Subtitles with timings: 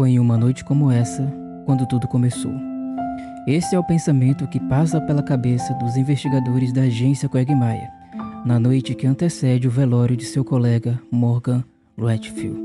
[0.00, 1.30] Foi em uma noite como essa
[1.66, 2.54] quando tudo começou.
[3.46, 7.86] Esse é o pensamento que passa pela cabeça dos investigadores da agência Quagmire
[8.42, 11.62] na noite que antecede o velório de seu colega Morgan
[11.98, 12.58] Redfield.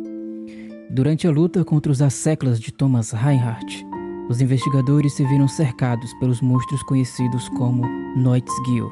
[0.90, 3.86] Durante a luta contra os asseclas de Thomas Reinhardt,
[4.30, 8.90] os investigadores se viram cercados pelos monstros conhecidos como Noitzgil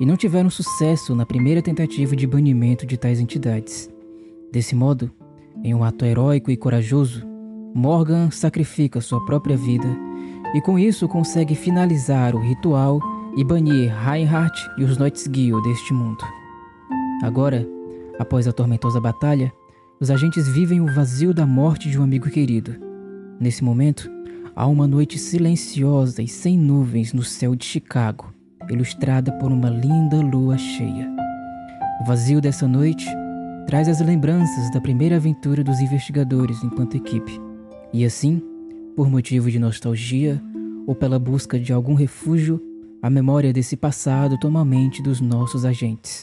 [0.00, 3.90] e não tiveram sucesso na primeira tentativa de banimento de tais entidades.
[4.50, 5.10] Desse modo,
[5.62, 7.28] em um ato heróico e corajoso,
[7.74, 9.88] Morgan sacrifica sua própria vida
[10.54, 13.00] e com isso consegue finalizar o ritual
[13.36, 16.24] e banir Reinhardt e os Noitzgil deste mundo.
[17.22, 17.66] Agora,
[18.18, 19.52] após a tormentosa batalha,
[20.00, 22.74] os agentes vivem o vazio da morte de um amigo querido.
[23.38, 24.10] Nesse momento,
[24.56, 28.32] há uma noite silenciosa e sem nuvens no céu de Chicago,
[28.68, 31.08] ilustrada por uma linda lua cheia.
[32.00, 33.06] O vazio dessa noite
[33.66, 37.49] traz as lembranças da primeira aventura dos investigadores enquanto equipe.
[37.92, 38.40] E assim,
[38.94, 40.40] por motivo de nostalgia
[40.86, 42.60] ou pela busca de algum refúgio,
[43.02, 46.22] a memória desse passado toma a mente dos nossos agentes.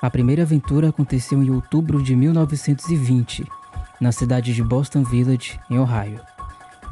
[0.00, 3.44] A primeira aventura aconteceu em outubro de 1920,
[4.00, 6.20] na cidade de Boston Village, em Ohio.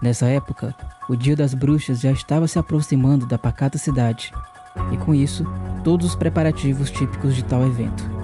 [0.03, 0.75] Nessa época,
[1.09, 4.33] o Dia das Bruxas já estava se aproximando da pacata cidade,
[4.93, 5.45] e com isso,
[5.85, 8.16] todos os preparativos típicos de tal evento.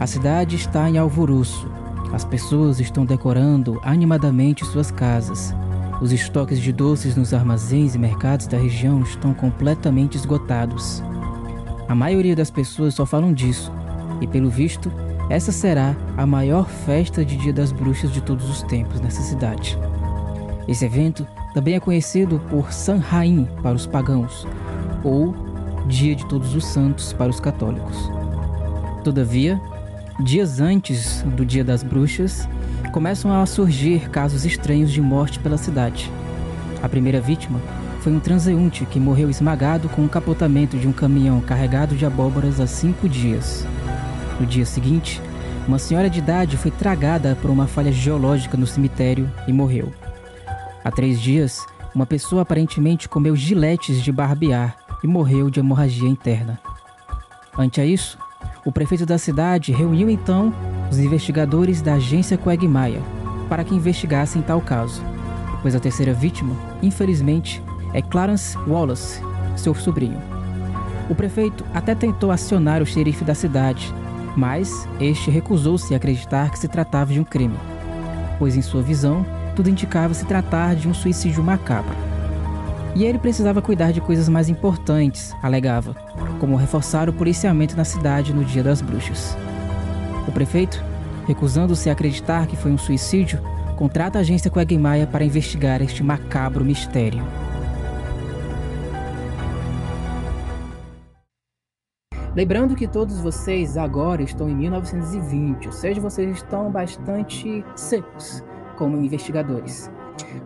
[0.00, 1.68] A cidade está em alvoroço,
[2.12, 5.52] as pessoas estão decorando animadamente suas casas,
[6.00, 11.02] os estoques de doces nos armazéns e mercados da região estão completamente esgotados.
[11.88, 13.72] A maioria das pessoas só falam disso,
[14.20, 14.92] e pelo visto,
[15.28, 19.76] essa será a maior festa de Dia das Bruxas de todos os tempos nessa cidade.
[20.68, 24.46] Esse evento também é conhecido por Samhain para os pagãos,
[25.02, 25.34] ou
[25.88, 27.96] Dia de Todos os Santos para os católicos.
[29.02, 29.60] Todavia,
[30.20, 32.48] dias antes do Dia das Bruxas,
[32.92, 36.10] começam a surgir casos estranhos de morte pela cidade.
[36.82, 37.60] A primeira vítima
[38.00, 42.60] foi um transeunte que morreu esmagado com o capotamento de um caminhão carregado de abóboras
[42.60, 43.64] há cinco dias.
[44.40, 45.20] No dia seguinte,
[45.68, 49.92] uma senhora de idade foi tragada por uma falha geológica no cemitério e morreu.
[50.84, 51.64] Há três dias,
[51.94, 56.58] uma pessoa aparentemente comeu giletes de barbear e morreu de hemorragia interna.
[57.56, 58.18] Ante a isso,
[58.64, 60.52] o prefeito da cidade reuniu então
[60.90, 63.00] os investigadores da agência Quagmire
[63.48, 65.02] para que investigassem tal caso,
[65.62, 67.62] pois a terceira vítima, infelizmente,
[67.94, 69.22] é Clarence Wallace,
[69.56, 70.20] seu sobrinho.
[71.08, 73.92] O prefeito até tentou acionar o xerife da cidade,
[74.36, 77.56] mas este recusou-se a acreditar que se tratava de um crime,
[78.38, 79.24] pois em sua visão
[79.56, 81.96] tudo indicava se tratar de um suicídio macabro.
[82.98, 85.94] E ele precisava cuidar de coisas mais importantes, alegava,
[86.40, 89.36] como reforçar o policiamento na cidade no Dia das Bruxas.
[90.26, 90.82] O prefeito,
[91.24, 93.40] recusando-se a acreditar que foi um suicídio,
[93.76, 97.22] contrata a agência Quagmire para investigar este macabro mistério.
[102.34, 108.42] Lembrando que todos vocês agora estão em 1920, ou seja, vocês estão bastante secos
[108.76, 109.88] como investigadores.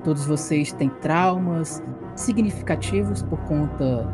[0.04, 1.82] Todos vocês têm traumas
[2.14, 4.06] significativos por conta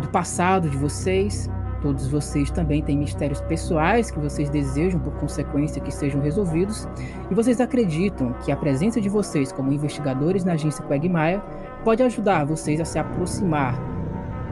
[0.00, 1.48] do passado de vocês,
[1.80, 6.88] Todos vocês também têm mistérios pessoais que vocês desejam, por consequência, que sejam resolvidos,
[7.30, 11.42] e vocês acreditam que a presença de vocês como investigadores na agência Quagmire
[11.84, 13.78] pode ajudar vocês a se aproximar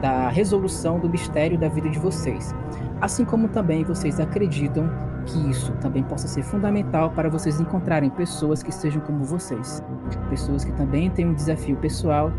[0.01, 2.53] da resolução do mistério da vida de vocês.
[3.01, 4.89] Assim como também vocês acreditam
[5.25, 9.83] que isso também possa ser fundamental para vocês encontrarem pessoas que sejam como vocês,
[10.29, 12.31] pessoas que também têm um desafio pessoal.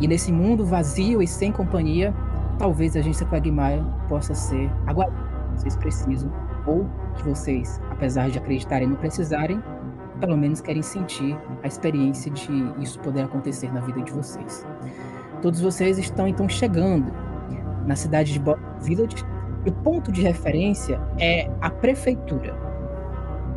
[0.00, 2.14] E nesse mundo vazio e sem companhia,
[2.58, 6.30] talvez a agência Quagmire possa ser a que vocês precisam,
[6.66, 6.86] ou
[7.16, 9.62] que vocês, apesar de acreditarem não precisarem,
[10.20, 14.66] pelo menos querem sentir a experiência de isso poder acontecer na vida de vocês.
[15.40, 17.10] Todos vocês estão então chegando
[17.86, 19.24] na cidade de Boston Village
[19.64, 22.54] e o ponto de referência é a prefeitura.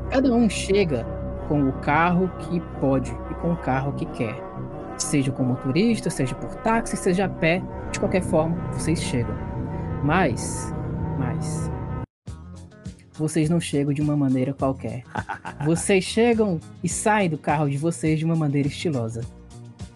[0.10, 1.06] Cada um chega
[1.48, 4.54] com o carro que pode e com o carro que quer
[4.98, 7.62] seja com motorista, seja por táxi, seja a pé,
[7.92, 9.36] de qualquer forma, vocês chegam.
[10.04, 10.74] Mas,
[11.18, 11.72] mas,
[13.14, 15.04] vocês não chegam de uma maneira qualquer.
[15.64, 19.22] Vocês chegam e saem do carro de vocês de uma maneira estilosa.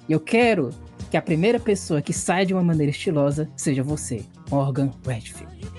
[0.07, 0.69] E eu quero
[1.11, 5.76] que a primeira pessoa que sai de uma maneira estilosa seja você, Morgan Redfield.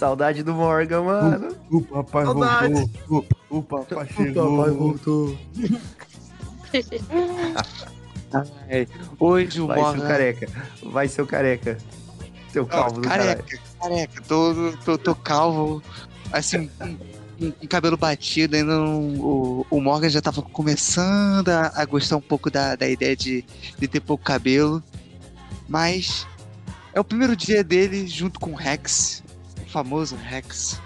[0.00, 1.54] Saudade do Morgan, mano.
[1.70, 2.72] O, o papai Saudade.
[2.72, 3.26] voltou.
[3.50, 4.54] O, o papai chegou.
[4.54, 5.38] O papai voltou.
[8.32, 8.88] Ai,
[9.18, 9.98] hoje o Vai Morgan...
[9.98, 10.48] ser o careca.
[10.84, 11.78] Vai ser o careca.
[12.50, 14.22] Seu calvo ah, careca, careca.
[14.26, 15.82] Tô, tô, tô calvo.
[16.32, 16.70] assim,
[17.38, 22.16] um, um cabelo batido, ainda não, o, o Morgan já tava começando a, a gostar
[22.16, 23.44] um pouco da, da ideia de,
[23.78, 24.82] de ter pouco cabelo.
[25.68, 26.26] Mas
[26.94, 29.22] é o primeiro dia dele junto com o Rex,
[29.70, 30.80] famoso Rex.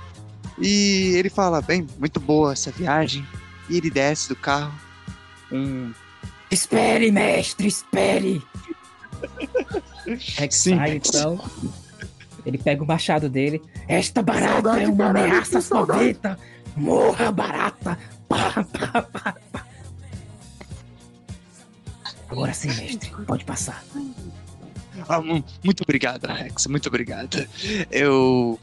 [0.59, 3.27] E ele fala, bem, muito boa essa viagem.
[3.69, 4.73] E ele desce do carro.
[5.51, 5.93] Um.
[6.51, 8.43] Espere, mestre, espere!
[10.37, 11.41] Rex Sim, sai, então.
[12.45, 13.63] Ele pega o machado dele.
[13.89, 15.61] Esta barata é uma ameaça
[15.99, 16.39] vida!
[16.77, 17.99] Morra, barata!
[18.29, 19.67] Pá, pá, pá, pá.
[22.29, 23.85] Agora sim, mestre, pode passar.
[25.09, 26.67] Ah, muito obrigado, Rex.
[26.67, 27.47] Muito obrigado.
[27.91, 28.59] Eu.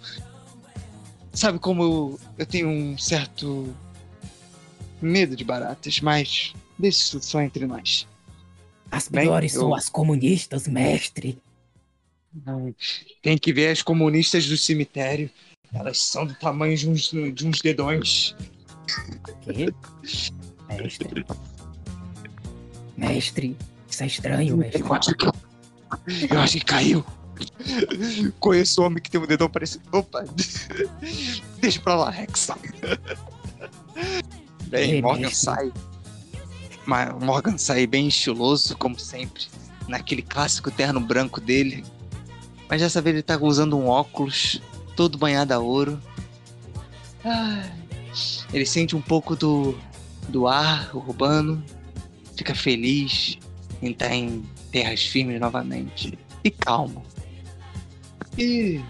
[1.34, 3.74] Sabe como eu, eu tenho um certo
[5.02, 8.08] medo de baratas, mas deixa isso só entre nós.
[8.92, 9.68] As piores Bem, eu...
[9.68, 11.42] são as comunistas, mestre.
[13.22, 15.30] Tem que ver as comunistas do cemitério.
[15.74, 18.36] Elas são do tamanho de uns, de uns dedões.
[19.44, 19.74] Que?
[20.68, 21.26] Mestre.
[22.98, 23.58] Mestre,
[23.90, 24.82] isso é estranho, mestre.
[24.82, 25.34] Eu acho que, eu
[26.40, 27.06] acho que caiu.
[28.40, 29.84] Conheço um homem que tem um dedão parecido.
[29.92, 30.24] Opa!
[31.60, 32.50] Deixa pra lá, Rex.
[34.68, 35.72] Bem, Morgan sai.
[37.22, 39.46] Morgan sai bem estiloso, como sempre.
[39.88, 41.84] Naquele clássico terno branco dele.
[42.70, 44.62] Mas dessa vez ele tá usando um óculos
[44.96, 46.02] todo banhado a ouro.
[48.54, 49.78] Ele sente um pouco do,
[50.30, 51.64] do ar urbano,
[52.36, 53.38] fica feliz
[53.82, 57.04] em estar em terras firmes novamente e calmo.
[58.38, 58.82] E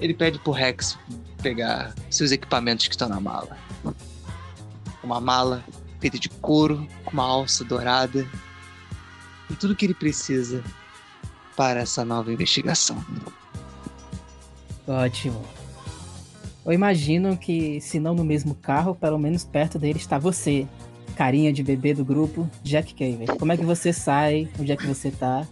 [0.00, 0.98] ele pede pro Rex
[1.42, 3.56] pegar seus equipamentos que estão na mala.
[5.02, 5.64] Uma mala
[6.00, 8.26] feita de couro, com uma alça dourada
[9.50, 10.62] e tudo que ele precisa
[11.56, 13.04] para essa nova investigação.
[14.86, 15.44] Ótimo.
[16.64, 20.66] Eu imagino que, se não no mesmo carro, pelo menos perto dele está você.
[21.18, 23.36] Carinha de bebê do grupo, Jack Caver.
[23.36, 24.48] Como é que você sai?
[24.56, 25.44] Onde é que você tá?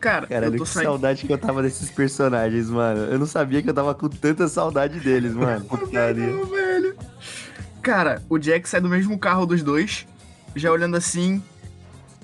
[0.00, 0.86] Cara, Cara, eu tô que saindo...
[0.86, 3.02] saudade que eu tava desses personagens, mano.
[3.02, 5.66] Eu não sabia que eu tava com tanta saudade deles, mano.
[5.68, 6.96] Não, velho.
[7.82, 10.06] Cara, o Jack sai do mesmo carro dos dois,
[10.54, 11.42] já olhando assim.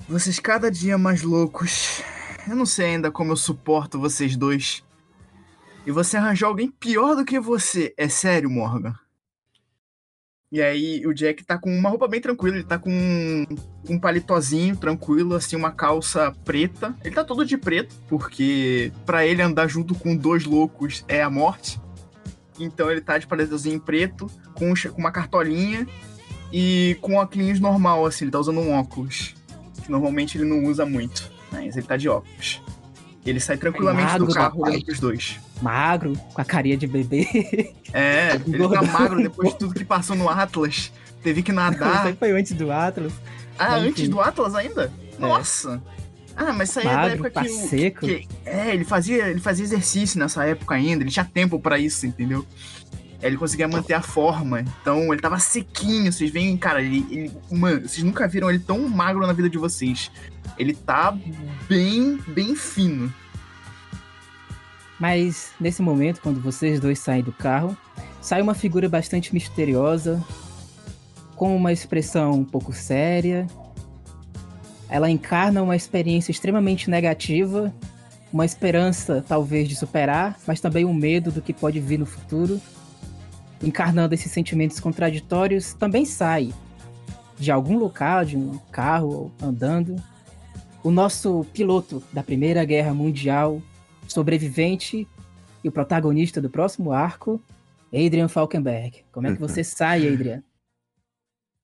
[0.09, 2.01] Vocês cada dia mais loucos.
[2.49, 4.83] Eu não sei ainda como eu suporto vocês dois.
[5.85, 7.93] E você arranjou alguém pior do que você.
[7.95, 8.95] É sério, Morgan?
[10.53, 13.43] E aí o Jack tá com uma roupa bem tranquila, ele tá com um,
[13.89, 16.95] um palitozinho tranquilo, assim, uma calça preta.
[17.03, 21.29] Ele tá todo de preto, porque para ele andar junto com dois loucos é a
[21.29, 21.81] morte.
[22.59, 25.87] Então ele tá de palitozinho preto, com, uma cartolinha
[26.51, 29.33] e com óculos normal, assim, ele tá usando um óculos.
[29.83, 32.61] Que normalmente ele não usa muito, mas ele tá de óculos.
[33.25, 35.39] Ele sai tranquilamente do carro olhando pros dois.
[35.63, 37.73] Magro, com a carinha de bebê.
[37.93, 40.91] É, ele tá magro depois de tudo que passou no Atlas.
[41.23, 42.07] Teve que nadar.
[42.07, 43.13] Isso foi antes do Atlas.
[43.57, 44.91] Ah, antes do Atlas ainda?
[45.17, 45.21] É.
[45.21, 45.81] Nossa!
[46.35, 47.99] Ah, mas isso aí magro, é da época que, o, seco.
[48.01, 48.27] que.
[48.43, 52.45] É, ele fazia, ele fazia exercício nessa época ainda, ele tinha tempo para isso, entendeu?
[53.21, 54.65] Ele conseguia manter a forma.
[54.81, 56.11] Então ele tava sequinho.
[56.11, 59.57] Vocês veem, cara, ele, ele, Mano, vocês nunca viram ele tão magro na vida de
[59.57, 60.11] vocês.
[60.57, 61.17] Ele tá
[61.69, 63.13] bem, bem fino.
[64.99, 67.75] Mas nesse momento, quando vocês dois saem do carro,
[68.21, 70.23] sai uma figura bastante misteriosa,
[71.35, 73.47] com uma expressão um pouco séria.
[74.87, 77.73] Ela encarna uma experiência extremamente negativa,
[78.31, 82.61] uma esperança talvez de superar, mas também um medo do que pode vir no futuro.
[83.61, 86.53] Encarnando esses sentimentos contraditórios, também sai
[87.37, 89.95] de algum local, de um carro andando,
[90.83, 93.61] o nosso piloto da Primeira Guerra Mundial,
[94.07, 95.07] sobrevivente
[95.63, 97.41] e o protagonista do próximo arco,
[97.93, 99.03] Adrian Falkenberg.
[99.11, 100.43] Como é que você sai, Adrian?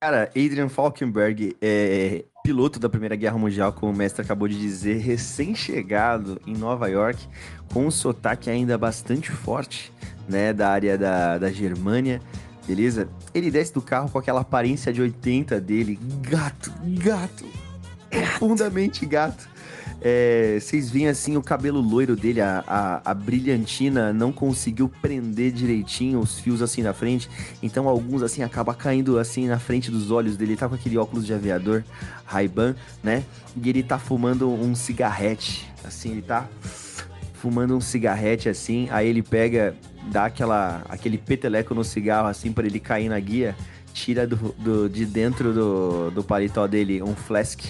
[0.01, 4.97] Cara, Adrian Falkenberg é piloto da Primeira Guerra Mundial, como o mestre acabou de dizer,
[4.97, 7.27] recém-chegado em Nova York,
[7.73, 9.91] com um sotaque ainda bastante forte,
[10.27, 12.21] né, da área da, da Germânia,
[12.65, 13.09] beleza?
[13.33, 16.71] Ele desce do carro com aquela aparência de 80 dele, gato,
[17.03, 17.45] gato,
[18.09, 19.49] profundamente gato.
[20.01, 25.51] É, vocês veem assim o cabelo loiro dele, a, a, a, brilhantina não conseguiu prender
[25.51, 27.29] direitinho os fios assim na frente,
[27.61, 30.51] então alguns assim acaba caindo assim na frente dos olhos dele.
[30.51, 31.83] Ele tá com aquele óculos de aviador
[32.25, 33.25] Ray-Ban, né?
[33.61, 36.47] E ele tá fumando um cigarrete, assim, ele tá
[37.33, 39.75] fumando um cigarrete assim, aí ele pega,
[40.11, 43.55] dá aquela aquele peteleco no cigarro assim para ele cair na guia,
[43.93, 47.61] tira do, do, de dentro do, do paletó dele um flask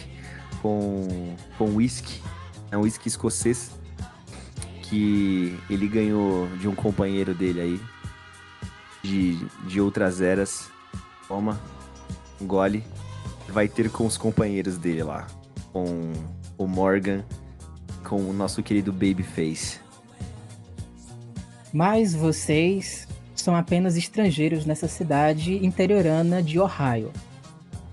[0.61, 2.21] com, com whisky.
[2.71, 3.71] É um whisky escocês
[4.83, 7.81] que ele ganhou de um companheiro dele aí.
[9.03, 9.37] de,
[9.67, 10.69] de outras eras.
[11.27, 11.59] Toma,
[12.41, 12.83] gole.
[13.47, 15.27] Vai ter com os companheiros dele lá.
[15.71, 16.11] Com
[16.57, 17.23] o Morgan,
[18.03, 19.79] com o nosso querido Babyface.
[21.71, 27.11] Mas vocês são apenas estrangeiros nessa cidade interiorana de Ohio.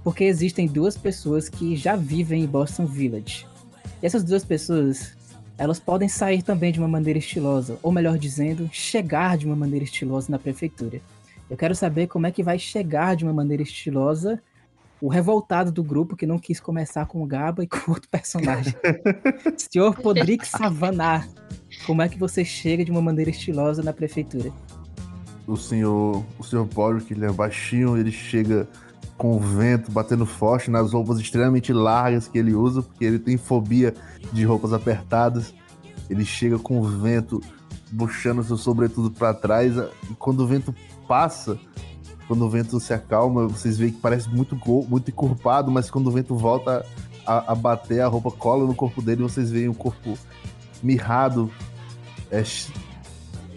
[0.07, 3.45] Porque existem duas pessoas que já vivem em Boston Village.
[4.01, 5.17] E essas duas pessoas,
[5.59, 9.85] elas podem sair também de uma maneira estilosa, ou melhor dizendo, chegar de uma maneira
[9.85, 11.01] estilosa na prefeitura.
[11.51, 14.41] Eu quero saber como é que vai chegar de uma maneira estilosa
[15.01, 18.77] o revoltado do grupo que não quis começar com o Gaba e com outro personagem.
[19.59, 21.29] Senhor Podrick Savanar,
[21.85, 24.53] como é que você chega de uma maneira estilosa na prefeitura?
[25.49, 28.69] O senhor, o senhor Podrick, ele é baixinho, ele chega
[29.17, 33.37] com o vento batendo forte nas roupas extremamente largas que ele usa, porque ele tem
[33.37, 33.95] fobia
[34.33, 35.55] de roupas apertadas.
[36.09, 37.41] Ele chega com o vento
[37.97, 40.75] puxando seu sobretudo para trás, e quando o vento
[41.07, 41.59] passa,
[42.27, 44.59] quando o vento se acalma, vocês veem que parece muito,
[44.89, 46.85] muito encorpado, mas quando o vento volta
[47.25, 50.19] a, a bater, a roupa cola no corpo dele, vocês veem o corpo
[50.83, 51.51] mirrado,
[52.31, 52.43] é,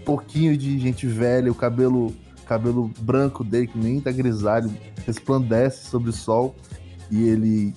[0.06, 2.14] pouquinho de gente velha, o cabelo
[2.50, 4.76] cabelo branco dele, que nem tá grisalho,
[5.06, 6.56] resplandece sobre o sol
[7.12, 7.76] e ele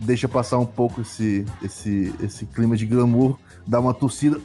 [0.00, 4.36] deixa passar um pouco esse, esse, esse clima de glamour, dá uma tossida,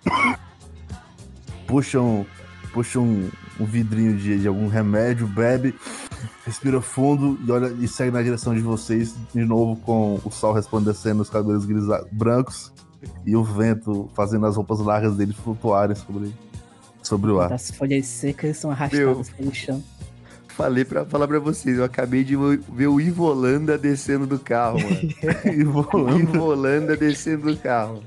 [1.68, 2.24] puxa um,
[2.72, 3.28] puxa um,
[3.58, 5.74] um vidrinho de, de algum remédio, bebe,
[6.46, 10.54] respira fundo e olha e segue na direção de vocês, de novo com o sol
[10.54, 12.72] resplandecendo nos cabelos grisa, brancos
[13.26, 16.34] e o vento fazendo as roupas largas dele flutuarem sobre,
[17.02, 17.52] sobre o ar.
[17.52, 19.82] As folhas secas são arrastadas Meu, pelo chão.
[20.48, 25.00] Falei pra falar pra vocês, eu acabei de ver o Ivolanda descendo do carro, mano.
[25.58, 26.18] Ivolanda.
[26.18, 28.02] Ivolanda descendo do carro.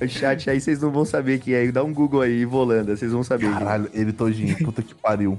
[0.00, 1.70] O chat aí vocês não vão saber quem é.
[1.70, 3.50] Dá um Google aí, Ivolanda, vocês vão saber.
[3.50, 4.56] Caralho, ele todinho.
[4.58, 5.38] Puta que pariu.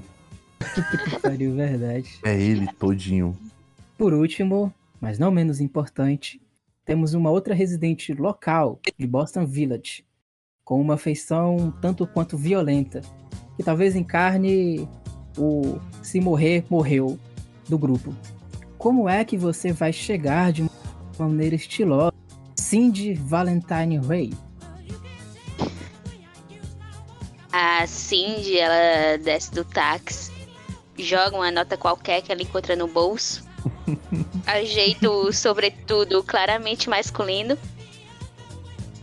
[0.58, 2.18] Puta que pariu, verdade.
[2.24, 3.36] É ele todinho.
[3.96, 6.40] Por último, mas não menos importante,
[6.84, 10.04] temos uma outra residente local de Boston Village,
[10.64, 13.02] com uma feição tanto quanto violenta,
[13.56, 14.88] que talvez encarne
[15.36, 17.18] o se morrer, morreu
[17.68, 18.14] do grupo.
[18.78, 22.12] Como é que você vai chegar de uma maneira estilosa?
[22.56, 24.32] Cindy Valentine Ray.
[27.52, 30.32] A Cindy, ela desce do táxi,
[30.98, 33.44] joga uma nota qualquer que ela encontra no bolso,
[34.44, 37.56] ajeita o sobretudo claramente masculino,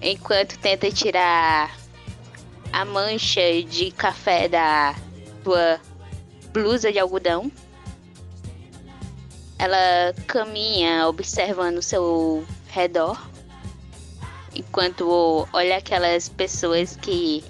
[0.02, 1.78] enquanto tenta tirar
[2.72, 4.96] a mancha de café da
[5.44, 5.80] sua
[6.52, 7.52] blusa de algodão.
[9.60, 13.30] Ela caminha observando seu redor,
[14.56, 17.44] enquanto olha aquelas pessoas que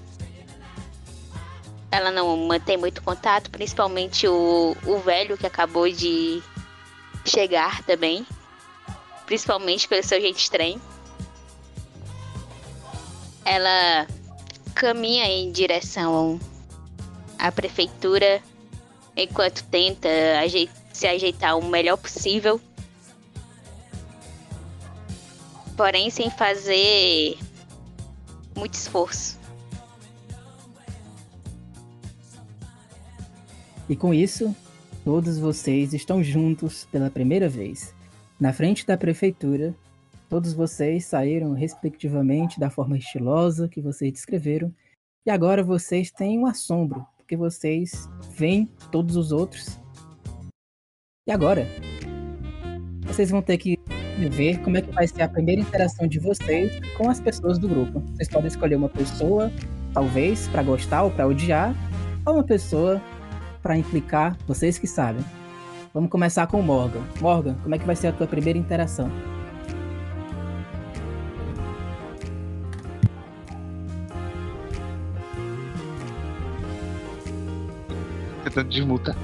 [1.89, 6.41] ela não mantém muito contato, principalmente o, o velho que acabou de
[7.25, 8.25] chegar também,
[9.25, 10.81] principalmente pelo seu jeito estranho.
[13.43, 14.07] Ela
[14.75, 16.39] caminha em direção
[17.37, 18.41] à prefeitura
[19.15, 20.09] enquanto tenta
[20.93, 22.59] se ajeitar o melhor possível.
[25.75, 27.37] Porém, sem fazer
[28.55, 29.39] muito esforço.
[33.89, 34.55] E com isso,
[35.03, 37.93] todos vocês estão juntos pela primeira vez.
[38.39, 39.75] Na frente da prefeitura,
[40.31, 44.73] todos vocês saíram respectivamente da forma estilosa que vocês descreveram,
[45.25, 49.77] e agora vocês têm um assombro, porque vocês veem todos os outros.
[51.27, 51.67] E agora?
[53.01, 53.77] Vocês vão ter que
[54.29, 57.67] ver como é que vai ser a primeira interação de vocês com as pessoas do
[57.67, 57.99] grupo.
[57.99, 59.51] Vocês podem escolher uma pessoa,
[59.93, 61.75] talvez, para gostar ou para odiar,
[62.25, 63.01] ou uma pessoa
[63.61, 65.25] para implicar, vocês que sabem.
[65.93, 67.03] Vamos começar com o Morgan.
[67.19, 69.11] Morgan, como é que vai ser a tua primeira interação?
[78.51, 79.15] Tentando desmutar.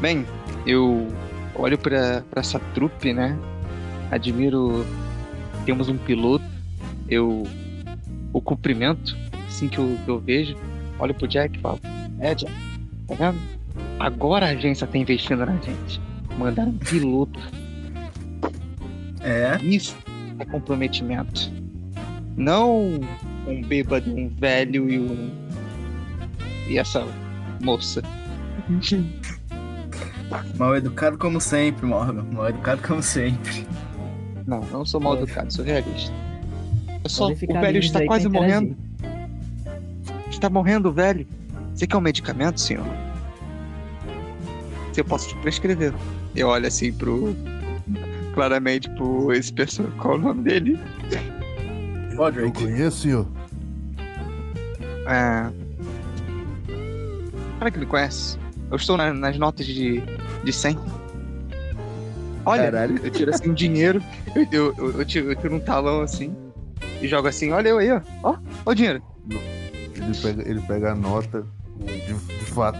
[0.00, 0.26] Bem,
[0.66, 1.06] eu
[1.54, 3.38] olho para essa trupe, né?
[4.10, 4.84] Admiro.
[5.64, 6.44] Temos um piloto.
[7.08, 7.44] Eu
[8.32, 10.56] o cumprimento, assim que eu, que eu vejo.
[10.98, 11.78] Olho pro Jack e falo:
[12.18, 12.52] É, Jack,
[13.06, 13.38] Tá vendo?
[14.00, 16.00] Agora a agência tá investindo na gente.
[16.36, 17.38] Mandaram um piloto.
[19.20, 19.56] É.
[19.62, 19.96] Isso
[20.40, 21.52] é comprometimento.
[22.36, 23.00] Não
[23.46, 25.30] um bêbado, um velho e um.
[26.68, 27.06] E essa
[27.64, 28.02] moça.
[30.56, 32.24] Mal educado como sempre, Morgan.
[32.32, 33.66] Mal educado como sempre.
[34.46, 36.12] Não, não sou mal educado, sou realista.
[37.02, 38.76] É só, o velho está quase morrendo.
[40.30, 41.26] Está morrendo, velho.
[41.74, 42.84] Você quer um medicamento, senhor?
[44.92, 45.94] Se eu posso te prescrever.
[46.34, 47.34] Eu olho assim pro.
[48.34, 49.90] Claramente pro esse pessoa.
[49.98, 50.78] Qual é o nome dele?
[52.10, 52.62] Eu Podrick.
[52.62, 53.26] conheço, senhor.
[55.06, 55.63] É.
[57.64, 58.38] Cara que me conhece.
[58.70, 60.02] Eu estou na- nas notas de,
[60.44, 60.78] de 100.
[62.44, 63.00] Olha, Caralho.
[63.02, 64.02] eu tiro assim um dinheiro,
[64.52, 66.36] eu, eu, eu, tiro, eu tiro um talão assim
[67.00, 68.02] e jogo assim, olha eu aí, ó.
[68.22, 69.02] Ó, ó o dinheiro.
[69.94, 71.46] Ele pega, ele pega a nota,
[71.78, 72.78] de, de fato,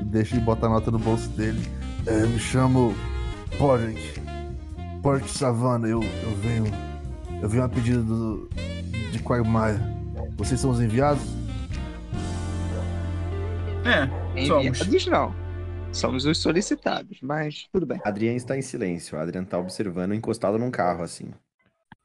[0.00, 1.60] e deixa e bota a nota no bolso dele.
[2.06, 2.94] É, me chamo
[3.58, 4.22] Porrick.
[5.02, 5.86] Porrick Savannah.
[5.88, 6.64] Eu, eu venho.
[7.42, 8.48] Eu venho a pedido do,
[9.12, 9.78] de Quagmire.
[10.38, 11.43] Vocês são os enviados?
[13.84, 14.66] É, Somos.
[14.80, 15.34] Enviados não.
[15.92, 18.00] Somos os solicitados, mas tudo bem.
[18.04, 19.18] Adrian está em silêncio.
[19.18, 21.26] Adrian tá observando encostado num carro, assim.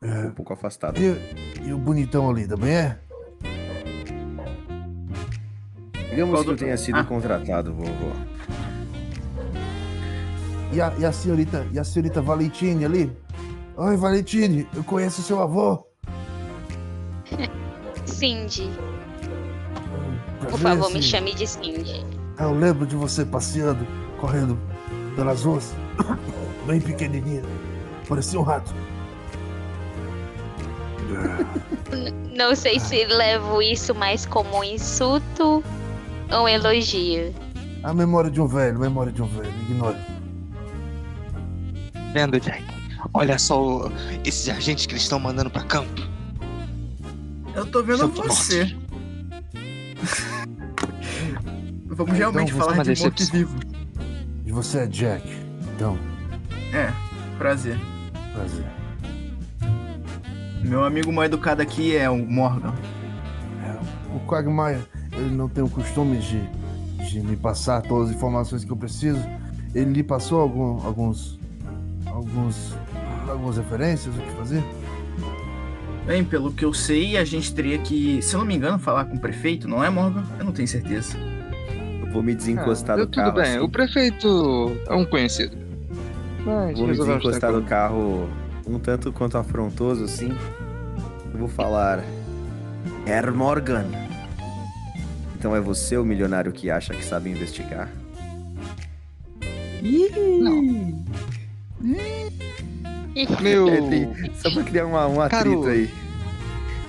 [0.02, 0.28] É.
[0.28, 1.00] Um pouco afastado.
[1.00, 3.00] E, e o bonitão ali também é?
[6.10, 7.04] Digamos Qual que eu tenha sido Ah.
[7.04, 8.12] contratado, vovô.
[10.72, 13.12] E a, e a senhorita, e a senhorita Valentine ali?
[13.76, 15.84] Oi, Valentine, eu conheço seu avô.
[18.06, 18.70] Cindy.
[20.50, 22.06] Por favor, me chame de Cindy.
[22.40, 23.86] Eu lembro de você passeando,
[24.20, 24.58] correndo
[25.16, 25.74] pelas ruas,
[26.66, 27.44] bem pequenininha.
[28.08, 28.74] Parecia um rato.
[32.36, 35.64] Não sei se levo isso mais como um insulto
[36.32, 37.34] ou um elogio.
[37.84, 39.98] A memória de um velho, memória de um velho, ignore.
[42.14, 42.64] Vendo, Jack?
[43.14, 43.90] Olha só
[44.26, 46.02] esses agentes que eles estão mandando pra campo.
[47.56, 48.76] eu tô vendo São você.
[52.00, 53.10] Vamos Ah, realmente então é falar de decepção.
[53.40, 53.60] morto-vivo.
[54.46, 55.28] E você é Jack.
[55.76, 55.98] Então,
[56.74, 56.94] É,
[57.38, 57.78] prazer.
[58.34, 58.64] prazer.
[60.64, 62.74] Meu amigo mal educado aqui é o Morgan.
[64.16, 64.80] O Quagmire,
[65.12, 66.42] ele não tem o costume de,
[67.10, 69.20] de me passar todas as informações que eu preciso.
[69.76, 71.38] Ele lhe passou algum, alguns.
[72.06, 72.76] alguns.
[73.28, 74.64] algumas referências, o que fazer?
[76.08, 79.04] Bem, pelo que eu sei, a gente teria que, se eu não me engano, falar
[79.04, 80.24] com o prefeito, não é, Morgan?
[80.40, 81.18] Eu não tenho certeza.
[82.12, 83.32] Vou me desencostar Ah, do carro.
[83.32, 83.60] Tudo bem, assim.
[83.60, 85.56] o prefeito é um conhecido.
[86.46, 88.30] Mas Vou me desencostar do carro
[88.66, 90.30] um tanto quanto afrontoso, assim.
[91.34, 92.04] Eu vou falar.
[93.06, 93.86] Herr Morgan.
[95.38, 97.90] Então é você o milionário que acha que sabe investigar?
[99.82, 101.00] Não.
[103.42, 105.90] Meu, É, tem- Só pra criar uma, um atrito Caro- aí.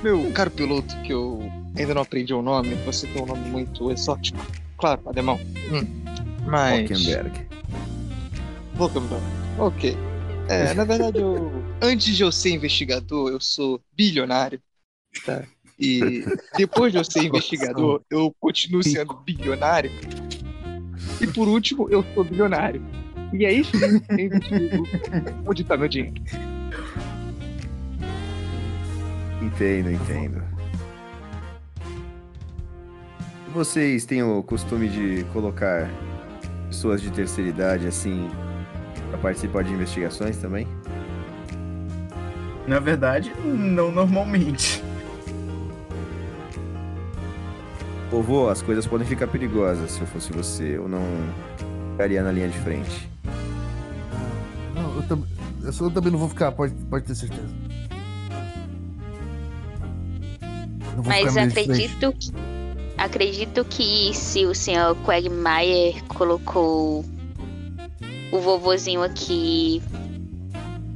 [0.03, 1.43] meu caro piloto, que eu
[1.77, 4.39] ainda não aprendi o nome, você tem um nome muito exótico.
[4.81, 5.39] Claro, alemão.
[5.71, 5.87] Hum.
[6.47, 6.91] Mas.
[6.91, 7.47] Hockenberg.
[8.79, 9.25] Hockenberg.
[9.59, 9.97] Ok.
[10.49, 11.53] É, na verdade, eu.
[11.81, 14.61] Antes de eu ser investigador, eu sou bilionário.
[15.25, 15.45] Tá?
[15.79, 16.25] E
[16.57, 19.91] depois de eu ser investigador, eu continuo sendo bilionário.
[21.21, 22.83] E por último, eu sou bilionário.
[23.33, 23.79] E aí sim,
[24.11, 24.89] eu investigo
[25.47, 26.15] onde tá meu dinheiro.
[29.41, 30.50] Entendo, entendo.
[33.53, 35.91] Vocês têm o costume de colocar
[36.69, 38.29] pessoas de terceira idade assim
[39.11, 40.67] pra participar de investigações também?
[42.67, 44.83] Na verdade, não normalmente.
[48.11, 50.77] Vovô, as coisas podem ficar perigosas se eu fosse você.
[50.77, 51.03] Eu não
[51.93, 53.09] ficaria na linha de frente.
[54.75, 55.27] Não, eu, tam-
[55.63, 57.49] eu só- eu também não vou ficar, pode, pode ter certeza.
[61.05, 61.97] Mas de frente.
[63.01, 67.05] Acredito, que se o senhor Quagmire colocou
[68.31, 69.83] o vovozinho aqui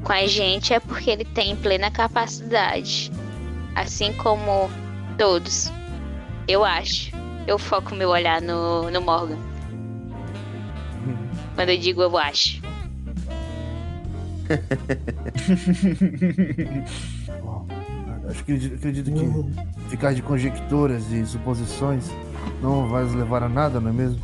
[0.05, 3.11] com a gente é porque ele tem plena capacidade.
[3.75, 4.71] Assim como
[5.17, 5.73] todos.
[6.47, 7.11] Eu acho.
[7.47, 9.39] Eu foco meu olhar no, no Morgan.
[11.57, 12.61] Quando eu digo eu acho.
[18.29, 22.11] Acho que acredito que ficar de conjecturas e suposições
[22.63, 24.21] não vai nos levar a nada, não é mesmo?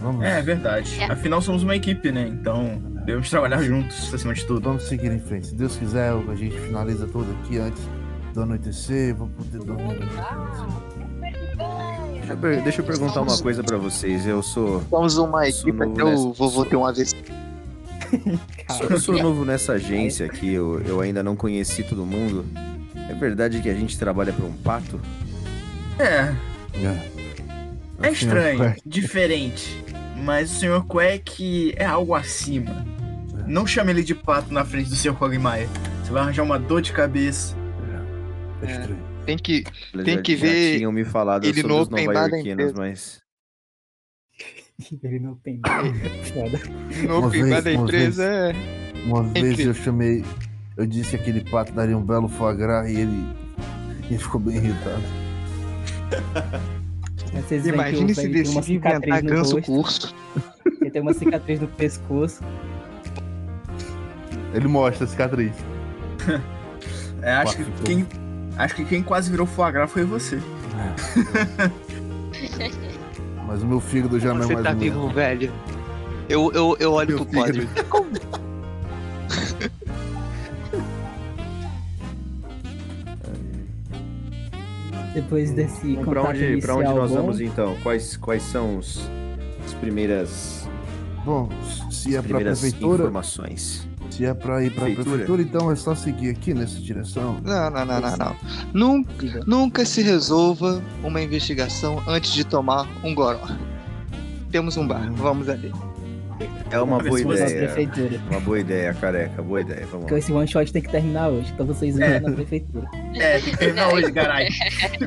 [0.00, 1.00] Vamos, É verdade.
[1.00, 1.10] É.
[1.10, 2.28] Afinal, somos uma equipe, né?
[2.28, 4.60] Então, devemos trabalhar juntos, acima de tudo.
[4.60, 5.46] vamos seguir em frente.
[5.46, 7.82] Se Deus quiser, a gente finaliza tudo aqui antes
[8.34, 9.98] do anoitecer, vou poder dormir.
[12.12, 14.26] Deixa eu, deixa eu perguntar uma coisa pra vocês.
[14.26, 16.84] Eu sou, Somos uma equipe até o vovô ter um
[18.90, 20.52] Eu sou novo nessa agência aqui.
[20.52, 22.44] Eu, eu ainda não conheci todo mundo.
[23.08, 25.00] É verdade que a gente trabalha pra um pato?
[25.98, 26.34] É,
[28.02, 29.84] é Assim, estranho, ó, diferente.
[30.16, 30.84] Mas o Sr.
[30.86, 32.84] Quack é algo acima.
[33.46, 35.14] Não chame ele de pato na frente do Sr.
[35.14, 35.68] Quagmire.
[36.02, 37.54] Você vai arranjar uma dor de cabeça.
[38.62, 39.14] É estranho.
[39.26, 39.64] Tem que.
[40.04, 41.88] Tem já- que já ver tinham me falado ele sobre no os
[42.74, 43.23] mas...
[45.02, 45.88] Ele não tem nada.
[47.06, 48.52] No vez, da empresa é.
[49.04, 49.66] Uma vez Incrível.
[49.66, 50.24] eu chamei.
[50.76, 53.24] Eu disse que aquele pato daria um belo foie gras e ele.
[54.08, 55.02] Ele ficou bem irritado.
[57.32, 59.72] Vocês Imagine se velho tem uma decide inventar cicatriz no ganso rosto.
[59.72, 60.14] curso.
[60.80, 62.42] Ele tem uma cicatriz no pescoço.
[64.52, 65.52] Ele mostra a cicatriz.
[67.22, 68.06] É, acho, que quem,
[68.56, 70.40] acho que quem quase virou foie gras foi você.
[73.54, 75.00] Mas o meu fígado já não é Você mais tá o mesmo.
[75.02, 75.52] vivo, velho.
[76.28, 77.68] Eu, eu, eu olho Meu pro quadro.
[85.14, 87.76] Depois desse Então, pra onde, pra onde nós bom, vamos então?
[87.84, 89.08] Quais, quais são os,
[89.64, 90.68] as primeiras,
[91.24, 91.48] Bom,
[91.92, 93.86] se é as pra primeiras prefeitura, informações?
[94.14, 95.04] Se é pra ir pra Prefeitura?
[95.18, 97.36] prefeitura, então é só seguir aqui nessa direção.
[97.44, 98.36] Não, não, não, não, não.
[98.72, 103.40] Nunca, nunca se resolva uma investigação antes de tomar um goró.
[104.50, 105.72] Temos um bar, vamos ali.
[106.70, 107.46] É uma boa ideia.
[107.68, 108.20] prefeitura.
[108.28, 109.40] Uma boa ideia, careca.
[109.40, 109.80] Boa ideia.
[109.86, 110.18] Vamos Porque lá.
[110.18, 111.50] esse one shot tem que terminar hoje.
[111.54, 112.18] Então vocês vão É.
[112.20, 112.86] na prefeitura.
[113.14, 114.48] É, tem que terminar hoje, caralho.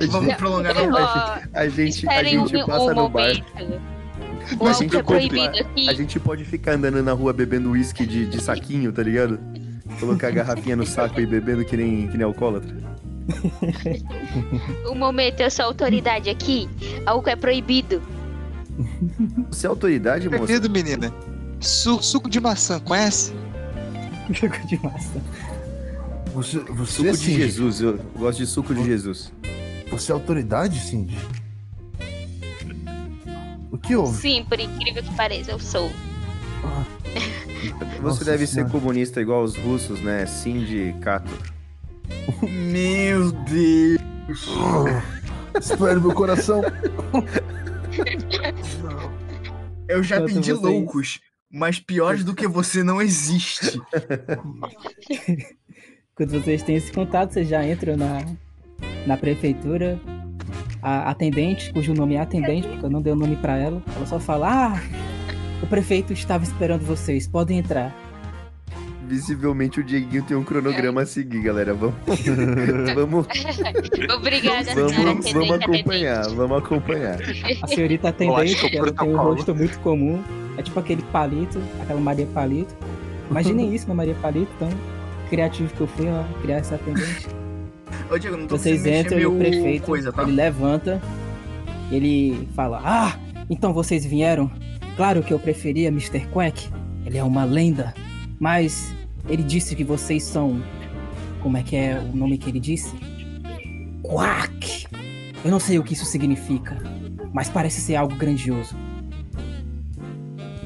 [0.09, 0.89] Vamos prolongar não.
[0.93, 3.33] Ó, A gente, a um, gente um passa no bar.
[4.51, 5.89] A álcool gente é pode- proibido aqui.
[5.89, 9.39] A gente pode ficar andando na rua bebendo uísque de, de saquinho, tá ligado?
[9.99, 12.75] Colocar a garrafinha no saco e bebendo que nem, que nem alcoólatra.
[14.89, 16.69] Um momento, eu sou autoridade aqui.
[17.05, 18.01] Álcool é proibido.
[19.49, 20.45] Você é autoridade, moça?
[20.45, 21.11] Perdido, menina.
[21.59, 23.33] Su- suco de maçã, conhece?
[24.31, 25.21] Jogo de massa.
[26.33, 27.37] Você, você, Suco é de Cindy?
[27.41, 27.81] Jesus.
[27.81, 29.31] Eu gosto de suco de Jesus.
[29.89, 31.17] Você é autoridade, Cindy?
[33.77, 34.17] O que houve?
[34.19, 35.91] Sim, por incrível que pareça, eu sou.
[37.91, 38.71] Você Nossa deve ser Senhora.
[38.71, 40.25] comunista igual os russos, né?
[40.25, 41.31] Sindicato.
[42.41, 44.49] Meu Deus.
[45.61, 46.61] Espere meu coração.
[49.87, 51.19] Eu já atendi vocês- loucos,
[51.51, 53.79] mas piores do que você não existe.
[56.15, 58.25] Quando vocês têm esse contato, vocês já entram na,
[59.05, 59.99] na prefeitura.
[60.81, 64.05] A atendente, cujo nome é atendente, porque eu não dei o nome pra ela, ela
[64.05, 64.81] só fala: Ah,
[65.61, 67.95] o prefeito estava esperando vocês, podem entrar.
[69.07, 71.73] Visivelmente o Dieguinho tem um cronograma a seguir, galera.
[71.73, 71.95] Vamos,
[72.93, 73.27] vamos,
[74.17, 75.79] Obrigada, senhora vamos, atendente, vamos atendente.
[75.79, 77.17] acompanhar, vamos acompanhar.
[77.61, 80.21] A senhorita atendente, que ela tem um rosto muito comum,
[80.57, 82.75] é tipo aquele palito, aquela Maria Palito.
[83.31, 84.69] Imaginem isso, uma Maria Palito, tão
[85.29, 87.27] criativo que eu fui, ó, criar essa atendente.
[88.09, 90.23] Ô, Diego, não tô Vocês entram e o prefeito, coisa, tá?
[90.23, 91.01] ele levanta,
[91.91, 94.49] ele fala, ah, então vocês vieram?
[94.95, 96.25] Claro que eu preferia Mr.
[96.27, 96.69] Quack,
[97.05, 97.93] ele é uma lenda,
[98.39, 98.93] mas
[99.27, 100.63] ele disse que vocês são,
[101.41, 102.95] como é que é o nome que ele disse?
[104.01, 104.87] Quack!
[105.43, 106.77] Eu não sei o que isso significa,
[107.33, 108.75] mas parece ser algo grandioso.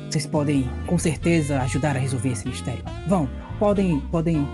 [0.10, 2.84] Vocês podem, com certeza, ajudar a resolver esse mistério.
[3.08, 4.48] Vão, podem, podem,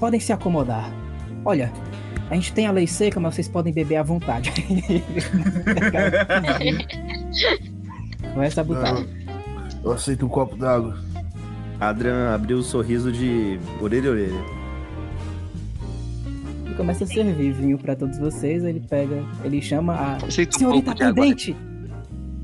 [0.00, 0.90] podem se acomodar.
[1.44, 1.72] Olha,
[2.30, 4.52] a gente tem a lei seca, mas vocês podem beber à vontade.
[8.34, 8.92] Começa a botar.
[8.94, 9.06] Não,
[9.84, 10.98] eu aceito um copo d'água.
[11.80, 14.44] Adrian abriu o sorriso de orelha a orelha.
[16.70, 18.64] E começa a servir vinho pra todos vocês.
[18.64, 21.22] Ele pega, ele chama a Aceita um senhorita de água.
[21.24, 21.56] atendente.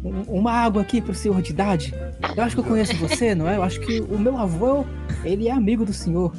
[0.05, 1.93] um- Uma água aqui pro senhor de idade.
[2.37, 3.57] Eu acho que eu conheço você, não é?
[3.57, 4.85] Eu acho que o meu avô,
[5.25, 6.33] ele é amigo do senhor.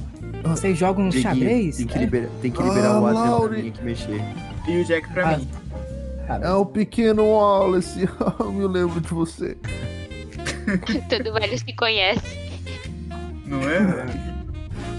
[0.46, 1.78] Vocês jogam Dieguinho, xadrez?
[1.78, 2.00] Tem que, é?
[2.02, 3.56] libera- tem que liberar Ah, o Adrian pra Laure.
[3.58, 4.22] ninguém que mexer.
[4.68, 5.48] E o Jack pra Ah, mim.
[6.30, 8.08] Ah, É o pequeno Wallace.
[8.40, 9.58] Eu me lembro de você.
[11.10, 12.40] Todo velho se conhece.
[13.46, 14.06] Não é?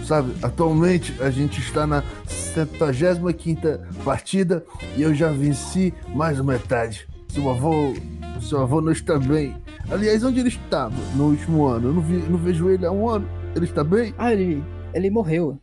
[0.04, 4.64] Sabe, atualmente a gente está na 75 partida
[4.96, 7.09] e eu já venci mais metade.
[7.28, 7.92] Seu avô,
[8.40, 9.56] seu avô não está bem.
[9.90, 11.88] Aliás, onde ele estava no último ano?
[11.88, 13.28] Eu não, vi, não vejo ele há um ano.
[13.56, 14.14] Ele está bem?
[14.16, 14.62] Ah, ele,
[14.96, 15.61] ele morreu.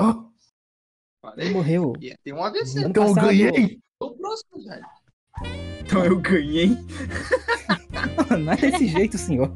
[0.00, 0.24] Ah,
[1.36, 1.92] Ele morreu.
[2.24, 2.84] Ter um AVC.
[2.84, 3.78] Então eu ganhei.
[4.00, 4.84] O próximo, velho.
[5.80, 6.76] Então eu ganhei.
[8.44, 9.52] Não é desse jeito, senhor.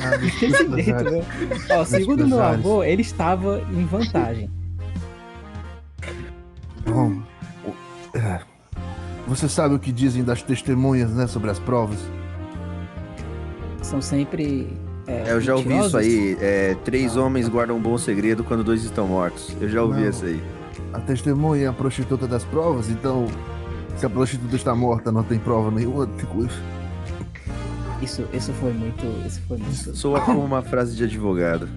[0.00, 1.20] Ah, Desse jeito, né?
[1.70, 4.48] Ó, segundo meu avô, ele estava em vantagem.
[6.86, 7.20] Bom,
[8.14, 8.40] é,
[9.26, 11.98] você sabe o que dizem das testemunhas, né, sobre as provas?
[13.82, 14.68] São sempre.
[15.12, 16.36] É, É, eu já ouvi isso aí.
[16.40, 19.54] é, três homens guardam um bom segredo quando dois estão mortos.
[19.60, 20.10] Eu já ouvi Não.
[20.10, 20.42] isso aí.
[20.92, 23.26] A testemunha é a prostituta das provas, então
[23.96, 26.08] se a prostituta está morta, não tem prova nenhuma.
[26.18, 26.62] Isso.
[28.02, 29.04] Isso, isso foi muito.
[29.26, 29.96] Isso foi muito.
[29.96, 31.68] Soa como uma frase de advogado.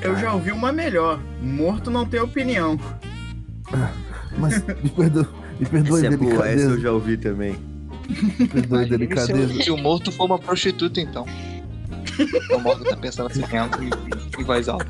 [0.00, 1.20] Eu já ouvi uma melhor.
[1.40, 2.78] Morto não tem opinião.
[4.38, 7.56] Mas me perdoa, me perdoa Essa a é boa, essa eu já ouvi também.
[8.08, 9.62] Me Imagine delicadeza.
[9.62, 11.26] Se o morto for uma prostituta, então.
[12.54, 14.86] O morto tá pensando assim mesmo em, em voz alta.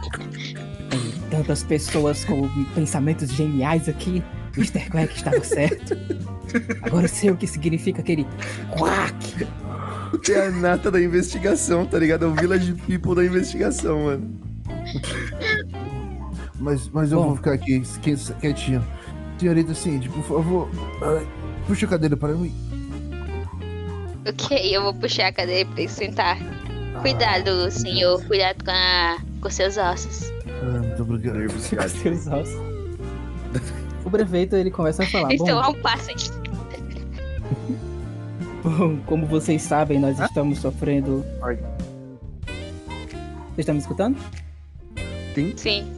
[0.91, 1.01] Tem
[1.31, 4.23] tantas pessoas com pensamentos geniais aqui.
[4.57, 4.91] Mr.
[4.91, 5.97] Quack estava certo.
[6.83, 8.27] Agora eu sei o que significa aquele
[8.77, 9.47] quack.
[10.31, 12.25] É a nata da investigação, tá ligado?
[12.25, 14.41] É o Village People da investigação, mano.
[16.59, 17.27] Mas, mas eu Bom.
[17.29, 18.85] vou ficar aqui qui- quietinho.
[19.39, 20.69] Senhorita Cindy, por favor,
[21.01, 21.25] ai,
[21.69, 22.53] puxa a cadeira para mim.
[24.29, 26.37] Ok, eu vou puxar a cadeira pra ele sentar.
[27.01, 28.23] Cuidado, senhor.
[28.25, 29.19] Cuidado com, a...
[29.41, 30.31] com seus ossos.
[30.47, 31.39] Ah, muito obrigado.
[31.39, 31.91] Nervosidade.
[31.91, 32.55] Seus ossos.
[34.05, 35.35] O prefeito ele começa a falar.
[35.35, 36.31] Estão Bom, a um passo de...
[38.65, 41.27] bom, como vocês sabem, nós estamos sofrendo.
[43.49, 44.19] Vocês estão me escutando?
[45.57, 45.93] Sim.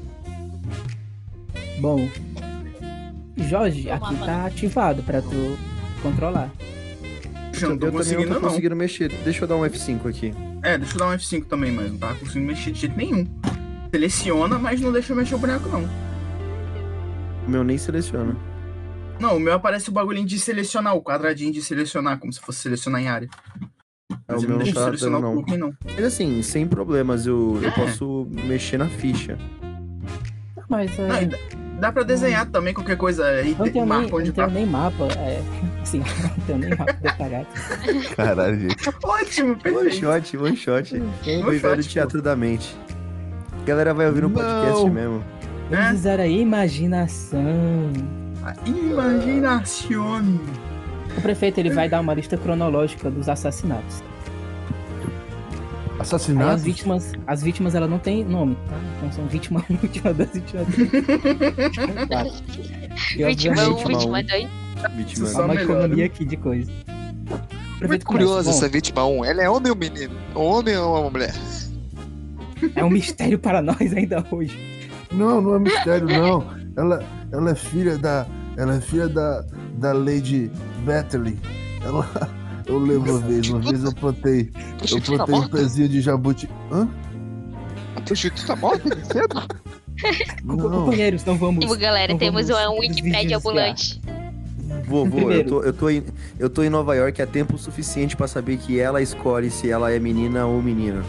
[1.78, 2.08] Bom,
[3.36, 5.58] Jorge, aqui tá ativado pra tu
[6.02, 6.50] controlar.
[7.64, 8.48] Eu não tô eu conseguindo, não tô não.
[8.48, 9.08] conseguindo mexer.
[9.24, 10.34] Deixa eu dar um F5 aqui.
[10.62, 13.26] É, deixa eu dar um F5 também, mas não tava conseguindo mexer de jeito nenhum.
[13.90, 15.88] Seleciona, mas não deixa eu mexer o boneco, não.
[17.46, 18.36] O meu nem seleciona.
[19.18, 22.60] Não, o meu aparece o bagulhinho de selecionar, o quadradinho de selecionar, como se fosse
[22.60, 23.28] selecionar em área.
[24.10, 25.58] É, Mas o não meu deixa eu não tá selecionar dando, não.
[25.68, 25.74] não.
[25.84, 27.70] Mas assim, sem problemas, eu, eu É.
[27.72, 29.36] posso mexer na ficha.
[30.68, 31.38] Mas é, Não,
[31.80, 34.34] dá, pra desenhar também qualquer coisa aí, eu não tenho, nem, marca eu onde não
[34.34, 34.52] tenho tá.
[34.54, 35.04] nem mapa.
[35.18, 35.42] É,
[35.82, 37.46] assim, eu não tenho nem mapa detalhado.
[38.16, 38.76] Caralho, gente.
[39.02, 39.96] Ótimo, One perfeito.
[39.96, 40.94] shot, one shot.
[40.96, 42.76] One Foi velho teatro da mente.
[43.60, 44.88] A galera vai ouvir no podcast Não.
[44.90, 45.24] mesmo.
[45.70, 45.92] Vamos É.
[45.92, 47.90] usar a imaginação.
[48.44, 50.38] A Imaginación.
[51.16, 54.02] O prefeito ele vai dar uma lista cronológica dos assassinatos.
[56.00, 56.62] Aí as Assassinato?
[56.62, 58.76] vítimas, as vítimas ela não tem nome, tá?
[58.96, 62.08] Então são vítima 1, vítima 2, vítima 3.
[62.08, 62.30] Claro.
[63.10, 64.22] Vítima 1, obviamente vítima vítima um.
[64.22, 64.96] 2.
[64.96, 65.26] Vítima.
[65.26, 66.72] Só há uma economia aqui de coisa.
[67.86, 69.24] Muito curiosa "Bom, essa vítima 1.
[69.24, 70.14] Ela é homem ou menino?
[70.34, 71.34] Um homem ou uma mulher?
[72.74, 74.56] É um mistério para nós ainda hoje.
[75.12, 76.46] Não, não é mistério, não.
[76.76, 78.26] Ela, ela é filha da.
[78.56, 80.50] Ela é filha da, da Lady
[80.84, 81.38] Battery.
[81.84, 82.08] Ela.
[82.70, 84.52] Eu lembro uma vez, uma vez eu plantei.
[84.88, 86.48] Eu plantei um pezinho de jabuti.
[86.70, 86.88] Hã?
[87.96, 89.42] A prostituta morta de cedo?
[90.44, 90.56] Não.
[90.56, 91.62] Companheiros, não vamos.
[91.62, 94.00] Tipo, galera, temos vamos um nos Wikipedia ambulante.
[94.86, 95.30] Vou, vou.
[95.30, 96.02] Eu tô, eu, tô em,
[96.38, 99.92] eu tô em Nova York há tempo suficiente pra saber que ela escolhe se ela
[99.92, 101.04] é menina ou menino.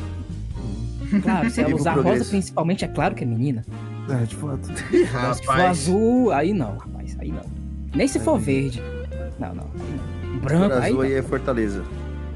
[1.23, 3.63] Claro, se ela usar rosa, principalmente, é claro que é menina.
[4.09, 4.67] É, de fato.
[5.13, 7.45] Mas se for azul, aí não, rapaz, aí não.
[7.95, 8.83] Nem se for verde.
[9.39, 10.10] Não, não, aí não.
[10.39, 11.83] Branco, aí azul aí é Fortaleza.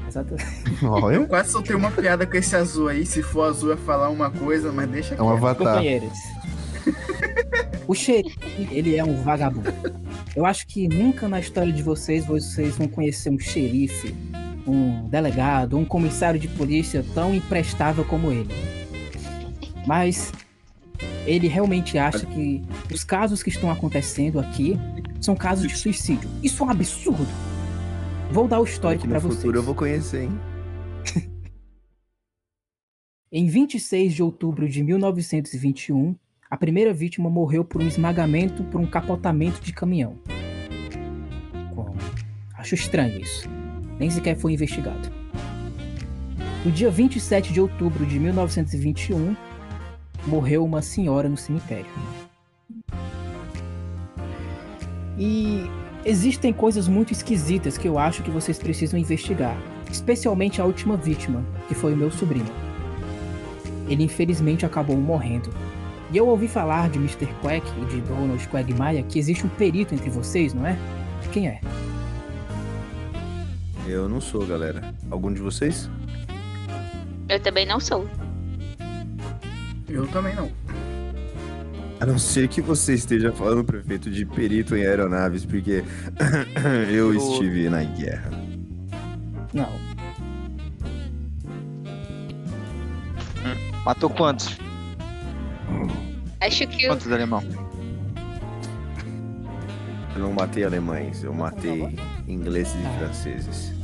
[0.06, 0.36] Exato.
[1.12, 3.04] eu quase soltei uma piada com esse azul aí.
[3.06, 5.36] Se for azul, é falar uma coisa, mas deixa é um quieto.
[5.36, 5.74] avatar.
[5.74, 6.18] Companheiros.
[7.88, 9.72] O xerife, ele é um vagabundo.
[10.34, 14.14] Eu acho que nunca na história de vocês, vocês vão conhecer um xerife,
[14.66, 18.52] um delegado, um comissário de polícia tão imprestável como ele.
[19.86, 20.32] Mas
[21.26, 24.78] ele realmente acha que os casos que estão acontecendo aqui
[25.20, 26.28] são casos de suicídio.
[26.42, 27.26] Isso é um absurdo.
[28.30, 29.36] Vou dar o histórico Aqui pra no vocês.
[29.36, 30.30] futuro eu vou conhecer, hein?
[33.32, 36.14] Em 26 de outubro de 1921,
[36.48, 40.16] a primeira vítima morreu por um esmagamento por um capotamento de caminhão.
[41.74, 41.96] Como?
[42.54, 43.48] Acho estranho isso.
[43.98, 45.10] Nem sequer foi investigado.
[46.64, 49.36] No dia 27 de outubro de 1921,
[50.26, 51.86] morreu uma senhora no cemitério.
[55.18, 55.64] E
[56.06, 61.44] existem coisas muito esquisitas que eu acho que vocês precisam investigar, especialmente a última vítima,
[61.68, 62.66] que foi o meu sobrinho
[63.88, 65.50] ele infelizmente acabou morrendo.
[66.12, 67.26] E eu ouvi falar de Mr.
[67.42, 70.78] Quack e de Donald Quagmire que existe um perito entre vocês, não é?
[71.32, 71.60] Quem é?
[73.86, 74.94] Eu não sou, galera.
[75.10, 75.88] Algum de vocês?
[77.28, 78.08] Eu também não sou.
[79.88, 80.50] Eu também não.
[81.98, 85.82] A não ser que você esteja falando, prefeito, de perito em aeronaves, porque
[86.92, 88.30] eu estive na guerra.
[89.54, 89.86] Não.
[93.84, 94.58] Matou quantos?
[96.40, 97.42] Acho que Quantos alemão?
[100.14, 103.75] Eu não matei alemães, eu matei ingleses e franceses.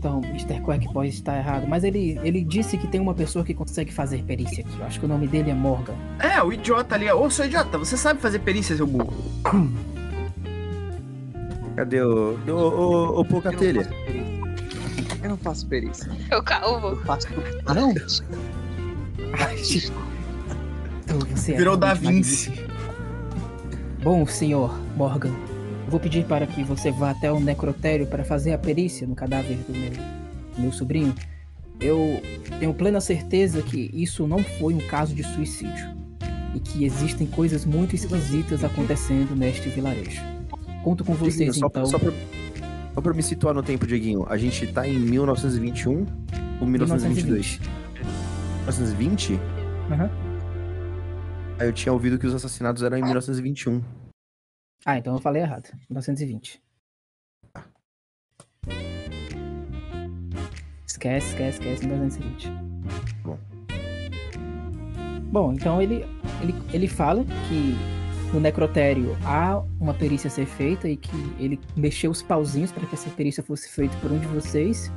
[0.00, 0.62] Então, Mr.
[0.62, 4.22] Quack pode estar errado, mas ele, ele disse que tem uma pessoa que consegue fazer
[4.22, 4.78] perícia aqui.
[4.78, 5.92] Eu acho que o nome dele é Morgan.
[6.18, 7.12] É, o idiota ali.
[7.12, 9.12] Ô, seu idiota, você sabe fazer perícia, seu burro.
[11.76, 12.38] Cadê o.
[12.48, 13.86] Ô, ô, ô, Pocatelha?
[15.22, 16.10] Eu não faço perícia.
[16.32, 16.88] o calvo.
[16.88, 17.28] Eu faço.
[17.74, 17.94] Não!
[19.38, 20.02] Ai, Chico.
[21.04, 22.48] Então, você é Virou Da realmente Vinci.
[22.48, 22.70] magnífico.
[24.02, 25.34] Bom, senhor Morgan,
[25.90, 29.58] vou pedir para que você vá até o necrotério para fazer a perícia no cadáver
[29.58, 29.92] do meu,
[30.56, 31.14] meu sobrinho.
[31.80, 32.22] Eu
[32.58, 35.90] tenho plena certeza que isso não foi um caso de suicídio
[36.54, 40.20] e que existem coisas muito esquisitas acontecendo neste vilarejo.
[40.84, 41.86] Conto com vocês Dieguinho, só, então.
[41.86, 42.12] só, pra,
[42.94, 44.26] só pra me situar no tempo, Dieguinho.
[44.28, 46.06] A gente tá em 1921
[46.60, 47.60] ou 1922?
[48.66, 49.40] 1920?
[49.90, 50.10] Aham.
[51.58, 53.82] Aí eu tinha ouvido que os assassinatos eram em 1921.
[54.84, 55.70] Ah, então eu falei errado.
[55.88, 56.62] 1920.
[60.86, 61.86] Esquece, esquece, esquece.
[61.86, 62.48] 1920.
[63.22, 63.38] Bom.
[65.30, 66.04] Bom, então ele,
[66.42, 67.76] ele, ele fala que
[68.32, 72.86] no necrotério há uma perícia a ser feita e que ele mexeu os pauzinhos para
[72.86, 74.90] que essa perícia fosse feita por um de vocês.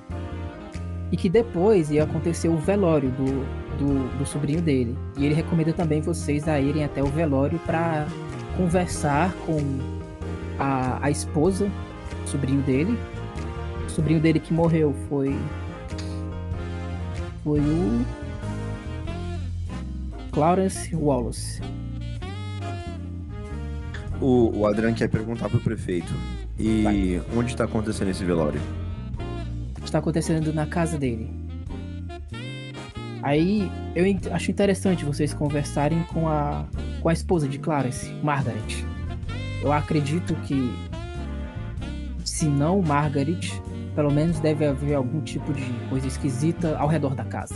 [1.11, 4.97] E que depois ia acontecer o velório do, do, do sobrinho dele.
[5.17, 8.07] E ele recomenda também vocês a irem até o velório para
[8.57, 9.59] conversar com
[10.59, 11.69] a, a esposa,
[12.25, 12.97] sobrinho dele.
[13.85, 15.37] O sobrinho dele que morreu foi.
[17.43, 18.05] Foi o.
[20.31, 21.61] Clarence Wallace.
[24.19, 26.13] O, o Adrian quer perguntar pro prefeito.
[26.57, 28.61] E onde tá acontecendo esse velório?
[29.83, 31.29] Está acontecendo na casa dele.
[33.21, 36.65] Aí eu acho interessante vocês conversarem com a,
[37.03, 38.85] com a esposa de Clarence, Margaret.
[39.61, 40.73] Eu acredito que,
[42.23, 43.61] se não Margaret,
[43.93, 47.55] pelo menos deve haver algum tipo de coisa esquisita ao redor da casa.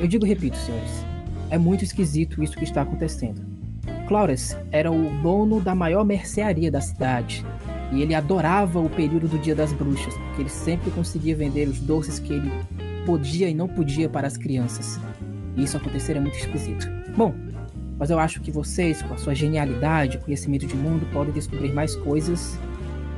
[0.00, 1.04] Eu digo e repito, senhores,
[1.48, 3.40] é muito esquisito isso que está acontecendo.
[4.08, 7.46] Clarence era o dono da maior mercearia da cidade
[7.92, 11.78] e ele adorava o período do Dia das Bruxas, porque ele sempre conseguia vender os
[11.78, 12.50] doces que ele
[13.06, 15.00] podia e não podia para as crianças.
[15.56, 16.86] E isso acontecer é muito esquisito.
[17.16, 17.34] Bom,
[17.98, 21.96] mas eu acho que vocês, com a sua genialidade, conhecimento de mundo, podem descobrir mais
[21.96, 22.56] coisas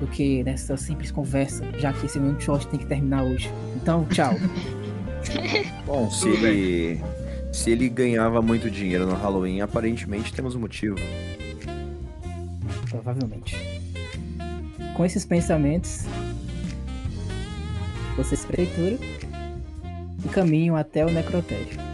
[0.00, 3.50] do que nessa simples conversa, já que esse one shot tem que terminar hoje.
[3.76, 4.34] Então, tchau.
[5.84, 7.00] Bom, se ele.
[7.52, 10.96] Se ele ganhava muito dinheiro no Halloween, aparentemente temos um motivo.
[12.88, 13.56] Provavelmente.
[14.94, 16.06] Com esses pensamentos,
[18.16, 18.98] vocês prefeitura
[20.24, 21.89] e caminham até o necrotério.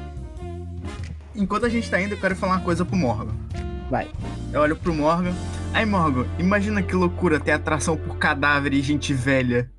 [1.37, 3.35] Enquanto a gente tá indo, eu quero falar uma coisa pro Morgan.
[3.90, 4.11] Vai.
[4.53, 5.35] Eu olho pro Morgan.
[5.75, 9.70] Aí, Morgan, imagina que loucura ter atração por cadáver e gente velha.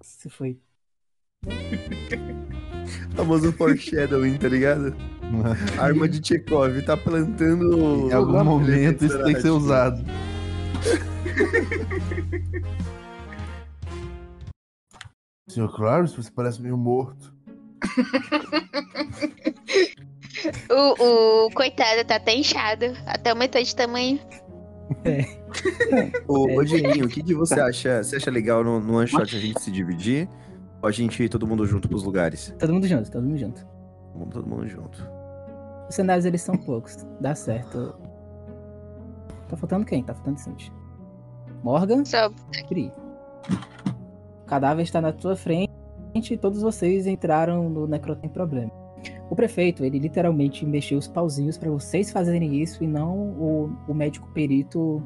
[0.00, 0.56] Se foi.
[3.16, 4.94] Famoso foreshadowing, tá ligado?
[5.78, 8.08] Arma de Chekhov, tá plantando.
[8.08, 10.02] Em algum momento isso tem que ser usado.
[15.54, 17.32] Senhor Clarence, você parece meio morto.
[20.68, 22.86] O, o coitado tá até inchado.
[23.06, 24.18] Até aumentou de tamanho.
[26.28, 26.56] Ô, É.
[26.56, 28.02] ô o que, que você acha?
[28.02, 30.28] Você acha legal no, no one shot a gente se dividir?
[30.82, 32.54] Ou a gente ir todo mundo junto pros lugares?
[32.58, 33.66] Todo mundo junto, todo mundo junto.
[34.12, 35.08] Vamos todo mundo junto.
[35.88, 37.06] Os cenários eles são poucos.
[37.20, 37.94] Dá certo.
[39.48, 40.02] Tá faltando quem?
[40.02, 40.72] Tá faltando Cindy.
[41.62, 42.28] Morgan, Só
[42.68, 42.92] Pri.
[44.44, 45.72] O cadáver está na tua frente
[46.14, 48.70] e todos vocês entraram no necrotério sem problema.
[49.30, 53.94] O prefeito, ele literalmente mexeu os pauzinhos para vocês fazerem isso e não o, o
[53.94, 55.02] médico perito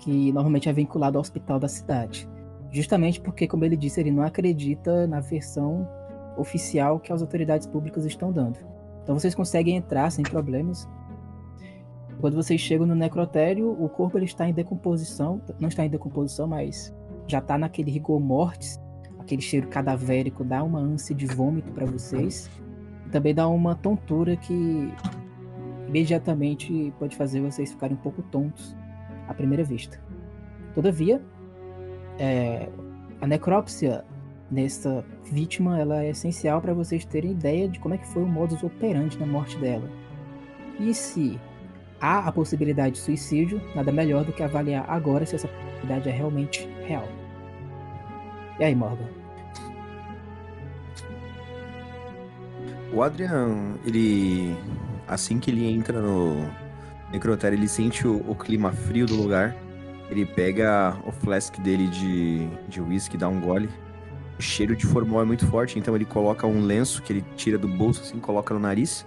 [0.00, 2.28] que normalmente é vinculado ao hospital da cidade.
[2.70, 5.88] Justamente porque, como ele disse, ele não acredita na versão
[6.36, 8.58] oficial que as autoridades públicas estão dando.
[9.02, 10.88] Então vocês conseguem entrar sem problemas.
[12.20, 16.46] Quando vocês chegam no necrotério, o corpo ele está em decomposição, não está em decomposição,
[16.46, 16.94] mas
[17.26, 18.80] já está naquele rigor mortis,
[19.18, 22.50] aquele cheiro cadavérico dá uma ânsia de vômito para vocês.
[23.10, 24.92] Também dá uma tontura que
[25.88, 28.76] imediatamente pode fazer vocês ficarem um pouco tontos
[29.28, 30.00] à primeira vista.
[30.74, 31.22] Todavia,
[32.18, 32.68] é,
[33.20, 34.04] a necrópsia
[34.50, 38.28] nessa vítima ela é essencial para vocês terem ideia de como é que foi o
[38.28, 39.88] modus operandi na morte dela.
[40.78, 41.40] E se
[42.06, 46.12] há a possibilidade de suicídio, nada melhor do que avaliar agora se essa possibilidade é
[46.12, 47.08] realmente real.
[48.60, 49.08] E aí, Morgan?
[52.92, 54.56] O Adrian, ele.
[55.08, 56.48] Assim que ele entra no
[57.12, 59.54] necrotério, ele sente o, o clima frio do lugar.
[60.08, 63.68] Ele pega o flask dele de, de whisky, dá um gole.
[64.38, 67.58] O cheiro de formol é muito forte, então ele coloca um lenço que ele tira
[67.58, 69.04] do bolso, assim, coloca no nariz.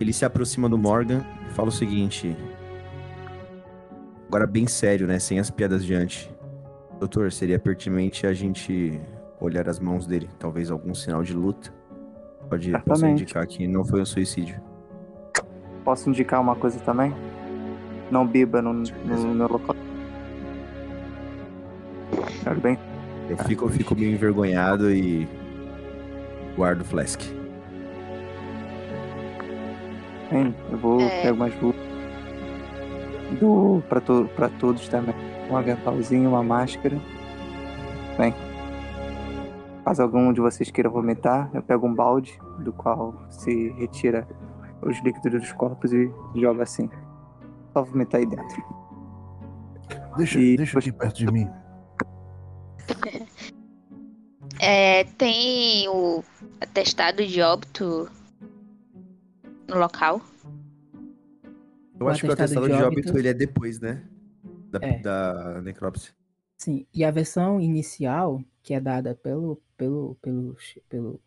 [0.00, 2.36] Ele se aproxima do Morgan e fala o seguinte.
[4.28, 5.18] Agora bem sério, né?
[5.18, 6.30] Sem as piadas de antes.
[6.98, 9.00] Doutor, seria pertinente a gente
[9.40, 10.28] olhar as mãos dele.
[10.38, 11.72] Talvez algum sinal de luta.
[12.48, 13.22] Pode, Certamente.
[13.22, 14.60] indicar que não foi um suicídio.
[15.84, 17.14] Posso indicar uma coisa também?
[18.10, 19.76] Não beba no, no meu local.
[22.44, 22.78] Tudo bem?
[23.28, 25.28] Eu fico, eu fico meio envergonhado e
[26.56, 27.20] guardo o flask.
[30.30, 31.22] Bem, eu vou É.
[31.22, 31.80] pegar umas luvas.
[33.40, 35.14] Do pra, to, pra todos também.
[35.50, 36.98] Um aventalzinho, uma máscara.
[38.16, 38.34] Bem.
[39.84, 44.26] Caso algum de vocês queira vomitar, eu pego um balde do qual se retira
[44.82, 46.90] os líquidos dos corpos e joga assim.
[47.72, 48.62] Só vomitar aí dentro.
[50.16, 51.48] Deixa, E deixa aqui perto de mim.
[54.60, 56.20] É, tem o
[56.60, 58.08] atestado de óbito
[59.68, 60.20] no local.
[62.00, 64.04] Eu acho que o atestado de de óbito óbito- ele é depois, né?
[64.70, 64.98] Da, É.
[64.98, 66.12] da necrópsia.
[66.56, 70.56] Sim, e a versão inicial, que é dada pelo, pelo, pelo,
[70.88, 71.20] pelo,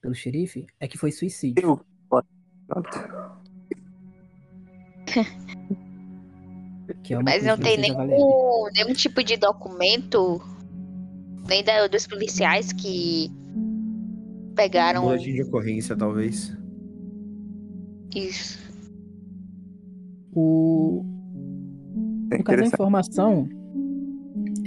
[0.00, 1.62] pelo xerife, é que foi suicídio.
[1.62, 1.80] Eu.
[7.08, 10.40] É Mas não tem nenhum, nenhum tipo de documento,
[11.48, 13.30] nem da, dos policiais que
[14.54, 16.56] pegaram Um boletim de ocorrência, talvez.
[18.14, 18.58] Isso.
[20.32, 21.04] O,
[22.30, 23.48] É no caso, a informação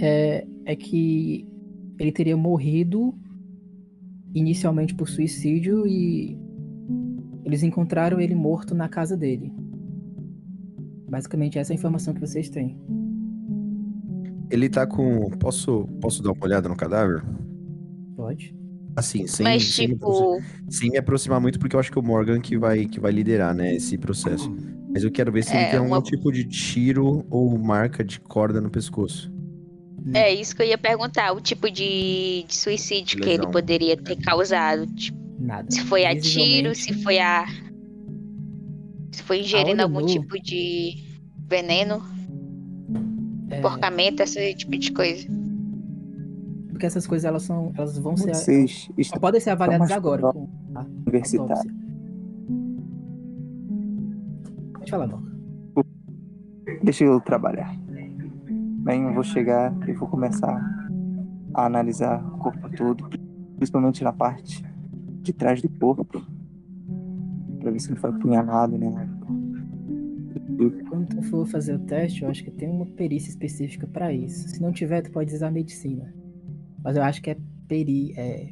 [0.00, 1.46] é, é que
[1.98, 3.14] ele teria morrido
[4.34, 6.38] inicialmente por suicídio e
[7.44, 9.52] eles encontraram ele morto na casa dele.
[11.08, 12.78] Basicamente, essa é a informação que vocês têm.
[14.50, 15.30] Ele tá com.
[15.38, 17.22] Posso, posso dar uma olhada no cadáver?
[18.14, 18.57] Pode?
[18.98, 21.98] Assim, sem, Mas sem, me aproximar, tipo, sem me aproximar muito, porque eu acho que
[21.98, 24.52] o Morgan que vai, que vai liderar, né, esse processo.
[24.92, 28.02] Mas eu quero ver se É, ele tem algum uma- tipo de tiro ou marca
[28.02, 29.30] de corda no pescoço.
[30.14, 34.16] é isso que eu ia perguntar, o tipo de, de suicídio que ele poderia ter
[34.16, 34.86] causado.
[34.86, 35.70] Tipo, Nada.
[35.70, 37.46] se foi a tiro, se foi a.
[39.12, 40.06] Se foi ingerindo algum nu.
[40.06, 40.96] tipo de
[41.46, 42.02] veneno,
[43.50, 45.26] é, porcamento, esse tipo de coisa.
[46.78, 50.22] Porque essas coisas elas são, elas vão ser, Vocês só estão podem ser avaliadas agora
[50.22, 50.86] com a.
[54.74, 55.28] Pode falar, Morgan.
[56.80, 57.76] Deixa eu trabalhar.
[58.84, 60.56] Bem, eu vou chegar e vou começar
[61.52, 63.10] a analisar o corpo todo,
[63.56, 64.64] principalmente na parte
[65.22, 66.24] de trás do corpo,
[67.58, 69.08] pra ver se não foi apunhalado, né?
[70.88, 74.48] Quando tu for fazer o teste, eu acho que tem uma perícia específica pra isso.
[74.48, 76.14] Se não tiver, tu pode usar medicina.
[76.88, 77.36] Mas eu acho que é
[77.68, 78.14] peri...
[78.16, 78.48] É...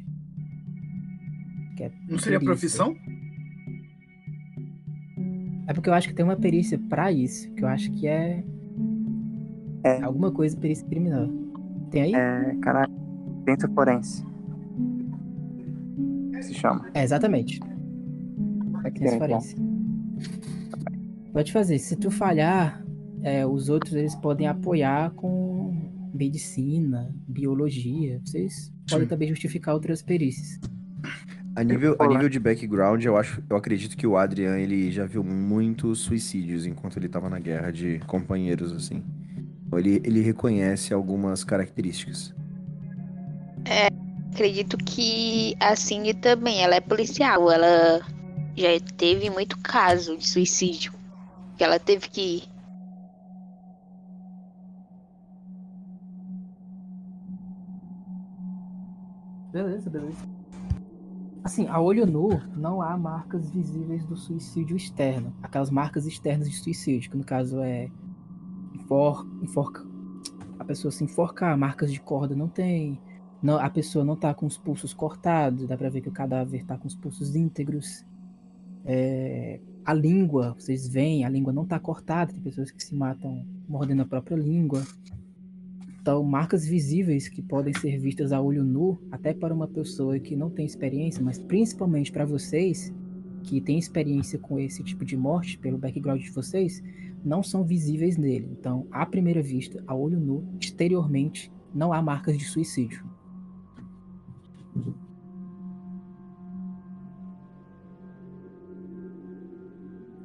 [1.75, 2.45] que é Não seria perícia.
[2.45, 2.95] profissão?
[5.65, 8.43] É porque eu acho que tem uma perícia pra isso, que eu acho que é...
[9.83, 10.03] É.
[10.03, 11.27] Alguma coisa perícia criminal.
[11.89, 12.13] Tem aí?
[12.13, 12.93] É, caralho,
[13.43, 14.23] ciência forense.
[16.41, 16.91] Se chama.
[16.93, 17.59] É, exatamente.
[18.83, 19.55] É que É, tem forense.
[21.33, 21.79] Pode fazer.
[21.79, 22.85] Se tu falhar,
[23.23, 25.75] é, os outros eles podem apoiar com
[26.17, 28.19] medicina, biologia.
[28.25, 30.59] Vocês podem também justificar outras perícias.
[31.55, 35.05] A nível, a nível de background, eu acho, eu acredito que o Adrian ele já
[35.05, 39.03] viu muitos suicídios enquanto ele tava na guerra de companheiros assim.
[39.65, 42.33] Então, Ele, ele reconhece algumas características.
[44.31, 48.01] Acredito que a Cindy também, ela é policial, ela
[48.55, 50.93] já teve muito caso de suicídio.
[51.57, 52.43] Que ela teve que.
[59.57, 60.29] Beleza, beleza.
[61.43, 65.33] Assim, a olho nu, não há marcas visíveis do suicídio externo.
[65.41, 67.89] Aquelas marcas externas de suicídio, que no caso é
[68.75, 69.83] enfor, enforca.
[70.59, 73.01] A pessoa se enforcar, marcas de corda não tem.
[73.41, 76.63] Não, a pessoa não tá com os pulsos cortados, dá pra ver que o cadáver
[76.63, 78.05] tá com os pulsos íntegros.
[78.85, 83.43] É, a língua, vocês veem, a língua não tá cortada, tem pessoas que se matam
[83.67, 84.83] mordendo a própria língua.
[86.07, 90.37] Então, marcas visíveis que podem ser vistas a olho nu, até para uma pessoa que
[90.37, 92.93] não tem experiência, mas principalmente para vocês
[93.43, 96.81] que têm experiência com esse tipo de morte, pelo background de vocês,
[97.25, 98.47] não são visíveis nele.
[98.57, 103.03] Então, à primeira vista, a olho nu, exteriormente, não há marcas de suicídio.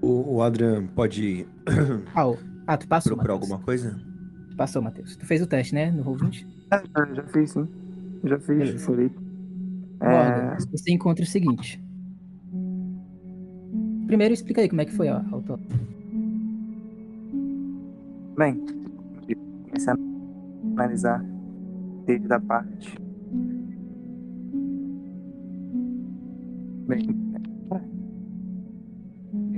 [0.00, 1.44] O, o Adrian pode
[2.14, 2.22] Ah,
[2.68, 3.50] ah tu passou, procurar Matheus.
[3.50, 4.11] alguma coisa?
[4.56, 5.16] Passou, Matheus.
[5.16, 5.90] Tu fez o teste, né?
[5.90, 6.46] No Roll20?
[6.70, 7.68] Ah, já- já fiz, sim.
[8.24, 8.86] Já fiz, Beleza.
[8.86, 9.10] falei.
[10.00, 11.82] É, você encontra o seguinte.
[14.06, 15.68] Primeiro, explica aí como é que foi a autópsia.
[18.36, 18.54] bem,
[19.66, 19.96] comecei a
[20.72, 21.24] analisar
[22.06, 22.98] desde a parte.
[26.88, 27.06] Bem,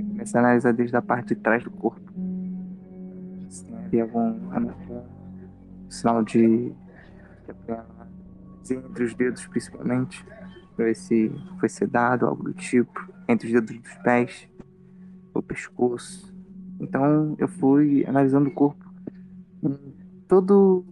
[0.09, 2.11] Começar a analisar desde a parte de trás do corpo.
[3.49, 4.33] Se tem algum
[5.89, 6.73] sinal de,
[8.69, 10.25] entre os dedos principalmente,
[10.75, 14.47] para ver se foi sedado, algo do tipo, entre os dedos dos pés,
[15.33, 16.33] o pescoço.
[16.79, 18.85] Então eu fui analisando o corpo
[19.63, 19.77] em
[20.27, 20.85] todo,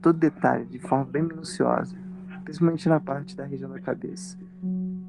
[0.00, 1.96] todo detalhe, de forma bem minuciosa,
[2.44, 4.38] principalmente na parte da região da cabeça.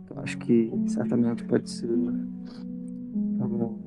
[0.04, 1.90] Então acho que certamente pode ser
[3.40, 3.82] algum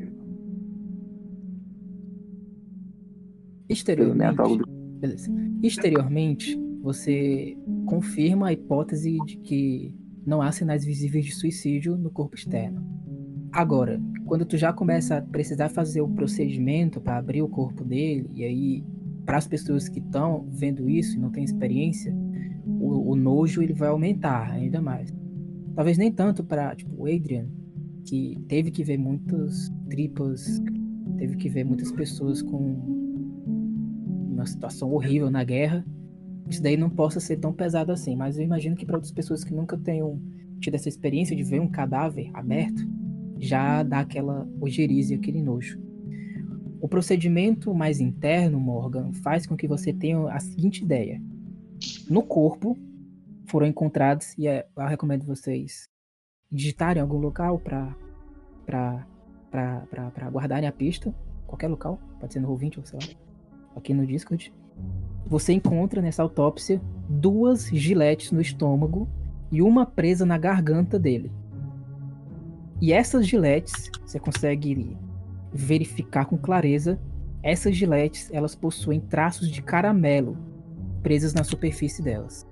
[3.69, 5.31] Exteriormente, algo do beleza.
[5.63, 9.95] Exteriormente, você confirma a hipótese de que
[10.27, 12.85] não há sinais visíveis de suicídio no corpo externo.
[13.53, 18.29] Agora, quando tu já começa a precisar fazer o procedimento para abrir o corpo dele,
[18.35, 18.85] e aí,
[19.25, 22.15] para as pessoas que estão vendo isso e não têm experiência,
[22.67, 25.15] o, o nojo ele vai aumentar ainda mais.
[25.75, 27.47] Talvez nem tanto para tipo, o Adrian,
[28.05, 30.61] que teve que ver muitas tripas,
[31.17, 32.96] teve que ver muitas pessoas com
[34.37, 35.85] uma situação horrível na guerra.
[36.49, 39.43] Isso daí não possa ser tão pesado assim, mas eu imagino que para outras pessoas
[39.43, 40.21] que nunca tenham
[40.61, 42.83] tido essa experiência de ver um cadáver aberto,
[43.39, 45.81] já dá aquela ojeriza e aquele nojo.
[46.81, 51.21] O procedimento mais interno, Morgan, faz com que você tenha a seguinte ideia.
[52.09, 52.79] No corpo
[53.47, 55.89] foram encontrados, e é, eu recomendo vocês
[56.51, 57.97] digitarem em algum local para
[60.31, 61.15] guardarem a pista,
[61.47, 63.26] qualquer local, pode ser no Roll20 ou sei lá,
[63.77, 64.53] aqui no Discord.
[65.27, 69.09] Você encontra nessa autópsia duas giletes no estômago
[69.53, 71.31] e uma presa na garganta dele.
[72.81, 74.97] E essas giletes, você consegue
[75.53, 76.99] verificar com clareza,
[77.43, 80.37] essas giletes, elas possuem traços de caramelo
[81.03, 82.47] presas na superfície delas.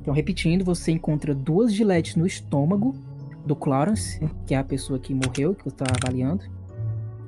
[0.00, 2.94] Então, repetindo, você encontra duas giletes no estômago
[3.46, 6.44] do Clarence, que é a pessoa que morreu, que você está avaliando.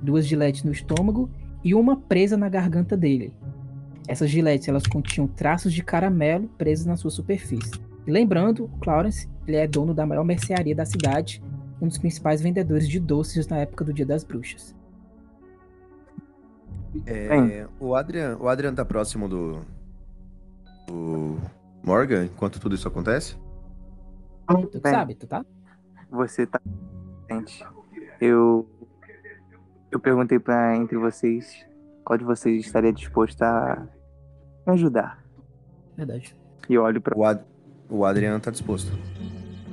[0.02, 1.30] Duas giletes no estômago
[1.66, 3.34] e uma presa na garganta dele.
[4.06, 7.72] Essas giletes elas continham traços de caramelo presos na sua superfície.
[8.06, 11.42] E lembrando, Clarence ele é dono da maior mercearia da cidade,
[11.82, 14.76] um dos principais vendedores de doces na época do Dia das Bruxas.
[17.04, 19.60] É, o Adrian, o Adrian tá próximo do,
[20.86, 21.36] do
[21.82, 23.36] Morgan enquanto tudo isso acontece?
[24.70, 25.44] Tu sabe, tu tá?
[26.12, 26.60] Você tá.
[27.28, 27.66] Gente,
[28.20, 28.68] eu.
[29.91, 31.64] Eu perguntei pra entre vocês
[32.05, 33.87] qual de vocês estaria disposto a
[34.66, 35.22] me ajudar.
[35.97, 36.37] Verdade.
[36.68, 37.16] E eu olho pra.
[37.16, 37.41] O, Ad,
[37.89, 38.93] o Adrian tá disposto.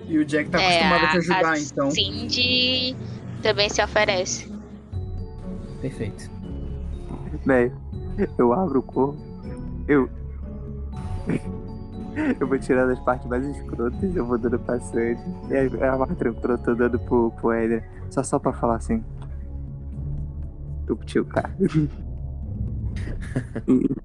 [0.07, 1.91] E o Jack tá É, acostumado a te ajudar, a então.
[1.91, 2.95] Cindy
[3.41, 4.51] também se oferece.
[5.82, 6.30] Perfeito.
[7.45, 7.76] Velho,
[8.38, 9.18] eu abro o corpo.
[9.88, 10.09] Eu.
[12.39, 15.20] Eu vou tirar das partes mais escrotas, eu vou dando pra Sandy.
[15.49, 17.84] E aí, a mais tranquila, eu tô dando pro, pro Eder.
[18.11, 19.03] Só só pra falar assim.
[20.86, 21.55] Tô contigo, cara.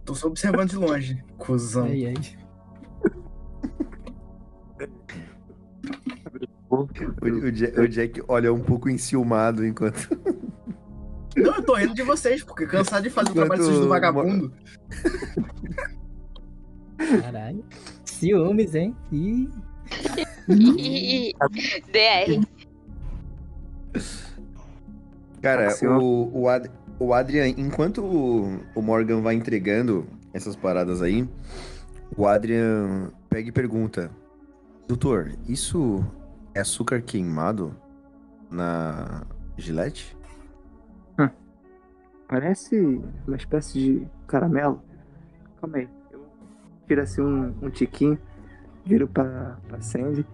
[0.05, 1.85] Tô só observando de longe, cuzão.
[1.87, 2.15] Ai, ai.
[6.71, 10.09] O, o Ja- o Jack olha um pouco enciumado enquanto.
[11.37, 13.89] Não, eu tô rindo de vocês, porque cansado de fazer o trabalho Enquanto- sujo do
[13.89, 14.53] vagabundo.
[17.23, 17.65] Caralho.
[18.05, 18.97] Ciúmes, hein?
[19.13, 19.49] Ih,
[21.93, 22.45] DR.
[25.43, 31.29] Cara, o, o, Ad, o Adrian, enquanto o, o Morgan vai entregando essas paradas aí,
[32.17, 34.11] o Adrian pega e pergunta:
[34.87, 36.05] Doutor, isso
[36.55, 37.75] é açúcar queimado
[38.51, 39.25] na
[39.57, 40.17] gilete?
[42.29, 44.83] Parece uma espécie de caramelo.
[45.59, 45.89] Calma aí.
[46.13, 46.27] Eu
[46.87, 48.19] tiro assim um, um tiquinho,
[48.85, 50.27] viro pra, pra Sandy.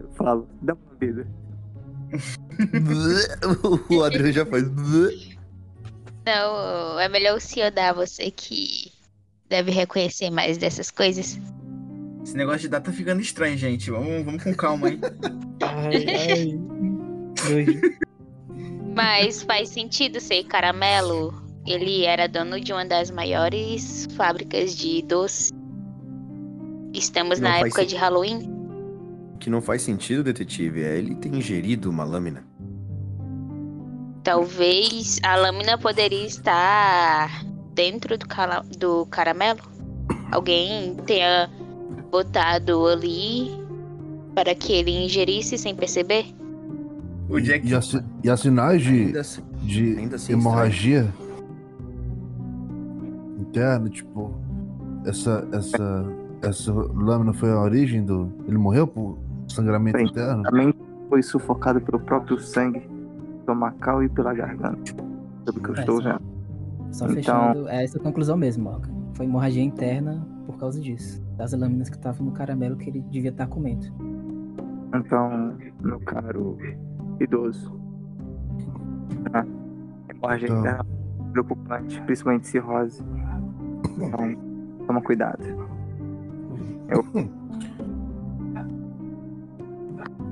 [0.00, 1.26] Eu falo, dá uma bebida.
[3.90, 4.64] o Adrian já faz.
[6.26, 8.92] Não, é melhor o senhor dar você que
[9.48, 11.38] deve reconhecer mais dessas coisas.
[12.22, 13.90] Esse negócio de data tá ficando estranho, gente.
[13.90, 15.00] Vamos, vamos com calma, hein?
[15.62, 16.04] ai,
[17.48, 17.80] ai.
[18.94, 21.32] Mas faz sentido ser caramelo.
[21.66, 25.50] Ele era dono de uma das maiores fábricas de doce.
[26.92, 28.59] Estamos Não na época sen- de Halloween.
[29.40, 32.44] Que não faz sentido, detetive, é ele ter ingerido uma lâmina.
[34.22, 37.42] Talvez a lâmina poderia estar
[37.74, 39.60] dentro do, cala- do caramelo.
[40.30, 41.50] Alguém tenha
[42.10, 43.50] botado ali
[44.34, 46.26] para que ele ingerisse sem perceber.
[47.28, 47.66] O E- Jack.
[47.66, 51.12] E, as, e as sinais de, Ainda assim, de ainda assim hemorragia
[53.38, 54.34] interna, tipo,
[55.06, 56.06] essa, essa,
[56.42, 58.30] essa lâmina foi a origem do.
[58.46, 59.18] Ele morreu por
[59.50, 60.04] sangramento Sim.
[60.04, 60.42] interno?
[60.42, 60.74] Também
[61.08, 62.88] foi sufocado pelo próprio sangue
[63.40, 64.94] estomacal e pela garganta.
[65.44, 66.20] Pelo que eu É, estou vendo.
[66.92, 68.90] Só Então- fechando, é essa a conclusão mesmo, Morgan.
[69.14, 71.22] Foi hemorragia interna por causa disso.
[71.36, 73.86] Das lâminas que estavam no caramelo que ele devia estar comendo.
[74.94, 76.56] Então, meu caro
[77.20, 77.78] idoso.
[79.32, 79.44] A
[80.12, 80.60] hemorragia Então.
[80.60, 83.02] interna é preocupante, principalmente cirrose.
[83.98, 84.36] Então,
[84.86, 85.42] toma cuidado.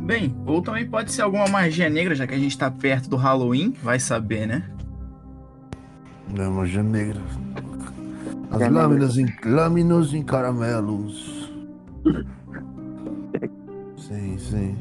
[0.09, 3.17] Bem, ou também pode ser alguma magia negra, já que a gente tá perto do
[3.17, 4.65] Halloween, vai saber, né?
[6.35, 7.21] Não é magia negra.
[8.51, 11.53] As É lâminas em, lâminas em caramelos.
[13.99, 14.79] Sim, sim.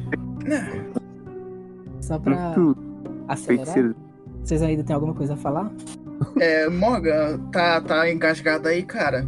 [2.00, 2.56] Só pra
[3.28, 3.94] acelerar,
[4.46, 5.70] vocês ainda têm alguma coisa a falar?
[6.40, 9.28] É, Morgan, tá, tá engasgado aí, cara.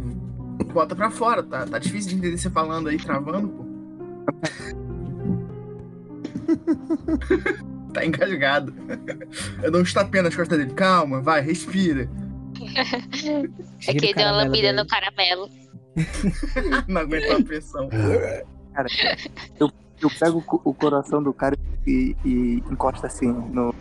[0.72, 3.64] Bota pra fora, tá, tá difícil de entender você falando aí, travando, pô.
[7.92, 8.74] tá engasgado.
[9.62, 10.72] Eu dou uns tapinhas nas costas dele.
[10.74, 12.08] Calma, vai, respira.
[13.86, 14.72] É que deu uma caramelo lambida dele.
[14.72, 15.48] no caramelo.
[16.88, 17.88] Não aguentou a pressão.
[20.00, 23.74] Eu pego o co- o coração do cara e, e encosto assim no,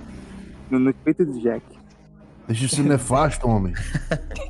[0.70, 1.64] no, no peito do Jack.
[2.48, 3.74] Deixa isso nefasto, homem.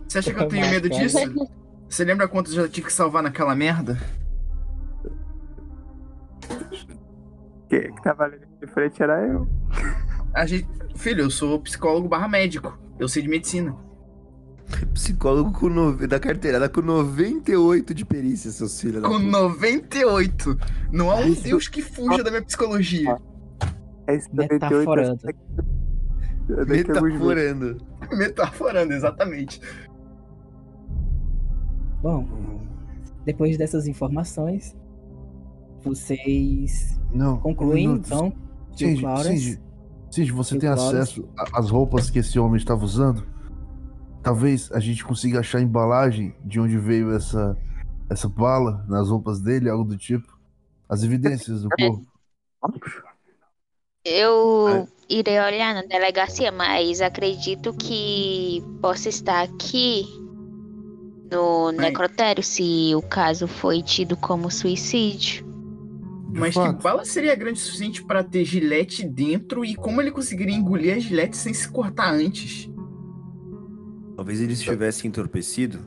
[0.08, 1.18] Você acha que eu tenho medo disso?
[1.88, 4.00] Você lembra quantos eu já tive que salvar naquela merda?
[7.70, 9.48] Que, que tava ali de frente era eu.
[10.34, 10.68] A gente...
[10.96, 12.78] Filho, eu sou psicólogo barra médico.
[12.98, 13.76] Eu sei de medicina.
[14.94, 19.02] Psicólogo com nove- da carteirada com 98 de perícia, seus filhos.
[19.04, 19.24] Com puta.
[19.24, 20.58] 98.
[20.92, 23.18] Não há um Deus que fuja da minha psicologia.
[24.08, 25.20] É esse 98 Metaforando.
[25.24, 25.40] daqui
[26.52, 26.88] a alguns meses.
[26.88, 27.78] Metaforando.
[28.12, 29.62] Metaforando, exatamente.
[32.02, 32.28] Bom,
[33.26, 34.76] depois dessas informações,
[35.84, 37.38] vocês Não.
[37.38, 38.06] concluem, minuto.
[38.06, 38.34] então,
[38.76, 39.40] Cindy, Clarence...
[39.40, 39.62] Cindy,
[40.12, 40.96] Cindy, você tem Clarence?
[40.96, 43.26] acesso às roupas que esse homem estava usando?
[44.22, 47.58] Talvez a gente consiga achar a embalagem de onde veio essa,
[48.10, 50.38] essa bala nas roupas dele, algo do tipo.
[50.88, 52.06] As evidências do corpo.
[54.04, 60.06] Eu irei olhar na delegacia, mas acredito que possa estar aqui
[61.32, 65.48] no necrotério se o caso foi tido como suicídio.
[66.34, 66.82] Mas que fato.
[66.84, 71.00] bala seria grande o suficiente pra ter gilete dentro e como ele conseguiria engolir a
[71.00, 72.70] gilete sem se cortar antes?
[74.16, 75.80] Talvez ele estivesse entorpecido.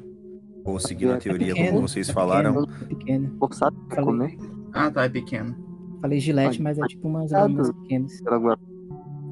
[0.64, 2.54] Ou seguindo a teoria pequeno, como vocês é falaram.
[2.64, 3.36] Pequeno, é pequeno.
[3.38, 4.04] Forçado Falei.
[4.04, 4.38] comer
[4.72, 5.56] Ah, tá, é pequeno.
[6.00, 8.20] Falei gilete, mas é tipo umas do- pequenas.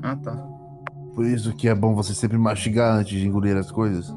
[0.02, 0.32] Ah, tá.
[1.14, 4.12] Por isso que é bom você sempre mastigar antes de engolir as coisas.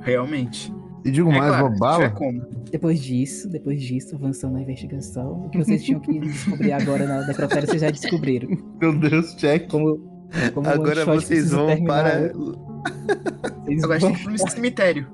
[0.00, 0.72] Realmente.
[1.04, 2.10] E digo é mais, claro, bala.
[2.10, 2.42] como.
[2.70, 7.26] Depois disso, depois disso, avançando na investigação, o que vocês tinham que descobrir agora na
[7.26, 8.48] necrotério, vocês já descobriram.
[8.80, 9.70] Meu Deus, check.
[9.70, 9.98] Como,
[10.54, 12.32] como Agora vocês vão para.
[12.34, 12.58] hoje,
[13.64, 15.06] vocês Agora a vão- gente tem que ir no cemitério.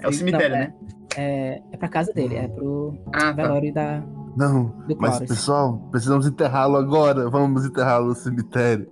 [0.00, 0.74] É o cemitério, não, né?
[1.16, 3.32] É, é pra casa dele, é pro Ah, tá.
[3.32, 4.02] velório da,
[4.36, 7.28] Não, mas pessoal, precisamos enterrá-lo agora.
[7.30, 8.88] Vamos enterrá-lo no cemitério.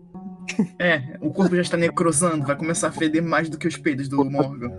[0.78, 4.09] É, o corpo já está necrosando, vai começar a feder mais do que os peidos
[4.09, 4.70] do Morgan.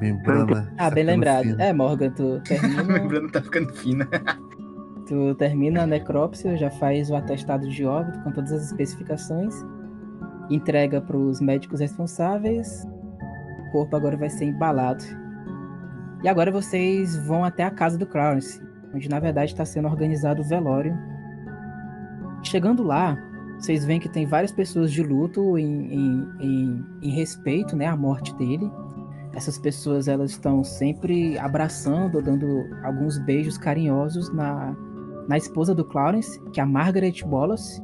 [0.00, 0.72] Membrana.
[0.78, 1.42] Ah, bem ficando lembrado.
[1.44, 1.64] fina.
[1.64, 4.08] É, Morgan, tu termina, Lembrando, tá ficando fina.
[5.06, 9.54] tu termina a necrópsia, já faz o atestado de óbito com todas as especificações,
[10.50, 12.86] entrega pros médicos responsáveis,
[13.68, 15.04] o corpo agora vai ser embalado.
[16.22, 18.60] E agora vocês vão até a casa do Clarence,
[18.94, 20.96] onde na verdade está sendo organizado o velório.
[22.42, 23.16] Chegando lá,
[23.58, 27.96] vocês veem que tem várias pessoas de luto em, em, em, em respeito né, à
[27.96, 28.70] morte dele.
[29.38, 34.74] Essas pessoas elas estão sempre abraçando, dando alguns beijos carinhosos na,
[35.28, 37.80] na esposa do Clarence, que é a Margaret Wallace.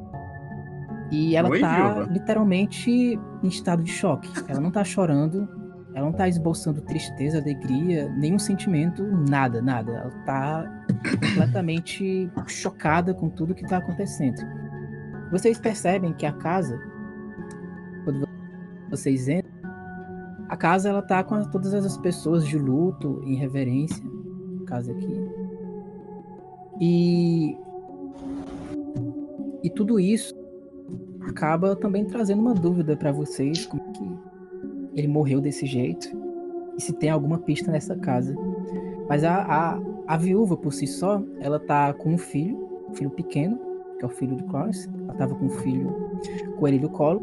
[1.09, 2.07] E ela Oi, tá Viola.
[2.11, 4.29] literalmente em estado de choque.
[4.49, 5.47] Ela não tá chorando,
[5.93, 9.93] ela não tá esboçando tristeza, alegria, nenhum sentimento, nada, nada.
[9.93, 10.83] Ela tá
[11.21, 14.41] completamente chocada com tudo que tá acontecendo.
[15.31, 16.77] Vocês percebem que a casa,
[18.03, 18.27] quando vo-
[18.89, 19.54] vocês entram,
[20.49, 24.03] a casa ela tá com todas as pessoas de luto, em reverência,
[24.65, 25.29] casa aqui.
[26.79, 27.57] E
[29.63, 30.35] e tudo isso
[31.21, 34.17] acaba também trazendo uma dúvida para vocês, como que
[34.93, 36.07] ele morreu desse jeito
[36.77, 38.35] e se tem alguma pista nessa casa.
[39.09, 42.57] Mas a, a, a viúva por si só, ela tá com um filho,
[42.89, 43.59] um filho pequeno,
[43.97, 44.89] que é o filho do Clarence.
[45.03, 45.93] Ela tava com um filho
[46.57, 47.21] com ele no colo.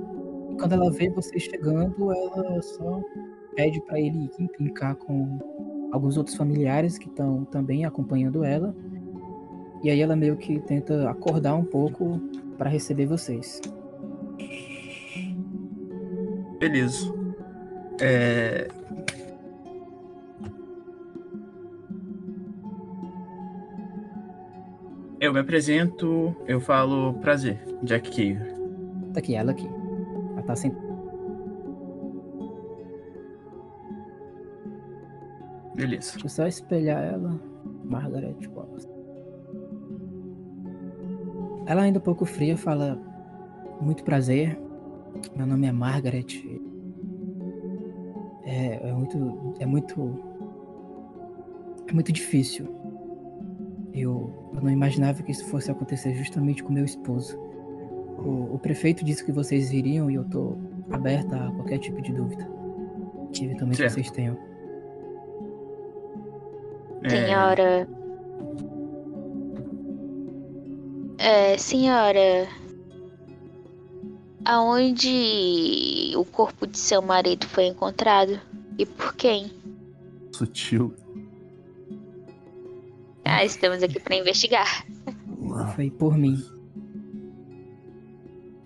[0.52, 3.02] E quando ela vê você chegando, ela só
[3.56, 5.38] pede para ele ir brincar com
[5.90, 8.74] alguns outros familiares que estão também acompanhando ela.
[9.82, 12.20] E aí ela meio que tenta acordar um pouco
[12.58, 13.60] para receber vocês.
[16.60, 17.12] Beleza.
[17.98, 18.68] É...
[25.18, 28.52] Eu me apresento, eu falo prazer, Jack Cave.
[29.12, 29.81] Tá aqui, ela aqui.
[30.42, 30.92] Ela tá sentada.
[35.74, 36.12] Beleza.
[36.12, 37.40] Deixa eu só espelhar ela.
[37.84, 38.88] Margaret Wallace.
[41.66, 43.00] Ela ainda um pouco fria fala
[43.80, 44.58] muito prazer.
[45.36, 46.60] Meu nome é Margaret.
[48.44, 49.54] É, é muito.
[49.60, 50.18] É muito.
[51.86, 52.66] É muito difícil.
[53.94, 57.38] Eu, eu não imaginava que isso fosse acontecer justamente com meu esposo.
[58.24, 60.56] O, o prefeito disse que vocês viriam e eu tô
[60.90, 62.48] aberta a qualquer tipo de dúvida.
[63.32, 63.94] Que eventualmente Certo.
[63.94, 64.36] vocês tenham.
[67.02, 67.88] É, Senhora.
[71.18, 72.48] É, senhora.
[74.44, 78.40] Aonde o corpo de seu marido foi encontrado?
[78.76, 79.52] E por quem?
[80.32, 80.92] Sutil.
[83.24, 84.84] Ah, estamos aqui para investigar.
[85.76, 86.36] Foi por mim.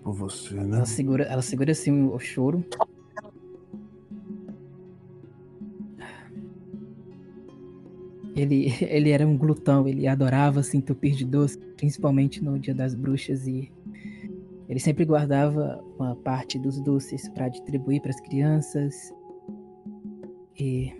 [0.07, 0.77] Por você, né?
[0.77, 2.63] Ela segura, ela segura assim o, choro.
[8.33, 12.95] Ele, ele era um glutão, ele adorava se entupir de doce, principalmente no Dia das
[12.95, 13.69] Bruxas e
[14.69, 19.13] ele sempre guardava uma parte dos doces para distribuir para as crianças
[20.57, 20.93] e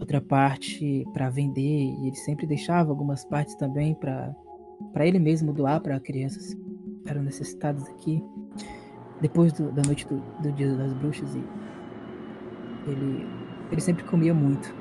[0.00, 1.60] outra parte para vender
[2.00, 4.34] e ele sempre deixava algumas partes também para
[5.00, 6.56] ele mesmo doar para crianças
[7.06, 8.22] eram necessitadas aqui
[9.20, 11.42] depois do- da noite do, do Dia das Bruxas, e
[12.90, 13.26] ele,
[13.70, 14.74] ele sempre comia muito.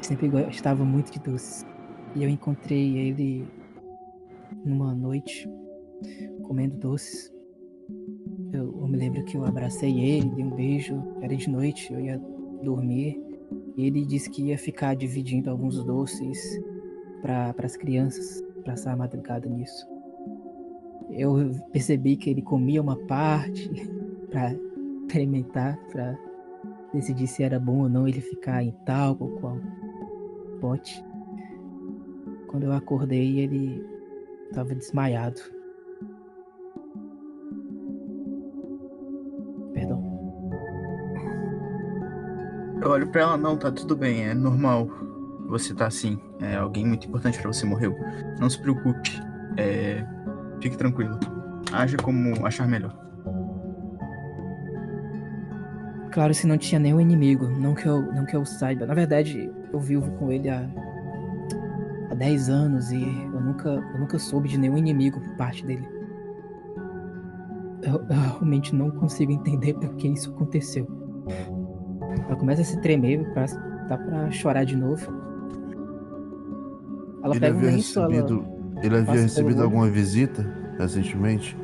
[0.00, 1.66] Sempre gostava muito de doces.
[2.14, 3.46] E eu encontrei ele
[4.64, 5.48] numa noite
[6.42, 7.30] comendo doces.
[8.52, 12.00] Eu, eu me lembro que eu abracei ele, dei um beijo, era de noite, eu
[12.00, 12.18] ia
[12.62, 13.20] dormir.
[13.76, 16.58] E ele disse que ia ficar dividindo alguns doces
[17.20, 19.89] para as crianças, passar a madrugada nisso
[21.12, 23.70] eu percebi que ele comia uma parte
[24.30, 24.54] pra
[25.02, 26.16] experimentar, pra
[26.92, 29.56] decidir se era bom ou não ele ficar em tal ou qual
[30.60, 31.04] pote.
[32.48, 33.84] Quando eu acordei, ele
[34.52, 35.40] tava desmaiado.
[39.72, 40.02] Perdão.
[42.82, 44.88] Eu olho pra ela, não, tá tudo bem, é normal.
[45.48, 46.18] Você tá assim.
[46.40, 47.94] É alguém muito importante pra você morreu.
[48.40, 49.10] Não se preocupe.
[49.56, 50.04] É,
[50.60, 51.18] fique tranquilo.
[51.72, 52.94] Haja como achar melhor.
[56.12, 58.84] Claro, se não tinha nenhum inimigo, não que eu, não que eu saiba.
[58.84, 60.68] Na verdade, eu vivo com ele há,
[62.10, 65.88] há 10 anos e eu nunca, eu nunca soube de nenhum inimigo por parte dele.
[67.82, 70.86] Eu, eu realmente não consigo entender por que isso aconteceu.
[72.26, 73.46] Ela começa a se tremer, pra,
[73.88, 75.06] tá pra chorar de novo.
[77.22, 78.59] Ela Ele pega um havia lenço, ela...
[78.82, 80.46] ele havia recebido alguma visita
[80.78, 81.56] recentemente?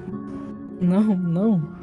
[0.80, 1.76] Não, não.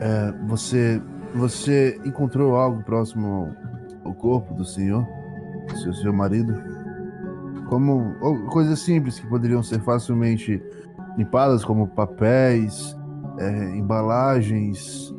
[0.00, 1.00] É, você,
[1.34, 3.54] você encontrou algo próximo
[4.04, 5.06] ao corpo do senhor,
[5.68, 6.54] do seu, seu marido?
[7.68, 8.14] Como
[8.50, 10.60] coisas simples que poderiam ser facilmente
[11.16, 12.96] limpadas, como papéis,
[13.38, 15.14] é, embalagens,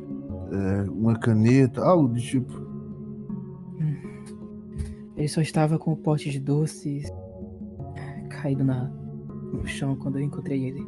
[0.51, 2.72] é, uma caneta, algo do tipo.
[5.15, 7.11] Ele só estava com o pote de doces
[8.29, 8.85] caído na,
[9.53, 10.85] no chão quando eu encontrei ele.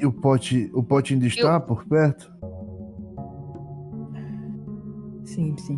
[0.00, 2.32] E o pote, o pote ainda está por perto?
[5.24, 5.76] Sim, sim.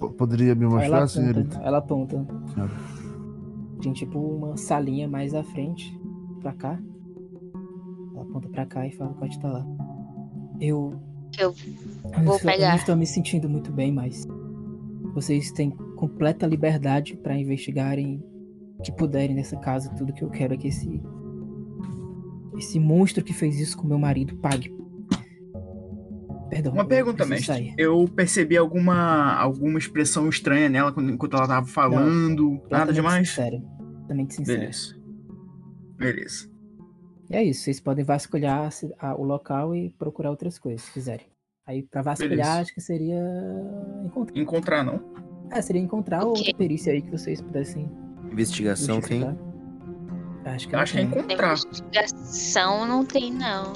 [0.00, 1.58] P- Poderia me Aí ela mostrar, aponta, senhorita?
[1.62, 2.26] ela aponta.
[2.54, 2.72] Senhora.
[3.82, 5.96] Tem tipo uma salinha mais à frente,
[6.40, 6.78] pra cá.
[8.14, 9.64] Ela aponta pra cá e fala, pode estar lá.
[10.60, 10.94] Eu.
[11.38, 11.54] Eu
[12.16, 12.70] eu vou Eu pegar.
[12.70, 14.26] não estou me sentindo muito bem, mas.
[15.14, 18.22] Vocês têm completa liberdade pra investigarem
[18.78, 19.94] o que puderem nessa casa.
[19.94, 21.02] Tudo que eu quero é que esse.
[22.56, 24.76] Esse monstro que fez isso com meu marido pague.
[26.50, 26.72] Perdão.
[26.72, 27.74] Uma pergunta, mestre.
[27.76, 32.50] Eu percebi alguma, alguma expressão estranha nela quando, enquanto ela tava falando.
[32.50, 33.28] Nada Completamente demais?
[33.28, 33.60] Sincero.
[33.60, 34.58] Completamente sincero.
[34.58, 34.96] Beleza.
[35.96, 36.58] Beleza.
[37.30, 38.70] E é isso, vocês podem vasculhar
[39.18, 41.26] o local e procurar outras coisas, se quiserem.
[41.68, 42.60] Aí, pra vasculhar, Beleza.
[42.62, 43.22] acho que seria
[44.02, 44.40] encontrar.
[44.40, 45.00] Encontrar, não?
[45.52, 46.28] É, seria encontrar Ok.
[46.40, 47.88] outra perícia aí que vocês pudessem
[48.32, 49.22] Investigação tem.
[50.46, 51.52] Acho que acho que é encontrar.
[51.58, 53.74] Investigação não tem, não.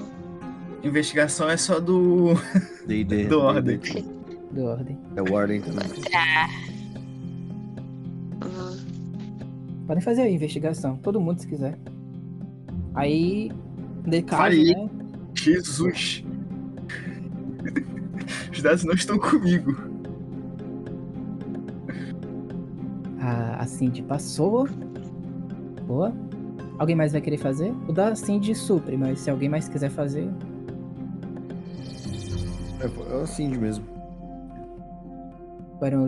[0.83, 2.31] Investigação é só do.
[3.29, 3.79] Do ordem.
[4.51, 4.99] Do ordem.
[5.17, 5.87] É o Ordem também.
[5.87, 6.49] Encontrar.
[9.87, 10.97] Podem fazer aí, investigação.
[10.97, 11.79] Todo mundo, se quiser.
[12.95, 13.51] Aí,
[14.07, 14.75] de caso, Falhei.
[14.75, 14.91] né?
[15.35, 16.25] Jesus.
[18.63, 19.77] Os dados não estão comigo.
[23.21, 24.69] A, a Cindy passou.
[25.85, 26.13] Boa.
[26.79, 27.75] Alguém mais vai querer fazer?
[27.89, 30.31] O da Cindy supre, mas se alguém mais quiser fazer.
[32.79, 33.85] É, é assim mesmo.
[35.81, 36.07] O Arão.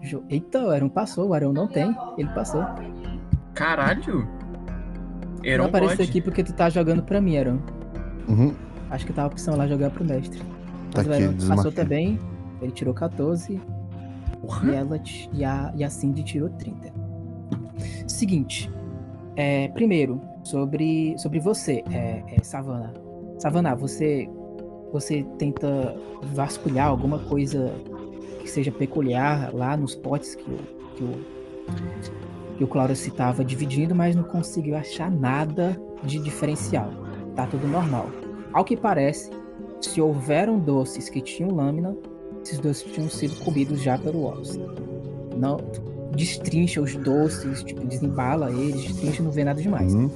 [0.00, 1.96] jo- Eita, o Arão passou, o Arão não tem.
[2.16, 2.64] Ele passou.
[3.54, 4.28] Caralho.
[5.64, 6.02] não pode.
[6.02, 7.58] aqui porque tu tá jogando pra mim, Arão.
[8.28, 8.54] Uhum.
[8.88, 10.40] Acho que tá a opção lá jogar pro mestre.
[10.90, 12.18] Tá aqui, passou também.
[12.60, 13.54] Ele tirou 14.
[13.54, 13.60] E,
[14.40, 14.74] Porra.
[14.74, 16.92] ela, t- e, a, e a Cindy tirou 30.
[18.06, 18.70] Seguinte.
[19.36, 22.92] É, primeiro, sobre, sobre você, é, é, Savana.
[23.38, 24.28] Savana, você,
[24.92, 25.94] você tenta
[26.34, 27.72] vasculhar alguma coisa
[28.40, 30.58] que seja peculiar lá nos potes que, o-
[30.96, 36.90] que o, que o Cláudio estava dividindo, mas não conseguiu achar nada de diferencial.
[37.36, 38.06] Tá tudo normal.
[38.52, 39.30] Ao que parece,
[39.80, 41.96] se houveram doces que tinham lâmina,
[42.42, 44.60] esses doces tinham sido comidos já pelo Wallace.
[45.36, 45.58] Não
[46.14, 49.94] destrincha os doces, tipo, desembala eles, destrincha e não vê nada demais.
[49.94, 50.10] Uhum.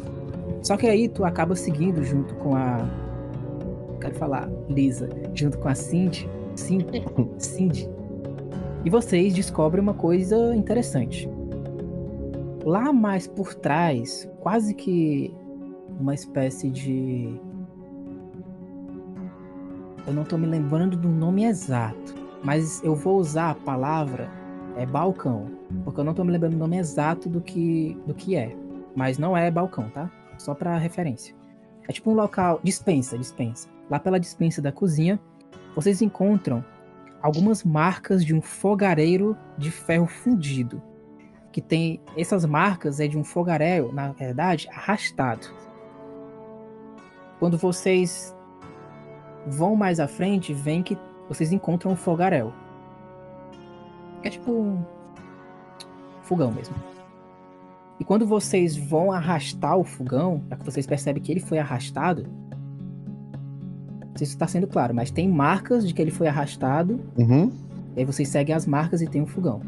[0.62, 2.88] Só que aí tu acaba seguindo junto com a.
[4.00, 6.28] Quero falar, Lisa, junto com a Cindy.
[6.56, 7.04] Cindy.
[7.38, 7.88] Cindy.
[8.84, 11.28] E vocês descobrem uma coisa interessante.
[12.64, 15.34] Lá mais por trás, quase que
[16.00, 17.40] uma espécie de.
[20.06, 24.28] Eu não tô me lembrando do nome exato, mas eu vou usar a palavra
[24.76, 25.50] é balcão,
[25.84, 28.56] porque eu não tô me lembrando do nome exato do que do que é,
[28.96, 30.10] mas não é balcão, tá?
[30.38, 31.34] Só para referência.
[31.88, 33.68] É tipo um local dispensa, dispensa.
[33.90, 35.20] Lá pela dispensa da cozinha,
[35.74, 36.64] vocês encontram
[37.20, 40.82] algumas marcas de um fogareiro de ferro fundido,
[41.52, 45.46] que tem essas marcas é de um fogaréu, na verdade, arrastado.
[47.38, 48.34] Quando vocês
[49.46, 50.96] vão mais à frente, vem que
[51.28, 52.52] vocês encontram um fogaréu.
[54.22, 54.82] É tipo um
[56.22, 56.74] fogão mesmo.
[57.98, 62.26] E quando vocês vão arrastar o fogão, já que vocês percebem que ele foi arrastado,
[64.00, 67.50] não sei se está sendo claro, mas tem marcas de que ele foi arrastado Uhum.
[67.96, 69.60] e aí vocês seguem as marcas e tem um fogão.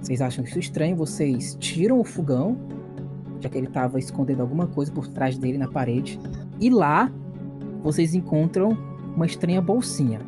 [0.00, 2.56] Vocês acham isso estranho, vocês tiram o fogão,
[3.40, 6.18] já que ele estava escondendo alguma coisa por trás dele na parede.
[6.60, 7.10] E lá
[7.82, 8.76] vocês encontram
[9.14, 10.20] uma estranha bolsinha.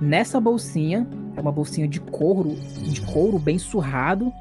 [0.00, 1.06] Nessa bolsinha,
[1.36, 4.32] é uma bolsinha de couro, de couro bem surrado.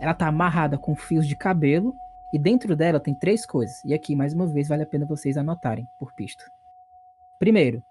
[0.00, 1.94] Ela tá amarrada com fios de cabelo
[2.34, 3.82] e dentro dela tem três coisas.
[3.84, 6.42] E aqui mais uma vez vale a pena vocês anotarem por pista.
[7.38, 7.82] Primeiro,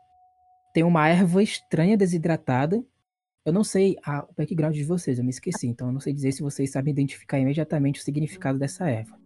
[0.73, 2.83] tem uma erva estranha desidratada
[3.43, 6.13] eu não sei a- o background de vocês, eu me esqueci, então eu não sei
[6.13, 9.17] dizer se vocês sabem identificar imediatamente o significado dessa erva.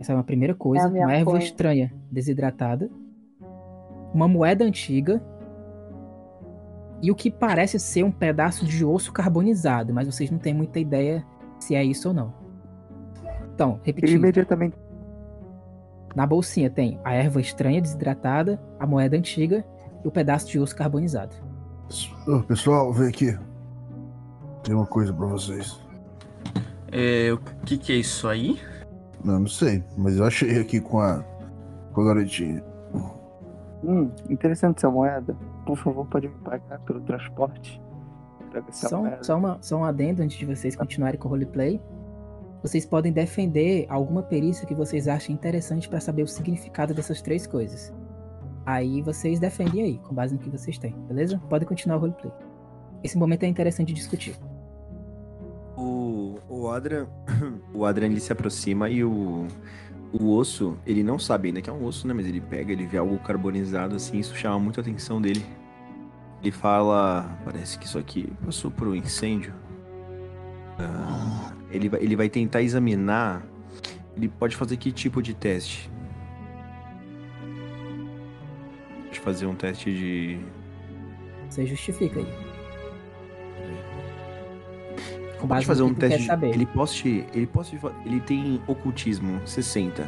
[0.00, 1.44] Essa é uma primeira coisa, É uma erva maconha.
[1.44, 2.90] estranha, desidratada,
[4.12, 5.22] uma moeda antiga
[7.02, 10.78] e o que parece ser um pedaço de osso carbonizado, mas vocês não têm muita
[10.78, 11.24] ideia
[11.58, 12.34] se é isso ou não.
[13.54, 14.76] Então, repetindo, imediatamente.
[16.14, 19.64] na bolsinha tem a erva estranha desidratada, a moeda antiga
[20.04, 21.34] e o pedaço de osso carbonizado.
[22.46, 23.38] Pessoal, vem aqui.
[24.62, 25.80] Tem uma coisa pra vocês.
[26.92, 28.58] É, o que que é isso aí?
[29.24, 31.22] Não, não sei, mas eu achei aqui com a,
[31.92, 32.62] com a garotinha.
[33.82, 35.36] Hum, interessante essa moeda.
[35.64, 37.80] Por favor, pode me pagar pelo transporte.
[38.70, 39.24] Só, um- moeda.
[39.24, 41.80] só, uma, só um adendo antes de vocês continuarem com o roleplay.
[42.62, 47.46] Vocês podem defender alguma perícia que vocês achem interessante para saber o significado dessas três
[47.46, 47.92] coisas.
[48.66, 51.38] Aí vocês defendem aí, com base no que vocês têm, beleza?
[51.48, 52.32] Podem continuar o roleplay.
[53.02, 54.36] Esse momento é interessante discutir.
[55.76, 57.06] O, o Adrian,
[57.72, 59.46] o Adrian ele se aproxima e o,
[60.12, 62.14] o osso, ele não sabe ainda que é um osso, né?
[62.14, 65.44] Mas ele pega, ele vê algo carbonizado assim, isso chama muito a atenção dele.
[66.42, 69.52] Ele fala, parece que isso aqui passou por um incêndio.
[70.78, 73.42] Ah, ele, vai, ele vai tentar examinar.
[74.16, 75.90] Ele pode fazer que tipo de teste?
[79.04, 80.40] Pode fazer um teste de.
[81.48, 82.49] Você justifica aí.
[85.40, 86.36] Com Pode base fazer no um teste.
[86.36, 86.46] de-.
[86.46, 90.02] Ele poste, ele poste, ele tem ocultismo 60.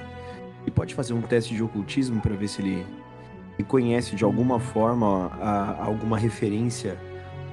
[0.62, 2.86] Ele pode fazer um teste de ocultismo pra ver se ele,
[3.58, 6.96] ele conhece de alguma forma a- alguma referência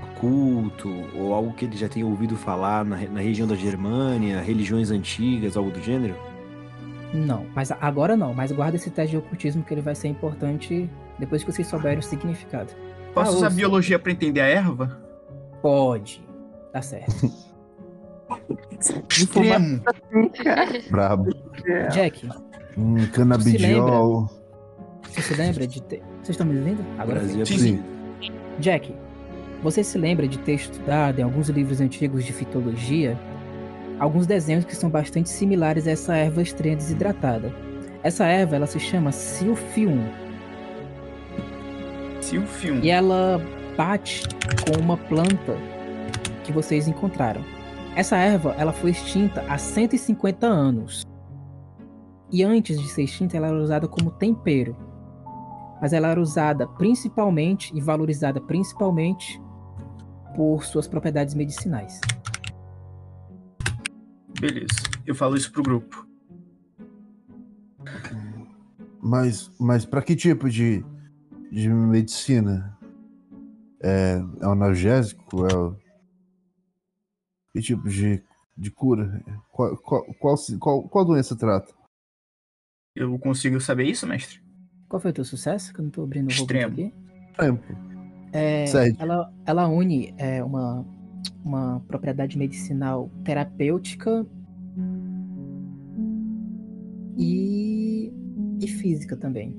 [0.04, 4.42] a culto ou algo que ele já tenha ouvido falar na, na região da Germânia,
[4.42, 6.16] religiões antigas, algo do gênero.
[7.14, 8.34] Não, mas agora não.
[8.34, 11.98] Mas guarda esse teste de ocultismo que ele vai ser importante depois que vocês souberem
[12.00, 12.72] o significado.
[13.14, 15.00] Posso Ah, usar biologia pra entender a erva?
[15.62, 16.22] Pode.
[16.72, 17.10] Tá certo.
[19.10, 19.82] Extremo.
[20.90, 21.30] Brabo.
[21.92, 22.28] Jack,
[22.78, 24.30] Hum, canabidiol.
[25.04, 26.02] você se lembra de ter.
[26.22, 26.86] Vocês estão me ouvindo?
[26.98, 27.58] Agora Brasil é sim.
[27.58, 27.84] Sim.
[28.60, 28.96] Jack,
[29.64, 33.18] você se lembra de ter estudado em alguns livros antigos de fitologia
[34.00, 37.54] alguns desenhos que são bastante similares a essa erva estranha desidratada.
[38.02, 39.12] Essa erva, ela se chama
[39.50, 40.10] o filme.
[42.82, 43.42] e ela
[43.76, 44.24] bate
[44.66, 45.58] com uma planta
[46.44, 47.44] que vocês encontraram.
[47.96, 51.04] Essa erva, ela foi extinta há 150 anos.
[52.32, 54.76] E antes de ser extinta, ela era usada como tempero.
[55.82, 59.42] Mas ela era usada principalmente e valorizada principalmente
[60.36, 62.00] por suas propriedades medicinais.
[64.40, 64.68] Beleza.
[65.06, 66.08] Eu falo isso pro grupo.
[69.02, 70.86] Mas, mas para que tipo de,
[71.52, 72.78] de medicina?
[73.82, 75.48] É, é analgésico?
[75.48, 75.76] É o-
[77.54, 78.24] que tipo de,
[78.58, 79.24] de cura?
[79.52, 81.74] Qual, qual, qual, qual, qual doença trata?
[82.96, 84.42] Eu consigo saber isso, mestre?
[84.88, 85.74] Qual foi o teu sucesso?
[85.74, 86.74] Que eu não tô abrindo o robô Extremo.
[86.74, 86.94] aqui.
[87.38, 87.64] Tempo.
[88.34, 88.66] É,
[89.00, 90.86] ela, ela une é, uma,
[91.44, 94.26] uma propriedade medicinal terapêutica
[97.18, 98.12] e,
[98.62, 99.56] e física também.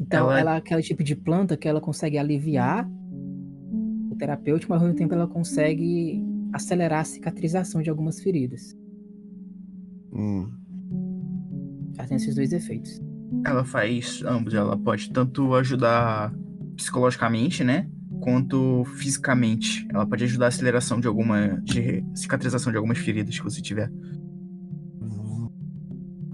[0.00, 0.54] Então, Ela- ela...
[0.56, 2.88] é aquele tipo de planta que ela consegue aliviar
[4.10, 6.22] o terapêutico, mas ao mesmo tempo ela consegue
[6.54, 8.76] acelerar a cicatrização de algumas feridas.
[10.12, 10.48] Hum.
[11.98, 13.02] Ela tem esses dois efeitos.
[13.44, 14.54] Ela faz ambos.
[14.54, 16.32] Ela pode tanto ajudar
[16.76, 17.90] psicologicamente, né?
[18.20, 19.86] Quanto fisicamente.
[19.92, 21.60] Ela pode ajudar a aceleração de alguma.
[21.64, 23.90] de cicatrização de algumas feridas que você tiver.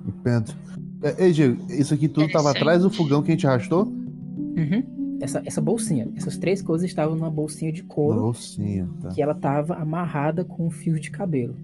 [0.06, 0.54] Entendo.
[1.02, 3.86] É, Ei, Diego, isso aqui tudo tava atrás do fogão que a gente arrastou?
[3.86, 4.99] Uhum.
[5.20, 9.08] Essa, essa bolsinha, essas três coisas estavam numa bolsinha de couro bolsinha, tá.
[9.10, 11.56] que ela tava amarrada com um fio de cabelo.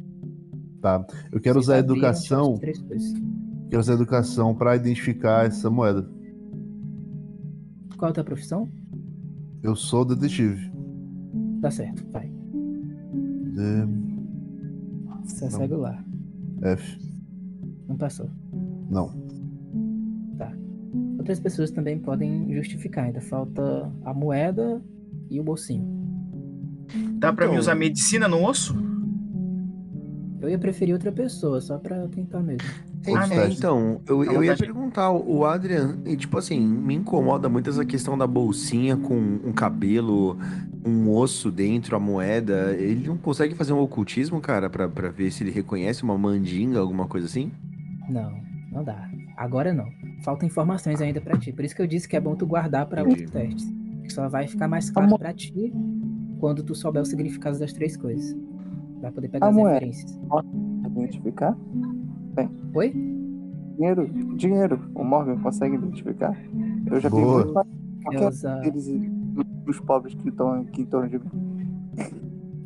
[0.80, 1.06] Tá.
[1.32, 6.06] Eu quero Vocês usar a educação, quero usar a educação para identificar essa moeda.
[7.96, 8.68] Qual é a tua profissão?
[9.62, 10.70] Eu sou detetive.
[11.62, 12.30] Tá certo, vai.
[12.30, 13.62] D
[15.24, 16.04] Você segue lá.
[16.62, 16.98] F.
[17.88, 18.28] Não passou.
[18.90, 19.25] Não.
[21.26, 23.06] Outras pessoas também podem justificar.
[23.06, 24.80] Ainda falta a moeda
[25.28, 25.84] e o bolsinho.
[27.18, 28.76] Dá pra mim Então- usar medicina no osso?
[30.40, 32.68] Eu ia preferir outra pessoa, só pra tentar mesmo.
[33.08, 37.48] Ah, É, então, eu, à eu ia perguntar, o Adrian, e, tipo assim, me incomoda
[37.48, 40.36] muito essa questão da bolsinha com um cabelo,
[40.84, 42.72] um osso dentro, a moeda.
[42.78, 46.78] Ele não consegue fazer um ocultismo, cara, pra, pra ver se ele reconhece uma mandinga,
[46.78, 47.50] alguma coisa assim?
[48.08, 48.32] Não,
[48.70, 49.08] não dá.
[49.36, 49.88] Agora não.
[50.24, 51.52] Faltam informações ainda pra ti.
[51.52, 53.22] Por isso que eu disse que é bom tu guardar pra Entendi.
[53.24, 53.72] outros testes.
[54.02, 55.72] Que só vai ficar mais claro pra ti
[56.40, 58.36] quando tu souber o significado das três coisas.
[59.00, 59.74] Vai poder pegar A as moeda.
[59.74, 60.18] referências.
[60.86, 61.56] Identificar?
[62.74, 62.90] Oi?
[63.76, 64.90] Dinheiro, dinheiro.
[64.94, 66.34] O Morgan consegue identificar?
[66.86, 67.64] Eu já Boa.
[68.04, 68.56] muito Usa...
[68.60, 68.88] deles
[69.66, 71.30] dos pobres que estão aqui em torno de mim.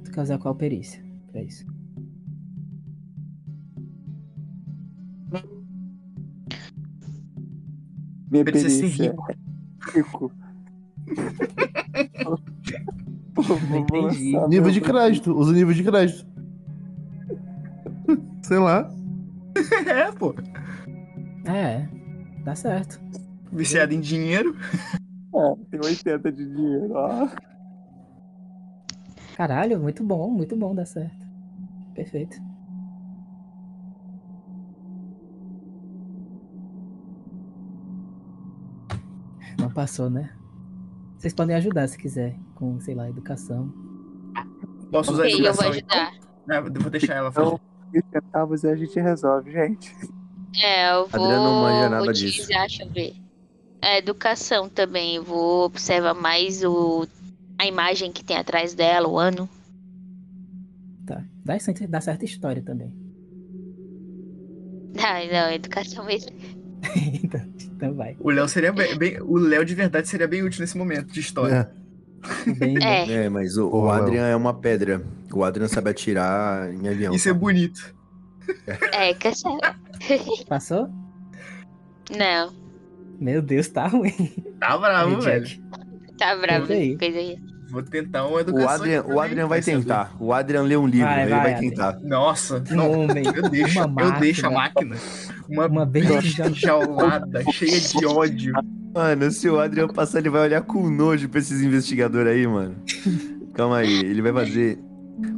[0.05, 1.03] Tu quer usar qual perícia
[1.33, 1.67] pra isso?
[8.31, 10.33] Minha Perícia ser rico.
[13.37, 14.37] Não entendi.
[14.49, 15.37] Nível de crédito.
[15.37, 16.27] Usa nível de crédito.
[18.43, 18.89] Sei lá.
[19.87, 20.35] é, pô.
[21.45, 21.89] É,
[22.45, 23.01] dá certo.
[23.53, 24.57] Viciado em dinheiro.
[25.35, 27.29] É, tem 80 de dinheiro, ó.
[29.37, 31.27] Caralho, muito bom, muito bom, dá certo.
[31.95, 32.50] Perfeito.
[39.81, 40.31] Passou, né?
[41.17, 43.73] Vocês podem ajudar se quiser, com, sei lá, educação.
[44.91, 46.13] Posso usar Ok, eu vou educação ajudar.
[46.45, 46.55] então?
[46.55, 47.47] É, eu vou deixar ela fazer.
[47.47, 47.61] Então,
[47.93, 49.91] 20 centavos e a gente resolve, gente.
[50.63, 52.43] É, eu vou Adriana não manja nada disso.
[52.43, 53.15] utilizar, deixa eu ver.
[53.83, 57.07] A educação também, eu vou observar mais o,
[57.59, 59.49] a imagem que tem atrás dela, o ano.
[61.07, 61.25] Tá.
[61.43, 62.95] Dá, certa- dá certa história também.
[65.03, 66.31] Ah, não, educação mesmo.
[67.23, 67.41] então,
[67.81, 68.17] então vai.
[68.21, 71.21] O Léo seria bem, bem- O Léo de verdade seria bem útil nesse momento de
[71.21, 71.71] história.
[72.47, 72.51] É.
[72.53, 73.91] Bem, É, É, mas o, o.
[73.91, 75.03] Adrian é uma pedra.
[75.33, 77.15] O Adrian sabe atirar em avião.
[77.15, 77.95] Isso é bonito.
[78.93, 79.59] é, cancela.
[80.49, 80.91] Passou?
[82.17, 82.53] Não,
[83.19, 84.13] Meu Deus, tá ruim.
[84.59, 85.45] Tá bravo, velho.
[85.47, 85.63] Jack.
[86.19, 87.39] tá bravo coisa aí.
[87.71, 88.69] Vou tentar uma O educação.
[88.69, 89.79] Adrian, aqui o Adrian vai saber.
[89.79, 90.17] tentar.
[90.19, 91.71] O Adrian lê um livro, Vai, ele vai, vai Adrian.
[91.71, 92.01] tentar.
[92.01, 92.91] Nossa, não.
[93.05, 94.95] homem, Eu deixo, uma eu deixo a máquina.
[94.97, 94.97] máquina.
[95.49, 98.53] Uma Uma besta enjaulada, cheia de ódio.
[98.95, 102.75] Mano, se o Adrian passar, ele vai olhar com nojo pra esses investigadores aí, mano.
[103.55, 104.79] Calma aí, ele vai fazer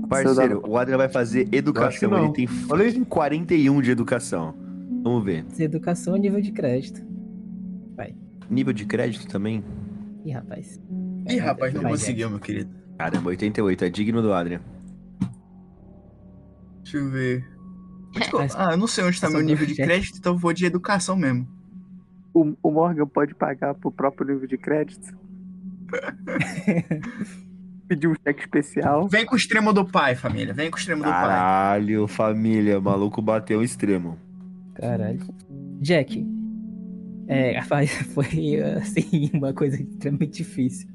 [0.09, 2.25] Parceiro, o Adrian vai fazer educação.
[2.25, 4.55] Ele tem, Olha ele tem 41 de educação.
[5.03, 5.45] Vamos ver.
[5.49, 7.03] Se educação é nível de crédito.
[8.51, 9.65] Nível de crédito também?
[10.27, 10.79] Ih, rapaz.
[11.29, 12.71] Ih, rapaz, não Vai, conseguiu, meu querido.
[12.99, 13.85] Caramba, 88.
[13.85, 14.61] É digno do Adrian.
[16.83, 17.45] Deixa eu ver.
[18.57, 20.67] Ah, eu não sei onde tá Essa meu nível de crédito, então eu vou de
[20.67, 21.49] educação mesmo.
[22.35, 25.17] O, o Morgan pode pagar pro próprio nível de crédito?
[27.89, 29.09] Pedir um cheque especial.
[29.09, 30.55] Vem com o extremo do pai, família.
[30.55, 31.21] Vem com o extremo do pai.
[31.23, 32.81] Caralho, família.
[32.81, 34.19] Maluco bateu o extremo.
[34.75, 35.21] Caralho.
[35.81, 36.27] Jack.
[37.33, 37.63] É,
[38.13, 40.89] foi assim, uma coisa extremamente difícil.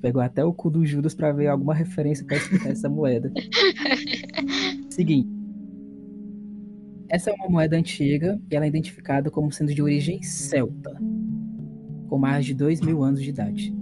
[0.00, 3.32] Pegou até o cu do Judas pra ver alguma referência pra explicar essa moeda.
[4.90, 5.28] Seguinte.
[7.08, 10.98] Essa é uma moeda antiga e ela é identificada como sendo de origem celta,
[12.08, 13.72] com mais de dois mil anos de idade.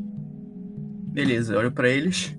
[1.13, 2.37] Beleza, olho pra eles.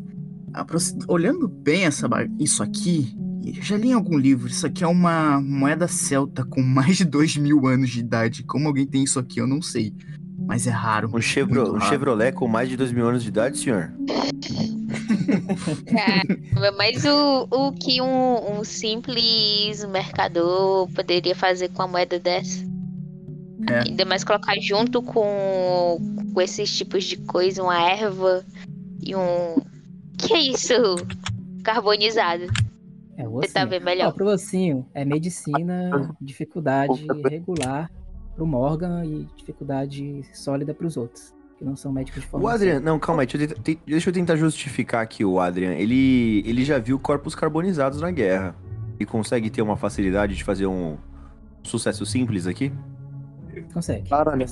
[1.07, 2.07] Olhando bem essa
[2.39, 4.47] isso aqui, eu já li em algum livro.
[4.47, 8.43] Isso aqui é uma moeda celta com mais de dois mil anos de idade.
[8.43, 9.93] Como alguém tem isso aqui, eu não sei.
[10.45, 11.09] Mas é raro.
[11.13, 11.89] Um, Chevro, muito um raro.
[11.89, 13.93] Chevrolet com mais de 2 mil anos de idade, senhor?
[15.85, 22.65] Caramba, mas o, o que um, um simples mercador poderia fazer com a moeda dessa?
[23.69, 23.87] É.
[23.87, 25.99] Ainda mais colocar junto com,
[26.33, 28.43] com esses tipos de coisa, uma erva
[29.01, 29.55] e um.
[30.27, 30.73] Que é isso?
[31.63, 32.43] Carbonizado.
[33.17, 34.13] É o Você tá vendo Ó, melhor?
[34.13, 37.89] pro ossinho é medicina, dificuldade regular
[38.35, 42.55] pro Morgan e dificuldade sólida pros outros, que não são médicos de O formação.
[42.55, 45.73] Adrian, não, calma aí, deixa eu, tentar- te- deixa eu tentar justificar aqui o Adrian.
[45.73, 48.55] Ele, ele já viu corpos carbonizados na guerra.
[48.99, 50.95] E consegue ter uma facilidade de fazer um
[51.63, 52.71] sucesso simples aqui?
[53.73, 54.07] Consegue.
[54.07, 54.45] Claro, tá né?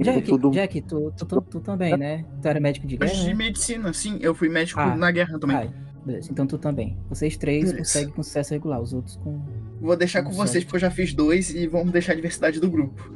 [0.00, 0.50] Jack, tudo...
[0.50, 2.24] Jack tu, tu, tu, tu também, né?
[2.40, 3.34] Tu era médico de guerra, de né?
[3.34, 4.18] medicina, sim.
[4.20, 4.94] Eu fui médico Ah.
[4.96, 5.56] na guerra também.
[5.56, 5.70] Ai,
[6.04, 6.30] beleza.
[6.30, 6.96] Então tu também.
[7.08, 7.78] Vocês três Beleza.
[7.78, 9.40] conseguem com sucesso regular, os outros com...
[9.80, 10.60] Vou deixar com Não vocês sei.
[10.62, 13.10] porque eu já fiz dois e vamos deixar a diversidade do grupo.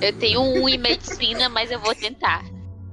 [0.00, 2.42] Eu tenho um em medicina, mas eu vou tentar.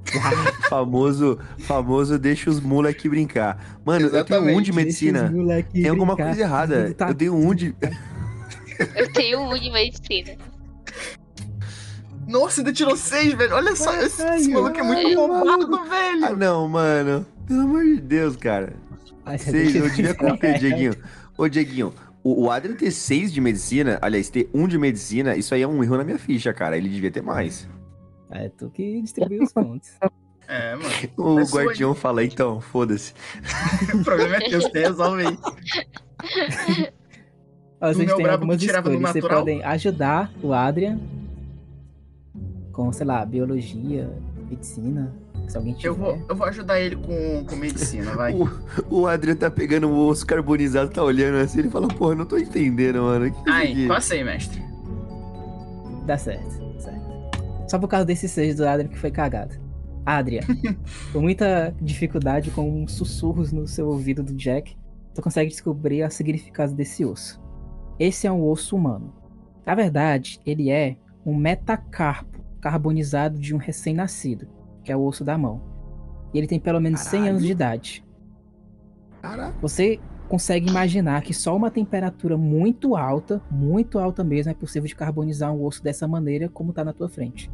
[0.68, 3.78] famoso, famoso deixa os moleque brincar.
[3.84, 5.32] Mano, eu tenho um de Exatamente, medicina.
[5.72, 6.94] Tem alguma coisa errada.
[6.94, 7.74] Tá Eu tenho um de.
[8.94, 10.36] Eu tenho um de medicina.
[12.28, 13.54] Nossa, ainda tirou seis, velho.
[13.54, 16.36] Olha só, esse, Ai, esse maluco é muito roubado, Ah, velho.
[16.36, 17.26] não, mano.
[17.46, 18.74] Pelo amor de Deus, cara.
[19.38, 20.94] Seis, eu devia conter, Dieguinho.
[21.36, 25.54] Ô, Dieguinho, o, o Adrian ter seis de medicina, aliás, ter um de medicina, isso
[25.54, 26.76] aí é um erro na minha ficha, cara.
[26.76, 27.66] Ele devia ter mais.
[28.30, 29.90] É tu que distribuiu os pontos.
[30.46, 30.88] É, mano.
[31.16, 33.14] O É sua guardião fala, então, foda-se.
[33.94, 35.38] O problema é teu, você resolve aí.
[37.80, 39.00] Ó, vocês têm algumas escolhas.
[39.12, 40.98] Vocês podem ajudar o Adrian
[42.78, 44.08] com, sei lá, biologia,
[44.48, 45.12] medicina,
[45.48, 45.88] se alguém tiver.
[45.88, 48.32] Eu vou, eu vou ajudar ele com, com medicina, vai.
[48.88, 52.24] O, o Adrian tá pegando o osso carbonizado, tá olhando assim, ele fala, porra, não
[52.24, 53.32] tô entendendo, mano.
[53.32, 53.88] Que que é Ai, aqui?
[53.88, 54.62] passei, mestre.
[56.06, 56.48] Dá certo,
[56.78, 57.68] certo.
[57.68, 59.56] Só por causa desses seis do Adrian que foi cagado.
[60.06, 60.42] Adrian,
[61.12, 64.76] com muita dificuldade, com sussurros no seu ouvido do Jack,
[65.16, 67.42] tu consegue descobrir a significado desse osso.
[67.98, 69.12] Esse é um osso humano.
[69.66, 70.96] Na verdade, ele é
[71.26, 74.48] um metacarpo carbonizado de um recém-nascido,
[74.82, 75.62] que é o osso da mão.
[76.32, 77.46] E ele tem pelo menos 100 anos Caralho.
[77.46, 78.04] de idade.
[79.22, 79.58] Caraca.
[79.60, 79.98] Você
[80.28, 85.52] consegue imaginar que só uma temperatura muito alta, muito alta mesmo, é possível de carbonizar
[85.52, 87.50] um osso dessa maneira como tá na tua frente.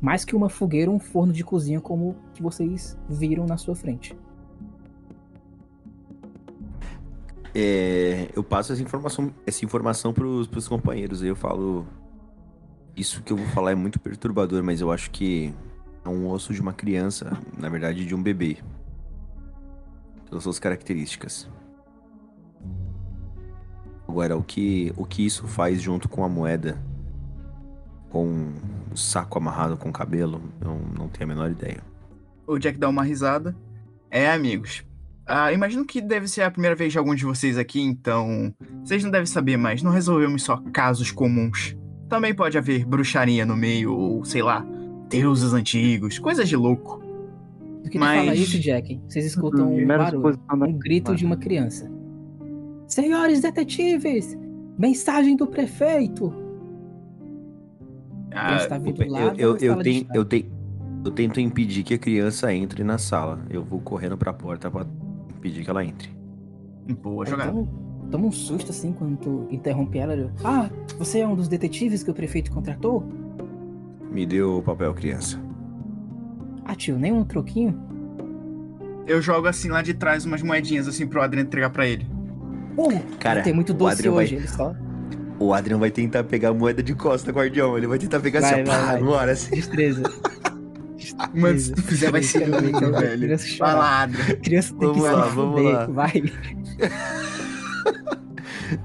[0.00, 3.74] Mais que uma fogueira ou um forno de cozinha como que vocês viram na sua
[3.74, 4.16] frente.
[7.54, 11.22] É, eu passo essa informação, essa informação pros, pros companheiros.
[11.22, 11.86] Aí eu falo.
[12.96, 15.52] Isso que eu vou falar é muito perturbador, mas eu acho que
[16.04, 18.58] é um osso de uma criança, na verdade, de um bebê.
[20.28, 21.48] Pelas suas características.
[24.06, 26.80] Agora, o que, o que isso faz junto com a moeda?
[28.10, 28.52] Com
[28.92, 30.40] o saco amarrado com o cabelo?
[30.60, 31.82] Eu não tenho a menor ideia.
[32.46, 33.56] O Jack dá uma risada.
[34.10, 34.84] É, amigos.
[35.26, 38.54] Ah, imagino que deve ser a primeira vez de algum de vocês aqui, então.
[38.84, 41.74] Vocês não devem saber, mas não resolvemos só casos comuns.
[42.14, 44.64] Também pode haver bruxaria no meio, ou sei lá,
[45.08, 47.02] deuses antigos, coisas de louco.
[47.82, 49.00] Do que Mas- fala isso, Jack?
[49.08, 51.90] Vocês escutam um barulho, um grito de uma criança.
[52.86, 54.38] Senhores detetives!
[54.78, 56.32] Mensagem do prefeito!
[58.32, 60.46] A Ah, tá Eu, eu, eu, tenho, eu, tenho,
[61.04, 63.40] eu tento impedir que a criança entre na sala.
[63.50, 64.86] Eu vou correndo pra porta pra
[65.36, 66.10] impedir que ela entre.
[67.02, 67.50] boa jogada.
[67.50, 70.12] Então, toma um susto assim quando tu interrompe ela.
[70.12, 70.68] ele, Ah,
[70.98, 73.04] você é um dos detetives que o prefeito contratou?
[74.10, 75.40] Me deu o papel, criança.
[76.64, 77.78] Ah, tio, nem um troquinho?
[79.06, 82.06] Eu jogo assim lá de trás umas moedinhas assim pro Adrian entregar pra ele.
[83.20, 84.74] Cara, Tem muito o doce Adrian hoje, vai- ele só.
[85.38, 87.76] O Adrian vai tentar pegar a moeda de costa, guardião.
[87.76, 89.02] Ele vai tentar pegar Vai, assim, vai, pá, vai.
[89.02, 89.54] bora, assim.
[89.54, 90.02] Destreza.
[91.34, 93.38] Mano, se tu fizer vai ser lindo, criança velho.
[93.58, 94.36] Vai lá, Adrian.
[94.36, 95.86] Criança tem Vamos que lá, se vamos fuder, lá.
[95.86, 96.12] Vai.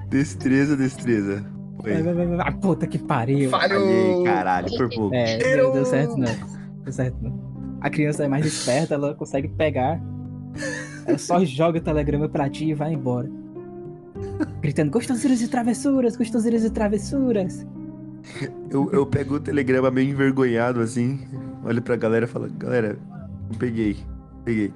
[0.10, 1.46] Destreza, destreza.
[1.82, 1.94] Foi.
[1.94, 2.48] Vai, vai, vai, vai.
[2.48, 3.50] Ah, puta que pariu.
[3.50, 3.82] Falhou!
[3.82, 5.16] Falhei, caralho, por pouco.
[5.16, 6.36] É, deu, deu certo não.
[6.84, 7.78] Deu certo não.
[7.82, 10.02] A criança é mais esperta, ela consegue pegar.
[11.06, 13.30] Ela só joga o telegrama pra ti e vai embora.
[14.62, 17.66] Gritando, gostoseiras e travessuras, gostoseiras e travessuras.
[18.70, 21.20] Eu, eu pego o telegrama meio envergonhado, assim.
[21.64, 22.98] Olho pra galera e falo, galera,
[23.50, 23.98] eu peguei.
[24.44, 24.74] Peguei.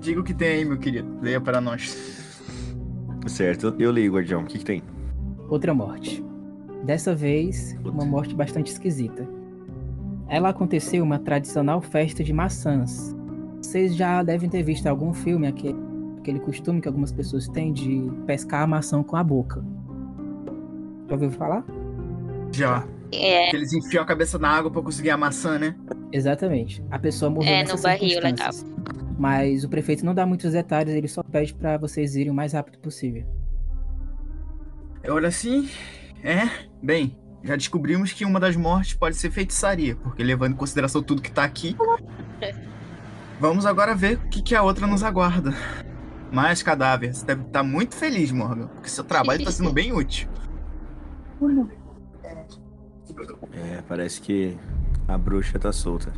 [0.00, 1.08] Diga o que tem aí, meu querido.
[1.22, 2.21] Leia para nós.
[3.26, 4.42] Certo, eu, leio, guardião.
[4.42, 4.82] O que, que tem?
[5.48, 6.24] Outra morte.
[6.84, 9.26] Dessa vez, uma morte bastante esquisita.
[10.28, 13.14] Ela aconteceu uma tradicional festa de maçãs.
[13.60, 15.76] Vocês já devem ter visto algum filme aquele,
[16.18, 19.62] aquele costume que algumas pessoas têm de pescar a maçã com a boca.
[21.08, 21.64] Já ouviu falar?
[22.50, 22.84] Já.
[23.12, 25.76] É, Que eles enfiam a cabeça na água pra conseguir a maçã, né?
[26.10, 26.82] Exatamente.
[26.90, 28.64] A pessoa morreu É, no barril, circunstâncias.
[29.22, 32.54] Mas o prefeito não dá muitos detalhes, ele só pede pra vocês irem o mais
[32.54, 33.24] rápido possível.
[35.00, 35.70] Eu olho assim.
[36.24, 36.48] É,
[36.82, 41.22] bem, já descobrimos que uma das mortes pode ser feitiçaria, porque levando em consideração tudo
[41.22, 41.76] que tá aqui.
[43.38, 45.54] Vamos agora ver o que, que a outra nos aguarda.
[46.32, 47.14] Mais cadáver.
[47.14, 50.28] Você deve estar muito feliz, Morgan, porque seu trabalho tá sendo bem útil.
[53.52, 54.58] É, parece que
[55.06, 56.12] a bruxa tá solta.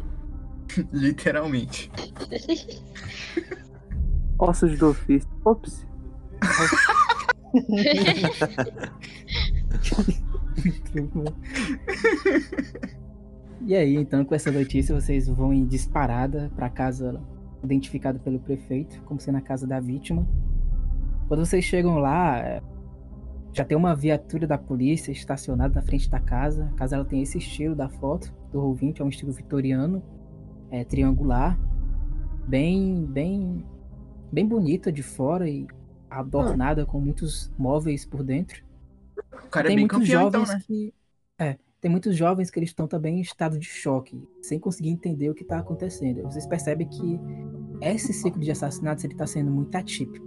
[0.92, 1.90] Literalmente.
[4.38, 5.28] Ossos do ofício.
[5.44, 5.86] Ops.
[13.66, 17.20] E aí, então, com essa notícia, vocês vão em disparada pra casa
[17.62, 20.26] identificada pelo prefeito, como sendo a casa da vítima.
[21.28, 22.60] Quando vocês chegam lá,
[23.54, 26.68] já tem uma viatura da polícia estacionada na frente da casa.
[26.74, 30.02] A casa ela tem esse estilo da foto do Roll20, é um estilo vitoriano,
[30.74, 31.56] é, triangular,
[32.48, 33.64] bem, bem,
[34.32, 35.68] bem bonita de fora e
[36.10, 38.64] adornada com muitos móveis por dentro
[39.32, 40.64] O cara é tem bem muitos campeão, jovens então, né?
[40.66, 40.94] que.
[41.38, 45.30] É, tem muitos jovens que eles estão também em estado de choque, sem conseguir entender
[45.30, 46.22] o que está acontecendo.
[46.22, 47.20] Vocês percebem que
[47.80, 50.26] esse ciclo de assassinatos ele está sendo muito atípico.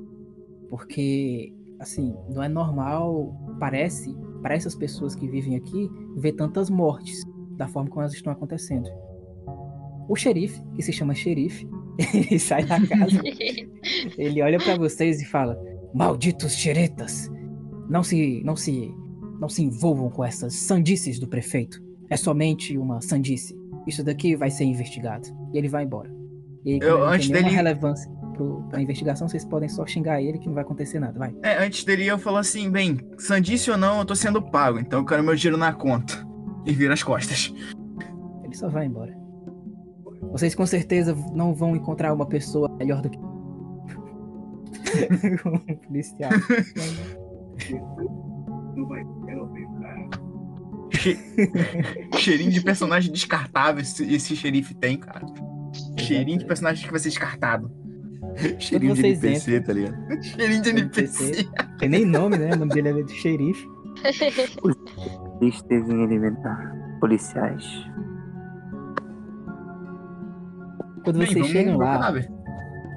[0.70, 7.26] Porque, assim, não é normal, parece, para essas pessoas que vivem aqui, ver tantas mortes
[7.58, 8.90] da forma como elas estão acontecendo.
[10.10, 11.68] O xerife, que se chama xerife,
[12.14, 13.22] ele sai da casa,
[14.18, 15.58] ele olha para vocês e fala:
[15.94, 17.30] Malditos xeretas!
[17.90, 18.92] Não se, não se,
[19.40, 21.82] não se envolvam com essas sandices do prefeito.
[22.10, 23.56] É somente uma sandice.
[23.86, 25.28] Isso daqui vai ser investigado.
[25.54, 26.10] E ele vai embora.
[26.66, 29.86] E Eu- ele não antes tem nenhuma dele- relevância pro, pra investigação, vocês podem só
[29.86, 31.18] xingar ele que não vai acontecer nada.
[31.18, 31.34] Vai.
[31.42, 35.00] É, antes dele eu falo assim, bem, sandice ou não, eu tô sendo pago, então
[35.00, 36.26] eu quero meu dinheiro na conta.
[36.66, 37.54] E vira as costas.
[38.44, 39.17] Ele só vai embora.
[40.38, 43.18] Vocês com certeza não vão encontrar uma pessoa melhor do que.
[45.48, 45.58] um
[45.88, 46.30] policial.
[50.92, 51.18] Che-
[52.18, 55.26] Cheirinho de personagem descartável esse, esse xerife tem, cara.
[55.98, 57.72] Cheirinho de personagem que vai ser descartado.
[58.60, 60.24] Cheirinho de NPC, entram- tá ligado?
[60.24, 61.48] Cheirinho de NPC.
[61.80, 62.52] Tem nem nome, né?
[62.54, 63.66] O nome dele é de xerife.
[65.68, 67.66] Devem eliminar policiais.
[71.08, 72.14] Quando Bem, vocês chegam lá,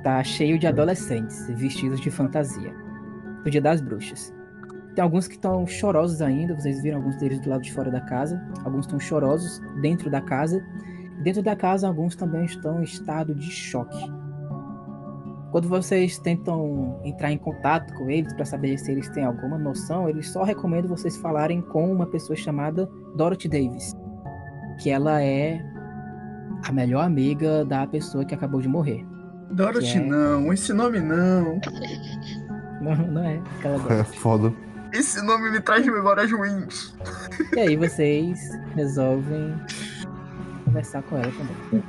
[0.03, 2.75] tá cheio de adolescentes vestidos de fantasia.
[3.45, 4.35] Do Dia das Bruxas.
[4.97, 8.01] Tem alguns que estão chorosos ainda, vocês viram alguns deles do lado de fora da
[8.01, 8.43] casa.
[8.65, 10.61] Alguns estão chorosos dentro da casa.
[11.23, 14.13] Dentro da casa, alguns também estão em estado de choque.
[15.53, 20.09] Quando vocês tentam entrar em contato com eles para saber se eles têm alguma noção,
[20.09, 23.95] eles só recomendam vocês falarem com uma pessoa chamada Dorothy Davis,
[24.81, 25.65] que ela é
[26.67, 29.05] a melhor amiga da pessoa que acabou de morrer.
[29.51, 31.61] Dorothy é- não, esse nome não.
[32.81, 34.19] Não, não é aquela É Dorothy.
[34.19, 34.55] foda.
[34.91, 36.97] Esse nome me traz memórias ruins.
[37.55, 38.41] E aí vocês
[38.75, 39.55] resolvem
[40.65, 41.83] conversar com ela também.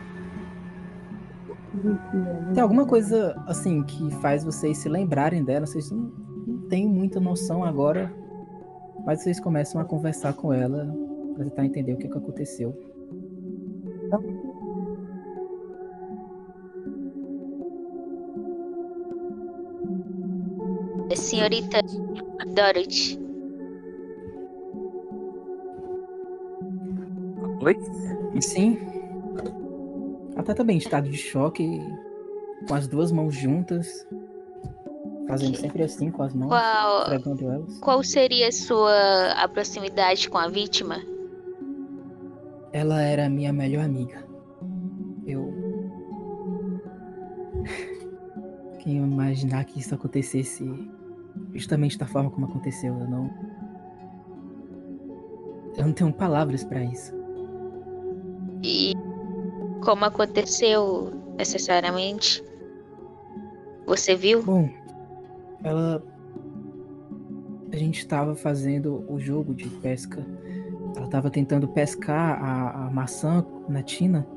[2.53, 5.65] Tem alguma coisa assim que faz vocês se lembrarem dela?
[5.65, 6.11] Vocês não,
[6.45, 8.13] não têm muita noção agora,
[9.05, 10.93] mas vocês começam a conversar com ela
[11.35, 12.77] para tentar entender o que, que aconteceu.
[21.15, 21.79] Senhorita
[22.53, 23.19] Dorothy.
[27.63, 27.77] Oi?
[28.33, 28.77] E sim,
[30.33, 31.79] ela tá também em estado de choque.
[32.67, 34.07] com as duas mãos juntas,
[35.27, 37.05] fazendo sempre assim com as mãos, Qual,
[37.79, 40.97] qual seria a sua a proximidade com a vítima?
[42.73, 44.23] Ela era minha melhor amiga.
[45.25, 45.53] Eu.
[48.79, 50.63] Quem ia imaginar que isso acontecesse
[51.53, 52.97] justamente da forma como aconteceu?
[52.99, 53.29] Eu não.
[55.77, 57.13] Eu não tenho palavras pra isso.
[58.63, 58.93] E
[59.83, 62.43] como aconteceu necessariamente?
[63.85, 64.43] Você viu?
[64.43, 64.69] Bom,
[65.63, 66.03] ela.
[67.71, 70.25] A gente estava fazendo o jogo de pesca.
[70.95, 74.27] Ela estava tentando pescar a, a maçã na tina.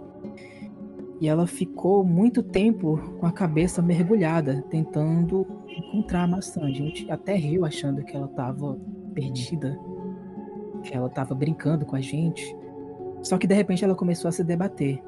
[1.21, 5.47] E ela ficou muito tempo com a cabeça mergulhada, tentando
[5.79, 6.65] encontrar a maçã.
[6.65, 8.79] A gente até riu achando que ela estava
[9.15, 9.79] perdida,
[10.83, 12.57] que ela estava brincando com a gente.
[13.23, 15.03] Só que de repente ela começou a se debater.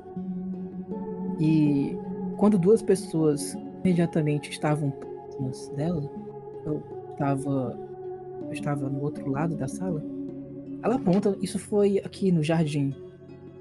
[1.39, 1.97] E
[2.37, 6.11] quando duas pessoas imediatamente estavam próximas dela,
[6.65, 6.83] eu
[7.13, 7.79] estava,
[8.47, 10.03] eu estava no outro lado da sala.
[10.83, 12.95] Ela aponta, isso foi aqui no jardim.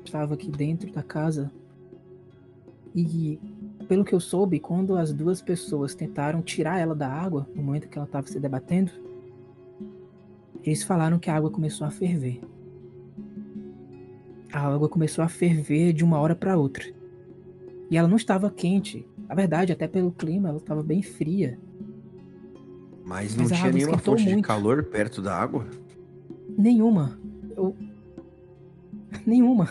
[0.03, 1.51] Estava aqui dentro da casa.
[2.93, 3.39] E
[3.87, 7.87] pelo que eu soube, quando as duas pessoas tentaram tirar ela da água, no momento
[7.87, 8.91] que ela estava se debatendo,
[10.63, 12.41] eles falaram que a água começou a ferver.
[14.51, 16.85] A água começou a ferver de uma hora para outra.
[17.89, 19.07] E ela não estava quente.
[19.27, 21.59] Na verdade, até pelo clima, ela estava bem fria.
[23.03, 24.47] Mas não Mas tinha nenhuma fonte de muito.
[24.47, 25.67] calor perto da água?
[26.57, 27.19] Nenhuma.
[27.55, 27.75] Eu.
[29.25, 29.69] Nenhuma.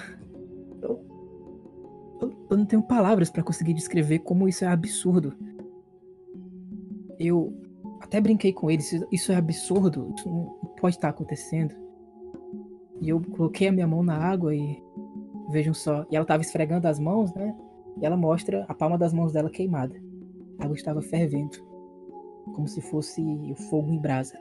[2.51, 2.57] Eu.
[2.57, 5.35] Não tenho palavras pra conseguir descrever como isso é absurdo.
[7.19, 7.55] Eu
[8.01, 8.93] até brinquei com eles.
[9.11, 10.13] Isso, é absurdo.
[10.17, 10.47] Isso não
[10.81, 11.75] pode estar acontecendo.
[13.01, 14.83] E eu coloquei a minha mão na água e.
[15.51, 16.07] Vejam só.
[16.11, 17.55] E ela tava esfregando as mãos, né?
[18.01, 19.95] E ela mostra a palma das mãos dela queimada.
[20.59, 21.59] A água estava fervendo.
[22.55, 24.39] Como se fosse o fogo em brasa.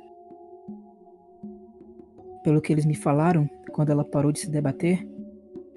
[2.44, 5.08] Pelo que eles me falaram, quando ela parou de se debater,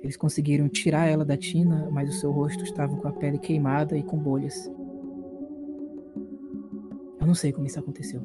[0.07, 3.99] eles conseguiram tirar ela da tina, mas o seu rosto estava com a pele queimada
[3.99, 4.71] e com bolhas.
[7.21, 8.23] Eu não sei como isso aconteceu.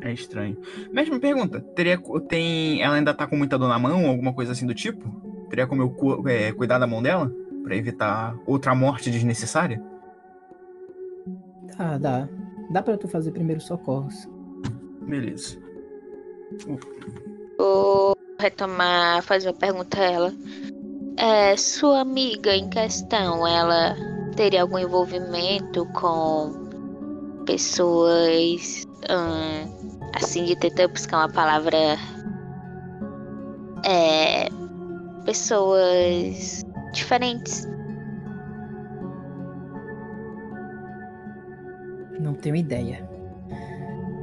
[0.00, 0.56] É estranho.
[0.90, 1.98] Mas me pergunta, teria,
[2.28, 5.06] tem, ela ainda tá com muita dor na mão, alguma coisa assim do tipo?
[5.50, 7.30] Teria como eu cu- é, cuidar da mão dela?
[7.62, 9.82] Pra evitar outra morte desnecessária?
[11.76, 12.26] Tá, dá.
[12.70, 14.26] Dá pra tu fazer primeiro socorros.
[15.06, 15.58] Beleza.
[17.58, 20.34] Vou retomar, fazer uma pergunta a ela.
[21.16, 23.96] É, sua amiga em questão, ela
[24.36, 31.76] teria algum envolvimento com pessoas hum, assim de tentar buscar uma palavra
[33.84, 34.48] é
[35.24, 37.66] pessoas diferentes.
[42.18, 43.15] Não tenho ideia.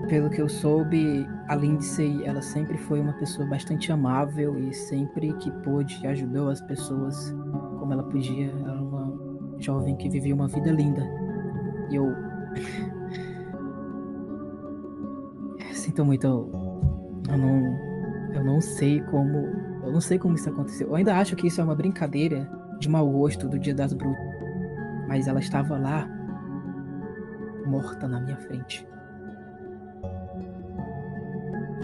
[0.07, 5.33] Pelo que eu soube, a Lindsay, ela sempre foi uma pessoa bastante amável e sempre
[5.33, 7.33] que pôde ajudou as pessoas
[7.79, 8.49] como ela podia.
[8.49, 9.17] Ela era uma
[9.59, 11.01] jovem que vivia uma vida linda.
[11.89, 12.13] E eu.
[15.71, 16.27] Sinto muito.
[16.27, 16.51] Eu,
[17.29, 17.93] eu não.
[18.33, 19.37] Eu não sei como.
[19.83, 20.89] Eu não sei como isso aconteceu.
[20.89, 22.49] Eu ainda acho que isso é uma brincadeira
[22.79, 24.33] de mau gosto do Dia das Bruxas.
[25.07, 26.09] Mas ela estava lá,
[27.65, 28.85] morta na minha frente.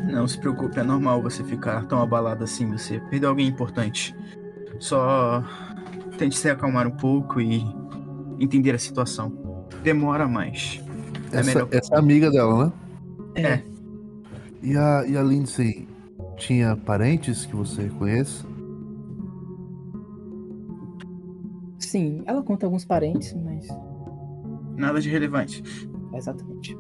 [0.03, 2.69] Não se preocupe, é normal você ficar tão abalado assim.
[2.71, 4.15] Você perdeu alguém importante.
[4.79, 5.43] Só
[6.17, 7.63] tente se acalmar um pouco e
[8.39, 9.65] entender a situação.
[9.83, 10.81] Demora mais.
[11.31, 11.67] É Essa, melhor.
[11.71, 12.73] essa é a amiga dela, né?
[13.35, 13.63] É.
[14.61, 15.87] E a, e a Lindsay
[16.37, 18.45] tinha parentes que você conhece?
[21.77, 23.67] Sim, ela conta alguns parentes, mas.
[24.75, 25.63] Nada de relevante.
[26.13, 26.77] Exatamente.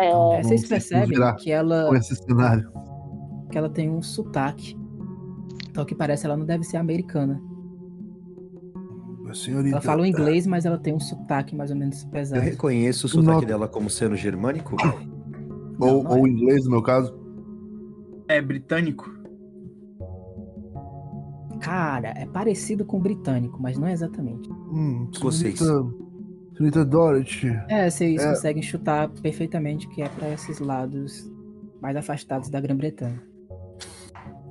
[0.00, 2.70] É, É, Vamos vocês percebem que ela, Com esse cenário.
[3.50, 4.76] que ela tem um sotaque.
[5.68, 7.40] Então, que parece ela não deve ser americana.
[9.32, 12.40] Senhorita, Ela fala o inglês, mas ela tem um sotaque mais ou menos Eu pesado.
[12.40, 13.46] reconheço o sotaque Nossa.
[13.46, 14.74] dela como sendo germânico.
[15.78, 16.30] Ou, Não, não ou é.
[16.30, 17.16] inglês, no meu caso.
[18.28, 19.08] É britânico?
[21.60, 24.50] Cara, é parecido com britânico, mas não é exatamente.
[24.72, 25.58] Hum, Escocês.
[25.58, 25.94] senhorita,
[26.56, 27.48] senhorita Dorothy.
[27.68, 28.28] É, vocês É.
[28.30, 31.30] conseguem chutar perfeitamente que é pra esses lados
[31.80, 33.20] mais afastados da Grã-Bretanha.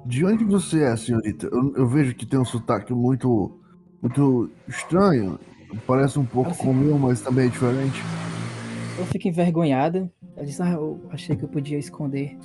[0.05, 1.47] De onde você é, senhorita?
[1.47, 3.59] Eu, eu vejo que tem um sotaque muito,
[4.01, 5.39] muito estranho.
[5.85, 6.63] Parece um pouco Assim.
[6.63, 8.01] com o meu, mas também é diferente.
[8.97, 10.11] Eu fico envergonhada.
[10.35, 12.35] Eu disse, ah, eu achei que eu podia esconder.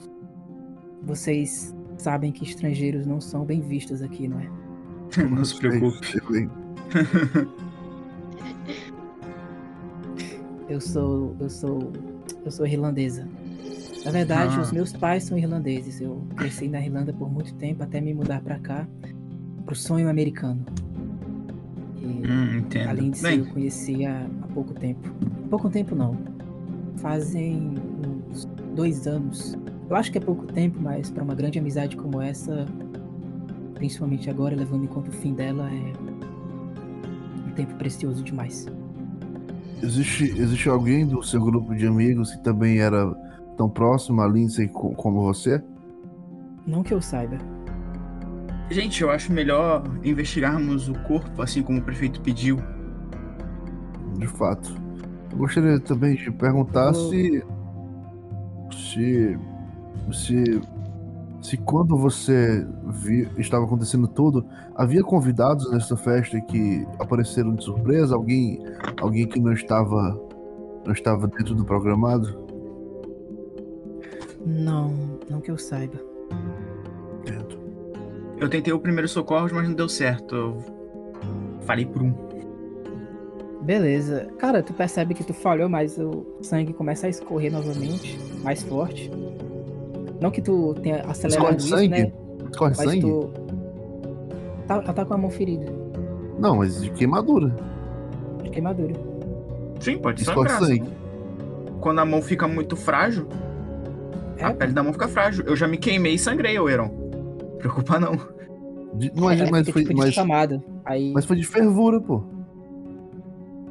[1.03, 4.51] Vocês sabem que estrangeiros não são bem vistos aqui, não é?
[5.31, 6.19] Não se preocupe.
[10.69, 11.35] eu sou.
[11.41, 11.93] Eu sou.
[12.45, 13.27] Eu sou irlandesa.
[14.05, 14.61] Na verdade, Ah.
[14.61, 16.01] os meus pais são irlandeses.
[16.01, 18.87] Eu cresci na Irlanda por muito tempo até me mudar pra cá,
[19.65, 20.65] pro sonho americano.
[21.97, 22.89] E, Hum, entendo.
[22.91, 25.09] além disso, Bem, eu conheci há, há pouco tempo.
[25.49, 26.17] Pouco tempo não.
[26.97, 27.73] Fazem
[28.31, 29.57] uns dois anos.
[29.89, 32.67] Eu acho que é pouco tempo, mas para uma grande amizade como essa,
[33.75, 35.93] principalmente agora, levando em conta o fim dela, é
[37.49, 38.67] um tempo precioso demais.
[39.83, 43.13] Existe, existe alguém do seu grupo de amigos que também era
[43.57, 45.63] tão próximo a Lindsay co- como você?
[46.67, 47.37] Não que eu saiba.
[48.71, 52.59] gente, eu acho melhor investigarmos o corpo, assim como o prefeito pediu.
[54.19, 54.75] De fato.
[55.31, 57.45] Eu gostaria também de perguntar Eu- se.
[58.73, 59.39] Se.
[60.13, 60.61] Se.
[61.45, 68.15] Se quando você vi, estava acontecendo tudo, havia convidados nessa festa que apareceram de surpresa?
[68.15, 68.59] Alguém,
[68.99, 70.19] alguém que não estava,
[70.87, 72.43] não estava dentro do programado?
[74.47, 76.01] Não, não que eu saiba.
[77.21, 77.59] Entendo.
[78.39, 80.35] Eu tentei o primeiro socorro, mas não deu certo.
[80.35, 80.65] Eu
[81.67, 82.15] falei por um.
[83.61, 84.29] Beleza.
[84.39, 89.11] Cara, tu percebe que tu falhou, mas o sangue começa a escorrer novamente, mais forte.
[90.21, 91.89] Não que tu tenha acelerado isso, sangue?
[91.89, 92.13] né?
[92.51, 93.01] Escorre Mas sangue?
[93.01, 93.31] tu.
[94.67, 95.67] Tá, ela tá com a mão ferida,
[96.39, 97.55] Não, mas de queimadura.
[98.43, 98.95] de queimadura.
[99.81, 100.69] Sim, pode Escorre sangrar.
[100.69, 100.91] sangue.
[101.81, 103.27] Quando a mão fica muito frágil,
[104.39, 105.45] É, a pele da mão fica frágil.
[105.47, 106.89] Eu já me queimei e sangrei, ô Eron.
[107.59, 108.13] Preocupa não.
[108.95, 110.63] De- não é, é, mas, foi, tipo de mas, chamada.
[110.85, 111.13] Aí.
[111.13, 112.23] mas foi de fervura, pô.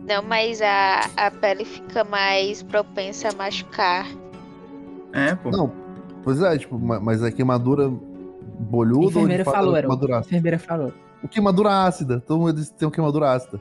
[0.08, 4.06] Não, mas a, a pele fica mais propensa a machucar.
[5.14, 5.50] É, pô.
[5.50, 5.72] Não,
[6.24, 7.90] pois é, tipo, ma- mas é queimadura
[8.60, 9.88] bolhuda ou de enfermeira fato falou, era.
[9.88, 10.94] queimadura enfermeira falou.
[11.24, 12.20] O queimadura ácida.
[12.20, 13.60] Todo mundo diz que tem uma queimadura ácida.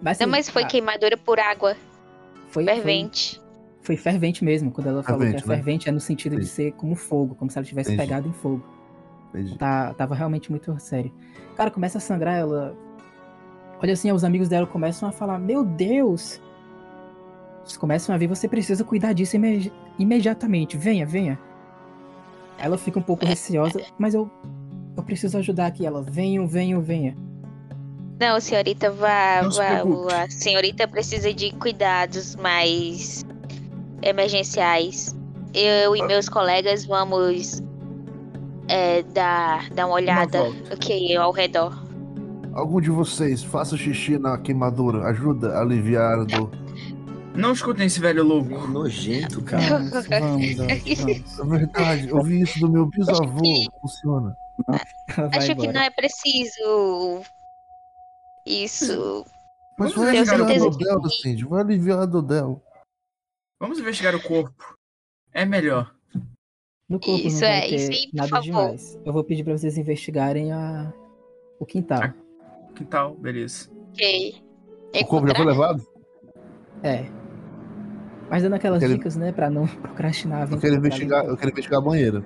[0.00, 1.74] Mas, Não, mas foi ah, queimadura por água,
[2.48, 3.40] foi, foi, fervente.
[3.82, 4.70] foi fervente mesmo.
[4.70, 5.54] Quando ela falou que Fervente, é né?
[5.56, 6.54] fervente, é no sentido de Sim.
[6.54, 8.08] ser como fogo, como se ela tivesse Entendi.
[8.08, 8.62] pegado em fogo.
[9.30, 9.56] Entendi.
[9.58, 11.12] Tá, tava realmente muito sério.
[11.56, 12.74] Cara, começa a sangrar, ela.
[13.82, 16.40] Olha assim, os amigos dela começam a falar: Meu Deus!
[17.66, 20.76] Eles começam a ver, você precisa cuidar disso imedi- imediatamente.
[20.76, 21.36] Venha, venha.
[22.58, 24.30] Ela fica um pouco receosa, mas eu.
[24.96, 25.84] Eu preciso ajudar aqui.
[25.84, 27.14] Ela, venham, venham, venha.
[28.18, 29.80] Não, senhorita, vá, Não vá.
[29.82, 30.14] preocupe.
[30.14, 33.26] A senhorita precisa de cuidados mais
[34.00, 35.14] emergenciais.
[35.52, 37.62] Eu e meus colegas vamos
[38.68, 40.74] é, dar, dar uma olhada volta.
[40.74, 41.84] aqui ao redor.
[42.54, 45.04] Algum de vocês faça xixi na queimadura.
[45.08, 46.50] Ajuda a aliviar a dor.
[47.36, 48.66] Não escutem esse velho louco.
[48.68, 49.78] Nojento, cara.
[49.78, 50.72] Vamos, vamos, vamos.
[51.38, 53.40] É verdade, eu vi isso do meu bisavô.
[53.80, 54.36] Funciona.
[55.34, 55.72] Acho que embora.
[55.72, 57.22] não é preciso
[58.46, 59.24] isso.
[59.78, 61.44] Mas Vamos vai aliviar a dor que- Cindy.
[61.44, 62.60] Vai aliviar a dor dela.
[63.60, 64.76] Vamos investigar o corpo.
[65.32, 65.94] É melhor.
[66.88, 68.42] No corpo Isso não vai é, ter isso aí, por nada favor.
[68.44, 68.98] demais.
[69.04, 70.92] Eu vou pedir pra vocês investigarem a...
[71.58, 72.00] o quintal.
[72.02, 72.14] Ah.
[72.74, 73.14] Que tal?
[73.16, 73.68] Beleza.
[73.92, 74.42] Ok.
[74.94, 75.86] O corpo já foi levado?
[76.82, 77.04] É.
[78.30, 81.50] Mas dando aquelas quero- dicas, né, pra não procrastinar a Eu quero investigar, eu quero
[81.50, 82.24] investigar a banheira.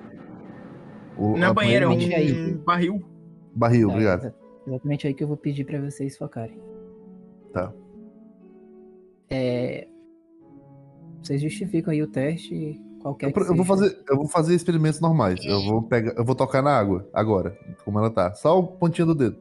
[1.17, 2.55] O, Não é a banheiro, é banheira um aí.
[2.55, 3.03] barril.
[3.55, 4.21] Barril, É, obrigado.
[4.21, 4.35] exa-
[4.67, 6.59] Exatamente aí que eu vou pedir pra vocês focarem.
[7.53, 7.73] Tá.
[9.29, 9.87] É...
[11.23, 15.01] Vocês justificam aí o teste, qualquer Eu, que eu vou fazer, eu vou fazer experimentos
[15.01, 15.45] normais.
[15.45, 18.33] Eu vou pegar, eu vou tocar na água agora, como ela tá.
[18.35, 19.37] Só o pontinho do dedo.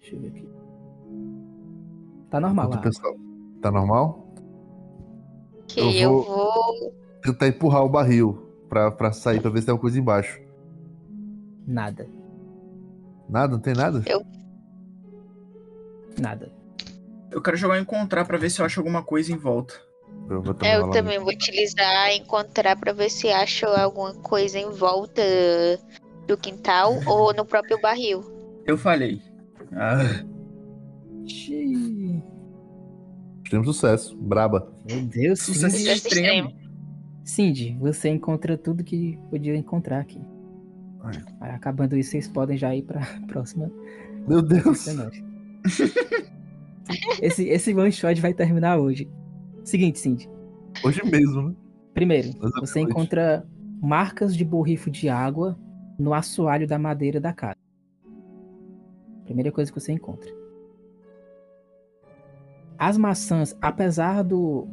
[0.00, 0.48] Deixa eu ver aqui.
[2.30, 2.80] Tá normal Enquanto lá.
[2.80, 3.16] o pessoal-
[3.62, 4.26] Tá normal?
[5.62, 6.94] Ok, Eu eu vou- vou.
[7.22, 10.40] Tentar empurrar o barril pra, pra sair, pra ver se tem alguma coisa embaixo.
[11.66, 12.08] Nada.
[13.28, 13.52] Nada?
[13.52, 14.02] Não tem nada?
[16.20, 16.50] Nada.
[17.30, 19.74] Eu quero jogar encontrar pra ver se eu acho alguma coisa em volta.
[20.28, 25.22] Eu, vou Eu também vou utilizar encontrar pra ver se acho alguma coisa em volta
[26.26, 28.22] do quintal ou no próprio barril.
[28.66, 29.22] Eu falhei.
[29.72, 30.24] Ah,
[31.26, 32.01] Xiii.
[33.52, 34.16] Extremo sucesso.
[34.16, 34.72] Braba.
[34.88, 35.90] Meu Deus, sucesso Cindy.
[35.90, 36.52] extremo.
[37.22, 40.18] Cindy, você encontra tudo que podia encontrar aqui.
[41.00, 41.52] Ai.
[41.52, 43.70] Acabando isso, vocês podem já ir pra próxima
[44.26, 44.86] Meu Deus.
[47.20, 49.06] esse, esse one shot vai terminar hoje.
[49.64, 50.30] Seguinte, Cindy.
[50.82, 51.54] Hoje mesmo, né?
[51.92, 52.60] Primeiro, Exatamente.
[52.60, 53.46] você encontra
[53.82, 55.58] marcas de borrifo de água
[55.98, 57.58] no assoalho da madeira da casa.
[59.26, 60.41] Primeira coisa que você encontra.
[62.84, 64.66] As maçãs, apesar do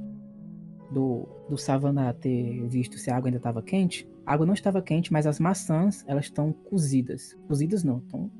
[0.91, 4.81] do, do Savannah ter visto se a água ainda estava quente, a água não estava
[4.81, 7.38] quente, mas as maçãs elas estão cozidas.
[7.48, 8.31] Cozidas não, estão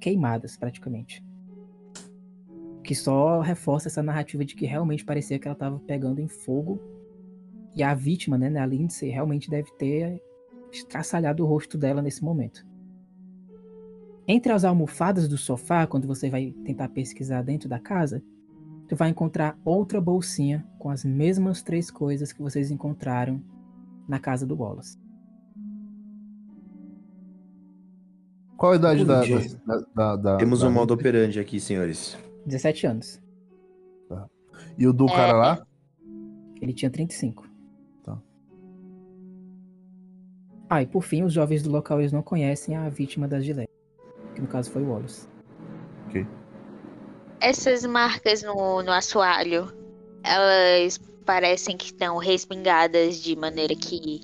[0.00, 1.22] queimadas praticamente.
[2.82, 6.80] que só reforça essa narrativa de que realmente parecia que ela estava pegando em fogo.
[7.76, 10.22] E a vítima, né, a Lindsay, realmente deve ter
[10.72, 12.66] estraçalhado o rosto dela nesse momento.
[14.26, 18.22] Entre as almofadas do sofá, quando você vai tentar pesquisar dentro da casa,
[18.88, 23.42] tu vai encontrar outra bolsinha com as mesmas três coisas que vocês encontraram
[24.08, 24.98] na casa do Wallace.
[28.56, 32.18] Qual a idade da, da, da, da- Temos da- um modo operandi aqui, senhores.
[32.46, 33.20] 17 anos.
[34.76, 35.12] E o do É.
[35.14, 35.66] cara lá?
[36.60, 37.48] Ele tinha 35.
[38.02, 38.18] Tá.
[40.68, 43.72] Ah, e por fim, os jovens do local eles não conhecem a vítima das giletes.
[44.34, 45.28] Que no caso foi o Wallace.
[47.40, 49.72] Essas marcas no, no assoalho,
[50.24, 54.20] elas parecem que estão respingadas de maneira que.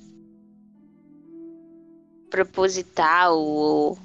[2.30, 3.98] proposital ou.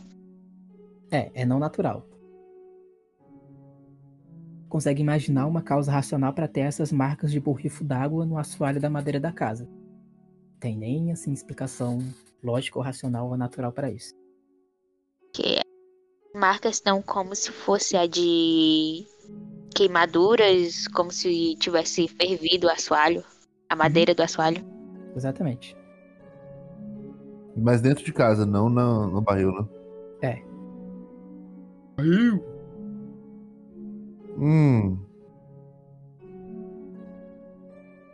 [1.11, 2.05] É, é não natural.
[4.67, 8.89] Consegue imaginar uma causa racional para ter essas marcas de borrifo d'água no assoalho da
[8.89, 9.67] madeira da casa.
[10.59, 11.99] Tem nem assim explicação
[12.43, 14.13] lógica ou racional ou natural para isso.
[15.33, 15.68] que
[16.33, 19.05] marcas estão como se fosse a de
[19.75, 23.23] queimaduras, como se tivesse fervido o assoalho,
[23.69, 24.63] a madeira do assoalho.
[25.15, 25.75] Exatamente.
[27.55, 29.67] Mas dentro de casa, não na- no barril, né?
[34.37, 34.97] Hum.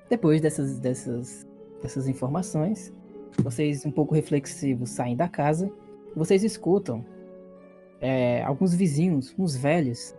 [0.09, 1.45] Depois dessas, dessas,
[1.81, 2.93] dessas informações,
[3.39, 5.71] vocês, um pouco reflexivos, saem da casa.
[6.15, 7.05] Vocês escutam
[8.05, 10.15] é, alguns vizinhos, uns velhos,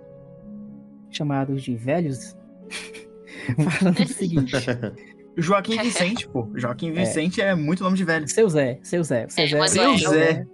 [1.09, 2.37] chamados de velhos,
[3.79, 4.53] falando o seguinte:
[5.39, 6.49] Joaquim Vicente, pô.
[6.57, 8.27] Joaquim Vicente é, muito nome de velho.
[8.27, 10.47] Seu Zé, seu Zé, seu É, Zé, Seu é, Zé.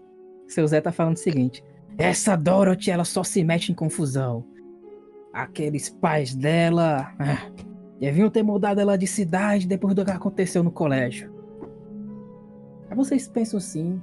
[0.47, 1.65] Seu Zé tá falando o seguinte:
[1.97, 4.45] essa Dorothy, ela só se mete em confusão.
[5.33, 7.15] Aqueles pais dela.
[7.19, 7.51] ah,
[7.99, 11.33] deviam ter mudado ela de cidade depois do que aconteceu no colégio.
[12.91, 14.03] Aí vocês pensam assim.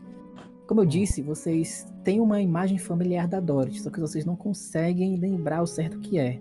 [0.70, 5.16] Como eu disse, vocês têm uma imagem familiar da Dorothy, só que vocês não conseguem
[5.16, 6.40] lembrar o certo que é.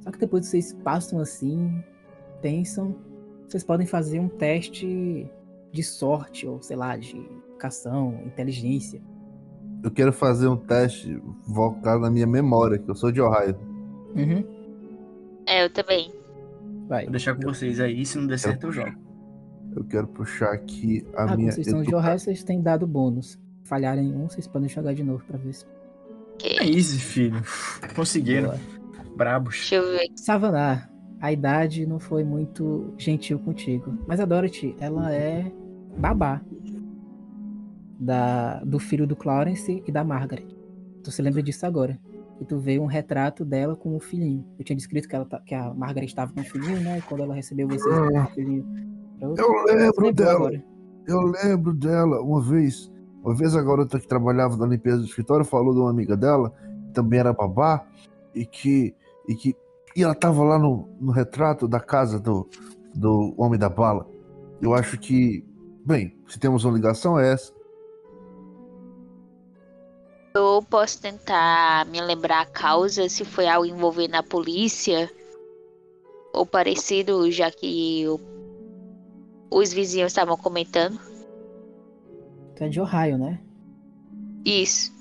[0.00, 1.84] Só que depois vocês passam assim,
[2.40, 2.96] pensam,
[3.46, 5.30] vocês podem fazer um teste
[5.70, 7.18] de sorte, ou sei lá, de
[7.50, 9.02] educação, inteligência.
[9.82, 13.58] Eu quero fazer um teste voltado na minha memória, que eu sou de Ohio.
[14.16, 14.42] Uhum.
[15.46, 16.10] É, eu também.
[16.88, 17.02] Vai.
[17.02, 19.03] Vou deixar com vocês aí, se não der certo eu jogo.
[19.76, 21.50] Eu quero puxar aqui a Ah, minha.
[21.52, 23.38] de educa- Ohio, vocês têm dado bônus.
[23.64, 25.64] Falharem um, vocês podem jogar de novo pra ver se.
[26.38, 27.42] Que- É easy, filho.
[27.96, 28.50] Conseguiram.
[28.50, 28.60] Boa.
[29.16, 29.54] Brabos.
[29.56, 30.08] Deixa eu ver.
[30.16, 30.90] Savanar,
[31.20, 33.96] a idade não foi muito gentil contigo.
[34.06, 35.50] Mas a Dorothy, ela é
[35.98, 36.40] babá.
[37.98, 40.46] Da, do filho do Clarence e da Margaret.
[41.02, 41.98] Tu se lembra disso agora.
[42.40, 44.44] E tu vê um retrato dela com o filhinho.
[44.58, 46.98] Eu tinha descrito que, ela, tá- que a Margaret estava com o filhinho, né?
[46.98, 48.66] E quando ela recebeu vocês, ela deu o filhinho
[49.30, 49.34] Eu
[49.66, 50.34] Tu lembro dela.
[50.34, 50.64] agora.
[51.06, 52.90] Eu lembro dela uma vez.
[53.22, 56.52] Uma vez a garota que trabalhava na limpeza do escritório falou de uma amiga dela,
[56.86, 57.86] que também era babá,
[58.34, 58.94] e que.
[59.28, 59.56] E, que,
[59.96, 62.46] e ela tava lá no, no retrato da casa do,
[62.94, 64.06] do Homem da Bala.
[64.60, 65.44] Eu acho que.
[65.86, 67.52] Bem, se temos uma ligação, é essa.
[70.34, 75.08] Eu posso tentar me lembrar a causa, se foi algo envolvendo a polícia
[76.32, 78.18] ou parecido, já que o-
[79.56, 80.98] os vizinhos estavam comentando.
[82.56, 83.40] Tu é de Ohio, né?
[84.44, 84.92] Isso.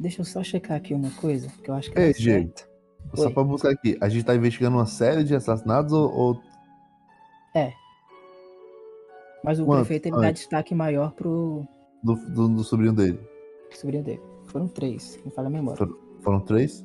[0.00, 2.68] Deixa eu só checar aqui uma coisa, que eu acho que Ei, é certo.
[3.14, 3.32] Só Oi.
[3.32, 3.96] pra buscar aqui.
[4.00, 6.10] A gente tá investigando uma série de assassinatos ou.
[6.12, 6.42] ou-
[9.42, 9.78] Mas o Quanto?
[9.86, 11.64] prefeito ele dá destaque maior pro
[12.02, 13.18] do, do, do sobrinho dele?
[13.70, 14.20] sobrinho dele.
[14.46, 15.86] Foram três, não falha a memória.
[16.20, 16.84] Foram três?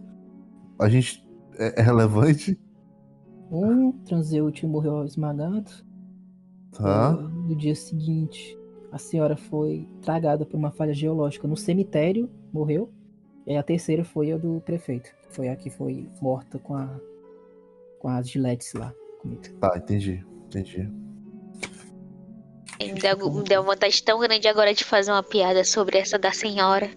[0.79, 1.23] A gente.
[1.57, 2.59] É, é relevante?
[3.51, 5.71] Um transeúnte morreu esmagado.
[6.77, 7.17] Tá.
[7.19, 8.57] E no dia seguinte,
[8.91, 12.91] a senhora foi tragada por uma falha geológica no cemitério, morreu.
[13.45, 15.09] E aí a terceira foi a do prefeito.
[15.29, 16.99] Foi a que foi morta com a
[17.99, 18.93] com as giletes lá.
[19.59, 20.25] Tá, entendi.
[20.47, 20.89] Entendi.
[22.81, 26.33] Me deu, me deu vontade tão grande agora de fazer uma piada sobre essa da
[26.33, 26.89] senhora.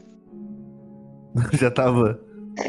[1.54, 2.20] Já tava.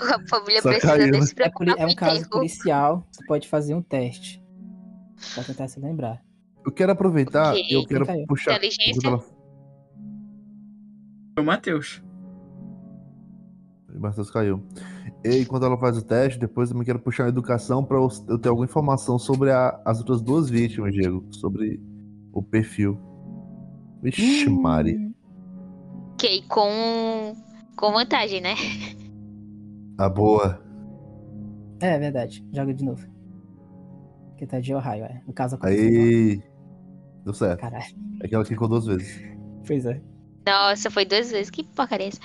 [0.00, 1.20] A família Só precisa caiu, né?
[1.20, 2.30] desse É, é um caso enterro.
[2.30, 4.41] policial, você pode fazer um teste.
[5.34, 6.22] Pra tentar se lembrar.
[6.64, 8.26] Eu quero aproveitar Ok, e eu quero caiu.
[8.26, 8.56] puxar.
[8.56, 9.20] Inteligência?
[11.38, 12.02] o Matheus.
[13.94, 14.62] O Matheus caiu.
[15.24, 18.38] E quando ela faz o teste, depois eu também quero puxar a educação pra eu
[18.38, 21.24] ter alguma informação sobre a- as outras duas vítimas, Diego.
[21.30, 21.80] Sobre
[22.32, 22.98] o perfil.
[24.02, 24.96] Vixe, Mari.
[24.96, 25.12] Hum,
[26.14, 27.34] Ok, com,
[27.76, 28.54] com vantagem, né?
[29.98, 30.60] A boa.
[31.80, 32.44] É, é verdade.
[32.52, 33.04] Joga de novo.
[34.42, 35.20] Que tá de Ohio, é.
[35.24, 35.86] No caso, aconteceu.
[35.86, 36.42] Aí.
[37.24, 37.60] Deu certo.
[37.60, 37.84] Caralho.
[38.20, 39.22] É que ela clicou duas vezes.
[39.64, 40.00] Pois é.
[40.44, 41.48] Nossa, foi duas vezes.
[41.48, 42.18] Que porcaria é essa?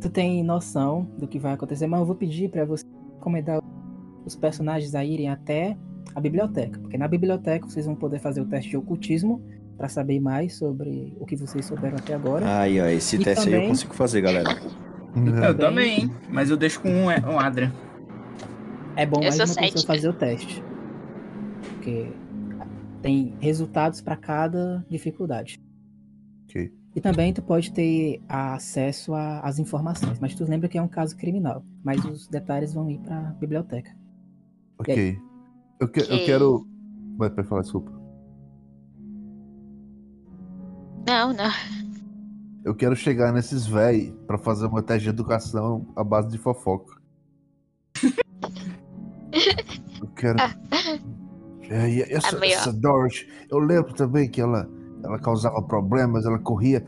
[0.00, 2.84] Tu tem noção do que vai acontecer, mas eu vou pedir pra você
[3.16, 3.60] recomendar
[4.24, 5.76] os personagens a irem até
[6.14, 6.78] a biblioteca.
[6.78, 9.42] Porque na biblioteca vocês vão poder fazer o teste de ocultismo
[9.76, 12.60] pra saber mais sobre o que vocês souberam até agora.
[12.60, 14.48] Aí, ó, esse E teste aí eu também- consigo fazer, galera.
[15.44, 16.10] Eu também, hein?
[16.30, 17.72] Mas eu deixo com um, um Adrian.
[18.98, 19.86] É bom Eu mais sou uma pessoa cética.
[19.94, 20.60] fazer o teste.
[21.74, 22.12] Porque
[23.00, 25.56] tem resultados pra cada dificuldade.
[26.48, 26.74] Ok.
[26.96, 30.88] E também tu pode ter acesso a- às informações, mas tu lembra que é um
[30.88, 31.64] caso criminal.
[31.84, 33.94] Mas os detalhes vão ir pra biblioteca.
[34.80, 35.16] Ok.
[35.80, 36.26] Eu, que- eu Ok.
[36.26, 36.66] quero.
[37.16, 37.92] Vai, pode falar, desculpa.
[41.06, 41.50] Não, não.
[42.64, 46.97] Eu quero chegar nesses véi pra fazer uma teste de educação à base de fofoca.
[50.18, 50.36] Quero.
[51.70, 54.68] É, e essa, meio- essa Dorothy, eu lembro também que ela,
[55.04, 56.84] ela causava problemas, ela corria.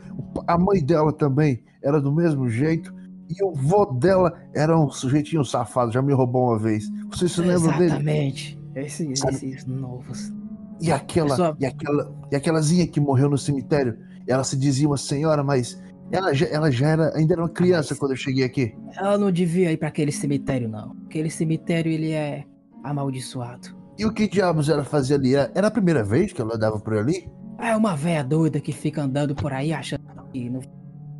[0.47, 2.93] A mãe dela também era do mesmo jeito.
[3.29, 6.89] E o vô dela era um sujeitinho safado, já me roubou uma vez.
[7.09, 7.85] Vocês se lembram dele?
[7.85, 8.59] Exatamente.
[8.75, 10.33] Esses, Sabe- esses novos.
[10.81, 13.97] E aquela, Pessoal- e aquela, e aquelazinha que morreu no cemitério,
[14.27, 15.81] ela se dizia uma senhora, mas
[16.11, 18.75] ela já, ela já era, ainda era uma criança mas- quando eu cheguei aqui.
[18.97, 20.93] Ela não devia ir pra aquele cemitério, não.
[21.05, 22.43] Aquele cemitério, ele é
[22.83, 23.69] amaldiçoado.
[23.97, 25.35] E o que diabos ela fazia ali?
[25.35, 27.29] Era a primeira vez que ela andava por ali?
[27.59, 30.01] É uma véia doida que fica andando por aí achando
[30.31, 30.61] que não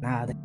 [0.01, 0.35] nada.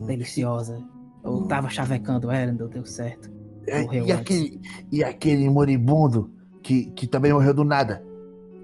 [0.00, 0.82] Deliciosa.
[1.22, 3.32] Eu tava chavecando ela, não deu certo.
[3.66, 4.20] É, Morreu e, antes.
[4.20, 4.60] aquele,
[4.92, 6.30] e aquele moribundo
[6.62, 8.04] que, que também morreu do nada?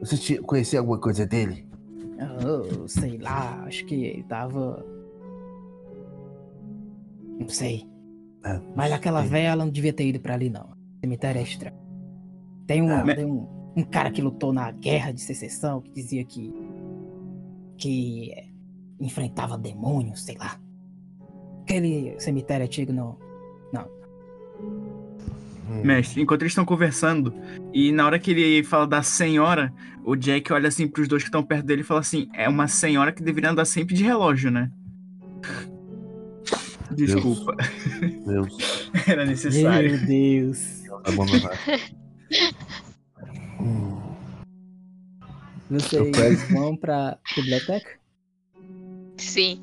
[0.01, 1.67] Você conhecia alguma coisa dele?
[2.43, 4.85] Eu sei lá, acho que ele tava.
[7.39, 7.87] Não sei.
[8.45, 9.31] É, Mas aquela sei.
[9.31, 10.71] véia, ela não devia ter ido pra ali, não.
[11.01, 11.77] Cemitério é estranho.
[12.67, 16.25] Tem um, Ah, tem um, um cara que lutou na guerra de secessão que dizia
[16.25, 16.55] que.
[17.77, 18.45] que é,
[19.01, 20.61] enfrentava demônios, sei lá.
[21.63, 23.17] Aquele cemitério antigo não.
[25.71, 25.83] Hum.
[25.85, 27.33] Mestre, enquanto eles estão conversando,
[27.73, 29.73] e na hora que ele fala da senhora,
[30.05, 32.67] o Jack olha assim pros dois que estão perto dele e fala assim: é uma
[32.67, 34.71] senhora que deveria andar sempre de relógio, né?
[36.91, 37.57] Desculpa,
[38.27, 39.93] Deus, era necessário.
[39.93, 40.80] Meu Deus.
[41.05, 41.59] Abandonar.
[43.61, 44.01] Hum,
[45.71, 47.99] Vocês pego- vão pra biblioteca?
[49.19, 49.63] Sim.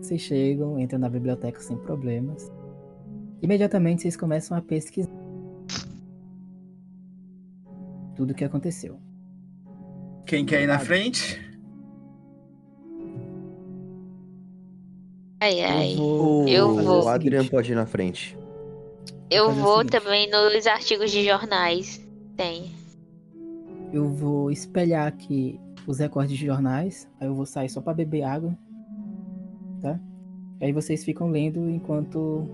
[0.00, 2.50] Vocês chegam, entram na biblioteca sem problemas.
[3.42, 5.10] Imediatamente vocês começam a pesquisar
[8.16, 8.98] tudo o que aconteceu.
[10.26, 11.38] Quem quer ir na frente?
[15.40, 15.96] Ai, ai.
[15.96, 17.04] vou, Eu vou.
[17.04, 18.36] o Adrian pode ir na frente.
[19.30, 22.04] Eu vou também nos artigos de jornais.
[22.36, 22.72] Tem.
[23.92, 27.08] Eu vou espelhar aqui os recortes de jornais.
[27.20, 28.56] Aí eu vou sair só pra beber água.
[29.80, 29.98] Tá?
[30.60, 32.48] E aí vocês ficam lendo enquanto.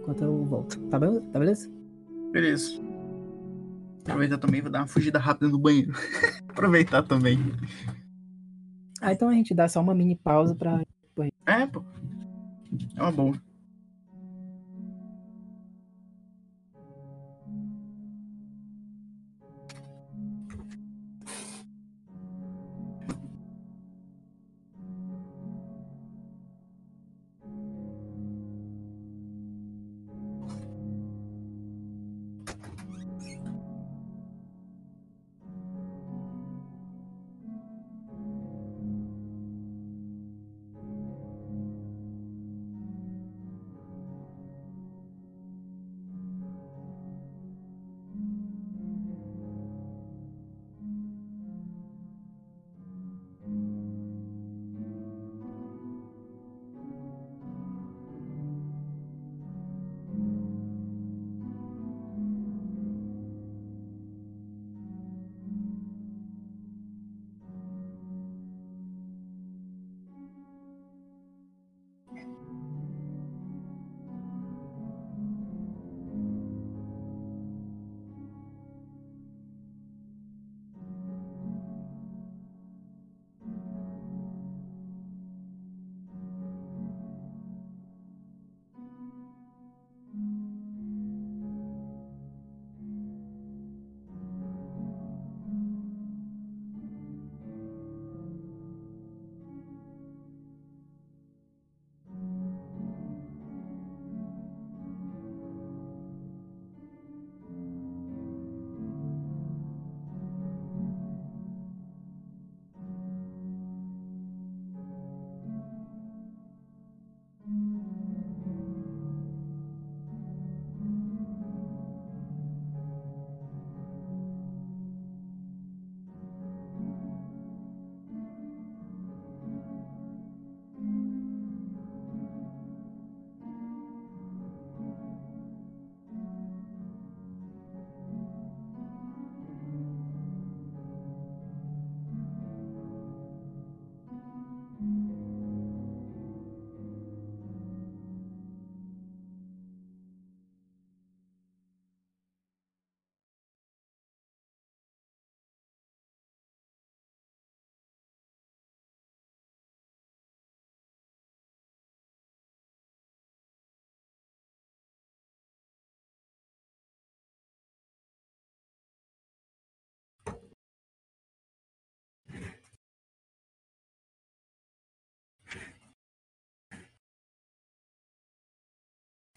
[0.00, 0.78] Enquanto eu volto.
[0.88, 1.20] Tá, bem?
[1.32, 1.70] tá beleza?
[2.32, 2.80] Beleza.
[4.02, 5.92] Aproveitar também, vou dar uma fugida rápida no banheiro.
[6.48, 7.38] Aproveitar também.
[9.00, 10.82] Ah, então a gente dá só uma mini pausa pra.
[11.60, 11.84] É, pô.
[12.96, 13.49] É uma boa.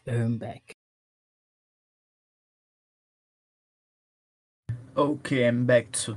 [0.06, 0.74] Back.
[4.96, 6.16] Ok, I'm back to.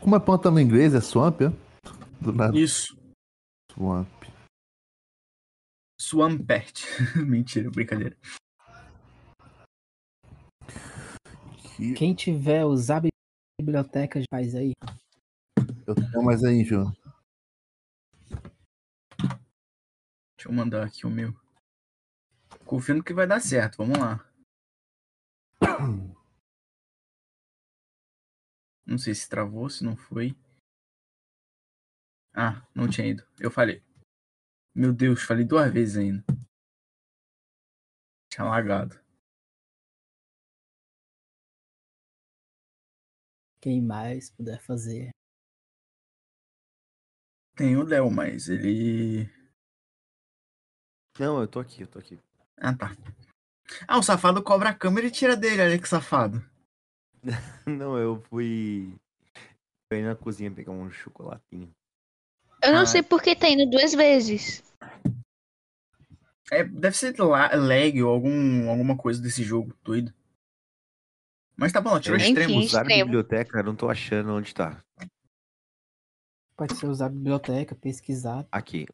[0.00, 0.94] Como é planta no inglês?
[0.94, 1.48] É swamp, é?
[2.20, 2.58] Do nada.
[2.58, 2.96] Isso.
[3.72, 4.08] Swamp.
[6.00, 6.82] Swampert.
[7.26, 8.16] Mentira, brincadeira.
[11.96, 13.02] Quem tiver usar
[13.60, 14.72] bibliotecas faz aí.
[15.86, 16.92] Eu tenho mais aí, João.
[20.40, 21.34] Deixa eu mandar aqui o meu.
[22.64, 24.26] Confiando que vai dar certo, vamos lá.
[28.86, 30.30] Não sei se travou, se não foi.
[32.34, 33.22] Ah, não tinha ido.
[33.38, 33.82] Eu falei.
[34.74, 36.24] Meu Deus, falei duas vezes ainda.
[38.30, 38.98] Tinha lagado.
[43.60, 45.10] Quem mais puder fazer.
[47.54, 49.39] Tem o Léo, mas ele.
[51.20, 52.18] Não, eu tô aqui, eu tô aqui.
[52.56, 52.96] Ah, tá.
[53.86, 56.42] Ah, o safado cobra a câmera e tira dele, olha que safado.
[57.66, 58.94] Não, eu fui.
[59.92, 61.70] Fui na cozinha pegar um chocolatinho.
[62.62, 62.86] Eu não Ah.
[62.86, 64.62] sei por que tá indo duas vezes.
[66.50, 70.12] É, deve ser la- lag ou algum, alguma coisa desse jogo, doido.
[71.54, 72.52] Mas tá bom, tirou Eu- extremos.
[72.54, 72.64] Enfim.
[72.66, 73.04] Usar a extremo.
[73.04, 74.82] biblioteca, eu não tô achando onde tá.
[76.56, 78.46] Pode ser usar a biblioteca, pesquisar.
[78.50, 78.86] Aqui.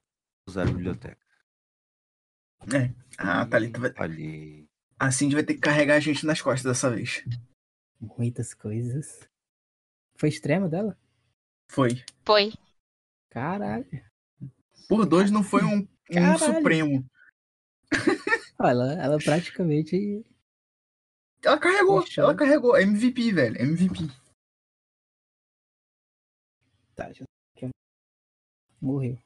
[0.48, 0.66] Usar a
[2.66, 3.06] biblioteca.
[3.18, 3.70] Ah, tá ali.
[3.72, 4.66] tu vai- Ali.
[4.98, 7.22] A Cindy vai ter que carregar a gente nas costas dessa vez.
[8.00, 9.28] Muitas coisas.
[10.18, 10.98] Foi extremo dela?
[11.70, 12.02] Foi.
[12.24, 12.52] Foi.
[13.30, 13.86] Caralho.
[14.88, 17.04] Por dois não foi um, um supremo.
[18.58, 20.24] Ela, ela praticamente.
[21.44, 22.24] Ela carregou, Fechou.
[22.24, 22.74] ela carregou.
[22.76, 23.60] MVP, velho.
[23.60, 23.98] MVP.
[26.94, 27.24] Tá, já...
[28.80, 29.18] Morreu.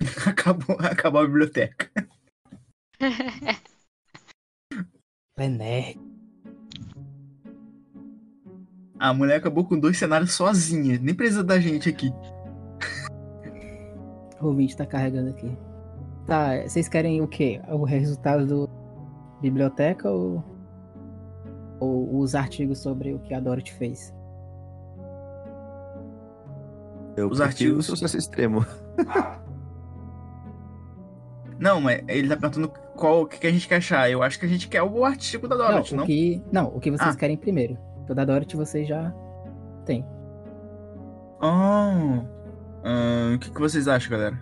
[0.26, 1.90] Acabou, acabou a biblioteca.
[5.36, 6.00] É nerd.
[8.98, 10.98] A mulher acabou com dois cenários sozinha.
[11.00, 12.10] Nem precisa da gente aqui.
[14.40, 15.56] O ouvinte tá carregando aqui.
[16.26, 17.60] Tá, vocês querem o quê?
[17.68, 18.68] O resultado do
[19.40, 20.44] biblioteca ou,
[21.80, 24.12] ou os artigos sobre o que a Dorothy fez?
[27.16, 28.64] Eu Os artigos- o sucesso extremo.
[31.58, 34.10] Não, mas ele tá perguntando qual o que, que a gente quer achar.
[34.10, 36.04] Eu acho que a gente quer o artigo da Dorothy, não, não?
[36.04, 37.18] o que, não, o que vocês Ah.
[37.18, 37.76] querem primeiro.
[38.08, 39.12] O da Dorothy vocês já
[39.84, 40.04] têm.
[41.40, 42.22] Ah,
[42.84, 44.38] ah, o que, que vocês acham, galera?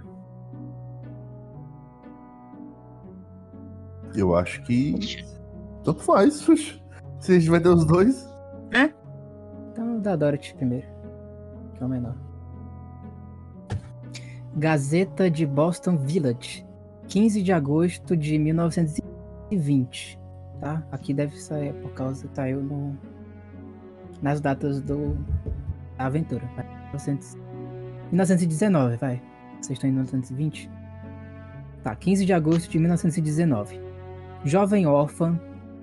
[4.15, 5.25] Eu acho que.
[5.85, 6.35] Tanto faz.
[7.21, 8.27] Se a gente vai ter os dois.
[9.73, 10.87] Então, o da Dorothy primeiro.
[11.75, 12.15] Que é o menor.
[14.57, 16.66] Gazeta de Boston Village,
[17.09, 20.19] 15 de agosto de 1920.
[20.61, 20.87] Tá?
[20.91, 22.97] Aqui deve sair por causa tá eu no
[24.23, 25.17] nas datas do
[25.97, 26.45] da aventura.
[26.57, 26.65] vai.
[26.87, 27.37] 1900
[28.11, 29.23] 1919, vai.
[29.61, 30.71] Vocês estão em 1920?
[31.83, 33.81] Tá, 15 de agosto de 1919.
[34.45, 35.41] Jovem órfã,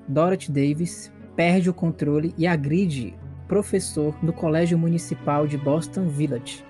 [0.08, 3.16] Dorothy Davis perde o controle e agride
[3.48, 6.64] professor no Colégio Municipal de Boston Village.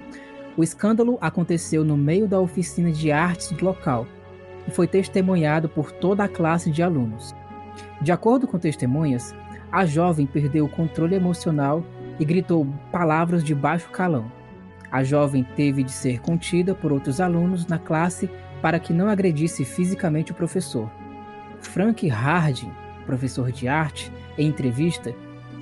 [0.57, 4.07] O escândalo aconteceu no meio da oficina de artes do local
[4.67, 7.35] e foi testemunhado por toda a classe de alunos.
[8.01, 9.33] De acordo com testemunhas,
[9.71, 11.83] a jovem perdeu o controle emocional
[12.19, 14.31] e gritou palavras de baixo calão.
[14.91, 18.29] A jovem teve de ser contida por outros alunos na classe
[18.61, 20.89] para que não agredisse fisicamente o professor.
[21.59, 22.71] Frank Harding,
[23.05, 25.13] professor de arte, em entrevista,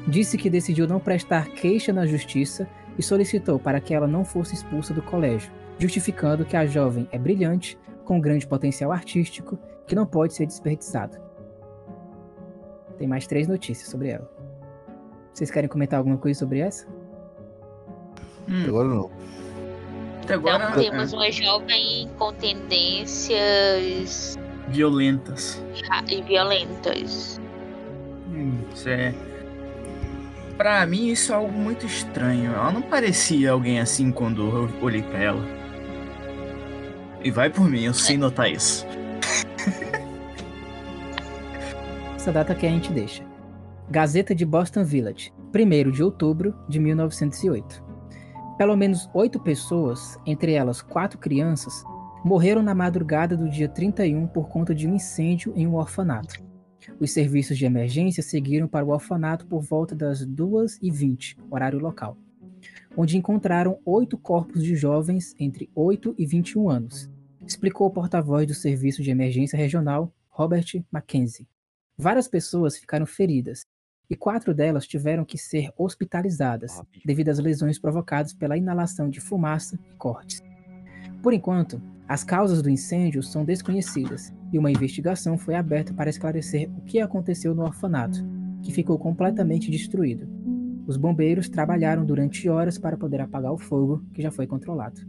[0.08, 2.68] disse que decidiu não prestar queixa na justiça
[2.98, 7.18] e solicitou para que ela não fosse expulsa do colégio, justificando que a jovem é
[7.18, 9.58] brilhante, com grande potencial artístico,
[9.88, 11.18] que não pode ser desperdiçado.
[12.98, 14.30] Tem mais três notícias sobre ela.
[15.34, 16.86] Vocês querem comentar alguma coisa sobre essa?
[18.50, 19.10] Hum, Agora não.
[20.24, 25.62] até agora Então temos uma jovem com tendências é, violentas.
[25.90, 27.40] ra- violentas.
[28.30, 29.14] Hum, Isso é.
[30.58, 32.52] Pra mim, isso é algo muito estranho.
[32.54, 35.42] Ela não parecia alguém assim quando eu olhei pra ela.
[37.24, 38.84] E vai por mim, eu sei notar isso.
[42.16, 43.24] Essa data que a gente deixa.
[43.92, 47.84] Gazeta de Boston Village, 1 de outubro de 1908.
[48.58, 51.84] Pelo menos oito pessoas, entre elas quatro crianças,
[52.26, 56.44] morreram na madrugada do dia 31 por conta de um incêndio em um orfanato.
[57.00, 62.18] Os serviços de emergência seguiram para o orfanato por volta das 2h20, horário local.
[62.96, 67.10] Onde encontraram oito corpos de jovens entre 8 e 21 anos,
[67.46, 71.48] explicou o porta-voz do Serviço de Emergência Regional, Robert Mackenzie.
[71.98, 73.66] Várias pessoas ficaram feridas
[74.10, 79.80] e quatro delas tiveram que ser hospitalizadas devido às lesões provocadas pela inalação de fumaça
[79.90, 80.42] e cortes.
[81.24, 86.70] Por enquanto, as causas do incêndio são desconhecidas e uma investigação foi aberta para esclarecer
[86.78, 88.20] o que aconteceu no orfanato,
[88.62, 90.28] que ficou completamente destruído.
[90.88, 95.00] Os bombeiros trabalharam durante horas para poder apagar o fogo, que já foi controlado.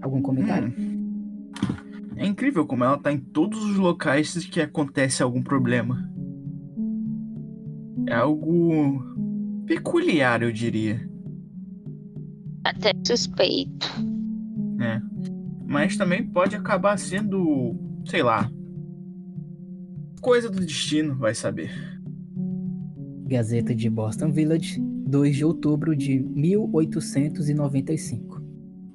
[0.00, 0.74] Algum comentário?
[0.78, 1.02] Hum.
[2.16, 6.08] É incrível como ela tá em todos os locais que acontece algum problema.
[8.06, 9.02] É algo
[9.66, 11.08] peculiar, eu diria.
[12.64, 13.88] Até suspeito.
[14.80, 15.00] É.
[15.66, 18.50] Mas também pode acabar sendo, sei lá,
[20.22, 21.70] coisa do destino, vai saber.
[23.26, 28.40] Gazeta de Boston Village, 2 de outubro de 1895.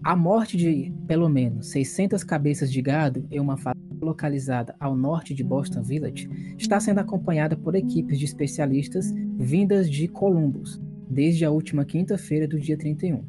[0.01, 5.33] A morte de pelo menos 600 cabeças de gado em uma fazenda localizada ao norte
[5.33, 11.51] de Boston Village está sendo acompanhada por equipes de especialistas vindas de Columbus desde a
[11.51, 13.25] última quinta-feira do dia 31.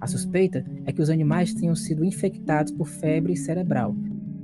[0.00, 3.94] A suspeita é que os animais tenham sido infectados por febre cerebral.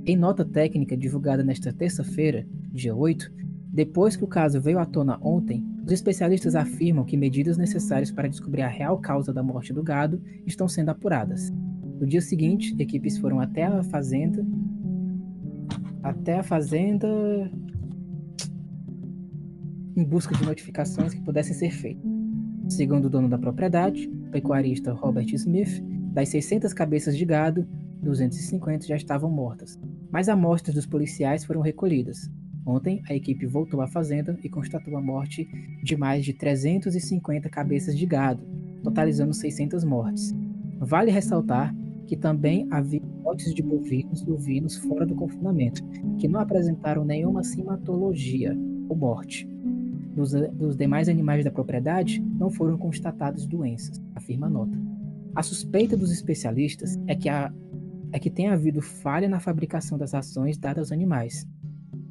[0.05, 3.31] Em nota técnica divulgada nesta terça-feira, dia 8,
[3.71, 8.27] depois que o caso veio à tona ontem, os especialistas afirmam que medidas necessárias para
[8.27, 11.51] descobrir a real causa da morte do gado estão sendo apuradas.
[11.99, 14.45] No dia seguinte, equipes foram até a fazenda.
[16.01, 17.07] Até a fazenda.
[19.95, 22.09] em busca de notificações que pudessem ser feitas.
[22.69, 27.67] Segundo o dono da propriedade, o pecuarista Robert Smith, das 600 cabeças de gado,
[28.01, 29.79] 250 já estavam mortas.
[30.11, 32.29] Mas amostras dos policiais foram recolhidas.
[32.65, 35.49] Ontem, a equipe voltou à fazenda e constatou a morte
[35.83, 38.43] de mais de 350 cabeças de gado,
[38.83, 40.35] totalizando 600 mortes.
[40.79, 45.83] Vale ressaltar que também havia lotes de bovinos e ovinos fora do confinamento,
[46.17, 48.57] que não apresentaram nenhuma simatologia
[48.87, 49.47] ou morte.
[50.15, 54.77] Dos, dos demais animais da propriedade, não foram constatadas doenças, afirma a nota.
[55.35, 57.53] A suspeita dos especialistas é que, a,
[58.11, 61.47] é que tem havido falha na fabricação das ações dadas aos animais.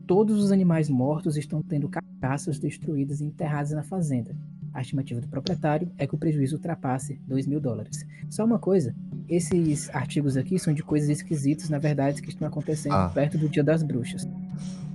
[0.06, 4.34] Todos os animais mortos estão tendo carcaças destruídas e enterradas na fazenda,
[4.72, 8.06] a estimativa do proprietário é que o prejuízo ultrapasse 2 mil dólares.
[8.30, 8.94] Só uma coisa,
[9.28, 13.08] esses artigos aqui são de coisas esquisitas, na verdade, que estão acontecendo ah.
[13.08, 14.28] perto do Dia das Bruxas.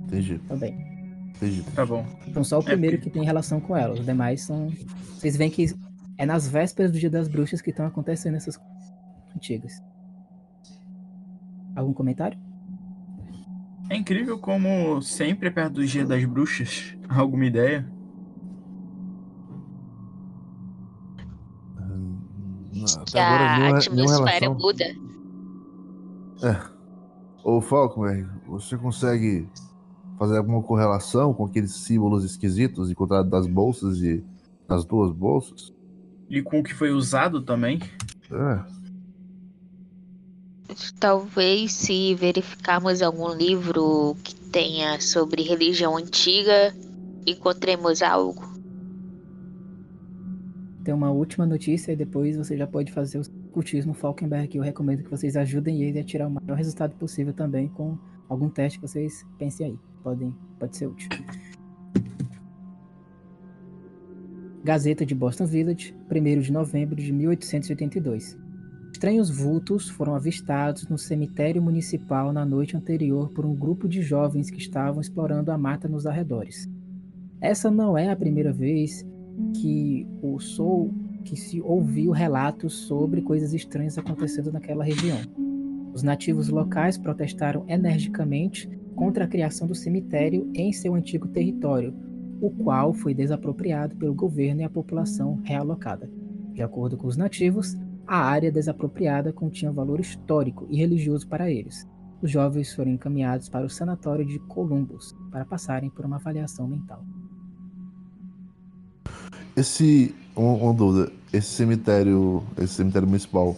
[0.06, 0.40] Entendi.
[0.48, 0.74] Também.
[1.36, 1.64] Entendi.
[1.76, 2.06] Tá bom.
[2.28, 3.94] Então só o é primeiro é que tem relação com ela.
[3.94, 4.70] Os demais são.
[5.18, 5.66] Vocês veem que
[6.18, 8.94] é nas vésperas do Dia das Bruxas que estão acontecendo essas coisas
[9.36, 9.82] antigas.
[11.76, 12.38] Algum comentário?
[13.90, 16.96] É incrível como sempre é perto do Dia das Bruxas.
[17.10, 17.86] Alguma ideia?
[23.06, 24.86] que a nenhuma, atmosfera muda.
[26.44, 26.74] É.
[27.44, 29.48] Ô Falkmer, você consegue
[30.18, 34.24] fazer alguma correlação com aqueles símbolos esquisitos encontrados das bolsas e
[34.68, 35.74] nas duas bolsas?
[36.30, 37.80] E com o que foi usado também?
[38.32, 38.83] É.
[41.00, 46.74] Talvez se verificarmos algum livro que tenha sobre religião antiga,
[47.26, 48.54] encontremos algo
[50.84, 54.58] tem uma última notícia e depois você já pode fazer o cultismo Falkenberg.
[54.58, 58.50] Eu recomendo que vocês ajudem ele a tirar o maior resultado possível também com algum
[58.50, 59.80] teste que vocês pensem aí.
[60.04, 61.10] Podem, pode ser útil.
[64.64, 68.43] Gazeta de Boston Village, 1 de novembro de 1882.
[69.04, 74.50] Estranhos vultos foram avistados no cemitério municipal na noite anterior por um grupo de jovens
[74.50, 76.70] que estavam explorando a mata nos arredores.
[77.42, 79.06] Essa não é a primeira vez
[79.60, 80.90] que o sou
[81.26, 85.18] que se ouviu relatos sobre coisas estranhas acontecendo naquela região.
[85.94, 91.94] Os nativos locais protestaram energicamente contra a criação do cemitério em seu antigo território,
[92.40, 96.10] o qual foi desapropriado pelo governo e a população realocada.
[96.54, 97.76] De acordo com os nativos,
[98.06, 101.88] a área desapropriada continha valor histórico e religioso para eles.
[102.22, 107.04] Os jovens foram encaminhados para o sanatório de Columbus para passarem por uma avaliação mental.
[109.56, 110.16] Esse.
[110.36, 111.12] Uma, dúvida.
[111.32, 112.44] Esse cemitério.
[112.58, 113.58] Esse cemitério municipal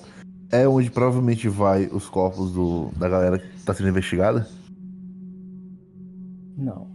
[0.51, 4.47] é onde provavelmente vai os corpos do, da galera que tá sendo investigada?
[6.57, 6.94] Não.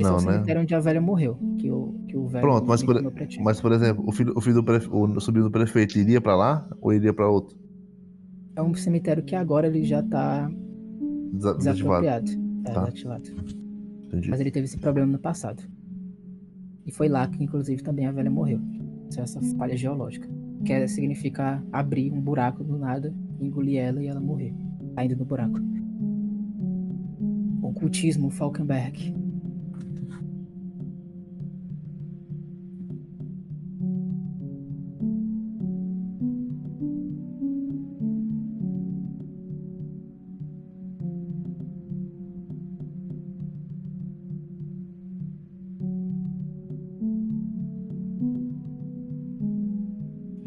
[0.00, 0.32] Esse não, é o né?
[0.32, 0.62] cemitério né?
[0.64, 1.38] onde a velha morreu.
[1.58, 3.02] Que o, que o velho Pronto, mas por,
[3.40, 6.36] mas por exemplo, o filho, o filho do prefe, o sobrinho do prefeito iria para
[6.36, 7.56] lá ou iria para outro?
[8.54, 10.50] É um cemitério que agora ele já tá
[11.58, 12.30] desapropriado.
[12.64, 12.80] É, tá.
[12.80, 13.30] desativado.
[14.06, 14.30] Entendi.
[14.30, 15.62] Mas ele teve esse problema no passado.
[16.84, 18.60] E foi lá que, inclusive, também a velha morreu.
[19.10, 20.28] Isso é essa falha geológica.
[20.64, 24.54] Que é, significa abrir um buraco do nada, engolir ela e ela morrer,
[24.94, 25.60] caindo no buraco.
[27.62, 29.14] Ocultismo Falkenberg.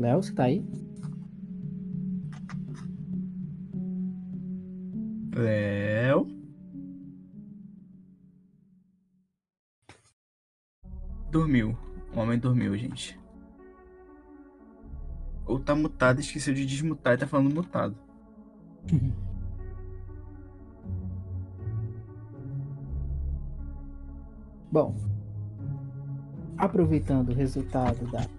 [0.09, 0.65] Léo, você tá aí?
[5.35, 6.25] Léo.
[11.29, 11.77] Dormiu.
[12.11, 13.19] O homem dormiu, gente.
[15.45, 17.95] Ou tá mutado, esqueceu de desmutar e tá falando mutado.
[24.71, 24.95] Bom,
[26.57, 28.38] aproveitando o resultado da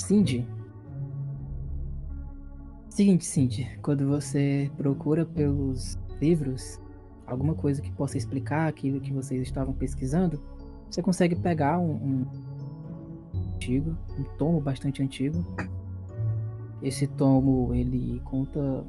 [0.00, 0.46] Cindy.
[2.88, 6.80] Seguinte, Cindy, quando você procura pelos livros
[7.26, 10.42] alguma coisa que possa explicar aquilo que vocês estavam pesquisando,
[10.90, 12.26] você consegue pegar um, um
[13.54, 15.44] antigo, um tomo bastante antigo.
[16.82, 18.84] Esse tomo ele conta,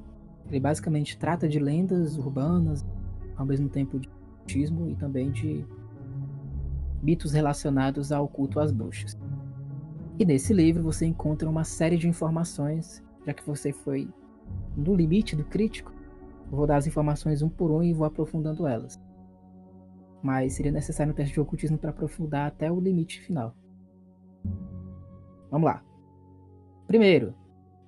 [0.48, 2.86] ele basicamente trata de lendas urbanas,
[3.36, 5.64] ao mesmo tempo de ocultismo e também de
[7.04, 9.16] mitos relacionados ao culto às bruxas.
[10.22, 14.08] E nesse livro você encontra uma série de informações, já que você foi
[14.78, 15.92] no limite do crítico,
[16.48, 19.02] vou dar as informações um por um e vou aprofundando elas.
[20.22, 23.56] Mas seria necessário um teste de ocultismo para aprofundar até o limite final.
[25.50, 25.84] Vamos lá.
[26.86, 27.34] Primeiro,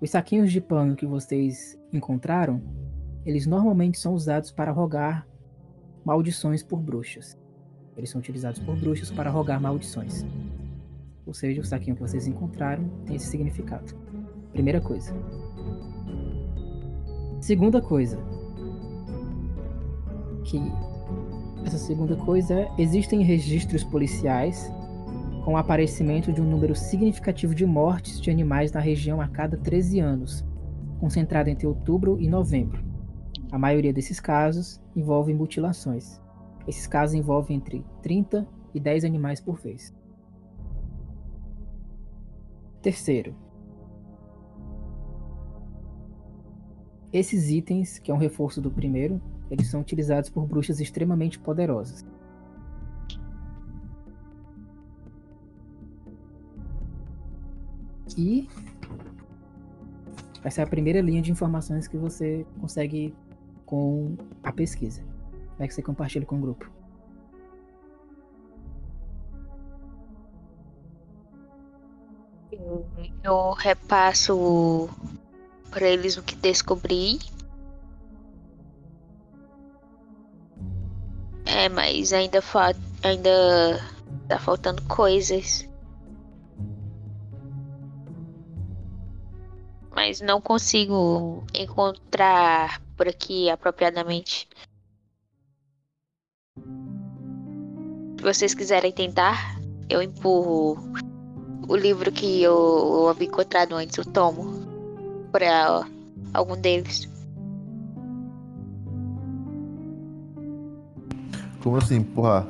[0.01, 2.63] os saquinhos de pano que vocês encontraram,
[3.27, 5.27] eles normalmente são usados para rogar
[6.03, 7.37] maldições por bruxas.
[7.95, 10.25] Eles são utilizados por bruxas para rogar maldições.
[11.25, 13.93] Ou seja, o saquinho que vocês encontraram tem esse significado.
[14.51, 15.13] Primeira coisa.
[17.39, 18.19] Segunda coisa.
[20.43, 20.59] Que
[21.65, 24.71] essa segunda coisa é, existem registros policiais
[25.43, 29.57] com o aparecimento de um número significativo de mortes de animais na região a cada
[29.57, 30.45] 13 anos,
[30.99, 32.83] concentrado entre outubro e novembro.
[33.51, 36.21] A maioria desses casos envolve mutilações.
[36.67, 39.93] Esses casos envolvem entre 30 e 10 animais por vez.
[42.83, 43.33] Terceiro,
[47.13, 52.05] esses itens, que é um reforço do primeiro, eles são utilizados por bruxas extremamente poderosas.
[58.17, 58.49] E
[60.43, 63.15] essa é a primeira linha de informações que você consegue
[63.65, 65.01] com a pesquisa.
[65.57, 66.69] É que você compartilha com o grupo.
[73.23, 74.89] Eu repasso
[75.69, 77.19] para eles o que descobri.
[81.45, 82.73] É, mas ainda, fa
[83.03, 83.79] ainda
[84.27, 85.67] tá faltando coisas.
[89.95, 94.47] Mas não consigo encontrar por aqui apropriadamente.
[98.17, 99.55] Se vocês quiserem tentar,
[99.89, 100.77] eu empurro
[101.67, 105.85] o livro que eu, eu havia encontrado antes, o tomo, para
[106.33, 107.09] algum deles.
[111.61, 112.45] Como assim, empurrar?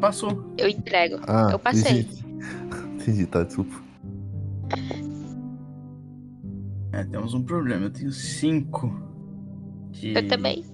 [0.00, 0.44] Passou.
[0.56, 1.20] Eu entrego.
[1.26, 2.00] Ah, eu passei.
[2.00, 2.24] Entendi.
[2.94, 3.74] entendi, tá, desculpa.
[6.92, 7.86] É, temos um problema.
[7.86, 8.90] Eu tenho cinco.
[9.90, 10.14] De...
[10.14, 10.64] Eu também.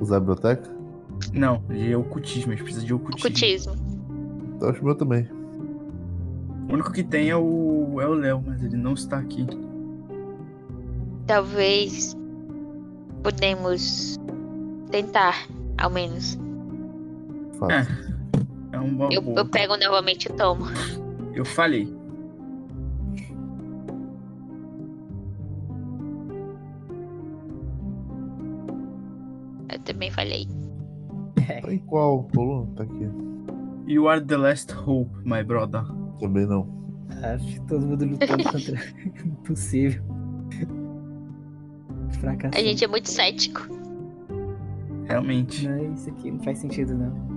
[0.00, 0.74] Usar a biblioteca?
[1.32, 2.52] Não, de ocultismo.
[2.52, 3.28] A gente precisa de ocultismo.
[3.28, 3.85] Ocultismo.
[4.62, 5.28] Acho meu também.
[6.68, 9.46] O único que tem é o é o Léo, mas ele não está aqui.
[11.26, 12.16] Talvez
[13.22, 14.16] podemos
[14.90, 15.46] tentar,
[15.78, 16.38] ao menos.
[17.58, 17.70] Fato.
[17.72, 17.86] É.
[18.72, 19.38] É uma Eu, boa.
[19.40, 20.64] eu pego novamente o tomo.
[21.34, 21.92] Eu falhei.
[29.72, 30.46] Eu também falei.
[31.62, 32.66] Tá em qual coluna?
[32.76, 33.08] Tá aqui.
[33.86, 35.82] You are the last hope, my brother.
[36.18, 36.66] Também não.
[37.22, 38.74] Acho que todo mundo lutando contra
[39.24, 40.02] impossível.
[42.20, 42.60] Fracassou.
[42.60, 43.66] A gente é muito cético.
[45.04, 45.68] Realmente.
[45.68, 47.36] Não, isso aqui não faz sentido, não.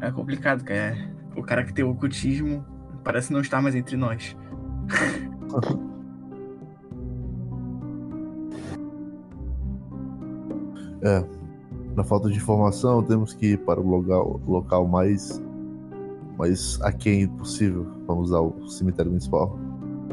[0.00, 0.96] É complicado, cara.
[0.96, 0.96] É,
[1.36, 2.64] O cara que tem o ocultismo
[3.04, 4.36] parece não estar mais entre nós.
[11.00, 11.37] É.
[11.98, 15.42] Na falta de informação, temos que ir para o local, local mais,
[16.38, 17.88] mais aquém possível.
[18.06, 19.58] Vamos ao cemitério municipal.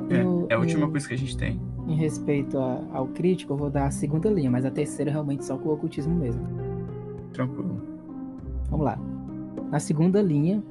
[0.10, 1.62] No- É, é a última coisa que a gente tem.
[1.88, 5.46] Em respeito a- ao crítico, eu vou dar a segunda linha, mas a terceira realmente
[5.46, 6.42] só com o ocultismo mesmo.
[7.34, 7.80] Tranquilo.
[8.72, 8.98] Vamos lá.
[9.70, 10.64] Na segunda linha,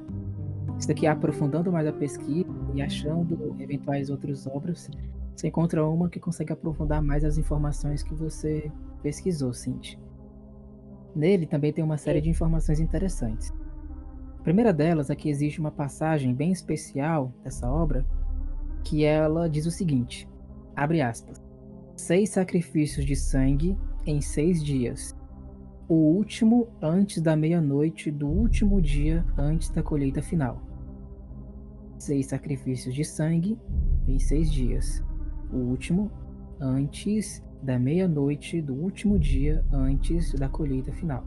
[0.77, 4.89] isso daqui é aprofundando mais a pesquisa e achando eventuais outras obras,
[5.33, 8.69] você encontra uma que consegue aprofundar mais as informações que você
[9.01, 9.97] pesquisou, Cinti.
[11.15, 13.53] Nele também tem uma série de informações interessantes.
[14.39, 18.05] A primeira delas é que existe uma passagem bem especial dessa obra,
[18.83, 20.27] que ela diz o seguinte,
[20.75, 21.41] abre aspas,
[21.95, 25.15] seis sacrifícios de sangue em seis dias,
[25.87, 30.61] o último antes da meia-noite do último dia antes da colheita final.
[31.97, 33.57] Seis sacrifícios de sangue
[34.07, 35.03] em seis dias.
[35.51, 36.11] O último
[36.59, 41.25] antes da meia-noite do último dia antes da colheita final.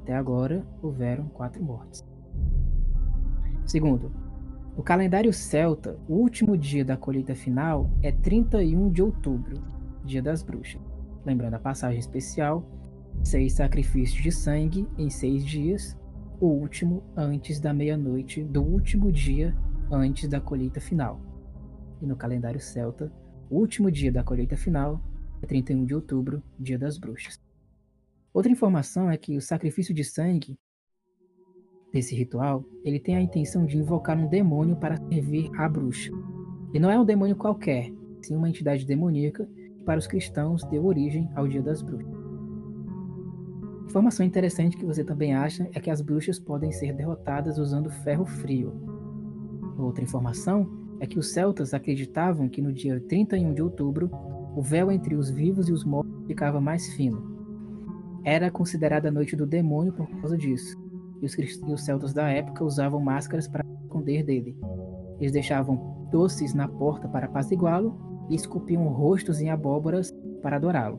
[0.00, 2.06] Até agora houveram quatro mortes.
[3.66, 4.12] Segundo,
[4.76, 9.60] o calendário celta, o último dia da colheita final é 31 de outubro,
[10.04, 10.80] dia das bruxas.
[11.26, 12.64] Lembrando a passagem especial,
[13.24, 15.98] seis sacrifícios de sangue em seis dias,
[16.40, 19.54] o último antes da meia-noite do último dia
[19.90, 21.20] antes da colheita final.
[22.00, 23.12] E no calendário celta,
[23.50, 25.00] o último dia da colheita final
[25.46, 27.40] 31 de outubro, dia das bruxas.
[28.32, 30.58] Outra informação é que o sacrifício de sangue
[31.92, 36.12] desse ritual, ele tem a intenção de invocar um demônio para servir à bruxa.
[36.72, 37.92] E não é um demônio qualquer,
[38.22, 42.20] sim uma entidade demoníaca que para os cristãos deu origem ao dia das bruxas.
[43.86, 48.24] Informação interessante que você também acha é que as bruxas podem ser derrotadas usando ferro
[48.24, 48.72] frio.
[49.76, 54.08] Outra informação é que os celtas acreditavam que no dia 31 de outubro
[54.54, 57.38] o véu entre os vivos e os mortos ficava mais fino.
[58.24, 60.76] Era considerada a noite do demônio por causa disso,
[61.20, 64.56] e os, crist- e os celtas da época usavam máscaras para esconder dele.
[65.18, 70.10] Eles deixavam doces na porta para apaziguá-lo e esculpiam rostos em abóboras
[70.42, 70.98] para adorá-lo.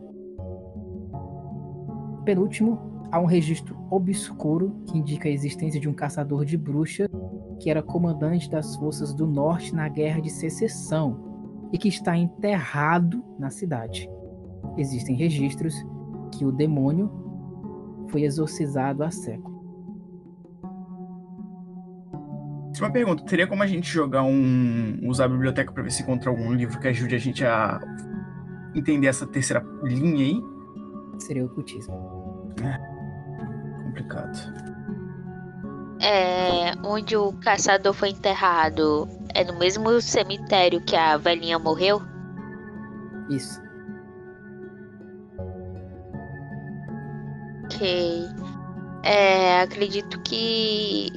[2.23, 2.79] Penúltimo,
[3.11, 7.07] há um registro obscuro que indica a existência de um caçador de bruxas
[7.59, 11.30] que era comandante das forças do norte na Guerra de Secessão
[11.71, 14.09] e que está enterrado na cidade.
[14.77, 15.75] Existem registros
[16.33, 17.11] que o demônio
[18.09, 19.51] foi exorcizado há séculos.
[22.79, 25.07] Uma pergunta, teria como a gente jogar um.
[25.07, 27.79] usar a biblioteca pra ver se encontra algum livro que ajude a gente a
[28.73, 30.41] entender essa terceira linha aí?
[31.19, 31.93] Seria o ocultismo.
[33.83, 34.35] Complicado.
[36.01, 42.01] É, onde o caçador foi enterrado é no mesmo cemitério que a velhinha morreu?
[43.29, 43.61] Isso.
[47.65, 48.25] Ok.
[49.03, 51.11] É, acredito que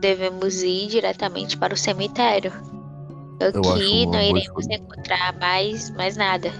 [0.00, 2.52] devemos ir diretamente para o cemitério.
[3.40, 6.50] Aqui não iremos encontrar mais, mais nada.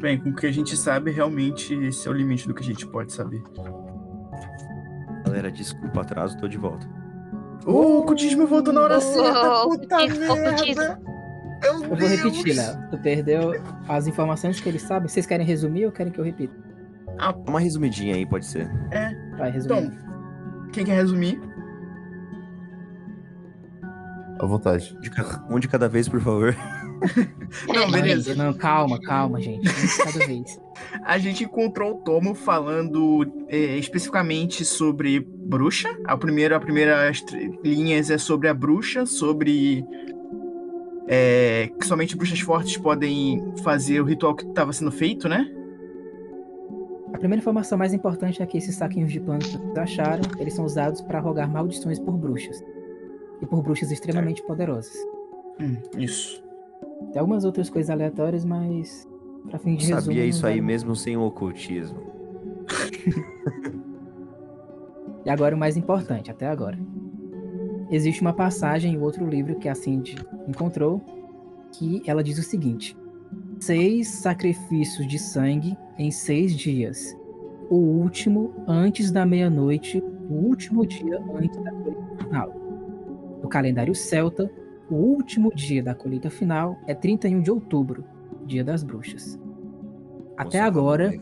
[0.00, 2.66] Bem, com o que a gente sabe, realmente esse é o limite do que a
[2.66, 3.42] gente pode saber.
[5.26, 6.99] Galera, desculpa o atraso, tô de volta.
[7.66, 11.00] Ô, o cultismo voltou na hora Ô, certa, puta cultismo, merda!
[11.62, 12.56] Eu vou repetir!
[12.56, 12.90] Léo.
[12.90, 13.52] Tu perdeu
[13.88, 15.10] as informações que ele sabe.
[15.10, 16.54] Vocês querem resumir ou querem que eu repita?
[17.18, 18.70] Ah, Uma resumidinha aí, pode ser.
[19.36, 19.82] Vai, resumir.
[19.84, 21.38] então, quem quer resumir?
[24.38, 24.96] À vontade.
[25.02, 26.56] De ca- Um de cada vez, por favor.
[27.68, 28.34] Não, beleza.
[28.34, 29.68] Não, calma, calma, gente.
[29.96, 30.60] Cada vez.
[31.04, 35.94] A gente encontrou o tomo falando é, especificamente sobre bruxa.
[36.04, 37.10] A primeira, a primeira
[37.62, 39.84] linhas é sobre a bruxa, sobre
[41.06, 45.50] é, que somente bruxas fortes podem fazer o ritual que estava sendo feito, né?
[47.12, 50.64] A primeira informação mais importante é que esses saquinhos de pano que acharam, eles são
[50.64, 52.62] usados para rogar maldições por bruxas.
[53.42, 54.94] E por bruxas extremamente poderosas.
[55.60, 56.42] Hum, isso.
[57.12, 59.08] Tem algumas outras coisas aleatórias, mas
[59.48, 60.02] pra fim de resumo...
[60.02, 61.98] Sabia isso aí vale- mesmo sem o ocultismo.
[65.24, 66.78] E agora o mais importante, até agora.
[67.90, 70.16] Existe uma passagem em outro livro que a Cindy
[70.48, 71.02] encontrou,
[71.72, 72.96] que ela diz o seguinte:
[73.58, 77.14] Seis sacrifícios de sangue em seis dias.
[77.68, 81.72] O último antes da meia-noite, o último dia antes da
[82.24, 82.54] final.
[83.42, 84.50] No calendário celta,
[84.90, 88.04] o último dia da colheita final é 31 de outubro,
[88.44, 89.38] dia das bruxas.
[90.36, 91.12] Até Nossa, agora,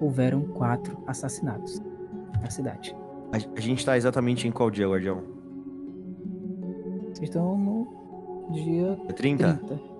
[0.00, 1.82] houveram quatro assassinatos
[2.40, 2.94] na cidade.
[3.32, 5.22] A, a gente tá exatamente em qual dia, Guardião?
[7.12, 9.54] Vocês estão no dia É 30?
[9.54, 9.90] 30.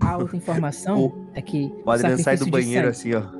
[0.00, 1.72] A outra informação é que.
[1.84, 3.37] O Adriano sai do banheiro assim, ó.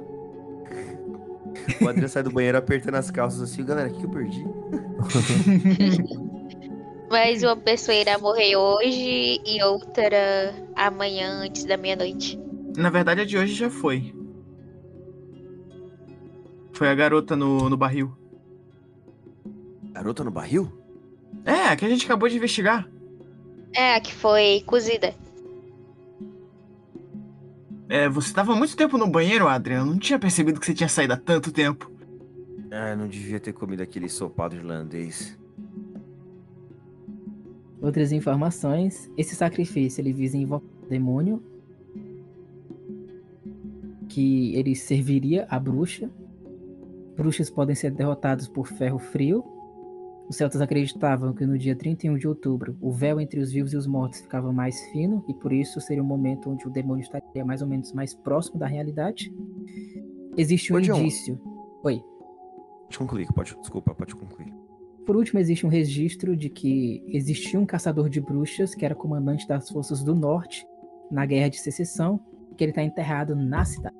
[1.81, 4.45] O Adriano sai do banheiro apertando as calças assim, galera, o que que eu perdi?
[7.11, 12.39] Mas uma pessoa irá morrer hoje e outra amanhã antes da meia-noite.
[12.77, 14.15] Na verdade, a de hoje já foi.
[16.73, 18.12] Foi a garota no, no barril.
[19.93, 20.70] Garota no barril?
[21.45, 22.89] É, a que a gente acabou de investigar.
[23.73, 25.15] É, a que foi cozida.
[27.89, 29.93] É, você tava muito tempo no banheiro, Adriano.
[29.93, 31.90] Não tinha percebido que você tinha saído há tanto tempo.
[32.70, 35.39] Ah, não devia ter comido aquele sopado irlandês.
[37.81, 41.43] Outras informações, esse sacrifício ele visa invocar o demônio
[44.09, 46.10] que ele serviria à bruxa.
[47.16, 49.44] Bruxas podem ser derrotados por ferro frio.
[50.28, 53.76] Os celtas acreditavam que no dia 31 de outubro o véu entre os vivos e
[53.76, 57.44] os mortos ficava mais fino e por isso seria um momento onde o demônio estaria
[57.44, 59.32] mais ou menos mais próximo da realidade.
[60.36, 61.40] Existe um Ô, indício.
[61.82, 62.02] Oi.
[62.84, 64.52] Pode concluir, pode, desculpa, pode concluir.
[65.06, 69.48] Por último, existe um registro de que existia um caçador de bruxas que era comandante
[69.48, 70.66] das forças do norte
[71.10, 72.20] na Guerra de Secessão,
[72.55, 73.96] que ele está enterrado na cidade.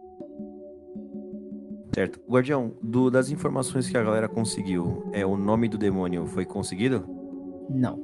[1.99, 2.21] Certo.
[2.31, 7.05] Guardião, do- das informações que a galera conseguiu, é o nome do demônio foi conseguido?
[7.69, 7.99] Não.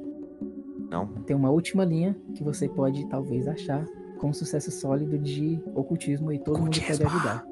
[0.91, 1.07] Não?
[1.25, 3.85] Tem uma última linha que você pode talvez achar
[4.19, 7.07] com um sucesso sólido de ocultismo e todo mundo pode Ocultismo.
[7.07, 7.47] ajudar.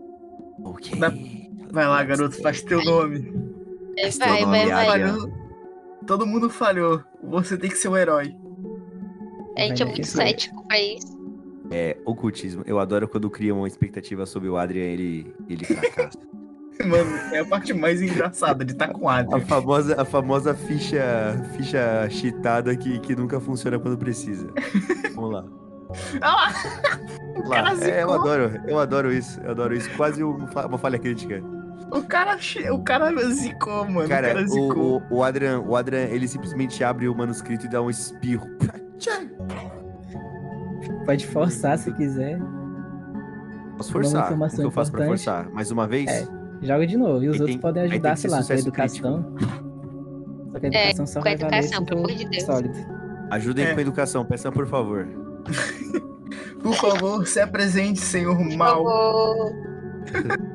[0.64, 0.98] Ok.
[1.70, 3.23] Vai lá, garoto, faz teu nome.
[3.94, 5.32] Teu Vai, nome, vai, vai.
[6.09, 7.05] Todo mundo falhou.
[7.23, 8.35] Você tem que ser o herói.
[9.56, 11.22] A gente é muito cético pra isso.
[11.73, 12.62] É, ocultismo.
[12.66, 16.19] Eu adoro quando criam uma expectativa sobre o Adrian ele, ele fracassa.
[16.86, 19.40] Mano, é a parte mais engraçada de estar com o a Adrian.
[19.40, 21.03] famosa, a famosa ficha,
[21.57, 24.49] ficha cheatada que, que nunca funciona quando precisa.
[25.15, 25.44] Vamos lá.
[26.23, 26.51] Ah,
[27.47, 27.74] Lá.
[27.82, 29.90] É, eu adoro, eu adoro isso, eu adoro isso.
[29.97, 31.43] Quase uma fa- uma falha crítica.
[31.90, 32.39] O cara,
[32.73, 34.09] o cara zicou, mano.
[34.09, 35.03] Cara, o cara zicou.
[35.11, 38.47] o, o, Adrian, o Adrian, ele simplesmente abre o manuscrito e dá um espirro.
[41.05, 42.39] Pode forçar se quiser.
[43.77, 44.23] Posso forçar.
[44.23, 45.24] Como informação que eu faço pra importante.
[45.24, 45.51] forçar?
[45.53, 46.09] Mais uma vez?
[46.11, 46.27] É.
[46.62, 47.24] Joga de novo.
[47.24, 49.35] E os Aí outros tem- podem ajudar, sei lá, com a sucesso educação.
[50.53, 52.43] Só que a É, educação só com a vai educação, pelo amor de Deus.
[52.45, 52.74] sólido.
[53.31, 53.73] Ajudem É.
[53.73, 55.09] com a educação, peçam por favor.
[56.62, 58.85] Por favor, se apresente, senhor Por mal.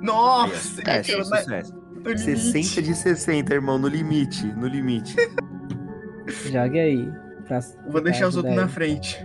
[0.00, 0.82] Nossa.
[0.88, 1.74] É, sucesso.
[1.74, 2.20] no limite.
[2.36, 5.14] 60 de 60, irmão, no limite, no limite.
[6.50, 7.12] Jogue aí.
[7.60, 9.18] Pra, Vou pra deixar os outros na frente.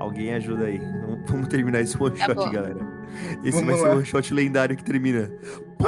[0.00, 0.78] Alguém ajuda aí.
[1.26, 2.78] Vamos- terminar esse one shot, galera.
[3.44, 3.90] Esse Vamos vai ser lá.
[3.90, 5.30] o one shot lendário que termina.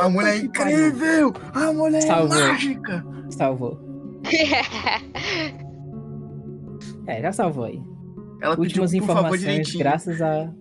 [0.01, 0.89] A mulher é pariu.
[0.89, 1.33] incrível!
[1.55, 2.37] A mulher Salvou.
[2.37, 3.05] é mágica!
[3.31, 3.79] Salvou.
[7.07, 7.83] É, já salvou aí.
[8.41, 9.05] Ela pediu, Últimas favor,
[9.37, 10.53] informações, graças a,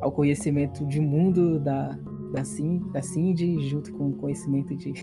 [0.00, 1.98] ao conhecimento de mundo da,
[2.32, 4.94] da, Cin- da Cindy, junto com o conhecimento de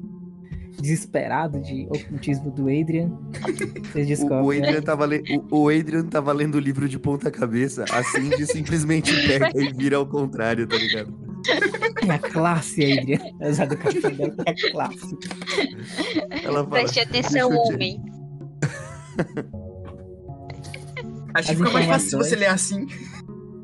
[0.79, 3.09] desesperado de ocultismo do Adrian.
[3.91, 4.41] Vocês O, descobrem.
[4.43, 5.21] o Adrian tava le...
[5.51, 7.85] o, Adrian tava lendo o livro de ponta cabeça.
[7.91, 11.13] A Cindy simplesmente pega e vira ao contrário, tá ligado?
[12.07, 13.19] É a classe, Adrian.
[13.35, 15.17] Apesar do café dela, é a classe.
[16.43, 16.67] Ela fala.
[16.69, 18.01] Preste atenção, "Deixa eu te- homem.
[21.33, 22.85] Acho que fica mais fácil se você ler assim.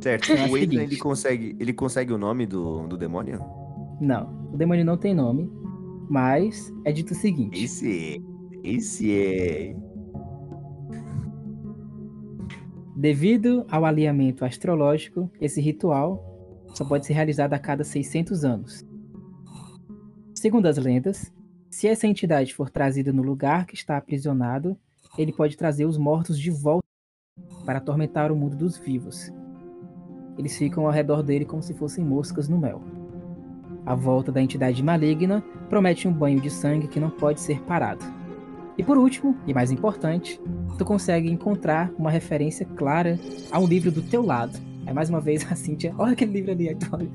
[0.02, 0.32] Certo.
[0.32, 3.40] É o O Adrian, ele consegue, ele consegue o nome do, do demônio?
[4.00, 5.52] Não, o demônio não tem nome,
[6.10, 8.38] mas é dito o seguinte: Esse é.
[8.64, 9.76] Esse é.
[12.98, 18.84] devido ao alinhamento astrológico, esse ritual só pode ser realizado a cada 600 anos.
[20.34, 21.32] Segundo as lendas,
[21.70, 24.76] se essa entidade for trazida no lugar que está aprisionado,
[25.16, 26.84] ele pode trazer os mortos de volta
[27.64, 29.32] para atormentar o mundo dos vivos.
[30.36, 32.82] Eles ficam ao redor dele como se fossem moscas no mel.
[33.88, 38.04] A volta da entidade maligna promete um banho de sangue que não pode ser parado.
[38.78, 40.42] E por último, e mais importante,
[40.78, 43.18] tu consegue encontrar uma referência clara
[43.50, 44.60] a um livro do teu lado.
[44.86, 47.08] É mais uma vez a Cíntia, olha aquele livro ali, olha.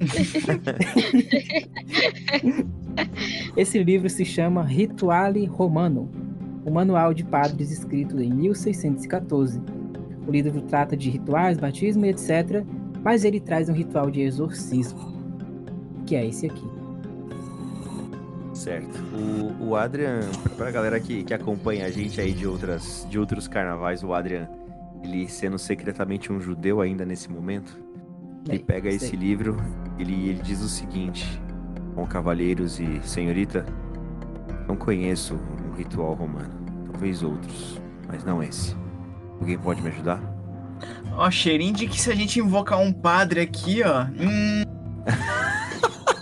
[3.56, 6.10] Esse livro se chama Rituale Romano,
[6.66, 9.62] o manual de padres escrito em 1614.
[10.26, 12.64] O livro trata de rituais, batismo e etc,
[13.04, 15.17] mas ele traz um ritual de exorcismo,
[16.08, 16.66] que é esse aqui.
[18.54, 18.98] Certo.
[19.60, 20.20] O, o Adrian,
[20.56, 24.48] pra- galera que, que acompanha a gente aí de, outras, de outros carnavais, o Adrian,
[25.04, 27.78] ele sendo secretamente um judeu ainda nesse momento,
[28.48, 29.58] ele Bem, pega esse livro,
[29.98, 31.40] ele, ele diz o seguinte:
[31.94, 33.66] Bom, cavalheiros e senhorita,
[34.66, 36.50] não conheço um ritual romano,
[36.90, 38.74] talvez outros, mas não esse.
[39.38, 40.20] Alguém pode me ajudar?
[41.12, 44.04] Ó, cheirinho de que se a gente invocar um padre aqui, ó.
[44.04, 44.64] Hum...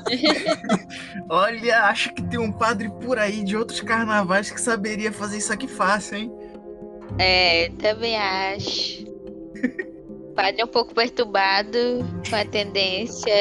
[1.28, 5.52] Olha, acho que tem um padre por aí de outros carnavais que saberia fazer isso
[5.52, 6.32] aqui fácil, hein?
[7.18, 9.04] É, também acho.
[10.30, 11.78] O padre é um pouco perturbado,
[12.28, 13.32] com a tendência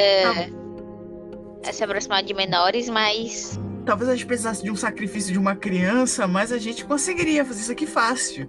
[1.66, 5.54] a se aproximar de menores, mas Talvez a gente precisasse de um sacrifício de uma
[5.54, 8.48] criança, mas a gente conseguiria fazer isso aqui fácil.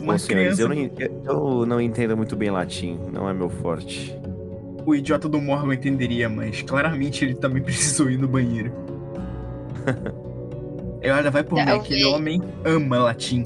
[0.00, 0.90] Uma Bom, senhores, eu não,
[1.24, 4.12] eu não entendo muito bem latim, não é meu forte.
[4.86, 8.72] O idiota do Morgan entenderia, mas claramente ele também precisou ir no banheiro.
[11.02, 11.84] E olha, vai por mim, Talvez.
[11.84, 13.44] aquele homem ama latim.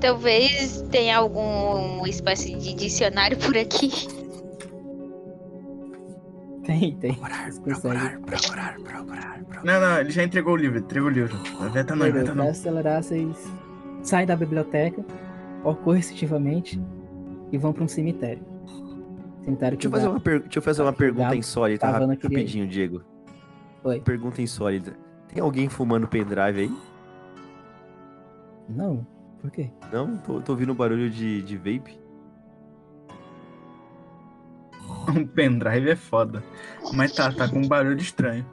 [0.00, 3.88] talvez tenha alguma espécie de dicionário por aqui.
[6.64, 7.12] Tem, tem.
[7.12, 8.18] Vocês conseguem.
[9.62, 11.36] Não, não, ele já entregou o livro, entregou o livro.
[11.72, 12.50] Veta não, Beleza, veta pra não.
[12.50, 13.36] acelerar, vocês
[14.02, 15.04] saem da biblioteca,
[15.62, 16.82] ó, coercitivamente,
[17.52, 18.42] e vão pra um cemitério.
[19.56, 21.90] Que Deixa eu fazer uma, per- deixa eu fazer uma pergunta insólita ir.
[22.22, 23.02] rapidinho, Diego.
[23.84, 24.00] Oi.
[24.00, 24.96] Pergunta insólita.
[25.32, 26.72] Tem alguém fumando pendrive aí?
[28.68, 29.06] Não,
[29.40, 29.70] por quê?
[29.92, 30.16] Não?
[30.18, 31.98] Tô, tô ouvindo barulho de, de vape.
[35.08, 36.42] Um pendrive é foda.
[36.94, 38.44] Mas tá, tá com um barulho estranho.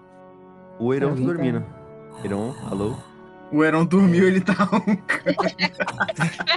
[0.79, 1.65] O Heron tá tá- dormindo.
[2.23, 2.95] Heron, alô?
[3.51, 4.97] O Heron dormiu, ele tá roncando.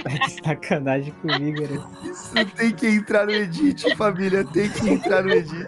[0.01, 1.79] Tá de sacanagem comigo, né?
[2.03, 4.43] Isso tem que entrar no edit, família.
[4.45, 5.67] Tem que entrar no edit.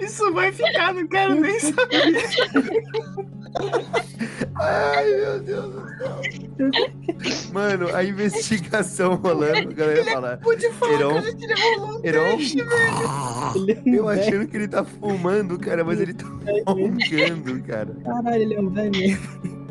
[0.00, 2.24] Isso vai ficar, não quero nem saber.
[4.58, 7.52] Ai, meu Deus do céu.
[7.52, 10.36] Mano, a investigação rolando, a galera fala.
[10.42, 13.70] Pude falar Heron, que a gente levou um Heron, teste, velho.
[13.70, 16.26] É eu achando que ele tá fumando, cara, mas ele tá
[16.66, 17.94] roncando, cara.
[18.02, 19.61] caralho, ele é um velho mesmo.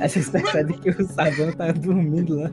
[0.00, 2.50] Aí vocês percebem que o Savana tá dormindo lá.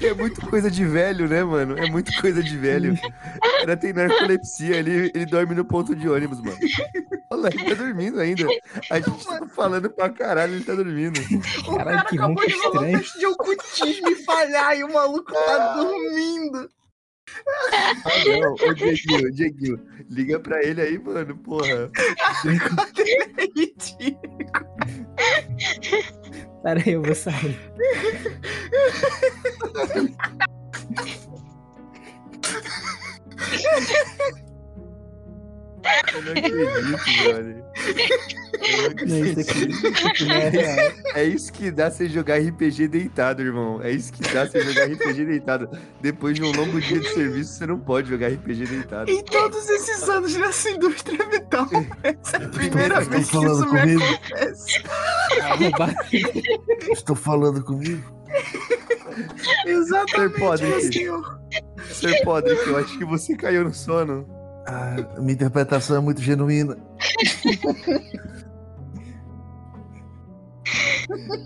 [0.00, 1.76] É muito coisa de velho, né, mano?
[1.78, 2.94] É muito coisa de velho.
[2.94, 6.56] O cara tem narcolepsia, ele, ele dorme no ponto de ônibus, mano.
[7.30, 8.46] Olha lá, ele tá dormindo ainda.
[8.90, 11.18] A gente tá falando pra caralho, ele tá dormindo.
[11.66, 14.92] O Caralho, cara que acabou de rolar um teste de ocultismo e falhar e o
[14.92, 16.68] maluco tá dormindo.
[17.72, 18.54] Ah, não.
[18.54, 19.80] Ô, Dieguinho, Dieguinho,
[20.10, 21.90] liga pra ele aí, mano, porra.
[26.62, 27.58] Pera aí, eu vou sair.
[36.14, 37.64] Eu não acredito, brother.
[38.62, 39.50] Eu não Não, isso acredito.
[39.50, 40.92] aqui, isso aqui não é real.
[41.14, 43.80] É isso que dá você jogar RPG deitado, irmão.
[43.82, 45.68] É isso que dá você jogar RPG deitado.
[46.00, 49.10] Depois de um longo dia de serviço, você não pode jogar RPG deitado.
[49.10, 51.66] Em todos esses anos nessa indústria vital,
[52.02, 54.02] essa é a primeira Estão vez que falando isso me comigo?
[54.04, 54.82] acontece.
[55.42, 55.94] Arrombado.
[56.92, 58.22] Estou falando comigo.
[59.66, 61.40] Exatamente, Podre, meu senhor.
[61.90, 62.22] Sr.
[62.24, 64.26] Podrick, eu acho que você caiu no sono.
[64.66, 66.76] Ah, minha interpretação é muito genuína.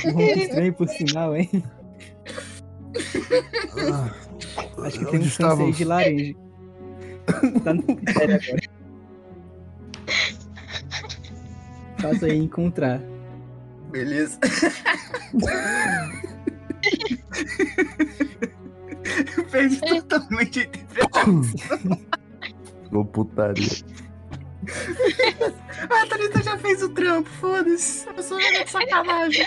[0.04, 1.64] Ronco estranho, por sinal, hein?
[3.92, 4.10] Ah,
[4.84, 5.76] Acho que tem um chance aí estávamos?
[5.76, 6.34] de laranja.
[7.64, 8.62] Tá no cemitério agora.
[11.98, 13.00] Faça aí encontrar.
[13.90, 14.38] Beleza.
[19.50, 21.42] Perdi totalmente a interpretação.
[22.92, 23.66] Ô putaria.
[25.90, 28.06] Ah, a Thalita já fez o trampo, foda-se.
[28.16, 29.46] Eu sou de sacanagem.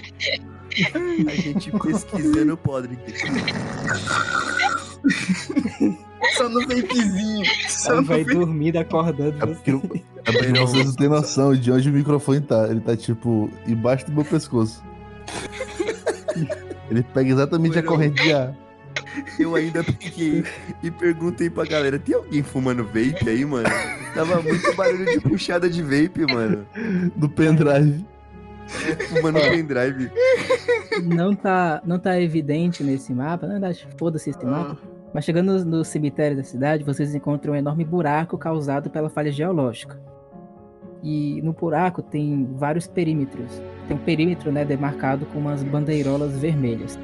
[1.28, 3.02] A gente pesquisando o Podrick.
[6.36, 7.46] Só no vapezinho.
[7.68, 8.36] Só Ela no vai vape.
[8.36, 9.44] dormindo, acordando.
[9.44, 9.82] É porque, não-
[10.26, 10.68] é Não.
[10.68, 12.68] vocês não têm noção de onde o microfone tá.
[12.70, 14.84] Ele tá, tipo, embaixo do meu pescoço.
[16.92, 17.88] Ele pega exatamente a Bueno.
[17.88, 18.54] corrente de ar.
[19.40, 20.44] Eu ainda peguei
[20.84, 23.70] e perguntei pra galera: tem alguém fumando vape aí, mano?
[24.14, 26.66] Tava muito barulho de puxada de vape, mano.
[27.16, 28.06] Do pendrive.
[29.10, 30.12] Fumando pendrive.
[31.04, 34.78] Não tá, não tá evidente nesse mapa, na verdade, foda-se esse mapa.
[35.14, 39.32] Mas chegando no, no cemitério da cidade, vocês encontram um enorme buraco causado pela falha
[39.32, 40.00] geológica.
[41.02, 43.62] E no buraco tem vários perímetros.
[43.88, 47.00] Tem um perímetro né, demarcado com umas bandeirolas vermelhas.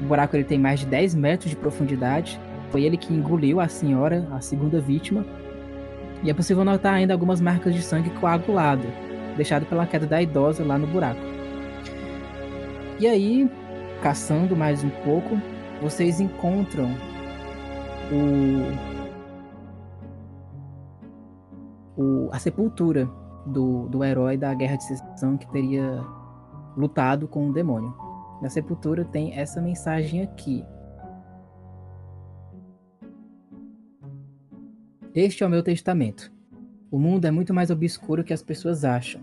[0.00, 2.40] O buraco ele tem mais de 10 metros de profundidade.
[2.70, 5.24] Foi ele que engoliu a senhora, a segunda vítima.
[6.22, 8.86] E é possível notar ainda algumas marcas de sangue coagulado,
[9.36, 11.20] deixado pela queda da idosa lá no buraco.
[13.00, 13.48] E aí,
[14.02, 15.40] caçando mais um pouco,
[15.80, 16.90] vocês encontram
[21.96, 23.08] o, o- a sepultura
[23.46, 26.02] do, do herói da Guerra de Secessão que teria
[26.76, 27.94] lutado com o demônio.
[28.40, 30.64] Na sepultura tem essa mensagem aqui.
[35.14, 36.32] Este é o meu testamento.
[36.90, 39.22] O mundo é muito mais obscuro que as pessoas acham.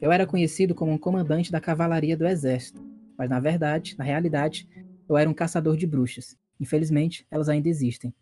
[0.00, 2.84] Eu era conhecido como um comandante da cavalaria do exército,
[3.16, 4.68] mas na verdade, na realidade,
[5.08, 6.36] eu era um caçador de bruxas.
[6.60, 8.12] Infelizmente, elas ainda existem.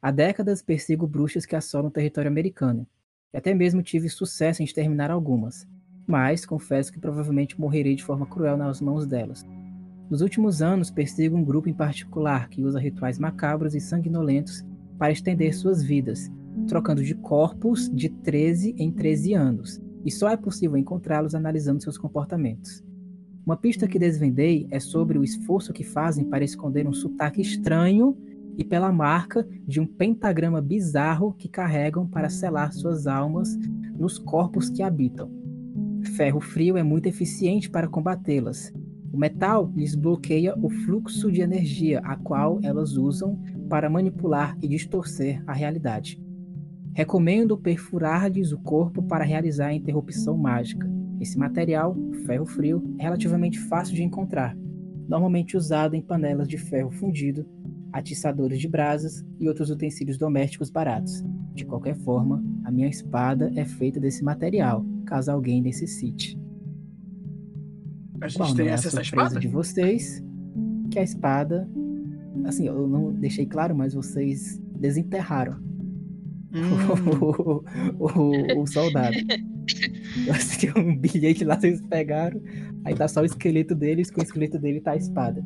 [0.00, 2.86] Há décadas persigo bruxas que assolam o território americano,
[3.32, 5.66] e até mesmo tive sucesso em exterminar algumas,
[6.06, 9.44] mas confesso que provavelmente morrerei de forma cruel nas mãos delas.
[10.10, 14.64] Nos últimos anos, persigo um grupo em particular que usa rituais macabros e sanguinolentos
[14.98, 16.30] para estender suas vidas,
[16.68, 21.96] trocando de corpos de 13 em 13 anos, e só é possível encontrá-los analisando seus
[21.96, 22.84] comportamentos.
[23.46, 28.16] Uma pista que desvendei é sobre o esforço que fazem para esconder um sotaque estranho
[28.56, 33.56] e pela marca de um pentagrama bizarro que carregam para selar suas almas
[33.98, 35.30] nos corpos que habitam.
[36.16, 38.72] Ferro frio é muito eficiente para combatê-las.
[39.14, 44.66] O metal lhes bloqueia o fluxo de energia a qual elas usam para manipular e
[44.66, 46.20] distorcer a realidade.
[46.92, 50.90] Recomendo perfurar-lhes o corpo para realizar a interrupção mágica.
[51.20, 51.96] Esse material,
[52.26, 54.56] ferro frio, é relativamente fácil de encontrar,
[55.06, 57.46] normalmente usado em panelas de ferro fundido,
[57.92, 61.22] atiçadores de brasas e outros utensílios domésticos baratos.
[61.54, 66.36] De qualquer forma, a minha espada é feita desse material, caso alguém necessite.
[68.24, 69.38] A gente Bom, tem é a acesso à espada?
[69.38, 70.24] de vocês
[70.90, 71.68] que a espada,
[72.44, 75.62] assim, eu não deixei claro, mas vocês desenterraram
[76.54, 76.60] Hum,
[77.98, 79.16] o, o- o soldado.
[80.30, 82.40] Assim, um bilhete lá vocês pegaram,
[82.84, 85.44] aí tá só o esqueleto deles, com o esqueleto dele tá a espada.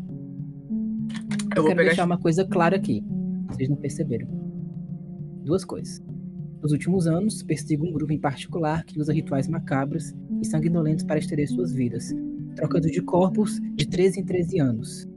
[1.56, 3.02] eu Eu quero deixar uma coisa clara aqui.
[3.48, 4.28] Vocês não perceberam.
[5.44, 6.02] Duas coisas.
[6.62, 11.18] Nos últimos anos, persigo um grupo em particular que usa rituais macabros e sanguinolentos para
[11.18, 12.12] estender suas vidas,
[12.58, 15.08] trocando de corpos de 13 em 13 anos.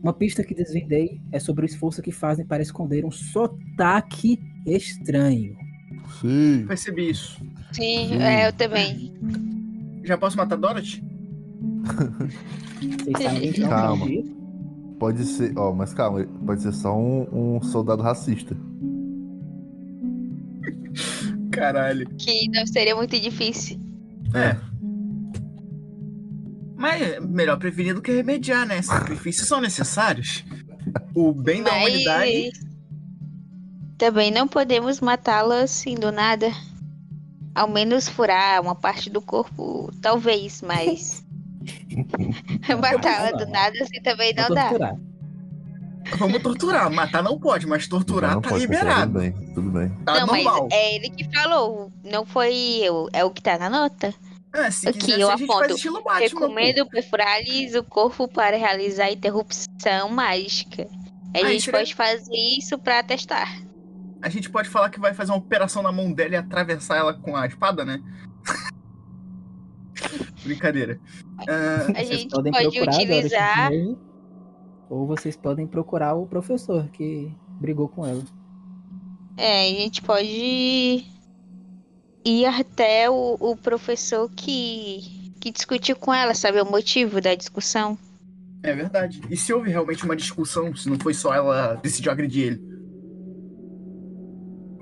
[0.00, 5.56] Uma pista que desvendei é sobre o esforço que fazem para esconder um sotaque estranho.
[6.20, 6.64] Sim.
[6.66, 7.44] Percebi isso.
[7.72, 8.22] Sim, Sim.
[8.22, 9.12] é, eu também.
[10.04, 11.02] Já posso matar Dorothy?
[12.80, 14.06] Vocês sabem então Calma.
[14.98, 18.56] Pode ser, ó, mas calma, pode ser só um, um soldado racista.
[21.50, 22.06] Caralho.
[22.16, 23.89] Que não seria muito difícil.
[24.34, 24.56] É.
[26.76, 28.80] Mas é melhor prevenir do que remediar, né?
[28.80, 30.44] Sacrifícios são necessários.
[31.14, 32.50] O bem da humanidade.
[32.54, 32.70] Mas
[33.98, 36.50] também não podemos matá-la assim do nada.
[37.54, 41.22] Ao menos furar uma parte do corpo, talvez, mas
[42.80, 44.68] matá-la do nada assim também não dá.
[44.68, 44.96] torturar.
[46.18, 46.90] Vamos torturar.
[46.90, 49.12] Matar não pode, mas torturar Não tá pode, liberado.
[49.12, 49.88] Tudo bem, tudo bem.
[50.04, 50.68] Tá não, mas normal.
[50.72, 54.12] é ele que falou, não foi eu, é o que tá na nota.
[54.52, 55.74] É, se Aqui, quiser, eu a gente aponto.
[56.18, 60.88] Recomendo perfurar-lhes o corpo para realizar a interrupção mágica.
[61.34, 63.48] A Ah, gente é- pode fazer isso pra testar.
[64.20, 67.14] A gente pode falar que vai fazer uma operação na mão dela e atravessar ela
[67.14, 68.02] com a espada, né?
[70.42, 70.98] Brincadeira.
[71.48, 73.70] Ah, A gente pode a utilizar.
[73.70, 73.98] novo,
[74.90, 78.22] ou vocês podem procurar o professor que brigou com ela.
[79.36, 81.06] É, a gente pode
[82.24, 87.96] ir até o, o professor que, que discutiu com ela, saber o motivo da discussão.
[88.64, 89.22] é verdade.
[89.30, 92.70] E se houve realmente uma discussão, se não foi só ela decidiu agredir ele?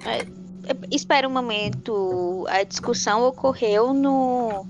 [0.07, 0.27] É,
[0.91, 2.45] Espera um momento.
[2.49, 4.67] A discussão ocorreu no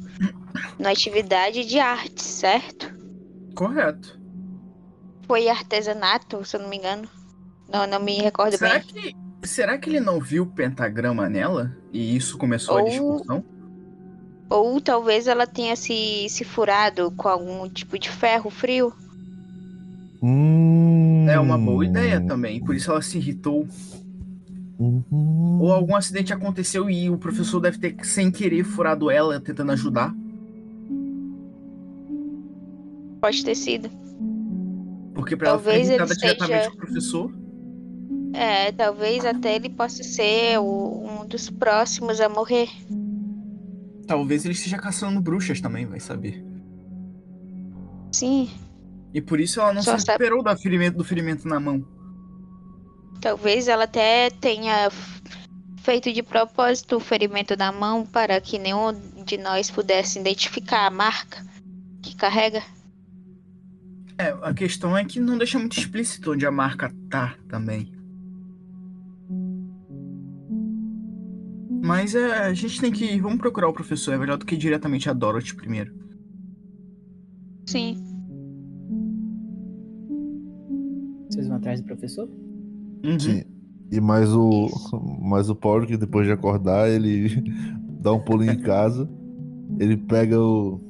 [0.78, 2.92] na atividade de arte, certo?
[3.54, 4.17] Correto.
[5.28, 7.06] Foi artesanato, se eu não me engano.
[7.70, 8.82] Não, não me recordo Será bem.
[8.82, 11.76] que, será que ele não viu o pentagrama nela?
[11.92, 13.44] E isso começou a Ou- discussão?
[14.50, 18.90] Ou talvez ela tenha se, se furado com algum tipo de ferro frio.
[20.22, 22.58] Hum, É uma boa ideia também.
[22.64, 23.68] Por isso ela se irritou.
[24.78, 25.58] Uhum.
[25.60, 30.14] Ou algum acidente aconteceu e o professor deve ter, sem querer, furado ela, tentando ajudar.
[33.20, 33.90] Pode ter sido.
[35.28, 37.32] Porque pra ela diretamente seja- com o professor.
[38.32, 42.68] É, talvez até ele possa ser o- um dos próximos a morrer.
[44.06, 46.42] Talvez ele esteja caçando bruxas também, vai saber.
[48.12, 48.50] Sim,
[49.14, 51.82] E por isso ela não Só se sabe- recuperou do ferimento, do ferimento na mão.
[53.20, 54.90] talvez ela até tenha
[55.82, 58.92] feito de propósito o ferimento na mão para que nenhum
[59.24, 61.44] de nós pudesse identificar a marca
[62.02, 62.62] que carrega.
[64.18, 67.92] É, a questão é que não deixa muito explícito onde a marca tá também.
[71.80, 73.20] Mas é, a gente tem que.
[73.20, 75.94] Vamos procurar o professor, é melhor do que ir diretamente a Dorothy primeiro.
[77.64, 78.04] Sim.
[81.30, 82.28] Vocês vão atrás do professor?
[83.04, 83.20] Uhum.
[83.20, 83.44] Sim.
[83.92, 84.68] E mais o,
[85.22, 87.40] mais o Paulo, que depois de acordar, ele
[88.02, 89.08] dá um pulo em casa,
[89.78, 90.80] ele pega o,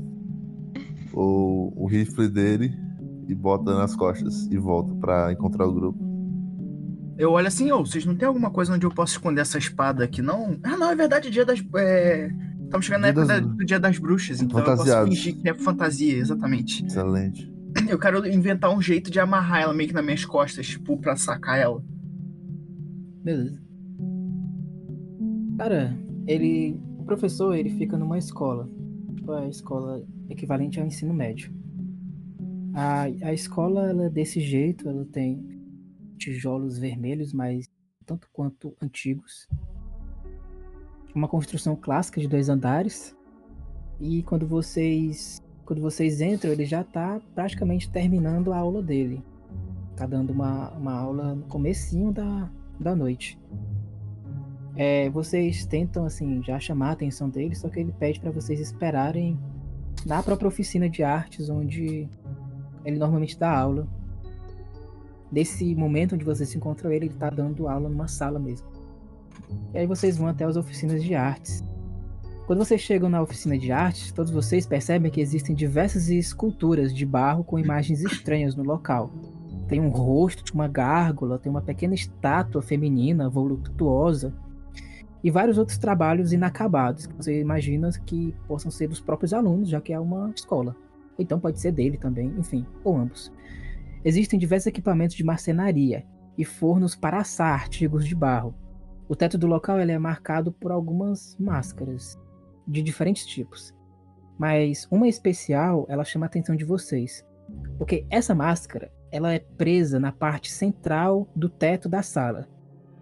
[1.12, 2.87] o, o rifle dele
[3.28, 6.08] e bota nas costas e volta pra encontrar o grupo.
[7.16, 10.04] Eu olho assim, ô, vocês não tem alguma coisa onde eu posso esconder essa espada
[10.04, 10.56] aqui, não?
[10.62, 11.62] Ah, não, é verdade, dia das.
[11.76, 12.30] É...
[12.64, 15.08] Estamos chegando na Dia época das- da- do dia das bruxas, então eu posso Fantasiados.
[15.16, 16.84] fingir que é fantasia, exatamente.
[16.84, 17.52] Excelente.
[17.88, 21.16] Eu quero inventar um jeito de amarrar ela meio que nas minhas costas, tipo, pra
[21.16, 21.82] sacar ela.
[23.24, 23.60] Beleza.
[25.58, 25.96] Cara,
[26.26, 26.78] ele.
[26.98, 28.68] O professor, ele fica numa escola.
[29.16, 31.52] Tipo, a escola equivalente ao ensino médio.
[32.74, 35.60] A, a escola, ela é desse jeito, ela tem
[36.18, 37.68] tijolos vermelhos, mas
[38.04, 39.48] tanto quanto antigos.
[41.14, 43.16] Uma construção clássica de dois andares.
[44.00, 45.42] E quando vocês.
[45.64, 49.22] Quando vocês entram, ele já tá praticamente terminando a aula dele.
[49.94, 52.50] Tá dando uma, uma aula no comecinho da,
[52.80, 53.38] da noite.
[54.74, 58.60] É, vocês tentam assim já chamar a atenção dele, só que ele pede para vocês
[58.60, 59.38] esperarem
[60.06, 62.08] na própria oficina de artes onde
[62.88, 63.86] ele normalmente dá aula.
[65.30, 68.66] Nesse momento onde vocês se encontram ele, ele tá dando aula numa sala mesmo.
[69.74, 71.62] E aí vocês vão até as oficinas de artes.
[72.46, 77.04] Quando vocês chegam na oficina de artes, todos vocês percebem que existem diversas esculturas de
[77.04, 79.10] barro com imagens estranhas no local.
[79.68, 84.32] Tem um rosto de uma gárgula, tem uma pequena estátua feminina voluptuosa
[85.22, 89.78] e vários outros trabalhos inacabados que você imagina que possam ser dos próprios alunos, já
[89.78, 90.74] que é uma escola.
[91.18, 93.32] Então pode ser dele também, enfim, ou ambos.
[94.04, 96.04] Existem diversos equipamentos de marcenaria
[96.36, 98.54] e fornos para assar artigos de barro.
[99.08, 102.16] O teto do local é marcado por algumas máscaras
[102.66, 103.74] de diferentes tipos.
[104.38, 107.26] Mas uma especial, ela chama a atenção de vocês.
[107.76, 112.46] Porque essa máscara, ela é presa na parte central do teto da sala.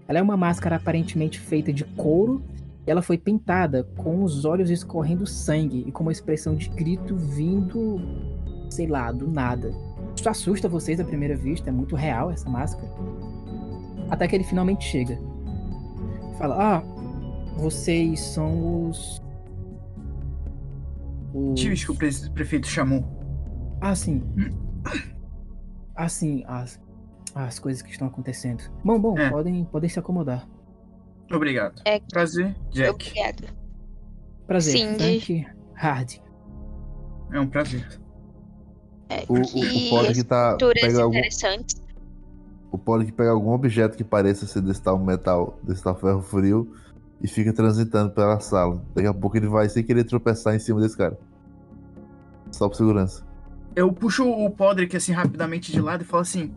[0.08, 2.42] Ela é uma máscara aparentemente feita de couro
[2.86, 8.00] ela foi pintada com os olhos escorrendo sangue e com uma expressão de grito vindo,
[8.70, 9.72] sei lá, do nada.
[10.16, 12.88] Isso assusta vocês à primeira vista, é muito real essa máscara.
[14.08, 15.18] Até que ele finalmente chega.
[16.38, 16.82] Fala: Ah,
[17.58, 19.20] vocês são os.
[21.34, 21.60] os...
[21.60, 23.04] Tives que o pre- prefeito chamou.
[23.80, 24.22] Ah, sim.
[25.94, 26.80] Ah, sim, as,
[27.34, 28.62] as coisas que estão acontecendo.
[28.84, 29.30] Bom, bom, É.
[29.30, 30.46] podem, podem se acomodar.
[31.30, 31.82] Obrigado.
[31.84, 32.00] É.
[32.00, 32.90] Prazer, Jack.
[32.90, 33.44] Obrigado.
[34.46, 35.20] Prazer, Cindy.
[35.20, 36.20] Frank Harding.
[37.32, 37.86] É um prazer.
[39.08, 40.56] É, O, o, o Pollock tá.
[40.80, 41.20] Pega algum,
[42.70, 46.72] o Pollock pega algum objeto que pareça ser desse tal metal, desse tal ferro frio,
[47.22, 48.82] e fica transitando pela sala.
[48.94, 51.18] Daqui a pouco ele vai sem querer tropeçar em cima desse cara.
[52.50, 53.24] Só por segurança.
[53.74, 56.54] Eu puxo o Podrick assim rapidamente de lado e falo assim: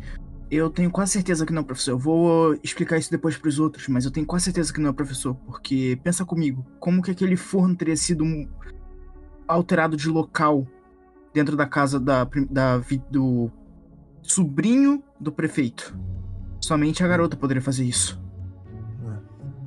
[0.52, 1.92] Eu tenho quase certeza que não, professor.
[1.92, 4.94] Eu vou explicar isso depois pros outros, mas eu tenho quase certeza que não é
[4.94, 5.36] professor.
[5.36, 8.26] Porque pensa comigo, como que aquele forno teria sido
[9.48, 10.68] alterado de local
[11.34, 12.82] dentro da casa da, da
[13.12, 13.52] do
[14.24, 15.96] sobrinho do prefeito?
[16.60, 18.20] Somente a garota poderia fazer isso.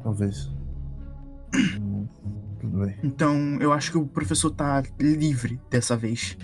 [0.02, 0.52] Talvez.
[1.80, 2.08] Hum,
[2.60, 2.96] Tudo bem.
[3.02, 6.36] Então eu acho que o professor tá livre dessa vez.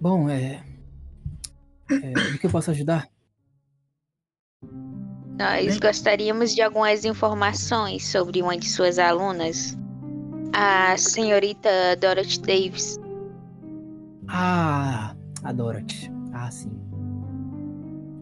[0.00, 0.64] Bom, é.
[1.90, 3.11] é o que eu posso ajudar?
[5.38, 9.76] Nós gostaríamos de algumas informações sobre uma de suas alunas,
[10.52, 11.68] a senhorita
[12.00, 12.98] Dorothy Davis.
[14.28, 16.12] Ah, a Dorothy.
[16.32, 16.70] Ah, sim.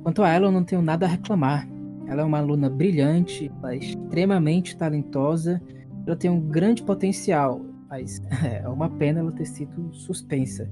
[0.03, 1.69] Quanto a ela, eu não tenho nada a reclamar.
[2.07, 5.63] Ela é uma aluna brilhante, é extremamente talentosa,
[6.07, 10.69] ela tem um grande potencial, mas é uma pena ela ter sido suspensa.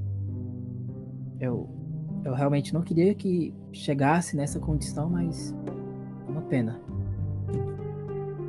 [1.39, 1.69] Eu,
[2.25, 5.55] eu realmente não queria que chegasse nessa condição, mas
[6.49, 6.81] pena.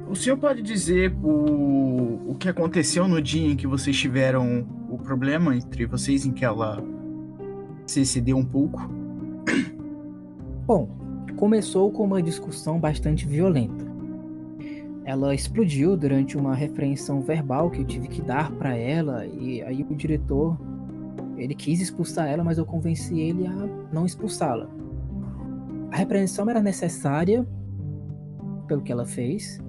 [0.09, 4.97] O senhor pode dizer o, o que aconteceu no dia em que vocês tiveram o
[4.97, 6.83] problema entre vocês, em que ela
[7.85, 8.89] se excedeu um pouco?
[10.65, 10.89] Bom,
[11.35, 13.87] começou com uma discussão bastante violenta.
[15.05, 19.85] Ela explodiu durante uma repreensão verbal que eu tive que dar pra ela e aí
[19.87, 20.59] o diretor
[21.37, 24.69] ele quis expulsar ela, mas eu convenci ele a não expulsá-la.
[25.91, 27.47] A repreensão era necessária
[28.69, 29.59] pelo que ela fez,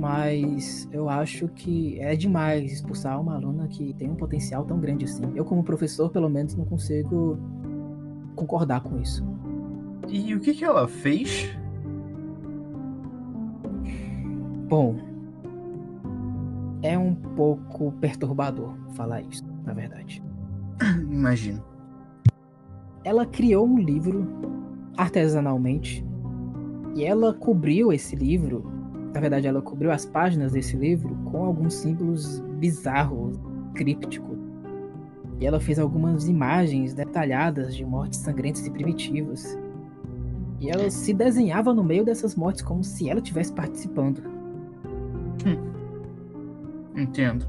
[0.00, 5.06] mas eu acho que é demais expulsar uma aluna que tem um potencial tão grande
[5.06, 5.22] assim.
[5.34, 7.38] Eu como professor, pelo menos, não consigo
[8.34, 9.24] concordar com isso.
[10.08, 11.56] E o que, que ela fez?
[14.68, 14.96] Bom,
[16.82, 20.22] é um pouco perturbador falar isso, na verdade.
[21.10, 21.62] Imagino.
[23.04, 24.26] ela criou um livro
[24.96, 26.04] artesanalmente
[26.94, 28.64] e ela cobriu esse livro.
[29.12, 33.38] Na verdade, ela cobriu as páginas desse livro com alguns símbolos bizarros,
[33.74, 34.38] crípticos.
[35.40, 39.58] E ela fez algumas imagens detalhadas de mortes sangrentas e primitivas.
[40.60, 44.22] E ela se desenhava no meio dessas mortes como se ela estivesse participando.
[46.96, 47.46] Entendo.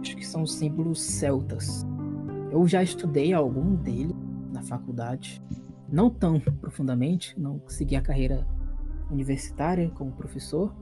[0.00, 1.84] Acho que são símbolos celtas.
[2.50, 4.16] Eu já estudei algum deles
[4.52, 5.42] na faculdade.
[5.90, 8.46] Não tão profundamente, não segui a carreira
[9.10, 10.74] universitária como professor,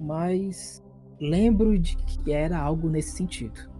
[0.00, 0.82] mas
[1.20, 3.74] lembro de que era algo nesse sentido.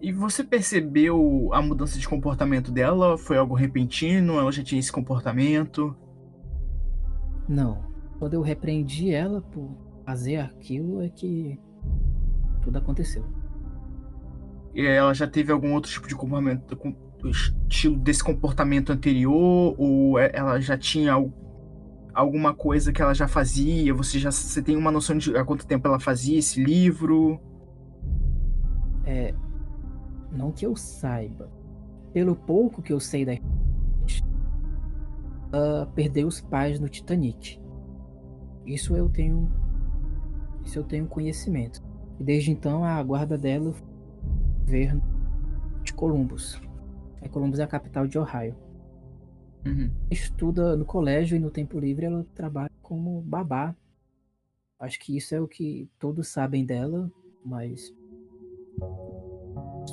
[0.00, 3.16] E você percebeu a mudança de comportamento dela?
[3.16, 4.32] Foi algo repentino?
[4.40, 5.96] Ela já tinha esse comportamento?
[7.48, 7.84] Não.
[8.18, 9.70] Quando eu repreendi ela por
[10.04, 11.56] fazer aquilo, é que
[12.62, 13.24] tudo aconteceu.
[14.74, 16.96] E ela já teve algum outro tipo de comportamento, com-
[17.30, 19.74] estilo desse comportamento anterior?
[19.78, 21.32] Ou é- ela já tinha al-
[22.14, 23.94] alguma coisa que ela já fazia?
[23.94, 27.40] Você já você tem uma noção de há quanto tempo ela fazia esse livro?
[29.04, 29.34] É.
[30.30, 31.50] Não que eu saiba.
[32.12, 33.32] Pelo pouco que eu sei da.
[35.52, 37.60] Ela perdeu os pais no Titanic.
[38.64, 39.50] Isso eu tenho.
[40.64, 41.82] Isso eu tenho conhecimento.
[42.18, 43.74] E desde então a guarda dela
[44.64, 44.96] ver
[45.82, 46.60] de Columbus.
[47.22, 48.54] É, Columbus é a capital de Ohio.
[49.64, 49.90] Uhum.
[50.10, 53.74] Estuda no colégio e no tempo livre ela trabalha como babá.
[54.78, 57.10] Acho que isso é o que todos sabem dela,
[57.44, 57.94] mas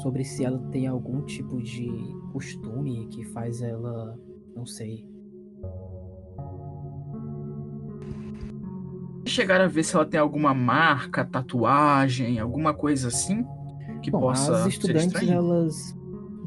[0.01, 1.88] sobre se ela tem algum tipo de
[2.32, 4.19] costume que faz ela,
[4.56, 5.08] não sei.
[9.27, 13.45] Chegaram a ver se ela tem alguma marca, tatuagem, alguma coisa assim
[14.01, 15.99] que Bom, possa as ser estudantes elas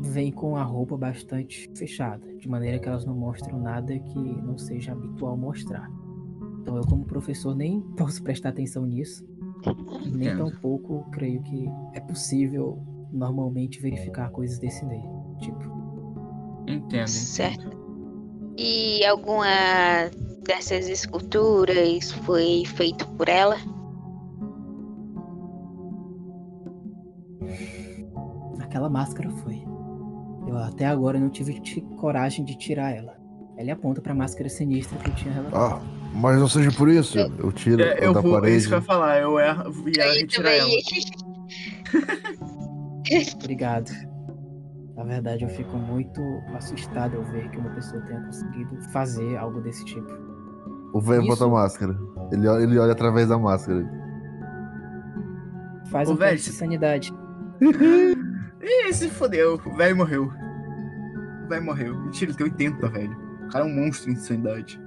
[0.02, 4.58] vêm com a roupa bastante fechada, de maneira que elas não mostram nada que não
[4.58, 5.88] seja habitual mostrar.
[6.60, 9.24] Então eu como professor nem posso prestar atenção nisso,
[10.04, 10.50] nem Entendo.
[10.50, 12.78] tampouco creio que é possível
[13.12, 14.84] normalmente verificar coisas desse
[15.38, 15.60] tipo.
[16.62, 17.08] Entendo, entendo.
[17.08, 17.82] Certo.
[18.56, 19.46] E alguma
[20.44, 23.56] dessas esculturas foi feito por ela?
[28.60, 29.71] Aquela máscara foi.
[30.46, 33.16] Eu até agora não tive ti- coragem de tirar ela.
[33.56, 35.82] Ele aponta pra máscara sinistra que eu tinha relatado.
[35.84, 37.18] Ah, mas não seja por isso.
[37.18, 38.56] Eu tiro É, eu da vou, é parede.
[38.56, 39.56] isso que eu ia falar, eu ia,
[39.96, 40.70] ia Aí retirar ela.
[43.34, 43.90] Obrigado.
[44.96, 46.20] Na verdade, eu fico muito
[46.54, 50.10] assustado ao ver que uma pessoa tenha conseguido fazer algo desse tipo.
[50.92, 51.96] O velho bota a máscara.
[52.30, 53.84] Ele, olha- ele olha através da máscara.
[55.90, 57.12] Faz Ô, um velho, teste de sanidade.
[58.62, 60.30] Ih, se fodeu, o velho morreu.
[61.44, 61.96] O velho morreu.
[61.96, 63.16] Mentira, ele tem 80, velho.
[63.44, 64.80] O cara é um monstro em insanidade.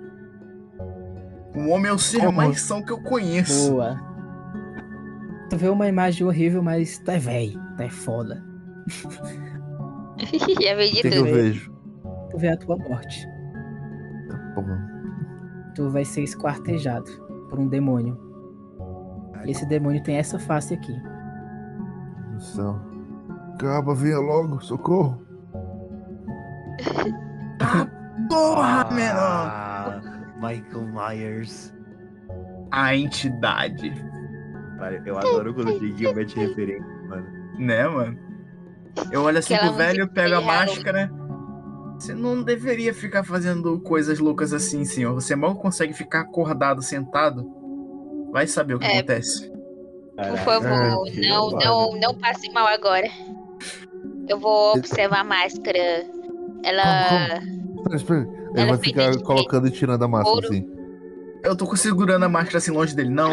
[1.55, 2.33] O homem é o ser Como?
[2.33, 3.71] mais são que eu conheço.
[3.71, 3.95] Boa.
[5.49, 8.43] Tu vê uma imagem horrível, mas tu é velho, tu é foda.
[8.87, 9.05] Já
[10.75, 11.23] O de que eu tudo.
[11.25, 11.73] vejo?
[12.31, 13.25] Tu vê a tua morte.
[14.53, 14.91] Porra.
[15.75, 17.09] Tu vai ser esquartejado
[17.49, 18.17] por um demônio.
[19.45, 20.93] E esse demônio tem essa face aqui.
[22.31, 22.79] Meu céu.
[23.59, 25.21] Caba, venha logo, socorro.
[27.61, 27.87] Ah,
[28.29, 29.47] porra, menor!
[29.49, 30.01] Ah,
[30.35, 31.73] Michael Myers.
[32.69, 33.93] A entidade.
[34.77, 37.25] Cara, eu adoro quando o Diguinho mete referência, mano.
[37.57, 38.19] Né, mano?
[39.09, 41.09] Eu olho assim pro velho, pego a máscara.
[41.97, 45.13] Você não deveria ficar fazendo coisas loucas assim, senhor.
[45.13, 47.49] Você mal consegue ficar acordado, sentado.
[48.33, 48.97] Vai saber o que É.
[48.97, 49.49] acontece.
[50.17, 53.07] Por favor, que não, não, não passe mal agora.
[54.27, 56.05] Eu vou observar a máscara.
[56.63, 57.37] Ela.
[57.77, 58.19] Espera, espera.
[58.21, 60.47] Ele Ela vai é ficar colocando e tirando a máscara ouro.
[60.47, 60.69] assim.
[61.43, 63.09] Eu tô segurando a máscara assim longe dele.
[63.09, 63.31] Não.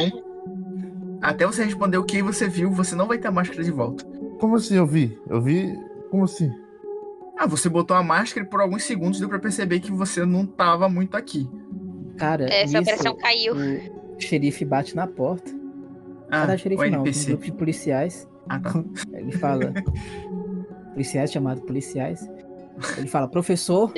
[1.23, 4.05] Até você responder o que você viu, você não vai ter a máscara de volta.
[4.41, 5.19] Como assim eu vi?
[5.29, 5.73] Eu vi.
[6.11, 6.51] Como assim?
[7.39, 10.45] Ah, você botou a máscara e por alguns segundos deu pra perceber que você não
[10.45, 11.49] tava muito aqui.
[12.19, 13.55] Cara, Essa nisso, operação caiu.
[13.55, 15.51] o xerife bate na porta.
[16.31, 17.29] Ah, não, o xerife não, um NPC.
[17.31, 18.29] grupo de policiais.
[19.13, 19.73] Ele fala.
[20.93, 22.29] policiais chamados policiais.
[22.99, 23.93] Ele fala, professor,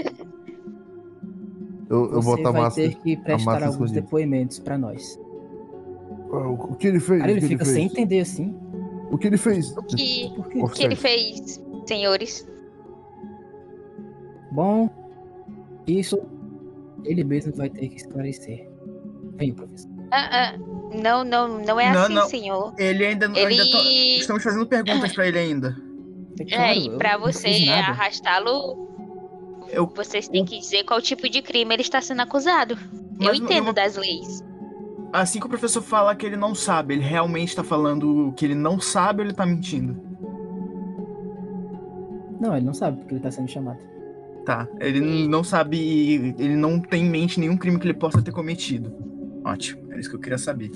[1.88, 2.88] Eu, eu você boto a vai máscara.
[2.88, 4.00] ter que prestar alguns escondida.
[4.00, 5.18] depoimentos pra nós.
[6.32, 7.20] Ah, O o que ele fez?
[7.20, 8.54] Cara, ele fica ele sem entender assim.
[9.10, 9.70] O que ele fez?
[9.76, 12.48] O que, o que ele fez, senhores?
[14.50, 14.88] Bom,
[15.86, 16.18] isso
[17.04, 18.68] ele mesmo vai ter que esclarecer.
[19.36, 19.90] Vem, professor.
[20.10, 20.58] Ah, ah,
[21.02, 22.26] não, não, não é Não, assim, não.
[22.28, 22.74] senhor.
[22.78, 23.36] Ele ainda não.
[23.36, 23.60] Ele.
[23.60, 25.76] Ainda tô- Estamos fazendo perguntas pra ele ainda.
[26.40, 28.88] É, É, claro, e eu pra não fiz você arrastá-lo,
[29.70, 32.74] Eu, vocês têm que dizer qual tipo de crime ele está sendo acusado.
[33.20, 34.42] Eu Mas entendo eu- das leis.
[35.12, 38.54] assim que o professor fala que ele não sabe, ele realmente tá falando que ele
[38.54, 39.96] não sabe ou ele tá mentindo?
[42.40, 43.78] Não, ele não sabe porque ele tá sendo chamado.
[44.44, 48.30] Tá, ele não sabe, ele não tem em mente nenhum crime que ele possa ter
[48.32, 48.92] cometido.
[49.44, 50.70] Ótimo, era isso que eu queria saber.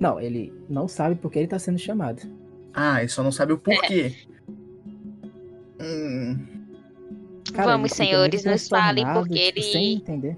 [0.00, 2.22] Não, ele não sabe porque ele tá sendo chamado.
[2.72, 4.14] Ah, ele só não sabe o porquê.
[5.80, 6.38] Hum,
[7.52, 10.36] Cara, Vamos, senhores, nos falem porque tipo, ele- Sem entender.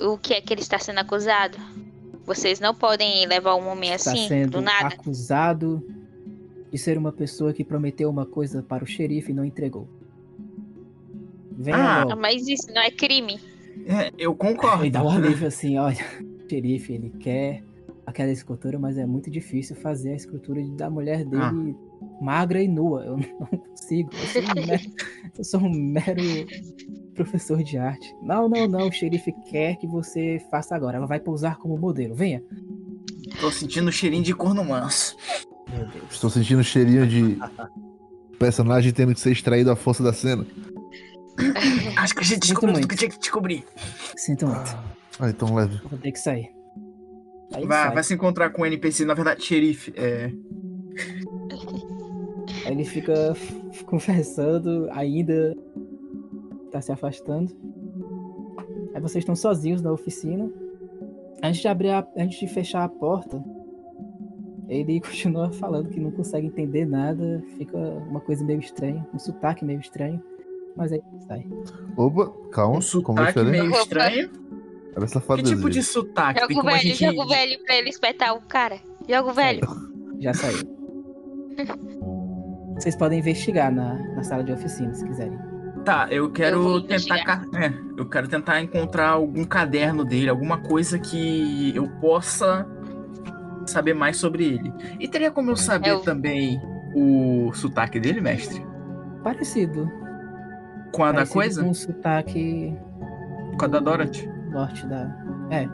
[0.00, 1.58] O que é que ele está sendo acusado?
[2.24, 4.88] Vocês não podem levar um homem Está assim, sendo do nada.
[4.94, 5.84] acusado
[6.70, 9.88] de ser uma pessoa que prometeu uma coisa para o xerife e não entregou.
[11.50, 12.20] Venha Ah, logo.
[12.20, 13.40] Mas isso não é crime.
[13.86, 14.82] É, eu concordo.
[14.84, 15.96] Ele dá um alívio assim, olha,
[16.44, 17.62] o xerife, ele quer
[18.06, 21.52] aquela escultura, mas é muito difícil fazer a escultura da mulher dele Ah.
[22.20, 23.04] magra e nua.
[23.04, 24.10] Eu não consigo.
[24.14, 24.82] Eu sou, um mero,
[25.38, 26.22] eu sou um mero
[27.14, 28.14] professor de arte.
[28.22, 28.88] Não, não, não.
[28.88, 30.96] O xerife quer que você faça agora.
[30.96, 32.14] Ela vai pousar como modelo.
[32.14, 32.42] Venha.
[33.40, 35.16] Tô sentindo o cheirinho de corno manso.
[35.70, 36.04] Meu Deus.
[36.10, 37.38] Estou sentindo o cheirinho de
[38.38, 40.44] personagem tendo que ser extraído à força da cena.
[41.96, 43.64] Acho que a gente descobriu tudo que tinha que descobrir.
[44.16, 44.76] Sinto muito.
[45.18, 45.80] Ah, então leve.
[45.88, 46.50] Vou ter que sair.
[47.54, 47.94] Aí Vai, sai.
[47.94, 49.92] vai se encontrar com o NPC, na verdade, xerife.
[49.96, 50.32] É.
[52.64, 53.12] Aí ele fica
[53.86, 55.56] conversando, ainda
[56.70, 57.54] tá se afastando.
[58.94, 60.50] Aí vocês estão sozinhos na oficina.
[61.42, 63.42] Antes de abrir a, antes de fechar a porta,
[64.68, 69.64] ele continua falando que não consegue entender nada, fica uma coisa meio estranha, um sotaque
[69.64, 70.22] meio estranho,
[70.76, 71.46] mas aí sai.
[71.96, 72.78] Opa, calma.
[72.78, 73.50] Um como sotaque diferente.
[73.50, 74.30] meio estranho.
[74.94, 76.40] Era Que tipo de sotaque?
[76.46, 77.04] Tem Joga o como a velho, gente...
[77.04, 78.76] joga o velho pra ele espetar o cara.
[79.08, 79.60] Joga o velho.
[80.20, 80.58] Já saiu.
[82.76, 85.38] Vocês podem investigar na, na sala de oficina, se quiserem.
[85.84, 87.44] Tá, eu quero Eu tentar.
[87.54, 92.66] É, eu quero tentar encontrar algum caderno dele, alguma coisa que eu possa
[93.66, 94.72] saber mais sobre ele.
[95.00, 96.60] E teria como eu saber Eu- também
[96.94, 98.64] o sotaque dele, mestre?
[99.24, 99.90] Parecido.
[100.92, 101.62] Com a da coisa?
[101.62, 102.76] Com um sotaque
[103.58, 104.28] Com a da Dorothy?
[104.50, 105.10] norte da.
[105.50, 105.66] É,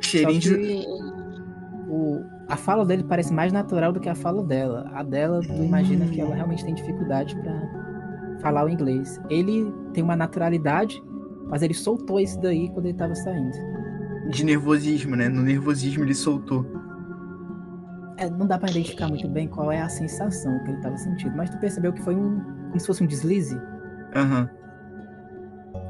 [0.00, 0.84] Cheirinho de.
[1.88, 4.90] o, a fala dele parece mais natural do que a fala dela.
[4.94, 7.52] A dela, tu imagina que ela realmente tem dificuldade pra
[8.40, 9.20] falar o inglês.
[9.28, 11.00] Ele tem uma naturalidade,
[11.48, 13.56] mas ele soltou isso daí quando ele tava saindo.
[14.30, 15.28] de nervosismo, né?
[15.28, 16.66] No nervosismo ele soltou.
[18.16, 21.36] É, não dá pra identificar muito bem qual é a sensação que ele tava sentindo,
[21.36, 22.40] mas tu percebeu que foi um.
[22.70, 23.60] Como se fosse um deslize.
[24.14, 24.48] Aham.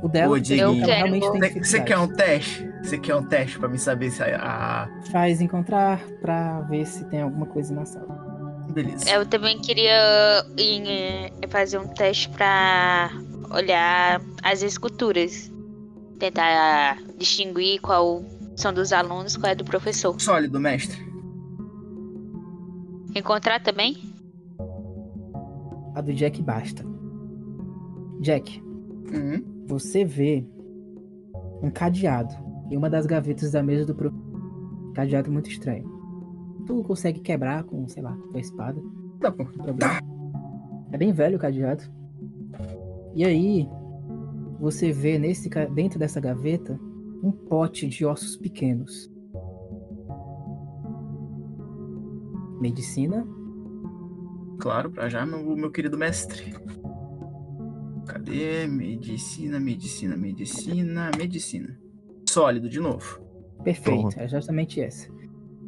[0.02, 1.62] O dela, Ô, Eu realmente tem.
[1.62, 2.68] Você quer um teste?
[2.82, 4.88] Você quer um teste pra me saber se a.
[5.12, 8.30] Faz encontrar pra ver se tem alguma coisa na sala.
[8.72, 9.10] Beleza.
[9.10, 13.10] Eu também queria em, eh, fazer um teste pra
[13.50, 15.52] olhar as esculturas.
[16.18, 18.24] Tentar distinguir qual
[18.56, 20.18] são dos alunos, qual é do professor.
[20.20, 20.98] Sólido, mestre.
[23.14, 24.09] Encontrar também?
[25.94, 26.84] A do Jack basta.
[28.20, 28.62] Jack,
[29.12, 29.64] Uhum.
[29.66, 30.46] você vê
[31.62, 32.32] um cadeado
[32.70, 34.12] em uma das gavetas da mesa do pro...
[34.94, 35.88] Cadeado muito estranho.
[36.66, 38.80] Tu consegue quebrar com, sei lá, com a espada.
[39.20, 39.44] Tá bom.
[39.44, 40.00] Problema.
[40.92, 41.84] É bem velho o cadeado.
[43.14, 43.68] E aí,
[44.60, 46.78] você vê nesse, dentro dessa gaveta
[47.22, 49.10] um pote de ossos pequenos.
[52.60, 53.26] Medicina,
[54.60, 56.54] Claro, pra já, meu, meu querido mestre.
[58.06, 58.66] Cadê?
[58.66, 61.80] Medicina, medicina, medicina, medicina.
[62.28, 63.20] Sólido, de novo.
[63.64, 64.22] Perfeito, Toma.
[64.22, 65.10] é justamente essa.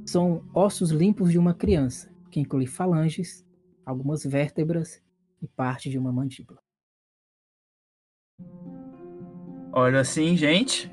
[0.05, 3.47] São ossos limpos de uma criança, que inclui falanges,
[3.85, 5.01] algumas vértebras
[5.41, 6.61] e parte de uma mandíbula.
[9.73, 10.91] Olha assim, gente.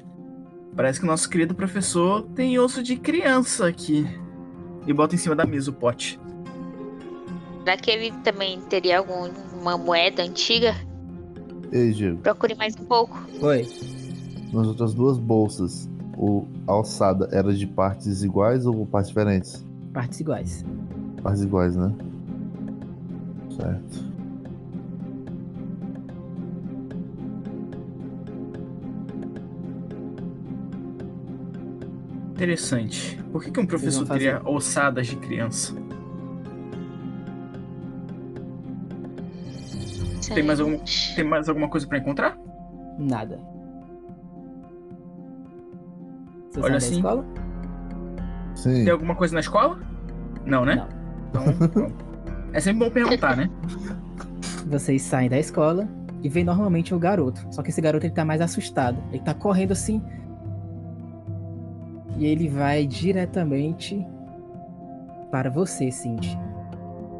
[0.75, 4.05] Parece que o nosso querido professor tem osso de criança aqui.
[4.87, 6.19] E bota em cima da mesa o pote.
[7.59, 10.75] Será que ele também teria alguma moeda antiga?
[11.71, 12.17] Ei, Diego.
[12.19, 13.19] Procure mais um pouco.
[13.41, 13.67] Oi.
[14.51, 19.65] Nas outras duas bolsas, o, a alçada era de partes iguais ou partes diferentes?
[19.93, 20.65] Partes iguais.
[21.21, 21.93] Partes iguais, né?
[23.55, 24.09] Certo.
[32.31, 33.21] Interessante.
[33.31, 35.75] Por que, que um professor teria ossadas de criança?
[40.33, 40.79] Tem mais algum-
[41.15, 42.37] Tem mais alguma coisa pra encontrar?
[42.97, 43.39] Nada.
[46.51, 46.89] Você Olha assim.
[46.91, 47.25] da escola?
[48.55, 48.83] Sim.
[48.83, 49.79] Tem alguma coisa na escola?
[50.45, 50.75] Não, né?
[50.75, 50.87] Não.
[51.51, 51.91] Então.
[52.51, 53.49] É sempre bom perguntar, né?
[54.67, 55.87] Vocês saem da escola
[56.23, 57.45] e vem normalmente o garoto.
[57.51, 58.97] Só que esse garoto ele tá mais assustado.
[59.11, 60.01] Ele tá correndo assim.
[62.17, 64.05] E ele vai diretamente
[65.31, 66.37] para você, Cindy.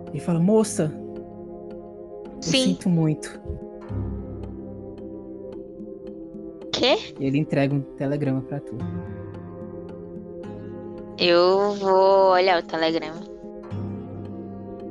[0.10, 0.92] Ele fala: Moça,
[2.40, 2.64] eu Sim.
[2.66, 3.40] sinto muito.
[6.72, 7.14] Quê?
[7.20, 8.78] Ele entrega um telegrama pra tu.
[11.18, 13.20] Eu vou olhar o telegrama.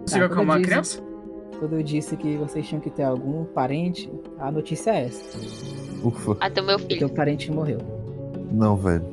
[0.05, 1.03] Você Tá, vai quando acalmar a eu criança?
[1.59, 5.39] Quando eu disse que vocês tinham que ter algum parente, a notícia é essa.
[6.05, 6.37] Ufa.
[6.41, 6.99] Até o meu filho.
[6.99, 7.79] teu parente morreu.
[8.53, 9.05] Não, velho.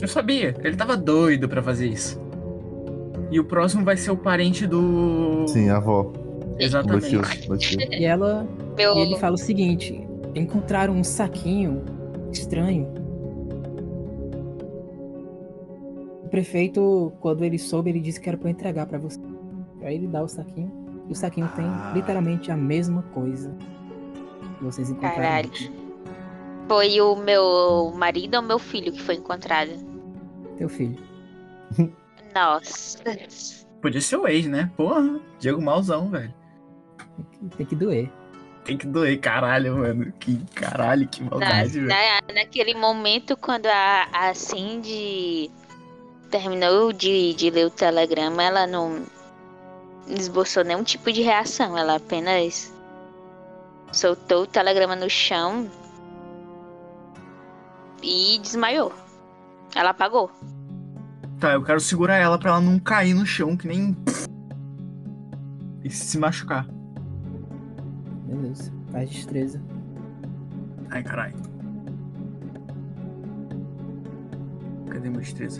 [0.00, 0.54] Eu sabia.
[0.62, 2.18] Ele tava doido pra fazer isso.
[3.30, 5.44] E o próximo vai ser o parente do.
[5.48, 6.10] Sim, a avó.
[6.60, 7.16] Exatamente.
[7.16, 7.78] Bateu, bateu.
[7.92, 8.96] E ela Meu...
[8.96, 11.84] E ele fala o seguinte: encontraram um saquinho
[12.32, 12.92] estranho.
[16.24, 19.18] O prefeito, quando ele soube, ele disse que era pra eu entregar pra você.
[19.82, 20.70] Aí ele dá o saquinho.
[21.08, 21.92] E o saquinho tem Ah.
[21.94, 23.52] literalmente a mesma coisa
[24.58, 25.16] que vocês encontraram.
[25.16, 25.48] Caralho.
[25.48, 25.72] aqui.
[26.68, 29.72] Foi o meu marido ou meu filho que foi encontrado?
[30.56, 30.96] Teu filho.
[32.32, 32.98] Nossa.
[33.82, 34.70] Podia ser o ex, né?
[34.76, 36.32] Porra, Diego Malzão, velho.
[37.56, 38.10] Tem que, doer.
[38.64, 40.12] Tem que doer, caralho, mano.
[40.20, 41.86] Que caralho, que Na, maldade, velho.
[41.88, 45.50] na- naquele momento, quando a, a Cindy
[46.30, 49.04] terminou de, de ler o telegrama, ela não
[50.06, 51.76] esboçou nenhum tipo de reação.
[51.76, 52.72] Ela apenas
[53.92, 55.68] soltou o telegrama no chão
[58.02, 58.92] e desmaiou.
[59.74, 60.30] Ela apagou.
[61.38, 63.96] Tá, eu quero segurar ela pra ela não cair no chão, que nem.
[65.82, 66.66] E se machucar.
[68.30, 68.72] Beleza.
[68.92, 69.60] Faz destreza.
[70.90, 71.34] Ai, caralho.
[74.88, 75.58] Cadê meu destreza?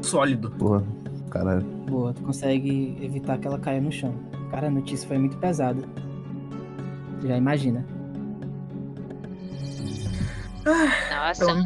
[0.00, 0.50] Sólido.
[0.52, 0.82] Porra,
[1.30, 1.62] caralho.
[1.86, 4.14] Boa, tu consegue evitar que ela caia no chão.
[4.50, 5.82] Cara, a notícia foi muito pesada.
[7.20, 7.84] Tu já imagina.
[11.10, 11.44] Nossa.
[11.44, 11.62] Então,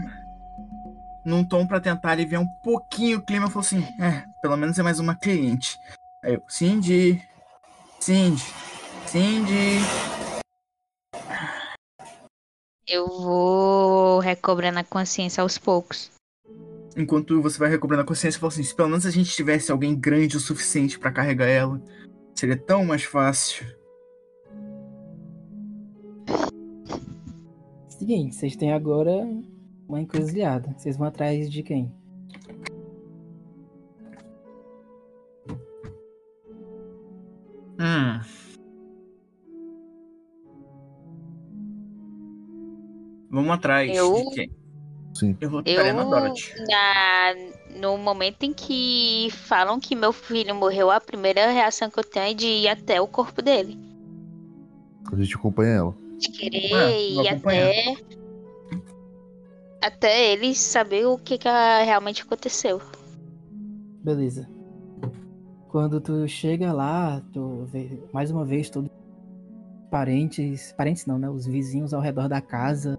[1.25, 4.79] num tom pra tentar aliviar um pouquinho o clima, eu falei assim: é, pelo menos
[4.79, 5.79] é mais uma cliente.
[6.23, 7.23] Aí eu, Cindy.
[8.01, 8.45] Cindy.
[9.11, 9.81] Cindy.
[12.87, 16.13] Eu vou recobrando a consciência aos poucos.
[16.97, 19.73] Enquanto você vai recobrando a consciência, eu falo assim: se pelo menos a gente tivesse
[19.73, 21.83] alguém grande o suficiente pra carregar ela,
[22.37, 23.67] seria tão mais fácil.
[27.89, 29.11] Seguinte, vocês têm agora
[29.89, 30.73] uma encruzilhada.
[30.79, 31.93] Vocês vão atrás de quem?
[37.77, 38.50] Hum.
[43.31, 44.51] Vamos atrás Eu- de quem?
[45.15, 45.37] Sim.
[45.41, 46.53] Eu vou Eu, na Dorothy.
[46.69, 47.35] na,
[47.81, 52.27] no momento em que falam que meu filho morreu, a primeira reação que eu tenho
[52.31, 53.79] é de ir até o corpo dele.
[55.13, 55.95] A gente acompanha ela.
[56.19, 57.95] De querer É, ir até.
[59.83, 62.81] Até ele saber o que, que ah, realmente aconteceu.
[64.05, 64.49] Beleza.
[65.69, 68.91] Quando tu chega lá, tu vê mais uma vez todos
[69.91, 71.29] parentes, parentes não, né?
[71.31, 72.99] Os vizinhos ao redor da casa.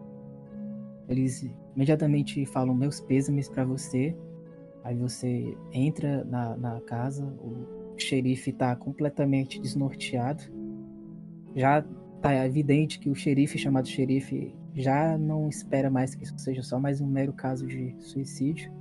[1.12, 4.16] Eles imediatamente falam meus pêsames pra você.
[4.82, 10.42] Aí você entra na, na casa, o xerife tá completamente desnorteado.
[11.54, 11.86] Já
[12.22, 16.80] tá evidente que o xerife chamado xerife já não espera mais que isso seja só
[16.80, 18.72] mais um mero caso de suicídio.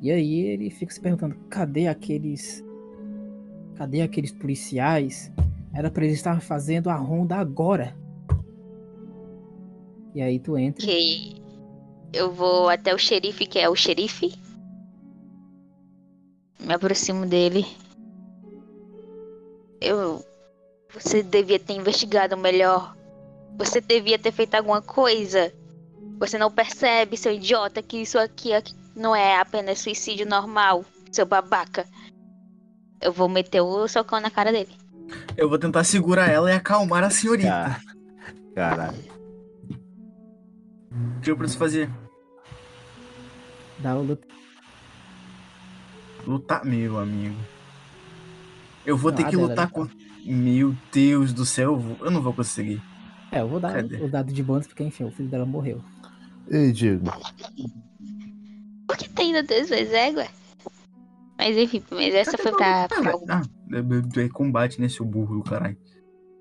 [0.00, 2.64] E aí ele fica se perguntando: cadê aqueles.
[3.76, 5.32] Cadê aqueles policiais?
[5.72, 7.96] Era pra eles estar fazendo a ronda agora.
[10.18, 10.84] E aí tu entra.
[10.84, 11.40] Que
[12.12, 14.34] eu vou até o xerife, que é o xerife.
[16.58, 17.64] Me aproximo dele.
[19.80, 20.20] Eu.
[20.92, 22.96] Você devia ter investigado melhor.
[23.58, 25.54] Você devia ter feito alguma coisa.
[26.18, 31.26] Você não percebe, seu idiota, que isso aqui aqui não é apenas suicídio normal, seu
[31.26, 31.86] babaca.
[33.00, 34.74] Eu vou meter o socão na cara dele.
[35.36, 37.48] Eu vou tentar segurar ela e acalmar a senhorita.
[37.48, 37.80] Cara,
[38.76, 39.17] caralho.
[41.28, 41.90] O que eu preciso fazer?
[43.80, 44.26] Dá o luta.
[46.26, 47.36] Lutar, meu amigo.
[48.86, 49.72] Eu vou Não, ter a que lutar né?
[49.74, 49.86] com.
[50.24, 52.82] Meu Deus do céu, eu, vou- eu não vou conseguir.
[53.30, 53.96] É, eu vou dar Cadê?
[54.02, 55.84] o dado de bônus, porque enfim, o filho dela morreu.
[56.50, 57.04] Ei, Diego.
[58.86, 60.26] Por que tem ainda duas vezes égua?
[61.36, 62.84] Mas enfim, mas essa Cadê foi pra.
[62.84, 63.12] Ah, pra...
[63.28, 63.42] ah,
[64.16, 65.76] é, é- é combate, né, seu burro do caralho.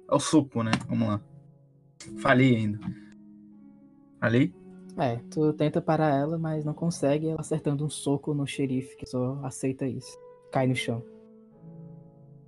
[0.10, 0.72] É o soco, né?
[0.88, 1.22] Vamos lá.
[2.22, 2.80] Falei ainda.
[4.22, 4.54] Falei?
[4.98, 9.06] É, tu tenta parar ela, mas não consegue, ela acertando um soco no xerife, que
[9.06, 10.18] só aceita isso.
[10.52, 11.04] Cai no chão.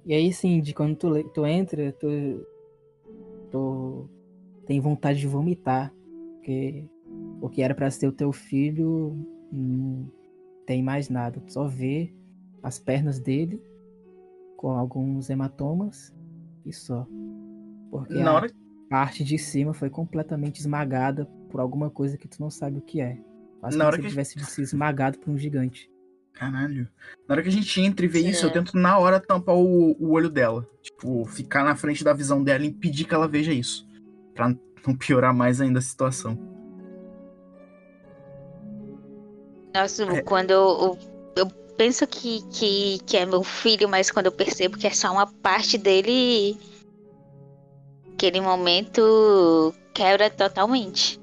[0.04, 2.08] E aí, sim, de quando tu, tu entra, tu,
[3.52, 4.10] tu
[4.66, 5.94] tem vontade de vomitar.
[6.36, 6.86] Porque
[7.40, 9.16] o que era pra ser o teu filho
[9.52, 10.12] não
[10.66, 11.40] tem mais nada.
[11.42, 12.12] Tu só vê
[12.64, 13.62] as pernas dele
[14.58, 16.12] com alguns hematomas
[16.66, 17.06] e só.
[17.92, 18.52] Porque Na a hora,
[18.90, 23.02] parte de cima foi completamente esmagada por alguma coisa que tu não sabe o que
[23.02, 23.18] é.
[23.60, 25.90] Quase Na como hora se que tivesse sido esmagado por um gigante.
[26.34, 26.88] Caralho.
[27.28, 28.54] Na hora que a gente entra e vê isso, eu É.
[28.54, 30.66] tento na hora tampar o, o olho dela.
[30.82, 33.86] Tipo, ficar na frente da visão dela e impedir que ela veja isso.
[34.34, 34.56] Pra
[34.88, 36.38] não piorar mais ainda a situação.
[39.74, 40.22] Nossa, É.
[40.22, 40.98] quando eu,
[41.36, 41.48] eu, eu
[41.78, 45.28] penso que, que, que é meu filho, mas quando eu percebo que é só uma
[45.28, 46.58] parte dele,
[48.14, 51.19] aquele momento quebra totalmente.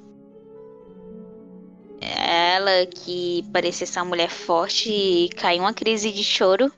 [2.00, 6.70] Ela, que parecia ser uma mulher forte, caiu uma crise de choro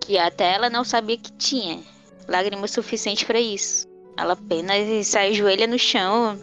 [0.00, 1.80] que até ela não sabia que tinha.
[2.26, 3.86] Lágrima suficiente pra isso.
[4.16, 6.38] Ela apenas sai joelha no chão,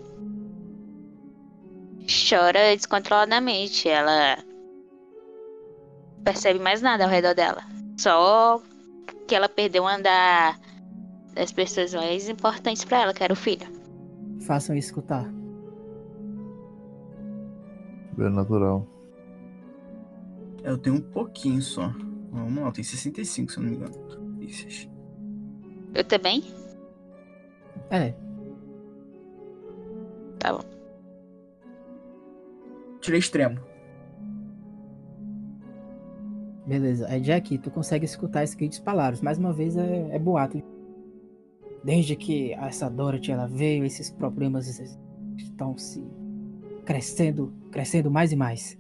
[2.30, 3.90] chora descontroladamente.
[3.90, 4.38] Ela
[6.24, 7.64] percebe mais nada ao redor dela.
[7.98, 8.62] Só
[9.28, 10.56] que ela perdeu uma da-
[11.34, 13.68] das pessoas mais importantes pra ela, que era o filho.
[14.46, 15.26] Façam escutar.
[18.18, 18.86] Bem natural.
[20.64, 21.88] Eu tenho um pouquinho só.
[22.32, 24.42] Vamos lá, eu tenho 65, se eu não me engano.
[24.42, 24.90] Isso.
[25.94, 26.44] Eu também?
[27.90, 28.14] É,
[30.40, 30.64] Tá bom.
[33.02, 33.60] Tirei extremo.
[36.66, 37.08] beleza.
[37.08, 39.22] Aí, Jack, tu consegue escutar escritos palavras.
[39.22, 40.62] Mais uma vez, é, é boato.
[41.82, 44.68] Desde que essa Dorothy ela veio, esses problemas
[45.38, 46.04] estão se
[46.88, 48.80] crescendo, crescendo mais e mais.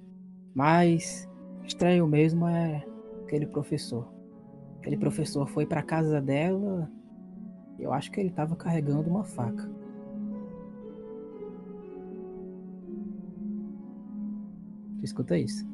[0.56, 1.30] Mas
[1.66, 2.88] estranho mesmo é
[3.26, 4.08] aquele professor.
[4.80, 6.90] Aquele professor foi pra casa dela.
[7.78, 9.70] Eu acho que ele tava carregando uma faca.
[15.00, 15.68] Tu escuta isso?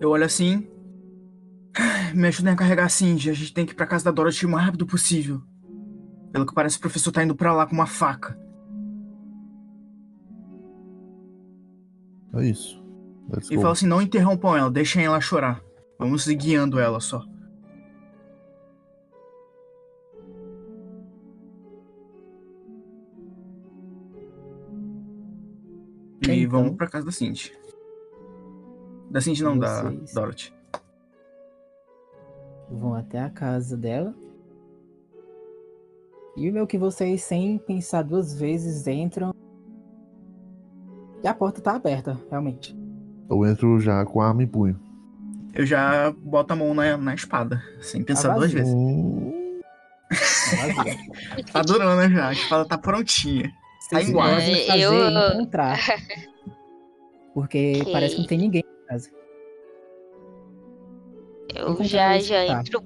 [0.00, 0.66] Eu olho assim.
[2.14, 3.30] Me ajudem a carregar a Cindy.
[3.30, 5.40] A gente tem que ir pra casa da Dorothy o mais rápido possível.
[6.32, 8.47] Pelo que parece, o professor tá indo pra lá com uma faca.
[12.34, 12.82] É isso.
[13.30, 13.62] Let's E go.
[13.62, 15.62] fala assim: não interrompam ela, deixem ela chorar.
[15.98, 17.24] Vamos ir guiando ela só.
[26.28, 26.50] E Então.
[26.60, 27.52] vamos pra casa da Cindy.
[29.10, 29.82] Da Cindy não, da
[30.14, 30.52] Dorothy.
[32.70, 34.14] vão até a casa dela.
[36.36, 39.32] E o meu que vocês, sem pensar duas vezes, entram.
[41.22, 42.76] E a porta tá aberta, realmente.
[43.28, 44.78] Eu entro já com a arma em punho.
[45.54, 48.58] Eu já boto a mão na, na espada, sem pensar Tá duas vazio.
[48.64, 49.48] vezes.
[51.52, 53.50] Tá durando né, já, a espada tá prontinha.
[53.90, 54.12] Tá podem
[54.62, 55.78] É, fazer eu- encontrar.
[57.34, 57.92] Porque Ok.
[57.92, 59.10] parece que não tem ninguém em casa.
[61.54, 62.60] Eu já, já tá.
[62.60, 62.82] entro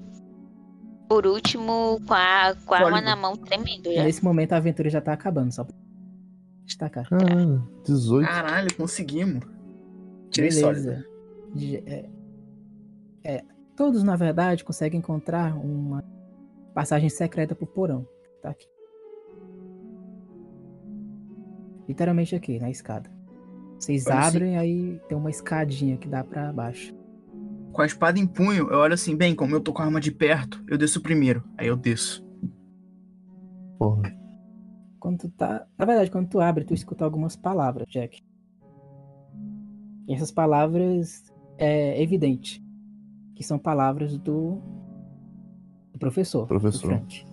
[1.09, 4.03] por último com a, com a arma na mão tremendo já.
[4.03, 5.75] nesse momento a aventura já tá acabando, só pra
[6.65, 7.07] destacar.
[7.09, 8.27] caralho, 18.
[8.27, 9.43] Caralho, conseguimos.
[10.29, 10.49] Tirei.
[10.49, 11.05] Beleza.
[11.85, 12.09] É,
[13.23, 13.43] é,
[13.75, 16.03] todos, na verdade, conseguem encontrar uma
[16.73, 18.07] passagem secreta pro porão.
[18.41, 18.67] Tá aqui.
[21.87, 23.09] Literalmente aqui, na escada.
[23.79, 24.27] Vocês Olha assim.
[24.27, 26.93] abrem, aí tem uma escadinha que dá pra baixo.
[27.71, 29.99] Com a espada em punho, eu olho assim, bem, como eu tô com a arma
[29.99, 31.43] de perto, eu desço primeiro.
[31.57, 32.23] Aí eu desço.
[33.77, 34.22] Porra.
[35.03, 35.67] Quando tu tá.
[35.77, 38.23] Na verdade, quando tu abre, tu escuta algumas palavras, Jack.
[40.07, 42.63] E essas palavras é evidente
[43.35, 44.61] que são palavras do,
[45.91, 46.43] do professor.
[46.43, 46.87] do Professor.
[46.87, 47.25] Frank.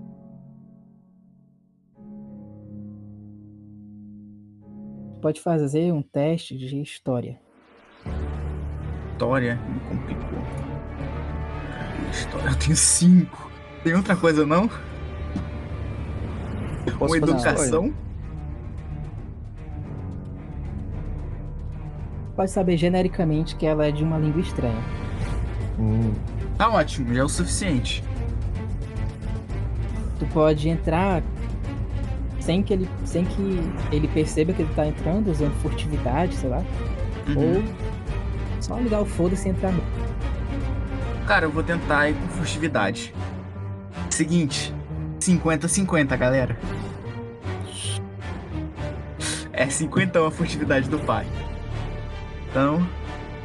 [5.22, 7.40] Pode fazer um teste de história.
[9.12, 10.38] História, me complicou.
[12.10, 13.48] História, eu tenho cinco.
[13.84, 14.68] Tem outra coisa não?
[16.86, 17.94] Eu posso Uma fazer educação?
[22.36, 24.82] Pode saber genericamente que ela é de uma língua estranha.
[25.78, 26.12] Hum,
[26.60, 28.04] Tá ótimo, já é o suficiente.
[30.18, 31.22] Tu pode entrar
[32.38, 33.60] sem que ele, sem que
[33.90, 36.62] ele perceba que ele tá entrando, usando furtividade, sei lá.
[37.28, 37.56] Uhum.
[37.56, 37.64] Ou
[38.60, 39.82] só ligar o foda-se e entrar no.
[41.26, 43.14] Cara, eu vou tentar ir com furtividade.
[44.10, 44.74] Seguinte,
[45.20, 46.56] 50-50, galera.
[49.52, 51.26] É 50 a furtividade do pai.
[52.50, 52.86] Então,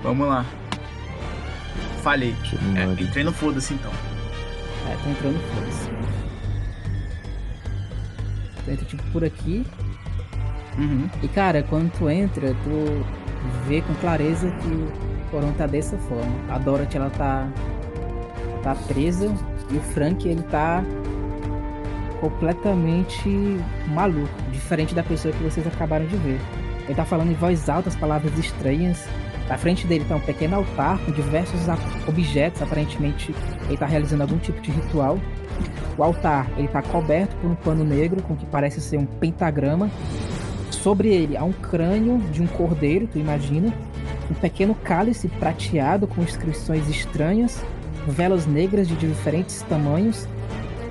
[0.02, 0.46] vamos lá.
[2.76, 3.92] Eu É, entrei no foda-se então.
[4.90, 5.90] É, tu entrou no foda-se.
[8.64, 9.66] Tu entra tipo por aqui.
[10.78, 11.10] Uhum.
[11.22, 13.06] E cara, quando tu entra, tu
[13.68, 14.92] vê com clareza que o
[15.32, 16.36] porão tá dessa forma.
[16.50, 17.48] A Dorothy ela tá.
[18.64, 19.26] tá presa
[19.70, 20.84] e o Frank ele tá
[22.20, 23.30] completamente
[23.88, 26.40] maluco, diferente da pessoa que vocês acabaram de ver.
[26.86, 29.06] Ele tá falando em voz alta as palavras estranhas.
[29.48, 31.62] Na frente dele tá um pequeno altar com diversos
[32.08, 33.34] objetos, aparentemente
[33.68, 35.20] ele tá realizando algum tipo de ritual.
[35.98, 39.06] O altar ele tá coberto por um pano negro com o que parece ser um
[39.06, 39.90] pentagrama.
[40.72, 43.74] Sobre ele há um crânio de um cordeiro, tu imagina,
[44.30, 47.64] um pequeno cálice prateado com inscrições estranhas,
[48.08, 50.28] velas negras de diferentes tamanhos,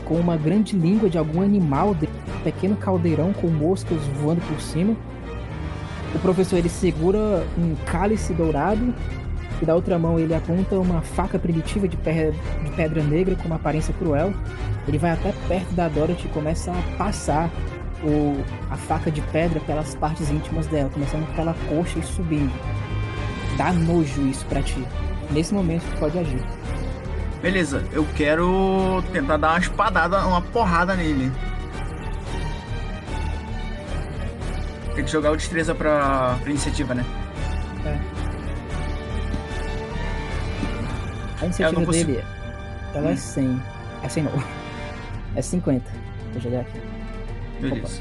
[0.04, 4.60] com uma grande língua de algum animal, de um pequeno caldeirão com moscas voando por
[4.60, 4.94] cima.
[6.14, 8.94] O professor ele segura um cálice dourado
[9.60, 12.32] e da outra mão ele aponta uma faca primitiva de, pe-
[12.64, 14.32] de pedra negra com uma aparência cruel.
[14.86, 17.50] Ele vai até perto da Dorothy e começa a passar
[18.02, 18.36] o,
[18.70, 22.52] a faca de pedra pelas partes íntimas dela, começando pela coxa e subindo.
[23.56, 24.84] Dá nojo isso pra ti.
[25.30, 26.42] Nesse momento tu pode agir.
[27.44, 31.30] Beleza, eu quero tentar dar uma espadada, uma porrada nele.
[34.94, 37.04] Tem que jogar o destreza pra, pra iniciativa, né?
[41.38, 42.24] A iniciativa não consigo- dele,
[42.94, 43.16] ela é Hum.
[43.18, 43.62] 100.
[44.02, 44.32] É 100 não.
[45.36, 45.84] É 50.
[46.32, 46.80] Vou jogar aqui.
[47.60, 48.00] Beleza.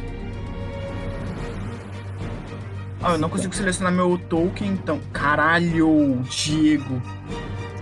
[3.02, 5.02] Ah, eu não consigo selecionar meu token, então.
[5.12, 7.02] Caralho, Diego.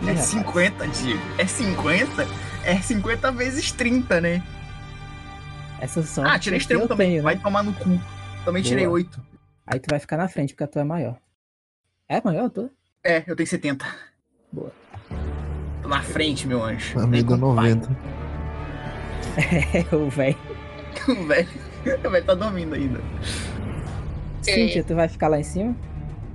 [0.01, 0.19] É rapaz.
[0.25, 1.21] 50, Diego.
[1.37, 2.27] É 50?
[2.63, 4.43] É 50 vezes 30, né?
[5.79, 6.23] Essa só.
[6.23, 7.09] Ah, tirei extremo também.
[7.09, 7.23] tenho, né?
[7.23, 7.99] Vai tomar no cu.
[8.45, 8.95] Também tirei Boa.
[8.95, 9.21] 8.
[9.65, 11.17] Aí tu vai ficar na frente, porque a tua é maior.
[12.07, 12.69] É maior, tu?
[13.03, 13.85] É, eu tenho 70.
[14.51, 14.71] Boa.
[15.81, 16.99] Tô na frente, meu anjo.
[16.99, 17.69] A Nem amiga com o pai.
[17.75, 17.97] 90.
[19.91, 20.37] É, o velho.
[21.07, 21.47] O velho.
[22.05, 22.99] O velho tá dormindo ainda.
[24.41, 25.75] Cíntia, tu vai ficar lá em cima?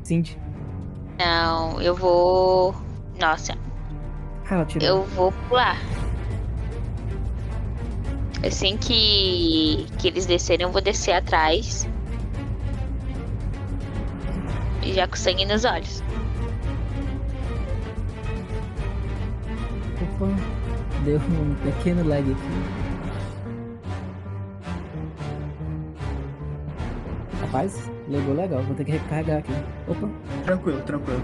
[0.03, 0.39] Cindy.
[1.19, 2.75] Não, eu vou.
[3.19, 3.55] Nossa,
[4.51, 4.87] Ah, ela tirou.
[4.89, 5.77] eu vou pular.
[8.47, 11.89] Assim que, que eles descerem, eu vou descer atrás.
[14.83, 16.03] E Já com sangue nos olhos.
[20.03, 20.27] Opa,
[21.05, 22.87] deu um pequeno lag aqui.
[27.41, 28.63] Rapaz, legou legal.
[28.63, 29.53] Vou ter que recarregar aqui.
[29.89, 30.09] Opa,
[30.45, 31.23] Tranquilo, tranquilo.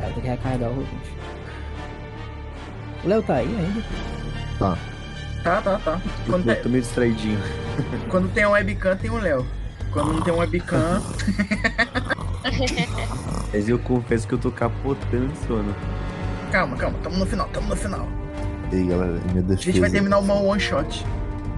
[0.00, 1.10] É, vou ter que recarregar o roupante.
[3.04, 3.82] O Léo tá aí ainda?
[4.58, 4.78] Tá,
[5.62, 6.00] tá, tá.
[6.26, 7.38] Quando, Eu tem, tô meio distraidinho.
[8.08, 9.46] quando tem um webcam, tem o Léo.
[9.92, 11.02] Quando não tem um webcam.
[13.52, 15.74] Mas eu confesso que eu tô capotando de sono.
[16.50, 18.06] Calma, calma, tamo no final, tamo no final.
[18.72, 19.62] E aí, galera, minha A defesa.
[19.62, 21.04] gente vai terminar uma one shot.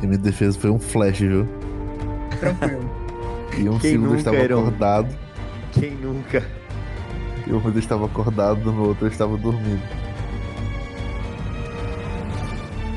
[0.02, 1.48] Minha defesa foi um flash, viu?
[2.38, 2.90] Tranquilo.
[3.56, 5.16] E um Quem nunca, estava acordado.
[5.72, 6.44] Quem nunca?
[7.48, 9.82] E um eu estava acordado, no outro eu estava dormindo.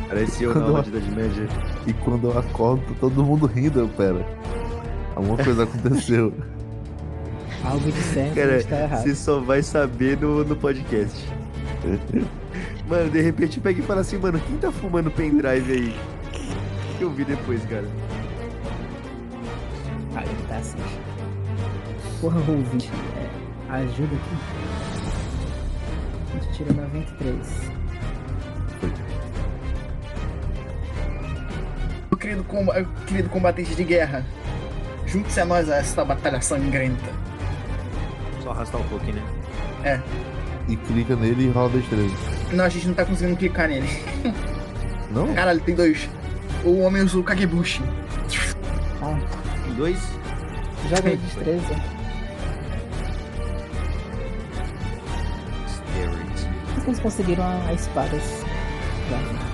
[0.09, 1.47] Parece eu Quando na eu- de Média.
[1.88, 3.80] E quando eu acordo, todo mundo rindo.
[3.80, 4.25] Eu, pera.
[5.15, 6.33] Alguma coisa aconteceu.
[7.63, 9.03] Algo de certo Cara, está errado.
[9.03, 11.17] você só vai saber no, no podcast.
[12.89, 15.95] Mano, de repente pega e fala assim, mano, quem tá fumando pendrive aí?
[16.97, 17.88] Que eu vi depois, cara.
[20.13, 20.77] Ah, ele tá assim.
[22.19, 22.91] Porra, ouvinte.
[23.15, 23.30] É,
[23.77, 24.35] ajuda aqui.
[26.30, 27.72] A gente tira 93.
[32.09, 34.25] Meu querido, comba- querido combatente de guerra,
[35.06, 37.09] junte-se a nós a esta batalha sangrenta.
[38.43, 39.22] Só arrastar um pouquinho,
[39.83, 40.01] né?
[40.67, 42.14] E clica nele e rola destreza.
[42.51, 43.88] Não, a gente não tá conseguindo clicar nele.
[45.11, 45.33] Não?
[45.33, 46.09] Caralho, tem dois.
[46.64, 47.82] O homem usa o Kagebushi.
[49.01, 49.17] Ah,
[49.75, 50.00] dois?
[50.90, 51.75] joga aí destreza.
[56.82, 58.18] Mas eles conseguiram a, a espada.
[58.18, 59.51] Já.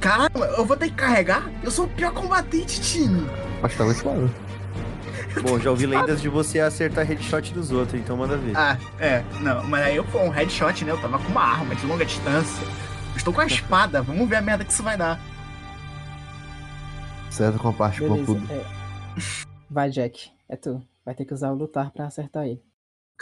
[0.00, 1.50] Caramba, eu vou ter que carregar?
[1.62, 3.26] Eu sou o pior combatente, time.
[3.62, 4.30] Mas tava espada.
[5.42, 8.54] Bom, já ouvi lendas de você acertar headshot dos outros, então manda ver.
[8.54, 9.24] Ah, é.
[9.40, 10.92] Não, mas aí eu fui um headshot, né?
[10.92, 12.62] Eu tava com uma arma de longa distância.
[12.64, 14.02] Eu estou com a espada.
[14.02, 15.18] Vamos ver a merda que isso vai dar.
[17.30, 18.38] Certo com a parte Beleza.
[18.50, 18.64] É.
[19.70, 20.30] Vai, Jack.
[20.50, 20.82] É tu.
[21.02, 22.62] Vai ter que usar o lutar pra acertar ele.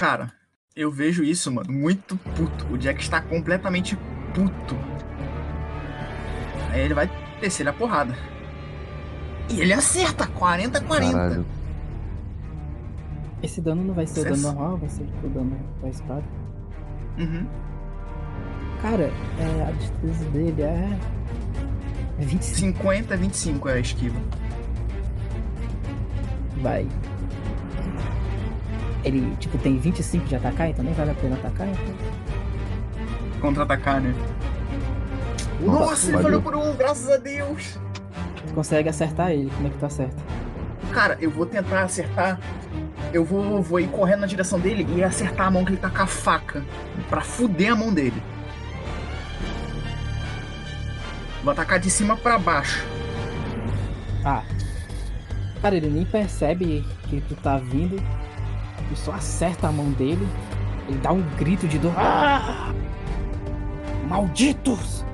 [0.03, 0.33] Cara,
[0.75, 2.67] eu vejo isso, mano, muito puto.
[2.73, 3.97] O Jack está completamente
[4.35, 4.77] puto.
[6.73, 7.09] Aí ele vai
[7.41, 8.13] descer a porrada.
[9.49, 11.13] E ele acerta, 40 40.
[11.13, 11.47] Caralho.
[13.45, 16.25] Esse dano não vai ser o dano normal, vai ser tipo o dano da espada.
[17.17, 17.47] Uhum.
[18.83, 19.05] Cara,
[19.39, 20.99] é, a destreza dele é.
[22.19, 22.59] É 25.
[22.59, 24.21] 50, 25 é a esquiva.
[26.61, 26.89] Vai.
[29.05, 31.95] Ele, tipo, tem 25 de atacar, então nem vale a pena atacar, então.
[33.41, 34.15] Contra-atacar, né?
[35.61, 37.79] Nossa, ele falhou por um, graças a Deus!
[38.47, 40.17] Tu consegue acertar ele, como é que tu acerta?
[40.93, 42.39] Cara, eu vou tentar acertar.
[43.13, 45.91] Eu vou, vou ir correndo na direção dele e acertar a mão que ele tá
[45.91, 46.65] com a faca.
[47.09, 48.23] Pra fuder a mão dele.
[51.43, 52.85] Vou atacar de cima pra baixo.
[54.25, 54.43] Ah.
[55.61, 57.97] Cara, ele nem percebe que tu tá vindo.
[58.97, 60.27] Só acerta a mão dele.
[60.89, 61.93] Ele dá um grito de dor.
[61.97, 62.73] Ah!
[64.09, 65.05] Malditos!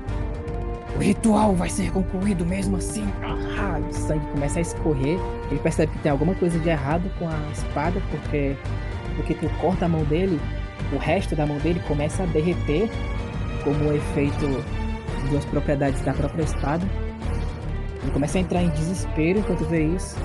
[0.95, 3.07] O ritual vai ser concluído mesmo assim.
[3.21, 3.79] Ah!
[3.79, 5.19] O sangue começa a escorrer.
[5.49, 8.55] Ele percebe que tem alguma coisa de errado com a espada, porque
[9.19, 10.39] porque tu corta a mão dele,
[10.93, 12.89] o resto da mão dele começa a derreter,
[13.65, 14.63] como o efeito
[15.31, 16.87] das propriedades da própria espada.
[18.01, 20.15] Ele começa a entrar em desespero enquanto vê isso.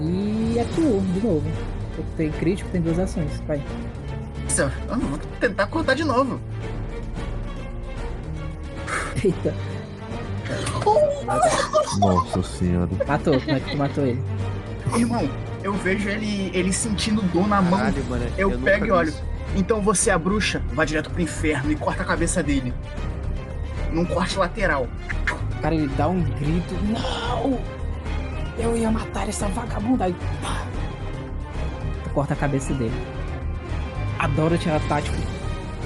[0.00, 1.50] E é tu, de novo.
[2.16, 3.40] Tem crítico, tem duas ações.
[3.46, 3.60] Vai.
[4.48, 6.40] Isso, eu vou tentar cortar de novo.
[9.24, 9.52] Eita,
[11.98, 12.88] Nossa senhora.
[13.06, 13.40] matou.
[13.40, 14.22] Como é que tu matou ele?
[14.96, 15.28] Irmão,
[15.62, 17.78] eu vejo ele, ele sentindo dor na mão.
[17.78, 18.26] Caralho, mano.
[18.38, 19.08] Eu nunca pego e olho.
[19.08, 19.22] isso.
[19.56, 22.72] Então você, a bruxa, vai direto pro inferno e corta a cabeça dele.
[23.92, 24.86] Num corte lateral.
[25.60, 26.74] Cara, ele dá um grito.
[26.84, 27.58] Não!
[28.58, 30.04] Eu ia matar essa vagabunda.
[30.04, 30.16] Aí.
[32.04, 32.94] Tu corta a cabeça dele.
[34.18, 35.16] A Dorothy, ela tá, tipo,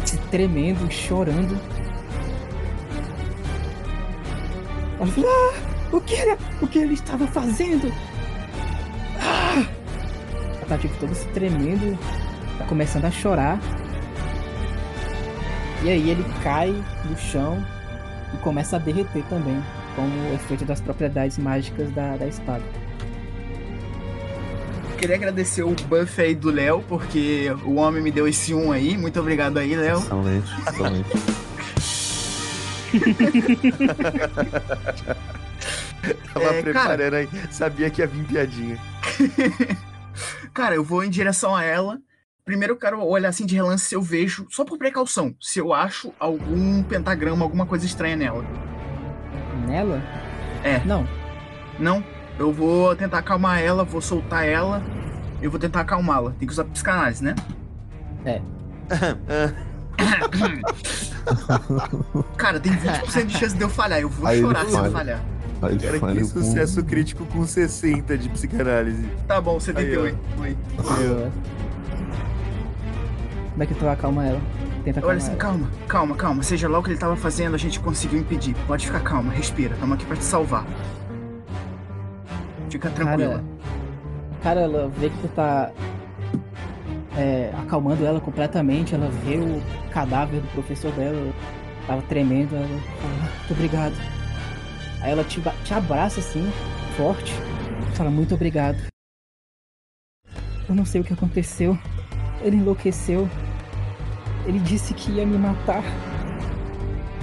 [0.05, 1.59] se tremendo, chorando.
[4.99, 7.93] Ela fala, ah, o que ele, o que ele estava fazendo?
[9.21, 9.67] Ah!
[10.57, 11.99] Ela tá, tipo, toda se tremendo.
[12.59, 13.59] Tá começando a chorar.
[15.83, 16.71] E aí ele cai
[17.05, 17.63] no chão
[18.33, 19.61] e começa a derreter também,
[19.95, 22.63] como o efeito das propriedades mágicas da, da espada.
[24.99, 28.97] Queria agradecer o buff aí do Léo, porque o homem me deu esse um aí.
[28.97, 29.99] Muito obrigado aí, Léo.
[29.99, 31.11] Excelente, excelente.
[36.33, 37.29] Tava É, preparando aí.
[37.51, 38.79] Sabia que ia vir piadinha.
[40.55, 41.99] Cara, eu vou em direção a ela.
[42.45, 45.73] Primeiro eu quero olhar assim de relance se eu vejo, só por precaução, se eu
[45.73, 48.45] acho algum pentagrama, alguma coisa estranha nela.
[49.73, 50.03] Nela?
[50.63, 50.81] É.
[50.85, 51.09] Não.
[51.79, 52.05] Não,
[52.39, 54.83] eu vou tentar acalmar ela, vou soltar ela.
[55.41, 56.33] Eu vou tentar acalmá-la.
[56.39, 57.35] Tem que usar psicanálise, né?
[62.37, 64.01] Cara, tem 20% de chance de eu falhar.
[64.01, 64.91] Eu vou Aí chorar se eu falha.
[64.91, 65.21] falhar.
[65.63, 69.09] Aí Cara, falha que com- sucesso crítico com 60 de psicanálise.
[69.27, 70.19] Tá bom, 78.
[70.37, 70.57] Foi.
[70.77, 71.33] Boa.
[73.53, 74.41] Como é que tu acalma ela?
[74.85, 75.37] Tenta Olha assim, ela.
[75.39, 76.43] calma, calma, calma.
[76.43, 78.55] Seja lá o que ele tava fazendo, a gente conseguiu impedir.
[78.67, 79.77] Pode ficar calma, respira.
[79.79, 80.67] Tamo aqui pra te salvar.
[82.71, 83.35] Fica tranquila.
[83.35, 83.45] Cara,
[84.43, 85.71] cara, ela vê que tu tá
[87.17, 88.95] é, acalmando ela completamente.
[88.95, 89.63] Ela vê o
[89.93, 91.33] cadáver do professor dela.
[91.87, 92.57] Tava tremendo.
[92.57, 92.81] Ela fala,
[93.23, 93.95] "Ah, muito obrigado.
[95.01, 96.51] Aí ela te, te abraça assim,
[96.97, 97.33] forte.
[97.95, 98.79] Fala, muito obrigado.
[100.69, 101.77] Eu não sei o que aconteceu.
[102.41, 103.29] Ele enlouqueceu.
[104.47, 105.83] Ele disse que ia me matar.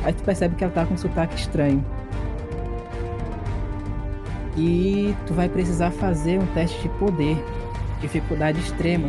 [0.03, 1.83] Aí tu percebe que ela tá com um sotaque estranho.
[4.57, 7.37] E tu vai precisar fazer um teste de poder.
[8.01, 9.07] Dificuldade extrema.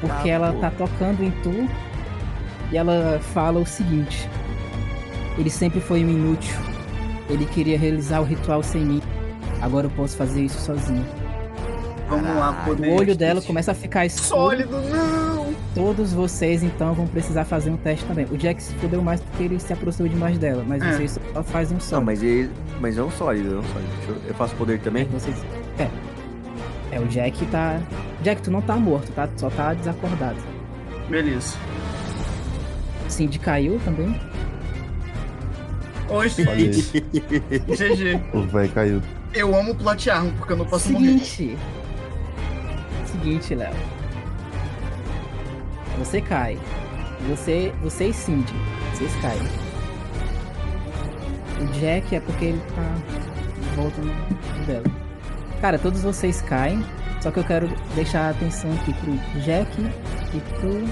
[0.00, 1.68] Porque ela tá tocando em tu
[2.72, 4.28] e ela fala o seguinte:
[5.38, 6.54] Ele sempre foi um inútil.
[7.28, 9.02] Ele queria realizar o ritual sem mim.
[9.60, 11.04] Agora eu posso fazer isso sozinho.
[12.08, 12.88] Vamos lá, O poder.
[12.92, 14.28] olho dela começa a ficar escuro.
[14.28, 15.25] Sólido, não!
[15.76, 18.24] Todos vocês então vão precisar fazer um teste também.
[18.30, 20.92] O Jack se fudeu mais porque ele se aproximou demais dela, mas É.
[20.92, 21.96] vocês só fazem um só.
[21.96, 22.50] Não, mas ele.
[22.80, 23.88] Mas é um sólido, é um sólido.
[23.98, 25.04] Deixa eu, eu faço poder também?
[25.04, 25.36] Vocês...
[25.78, 25.88] É.
[26.92, 27.80] É, o Jack tá.
[28.22, 29.26] Jack, tu não tá morto, tá?
[29.26, 30.38] Tu só tá desacordado.
[31.10, 31.56] Beleza.
[33.08, 34.18] Cindy caiu também.
[36.08, 38.20] Oxi, GG.
[38.32, 39.02] o velho caiu.
[39.34, 41.18] Eu amo plot arm, porque eu não posso morrer.
[41.18, 41.58] Seguinte.
[43.06, 43.74] Seguinte, Léo.
[45.98, 46.58] Você cai.
[47.28, 48.52] Você, você e Cindy,
[48.92, 49.40] vocês caem.
[51.60, 54.84] O Jack é porque ele tá de volta no dela.
[55.60, 56.84] Cara, todos vocês caem.
[57.20, 60.84] Só que eu quero deixar a atenção aqui pro Jack e pro.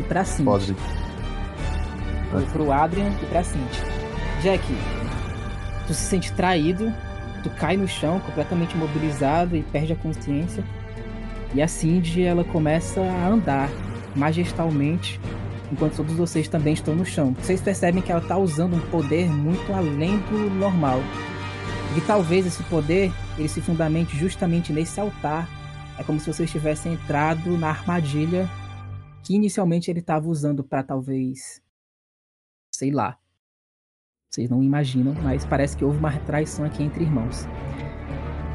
[0.00, 0.44] e pra Cindy.
[0.44, 0.76] Pode.
[2.30, 3.82] Pro, pro Adrian e pra Cindy.
[4.40, 4.64] Jack,
[5.86, 6.92] tu se sente traído,
[7.42, 10.64] tu cai no chão completamente imobilizado e perde a consciência.
[11.52, 13.68] E a Cindy, ela começa a andar
[14.14, 15.20] majestalmente
[15.72, 17.34] enquanto todos vocês também estão no chão.
[17.34, 21.00] Vocês percebem que ela está usando um poder muito além do normal.
[21.96, 25.48] E talvez esse poder ele se fundamente justamente nesse altar.
[25.98, 28.48] É como se vocês tivessem entrado na armadilha
[29.22, 31.62] que inicialmente ele estava usando para talvez,
[32.72, 33.18] sei lá.
[34.30, 37.46] Vocês não imaginam, mas parece que houve uma traição aqui entre irmãos.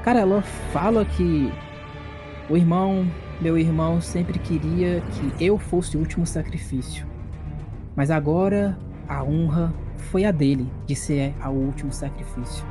[0.04, 0.42] Cara, ela
[0.74, 1.50] fala que
[2.50, 3.10] o irmão,
[3.42, 7.06] meu irmão, sempre queria que eu fosse o último sacrifício.
[7.96, 8.78] Mas agora
[9.08, 9.74] a honra
[10.12, 12.66] foi a dele de ser o último sacrifício.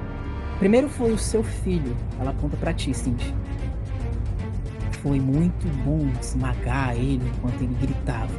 [0.59, 3.35] Primeiro foi o seu filho, ela aponta para ti, Cindy.
[5.03, 8.35] Foi muito bom esmagar ele enquanto ele gritava.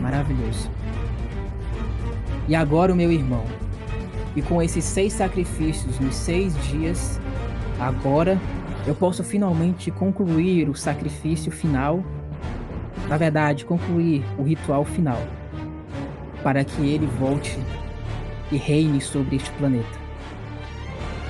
[0.00, 0.70] Maravilhoso.
[2.46, 3.44] E agora o meu irmão.
[4.36, 7.18] E com esses seis sacrifícios nos seis dias,
[7.80, 8.38] agora
[8.88, 12.02] eu posso finalmente concluir o sacrifício final.
[13.06, 15.20] Na verdade, concluir o ritual final.
[16.42, 17.58] Para que ele volte
[18.50, 20.08] e reine sobre este planeta.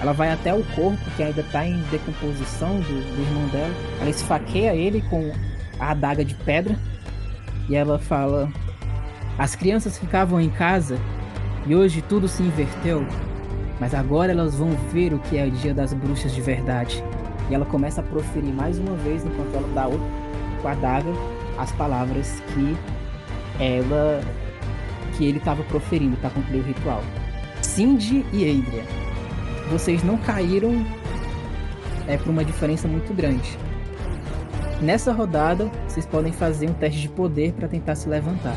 [0.00, 3.74] Ela vai até o corpo que ainda está em decomposição do, do, irmão dela.
[4.00, 5.32] Ela esfaqueia ele com
[5.80, 6.78] a adaga de pedra.
[7.68, 8.48] E ela fala:
[9.36, 10.96] As crianças ficavam em casa
[11.66, 13.04] e hoje tudo se inverteu.
[13.80, 17.02] Mas agora elas vão ver o que é o dia das bruxas de verdade.
[17.51, 19.85] E ela começa a proferir mais uma vez, enquanto ela dá
[20.60, 21.10] com a adaga,
[21.57, 22.77] as palavras que
[23.62, 24.20] ela.
[25.17, 27.02] que ele estava proferindo para cumprir o ritual.
[27.62, 29.09] Cindy e Adria
[29.70, 30.85] vocês não caíram
[32.07, 33.59] é, por uma diferença muito grande.
[34.81, 38.57] Nessa rodada, vocês podem fazer um teste de poder para tentar se levantar.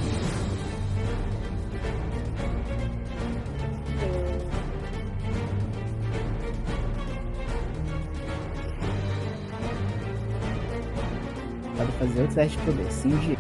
[12.28, 13.38] De poder, sim, de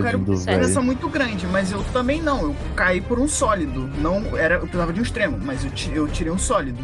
[0.00, 0.82] Tadinho do velho.
[0.82, 2.42] muito grande, mas eu também não.
[2.42, 3.90] Eu caí por um sólido.
[3.98, 6.82] Não era, eu precisava de um extremo, mas eu, eu tirei um sólido.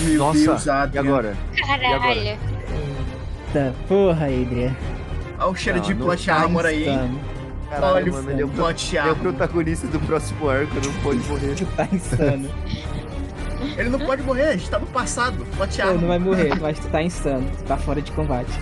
[0.00, 1.36] Meu Nossa, Deus, e agora?
[1.56, 1.82] Caralho.
[1.82, 2.20] E agora?
[2.20, 4.76] Eita, porra, Adria.
[5.38, 7.18] Olha o cheiro não, de plot tá armor aí, hein?
[7.68, 11.18] Caralho, Olha mano, ele é o, plot é o protagonista do próximo arco, não pode
[11.26, 11.54] morrer.
[11.74, 12.50] tá insano.
[13.76, 15.44] ele não pode morrer, a gente tá no passado.
[15.56, 16.00] Plot armor.
[16.00, 18.52] Não vai morrer, mas tu tá insano, tu tá fora de combate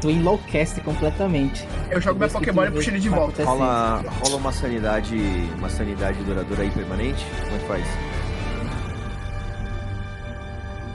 [0.00, 1.66] tu enlouquece completamente.
[1.90, 3.44] Eu jogo minha Pokémon e puxo ele de volta.
[3.44, 5.16] Rola, rola uma sanidade.
[5.58, 7.24] Uma sanidade duradoura aí permanente?
[7.44, 7.86] Como é que faz?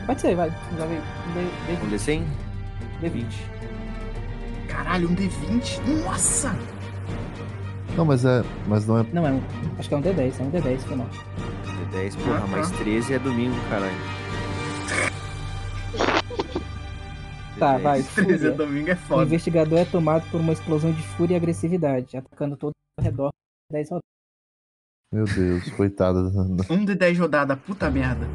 [0.05, 0.51] Pode ser, vai.
[0.77, 1.01] Já veio.
[1.83, 2.23] Um D100?
[3.01, 3.25] D20.
[4.67, 6.03] Caralho, um D20?
[6.03, 6.55] Nossa!
[7.95, 8.43] Não, mas é.
[8.67, 9.05] Mas não é.
[9.13, 9.41] Não, é um.
[9.79, 11.07] Acho que é um D10, é um D10 final.
[11.91, 13.13] D10, porra, ah, mais 13 tá.
[13.13, 14.24] é domingo, caralho.
[17.57, 18.01] Tá, vai.
[18.03, 18.51] Fúria.
[18.51, 19.21] domingo é foda.
[19.21, 23.31] O investigador é tomado por uma explosão de fúria e agressividade, atacando todo ao redor
[23.71, 24.05] 10 rodadas.
[25.13, 26.19] Meu Deus, coitada.
[26.69, 28.27] Um de 10 rodadas, puta merda.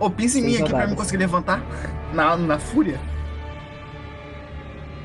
[0.00, 1.62] Ô, oh, pensa em mim aqui pra me conseguir levantar
[2.12, 2.98] na, na fúria.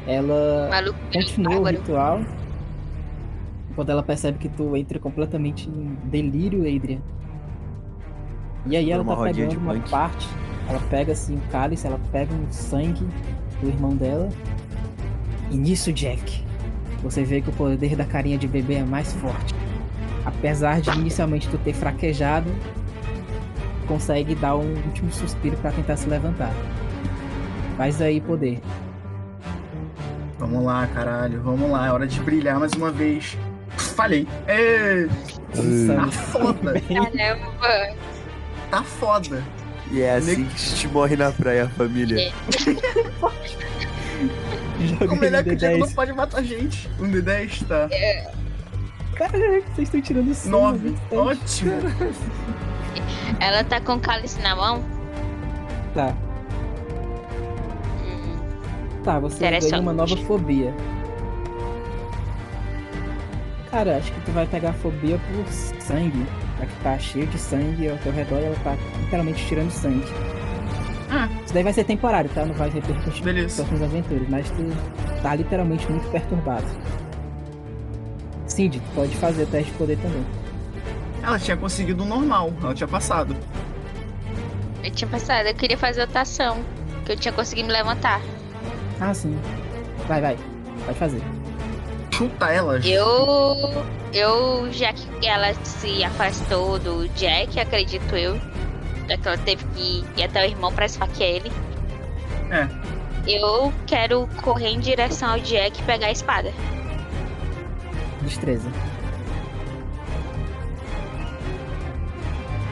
[0.07, 2.21] Ela Maluco, continua o ritual.
[3.75, 7.01] Quando ela percebe que tu entra completamente em delírio, Adrian.
[8.65, 10.27] E aí ela tá pegando uma parte
[10.69, 13.05] ela pega assim o cálice, ela pega o sangue
[13.59, 14.29] do irmão dela.
[15.49, 16.43] E nisso, Jack,
[17.01, 19.55] você vê que o poder da carinha de bebê é mais forte.
[20.23, 22.49] Apesar de inicialmente tu ter fraquejado,
[23.87, 26.53] consegue dar um último suspiro para tentar se levantar.
[27.75, 28.61] Faz aí, poder.
[30.37, 31.41] Vamos lá, caralho.
[31.41, 31.87] Vamos lá.
[31.87, 33.37] É hora de brilhar mais uma vez.
[33.75, 34.27] Falhei.
[34.47, 35.09] Ei!
[35.87, 36.73] Tá foda.
[36.81, 37.95] Caramba.
[38.69, 39.43] Tá foda.
[39.91, 42.19] E é assim que a gente morre na praia, família.
[42.19, 42.31] É.
[45.05, 46.89] o melhor é que o Diego não pode matar a gente.
[46.99, 47.87] Um de 10, tá.
[47.91, 48.31] É.
[49.15, 50.49] Caraca, vocês estão tirando isso.
[50.49, 51.73] 9, ótimo.
[53.41, 54.83] Ela tá com cálice na mão?
[55.93, 56.15] Tá.
[58.03, 58.37] Hum.
[59.03, 60.73] Tá, você ganha uma nova fobia.
[63.71, 65.47] Cara, acho que tu vai pegar fobia por
[65.81, 66.25] sangue.
[66.59, 70.05] Já que tá cheio de sangue ao teu redor e ela tá literalmente tirando sangue.
[71.09, 71.27] Ah.
[71.43, 72.45] Isso daí vai ser temporário, tá?
[72.45, 76.67] Não vai repercutir nas próximas aventuras, mas tu tá literalmente muito perturbado.
[78.45, 80.25] Cindy, tu pode fazer o teste de poder também.
[81.23, 83.35] Ela tinha conseguido o normal, ela tinha passado.
[84.83, 86.63] Eu tinha passado, eu queria fazer outra ação,
[87.05, 88.21] que eu tinha conseguido me levantar.
[88.99, 89.37] Ah, sim.
[90.07, 90.37] Vai, vai.
[90.85, 91.38] Pode fazer
[92.19, 92.79] chuta ela.
[92.85, 93.85] Eu.
[94.11, 98.35] Eu, já que ela se afastou do Jack, acredito eu.
[99.07, 101.51] Já que ela teve que ir até o irmão pra esfaquear ele.
[102.51, 102.67] É.
[103.25, 106.51] Eu quero correr em direção ao Jack e pegar a espada.
[108.21, 108.69] Destreza.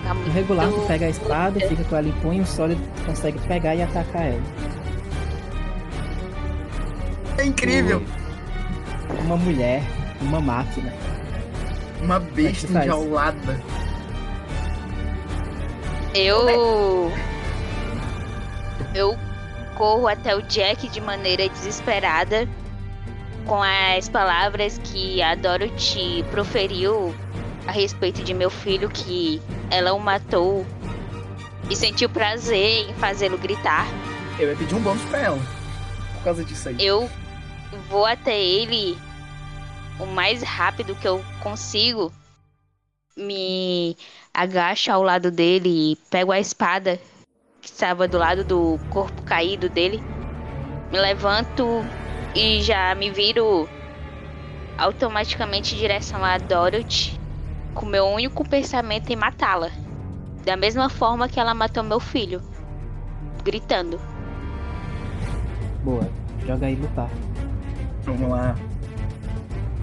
[0.03, 3.39] Tá muito- regular, tu pega a espada, fica com ela em punho, o sólido consegue
[3.47, 4.41] pegar e atacar ela.
[7.37, 8.01] É incrível.
[9.21, 9.81] Uma mulher,
[10.21, 10.93] uma máquina.
[12.01, 12.85] Uma besta é que faz?
[12.85, 13.61] enjaulada.
[16.13, 17.11] Eu.
[18.93, 19.17] Eu
[19.75, 22.47] corro até o Jack de maneira desesperada,
[23.45, 27.13] com as palavras que a Dorothy proferiu
[27.67, 30.65] a respeito de meu filho, que ela o matou
[31.69, 33.85] e sentiu prazer em fazê-lo gritar.
[34.39, 35.39] Eu ia pedir um bônus pra ela.
[36.15, 36.75] Por causa disso aí.
[36.79, 37.09] Eu
[37.89, 38.97] vou até ele
[39.99, 42.11] o mais rápido que eu consigo.
[43.15, 43.97] Me
[44.33, 46.99] agacho ao lado dele e pego a espada
[47.61, 50.01] que estava do lado do corpo caído dele.
[50.91, 51.65] Me levanto
[52.35, 53.67] e já me viro
[54.77, 57.19] automaticamente em direção a Dorothy,
[57.73, 59.71] com meu único pensamento em matá-la.
[60.45, 62.41] Da mesma forma que ela matou meu filho,
[63.43, 63.99] gritando.
[65.83, 66.07] Boa.
[66.45, 67.09] Joga aí lutar.
[68.07, 68.55] Vamos lá.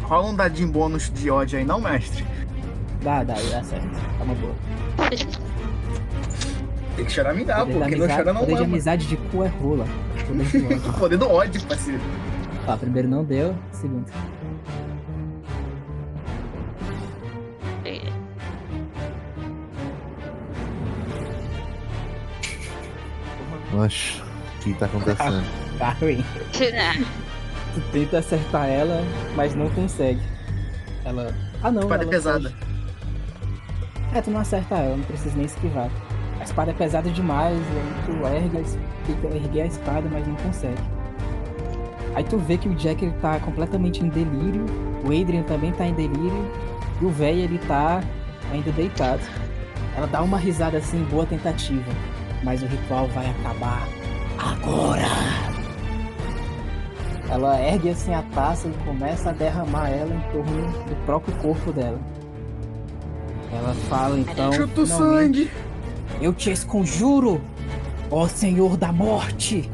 [0.02, 2.24] Rola um dadinho bônus de ódio aí, não, mestre?
[3.02, 3.86] Dá, dá, dá certo.
[4.18, 4.54] Tá uma boa.
[6.96, 7.80] Tem que chorar me dá, pô.
[7.80, 8.72] Quem não chora não poder de ama.
[8.72, 9.86] amizade de cu é rola.
[10.26, 10.92] Poder de ódio.
[10.98, 12.00] Poder do ódio, parceiro.
[12.66, 14.10] Ó, primeiro não deu, segundo.
[23.76, 25.44] Oxe, o que tá acontecendo?
[25.78, 26.24] Tá ruim.
[27.74, 29.02] Tu tenta acertar ela,
[29.34, 30.20] mas não consegue.
[31.04, 31.34] Ela.
[31.62, 32.52] Ah não, Espada é pesada.
[34.14, 35.90] É, tu não acerta ela, não precisa nem esquivar.
[36.40, 40.26] A espada é pesada demais, aí tu ergue, a es- tenta erguer a espada, mas
[40.26, 40.80] não consegue.
[42.14, 44.64] Aí tu vê que o Jack ele tá completamente em delírio,
[45.04, 46.48] o Adrian também tá em delírio,
[47.00, 48.00] e o velho ele tá
[48.52, 49.22] ainda deitado.
[49.96, 51.90] Ela dá uma risada assim, boa tentativa,
[52.44, 53.88] mas o ritual vai acabar
[54.38, 55.53] agora!
[57.34, 61.72] Ela ergue assim a taça e começa a derramar ela em torno do próprio corpo
[61.72, 61.98] dela.
[63.52, 64.52] Ela fala então.
[64.52, 65.50] Chuta sangue.
[66.20, 67.40] Eu te esconjuro,
[68.08, 69.68] ó Senhor da Morte!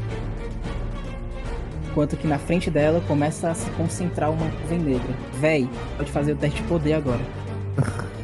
[1.91, 5.15] Enquanto que na frente dela começa a se concentrar uma nuvem negra.
[5.35, 7.21] Véi, pode fazer o teste de poder agora.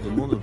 [0.02, 0.42] Todo mundo?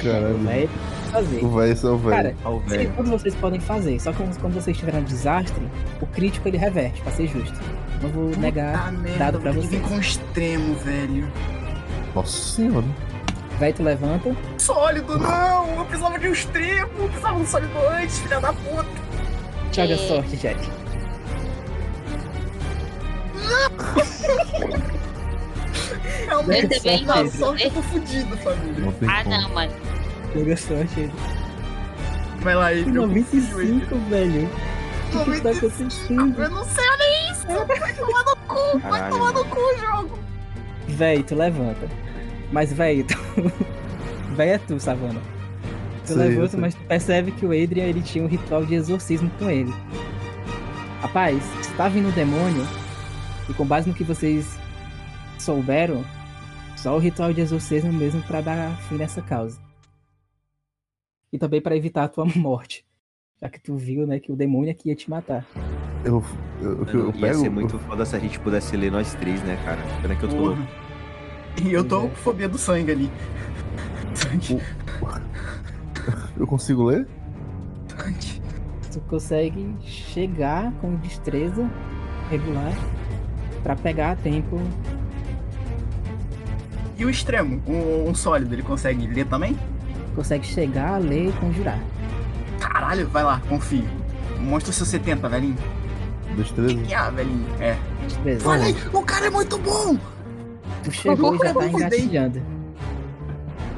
[0.00, 0.38] Caralho.
[0.38, 0.70] Véi,
[1.12, 1.44] fazer.
[1.44, 2.36] O velho é o Cara, velho.
[2.44, 2.92] Ó, o sim, velho.
[2.96, 5.62] todos vocês podem fazer, só que quando vocês tiverem um desastre,
[6.00, 7.58] o crítico ele reverte, pra ser justo.
[8.02, 8.78] Não vou negar.
[8.78, 9.92] Puta merda, dado pra tem que vir vocês.
[9.92, 11.28] com extremo, velho.
[12.14, 12.86] Nossa senhora.
[13.58, 14.34] Véi, tu levanta.
[14.58, 15.76] Sólido, não!
[15.78, 16.90] Eu precisava de um extremo!
[16.98, 18.86] Eu precisava de um sólido antes, filha da puta!
[19.72, 19.96] Joga É.
[19.96, 20.68] sorte, Jack.
[26.26, 28.74] Realmente, Eu sorte eu tô fudido, família.
[28.80, 29.36] Não Ah, como.
[29.36, 29.72] não, mano.
[30.34, 31.10] Joga sorte.
[32.40, 32.94] Vai lá, Adrian.
[32.94, 34.44] eu confio, 95, velho.
[34.44, 35.60] O que, que tá 95.
[35.60, 36.42] acontecendo?
[36.42, 37.46] Eu não sei, olha isso!
[37.46, 38.78] Vai tomar no cu!
[38.78, 40.18] Vai tomar no cu, jogo!
[40.88, 41.88] Véi, tu levanta.
[42.50, 43.16] Mas, véi, tu...
[44.34, 45.20] véi é tu, Savana.
[46.06, 49.30] Tu Sei, levanta, mas tu percebe que o Adrian ele tinha um ritual de exorcismo
[49.38, 49.72] com ele.
[51.00, 52.66] Rapaz, se tá vindo o demônio,
[53.48, 54.58] e com base no que vocês
[55.38, 56.04] souberam,
[56.76, 59.58] só o ritual de exorcismo mesmo pra dar fim nessa causa.
[61.32, 62.84] E também pra evitar a tua morte.
[63.40, 65.44] Já que tu viu, né, que o demônio aqui ia te matar.
[66.04, 66.22] Eu,
[66.60, 67.40] eu, eu, eu Mano, ia pego.
[67.40, 69.80] ser muito foda se a gente pudesse ler nós três, né, cara?
[70.00, 70.68] Pena que eu tô Porra.
[71.64, 73.10] E eu tô com fobia do sangue ali.
[74.14, 74.60] Sangue.
[76.36, 77.06] Eu consigo ler?
[77.88, 78.42] Sangue.
[78.92, 81.68] Tu consegue chegar com destreza
[82.30, 82.72] regular
[83.62, 84.58] pra pegar a tempo.
[86.98, 87.62] E o extremo?
[87.66, 89.56] Um, um sólido, ele consegue ler também?
[90.14, 91.78] Consegue chegar, ler e conjurar.
[92.60, 93.88] Caralho, vai lá, confio.
[94.38, 95.56] Mostra o seu 70, velhinho.
[96.36, 96.96] Destreza?
[96.96, 97.46] Ah, velhinho.
[97.60, 97.76] É.
[98.04, 98.48] Destreza.
[98.48, 99.96] Olha aí, o cara é muito bom!
[100.82, 102.42] Tu chegou e já tá engatilhando.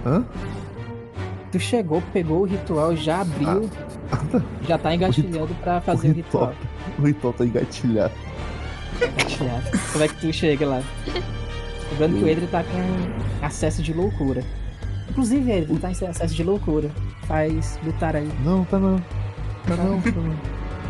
[0.07, 0.25] Hã?
[1.53, 3.71] Tu chegou, pegou o ritual, já abriu,
[4.67, 6.55] já tá engatilhando pra fazer o ritual.
[6.99, 8.15] O ritual tá engatilhado.
[8.97, 9.71] Engatilhado.
[9.93, 10.83] Como é que tu chega lá?
[11.93, 14.43] Lembrando que o Edri tá com acesso de loucura.
[15.11, 16.91] Inclusive, Edri tá em acesso de loucura.
[17.27, 18.29] Faz lutar aí.
[18.45, 18.99] Não, tá não.
[19.67, 20.35] Tá não, tá não.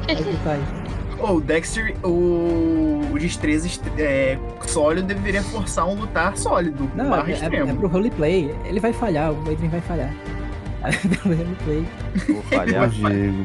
[0.06, 0.84] Faz lutar aí.
[1.20, 4.36] Ô, o Dexter, o, o destreza est- é,
[4.66, 6.90] sólido deveria forçar um lutar sólido.
[6.94, 7.70] Não, barra é, é, extremo.
[7.70, 8.54] é pro roleplay.
[8.64, 10.10] Ele vai falhar, o Adrian vai falhar.
[10.82, 11.86] Aí, pelo roleplay.
[12.28, 12.88] Vou falhar.
[12.90, 13.44] Diego.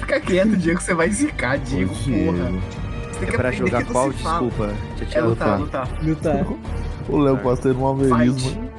[0.00, 2.48] Fica quieto, Diego, você vai zicar, Diego, Ô, porra.
[2.48, 2.60] Diego.
[3.12, 4.12] Você É que pra jogar qual?
[4.12, 4.48] se fala.
[4.48, 4.74] Desculpa.
[4.96, 5.88] Tinha É lutar, lutar.
[6.02, 6.42] lutar.
[6.42, 6.56] Lutar.
[7.08, 8.71] O Léo pode ter um alverismo.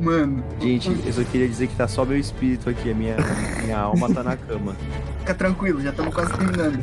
[0.00, 3.16] Mano, Gente, eu só queria dizer que tá só meu espírito aqui, a minha,
[3.62, 4.74] minha alma tá na cama.
[5.20, 6.80] fica tranquilo, já estamos quase terminando.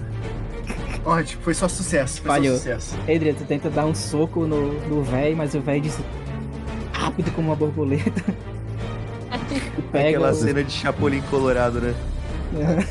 [1.05, 2.53] Ótimo, foi só sucesso, foi Falhou.
[2.53, 2.95] só sucesso.
[3.01, 5.97] Adrian, tu tenta dar um soco no, no véi, mas o véi diz
[6.93, 8.23] rápido como uma borboleta.
[9.91, 11.93] pega Aquela o- cena de Chapolin Colorado, né?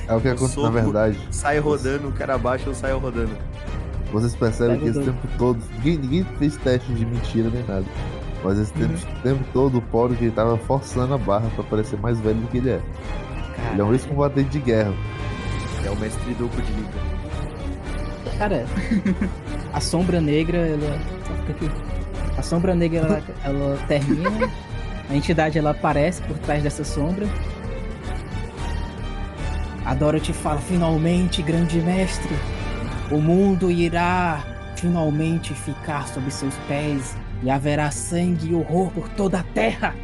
[0.07, 1.19] É o que acontece, na verdade.
[1.31, 3.35] Sai rodando, o cara abaixa, eu saio rodando.
[4.13, 5.59] Vocês percebem Pega que esse tempo todo.
[5.77, 7.85] Ninguém, ninguém fez teste de mentira nem nada.
[8.45, 9.21] Mas esse tempo, Uhum.
[9.23, 12.47] tempo todo o Poro que ele tava forçando a barra pra parecer mais velho do
[12.49, 12.81] que ele é.
[13.73, 14.93] Ele é um ex-combatente de guerra.
[15.85, 16.89] É o mestre Duco de Liga.
[18.39, 18.65] Cara,
[19.75, 20.99] a sombra negra, ela.
[21.27, 21.71] só fica aqui.
[22.37, 24.49] A sombra negra, ela, ela termina.
[25.11, 27.27] A entidade ela aparece por trás dessa sombra.
[29.85, 32.35] A Dorothy fala: finalmente, grande mestre,
[33.11, 34.41] o mundo irá
[34.77, 39.95] finalmente ficar sob seus pés e haverá sangue e horror por toda a terra.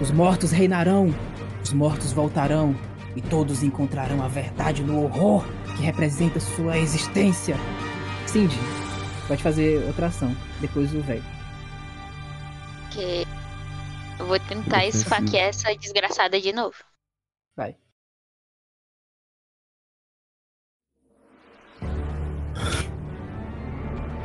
[0.00, 1.14] Os mortos reinarão,
[1.62, 2.74] os mortos voltarão
[3.16, 5.44] e todos encontrarão a verdade no horror
[5.76, 7.56] que representa sua existência.
[8.26, 8.56] Cindy,
[9.28, 11.24] pode fazer outra ação, depois o velho.
[12.90, 13.26] Que
[14.18, 16.76] eu vou tentar esfaquear essa desgraçada de novo.
[17.56, 17.76] Vai.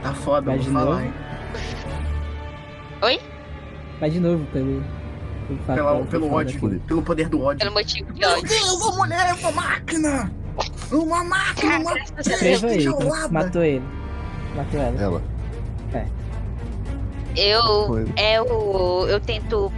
[0.02, 1.02] Tá foda, Vai vou de falar, novo?
[1.02, 1.14] hein.
[3.02, 3.20] Oi?
[4.00, 4.84] Vai de novo pelo.
[5.48, 6.80] Pelo, fato- Pela- pelo ódio, aqui.
[6.80, 7.60] pelo poder do ódio.
[7.60, 8.48] Pelo motivo de Meu ódio.
[8.48, 10.32] Deus, a mulher é uma máquina!
[10.92, 11.94] Uma máquina, uma.
[12.20, 13.30] Escreva aí, tijolada.
[13.30, 13.84] matou ele.
[14.56, 15.02] Matou ela.
[15.02, 15.22] Ela.
[17.36, 18.14] Eu, Com ele.
[18.18, 19.72] eu, eu tento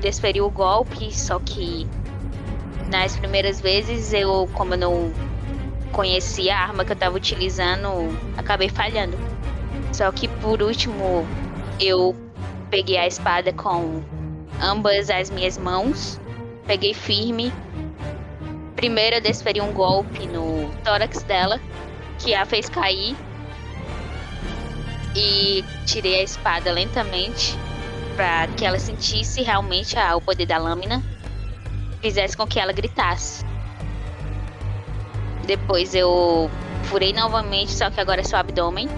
[0.00, 1.86] desferir o golpe, só que
[2.90, 5.12] nas primeiras vezes eu, como eu não
[5.92, 7.88] conhecia a arma que eu tava utilizando,
[8.36, 9.16] acabei falhando.
[9.92, 11.26] Só que por último
[11.80, 12.14] eu
[12.70, 14.02] peguei a espada com
[14.62, 16.20] ambas as minhas mãos,
[16.66, 17.52] peguei firme.
[18.76, 21.60] Primeiro eu desferi um golpe no tórax dela,
[22.18, 23.16] que a fez cair
[25.14, 27.58] e tirei a espada lentamente
[28.16, 31.02] para que ela sentisse realmente a- o poder da lâmina,
[32.00, 33.44] fizesse com que ela gritasse.
[35.46, 36.50] Depois eu
[36.84, 38.88] furei novamente, só que agora é só abdômen.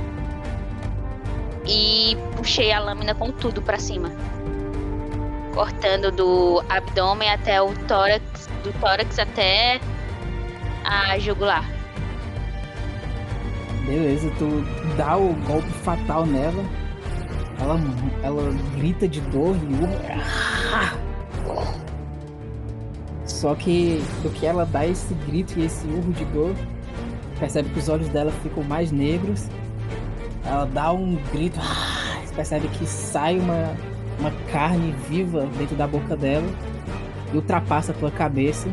[1.66, 4.10] E puxei a lâmina com tudo para cima.
[5.54, 9.80] Cortando do abdômen até o tórax, do tórax até
[10.84, 11.64] a jugular.
[13.86, 14.64] Beleza, tu
[14.96, 16.64] dá o golpe fatal nela.
[17.60, 17.78] Ela,
[18.22, 20.98] ela grita de dor e urra.
[23.26, 26.54] Só que do que ela dá esse grito e esse urro de dor,
[27.38, 29.48] percebe que os olhos dela ficam mais negros.
[30.44, 31.58] Ela dá um grito,
[32.24, 33.74] você percebe que sai uma,
[34.18, 36.46] uma carne viva dentro da boca dela
[37.32, 38.68] e ultrapassa a tua cabeça.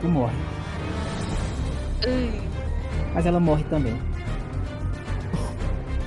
[0.00, 0.34] Tu morre.
[2.06, 2.30] Ui,
[3.14, 3.96] Mas ela morre também.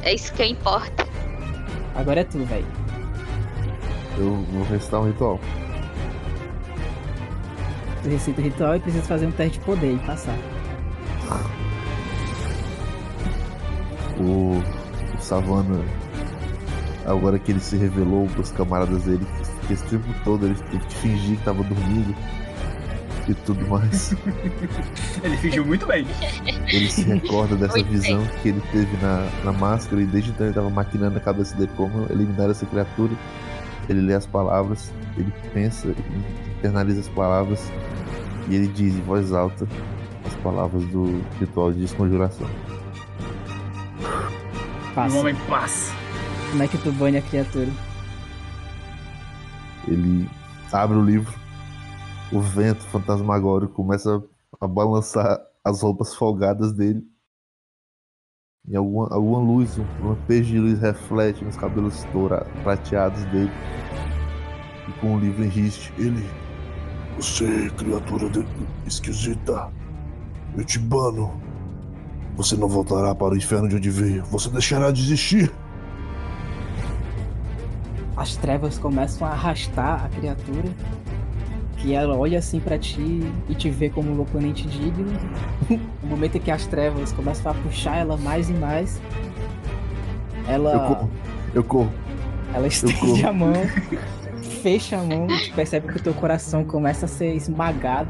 [0.04, 1.06] é isso que importa.
[1.96, 2.66] Agora é tu, velho.
[4.18, 5.40] Eu vou recitar um ritual.
[8.04, 10.36] Tu recita o ritual e precisa fazer um teste de poder e passar.
[14.22, 14.62] O,
[15.18, 15.80] o Savana,
[17.06, 19.26] agora que ele se revelou pros camaradas dele,
[19.68, 22.16] que, esse tempo todo ele teve que fingir que tava dormindo
[23.28, 24.16] e tudo mais.
[25.24, 26.06] Ele fingiu muito bem.
[26.68, 28.00] Ele se recorda dessa Muito bem.
[28.00, 31.56] visão que ele teve na, na máscara e desde então ele tava maquinando na cabeça
[31.56, 33.14] dele como eliminar essa criatura.
[33.90, 35.94] Ele lê as palavras, ele pensa,
[36.58, 37.72] internaliza as palavras
[38.50, 39.68] e ele diz em voz alta
[40.26, 42.48] as palavras do ritual de desconjuração.
[44.92, 45.18] O Passa.
[45.18, 45.94] homem passa.
[46.50, 47.70] Como é que tu bane a criatura?
[49.88, 50.30] Ele
[50.72, 51.34] abre o livro,
[52.32, 54.24] o vento fantasmagórico começa
[54.60, 57.04] a balançar as roupas folgadas dele.
[58.68, 62.06] E alguma, alguma luz, um lampejo de luz reflete nos cabelos
[62.64, 63.52] prateados dele.
[64.88, 66.24] E com o livro em riste, ele.
[67.18, 68.46] Você, criatura de-
[68.86, 69.72] esquisita,
[70.56, 71.42] eu te bano.
[72.36, 74.24] Você não voltará para o inferno de onde veio.
[74.26, 75.52] Você deixará de existir.
[78.16, 80.70] As trevas começam a arrastar a criatura.
[81.78, 85.12] Que ela olha assim pra ti e te vê como um oponente digno.
[86.04, 89.02] no momento em que as trevas começam a puxar ela mais e mais,
[90.48, 91.10] Eu ela, corro.
[91.54, 91.92] Eu corro.
[92.54, 93.28] ela estende corro.
[93.28, 93.54] a mão,
[94.62, 98.10] fecha a mão e percebe que o teu coração começa a ser esmagado.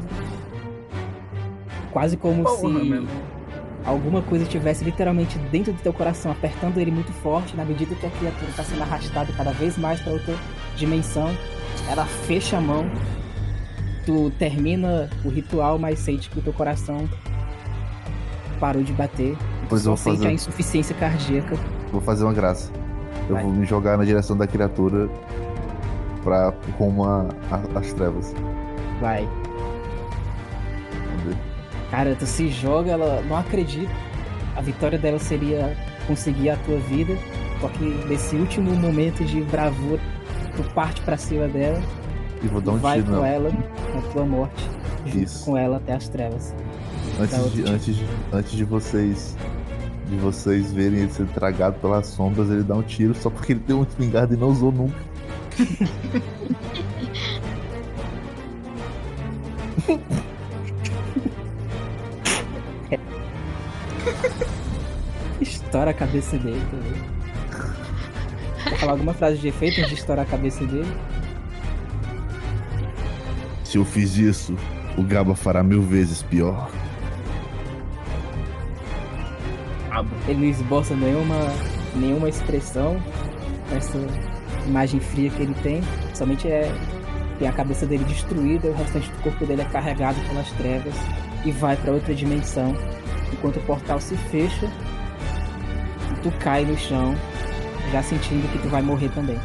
[1.92, 3.06] Quase como Porra, se.
[3.84, 8.06] Alguma coisa estivesse literalmente dentro do teu coração, apertando ele muito forte, na medida que
[8.06, 10.34] a criatura está sendo arrastada cada vez mais para outra
[10.76, 11.30] dimensão.
[11.90, 12.90] Ela fecha a mão.
[14.06, 17.08] Tu termina o ritual, mas sente que o teu coração
[18.58, 19.36] parou de bater.
[19.68, 21.56] Pois só vou sente a fazer, insuficiência cardíaca.
[21.90, 22.70] vou fazer uma graça.
[23.28, 23.44] Eu Vai.
[23.44, 25.08] vou me jogar na direção da criatura
[26.24, 28.34] pra rumo a- a- às trevas.
[29.00, 29.28] Vai.
[31.92, 33.92] Cara, tu se joga, ela não acredita.
[34.56, 37.16] A vitória dela seria conseguir a tua vida.
[37.60, 40.00] Só que nesse último momento de bravura,
[40.56, 41.80] tu parte pra cima dela
[42.42, 43.50] E vou dar e um vai tiro com ela
[43.94, 44.68] na tua morte.
[45.06, 45.44] Isso.
[45.44, 46.52] com ela até as trevas.
[47.20, 49.36] Antes de, antes, de- antes de vocês
[50.08, 53.60] de vocês verem ele ser tragado pelas sombras, ele dá um tiro só porque ele
[53.60, 54.96] tem uma espingarda e não usou nunca.
[65.40, 67.22] Estoura a cabeça dele também.
[68.68, 70.92] Quer falar alguma frase de efeito antes de estourar a cabeça dele?
[73.64, 74.56] Se eu fiz isso,
[74.96, 76.70] o Gaba fará mil vezes pior.
[80.26, 81.36] Ele não esboça nenhuma,
[81.94, 83.02] nenhuma expressão
[83.74, 83.98] essa
[84.66, 85.82] imagem fria que ele tem.
[86.14, 86.70] Somente é
[87.38, 90.94] tem a cabeça dele destruída, o restante do corpo dele é carregado pelas trevas
[91.44, 92.72] e vai pra outra dimensão.
[93.32, 94.66] Enquanto o portal se fecha,
[96.10, 97.14] e tu cai no chão,
[97.90, 99.38] já sentindo que tu vai morrer também.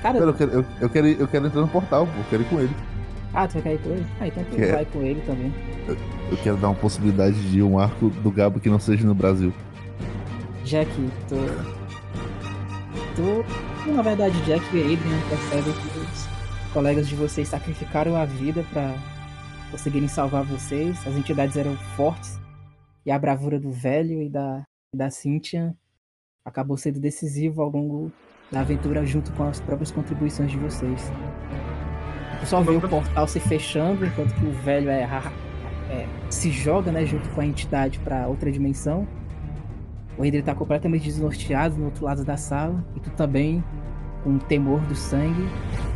[0.00, 2.46] Cara, Pera, eu quero, eu, eu quero, eu quero entrar no portal, eu quero ir
[2.46, 2.74] com ele.
[3.34, 4.06] ah, tu vai cair com ele?
[4.20, 4.72] Ah, então tu Quero.
[4.72, 5.54] vai com ele também.
[6.30, 9.52] Eu quero dar uma possibilidade de um arco do Gaba que não seja no Brasil.
[10.64, 10.90] Jack,
[11.28, 11.36] tu.
[13.14, 13.92] Tu.
[13.92, 16.28] Na verdade, Jack e Adrian percebem que os
[16.72, 18.94] colegas de vocês sacrificaram a vida pra
[19.70, 20.96] conseguirem salvar vocês.
[21.06, 22.40] As entidades eram fortes.
[23.04, 24.62] E a bravura do velho e da,
[24.94, 25.74] da Cynthia
[26.44, 28.12] acabou sendo decisivo ao longo
[28.50, 31.10] da aventura, junto com as próprias contribuições de vocês.
[32.40, 36.92] Tu só vê o portal se fechando, enquanto que o velho é, é, se joga
[36.92, 39.06] né, junto com a entidade pra outra dimensão.
[40.18, 42.84] O Ender tá completamente desnorteado no outro lado da sala.
[42.94, 43.64] E tu também,
[44.22, 45.48] com o temor do sangue,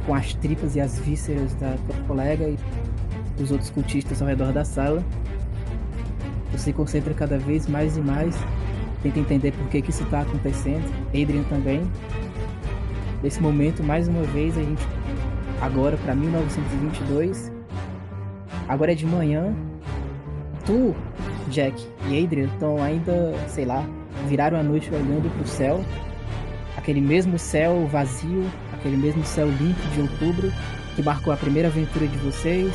[0.07, 2.57] com as tripas e as vísceras da tua colega e
[3.37, 5.05] dos outros cultistas ao redor da sala.
[6.57, 8.37] Se concentra cada vez mais e mais.
[9.03, 10.85] Tenta entender por que, que isso tá acontecendo.
[11.09, 11.83] Adrian também.
[13.23, 14.83] Nesse momento, mais uma vez, a gente.
[15.61, 17.53] Agora para 1922.
[18.69, 19.55] Agora é de manhã.
[20.65, 20.95] Tu,
[21.49, 23.85] Jack e Adrian estão ainda, sei lá,
[24.29, 25.85] viraram a noite olhando pro céu.
[26.77, 30.53] Aquele mesmo céu vazio, aquele mesmo céu limpo de outubro
[30.97, 32.75] que marcou a primeira aventura de vocês,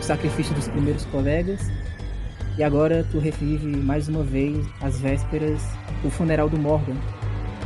[0.00, 1.70] o sacrifício dos primeiros colegas.
[2.60, 5.66] E agora tu revive mais uma vez as vésperas
[6.02, 6.94] do funeral do Morgan,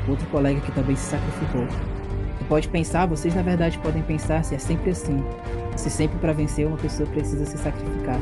[0.07, 1.67] outro colega que também se sacrificou.
[2.39, 5.21] Tu pode pensar, vocês na verdade podem pensar se é sempre assim,
[5.77, 8.21] se sempre para vencer uma pessoa precisa se sacrificar.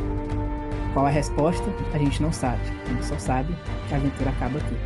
[0.95, 1.63] Qual a resposta?
[1.93, 2.63] A gente não sabe.
[2.87, 3.55] A gente só sabe
[3.87, 4.77] que a aventura acaba aqui.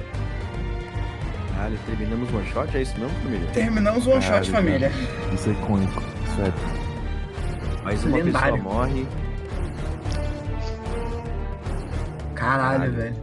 [1.55, 2.76] Caralho, terminamos one shot?
[2.76, 3.48] É isso mesmo, família?
[3.52, 4.90] Terminamos o one shot, família.
[5.32, 6.02] Isso é icônico.
[6.24, 8.56] Isso é Mais uma Lendário.
[8.56, 9.06] pessoa morre.
[12.36, 12.92] Caralho, Caralho.
[12.92, 13.16] velho.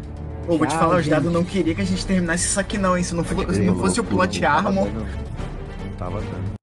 [0.46, 2.98] Pô, vou te falar, os dados não queria que a gente terminasse isso aqui não,
[2.98, 3.04] hein?
[3.04, 5.06] Se não, for- se não fosse o plot armor, dando.
[5.06, 6.63] Não tava dando.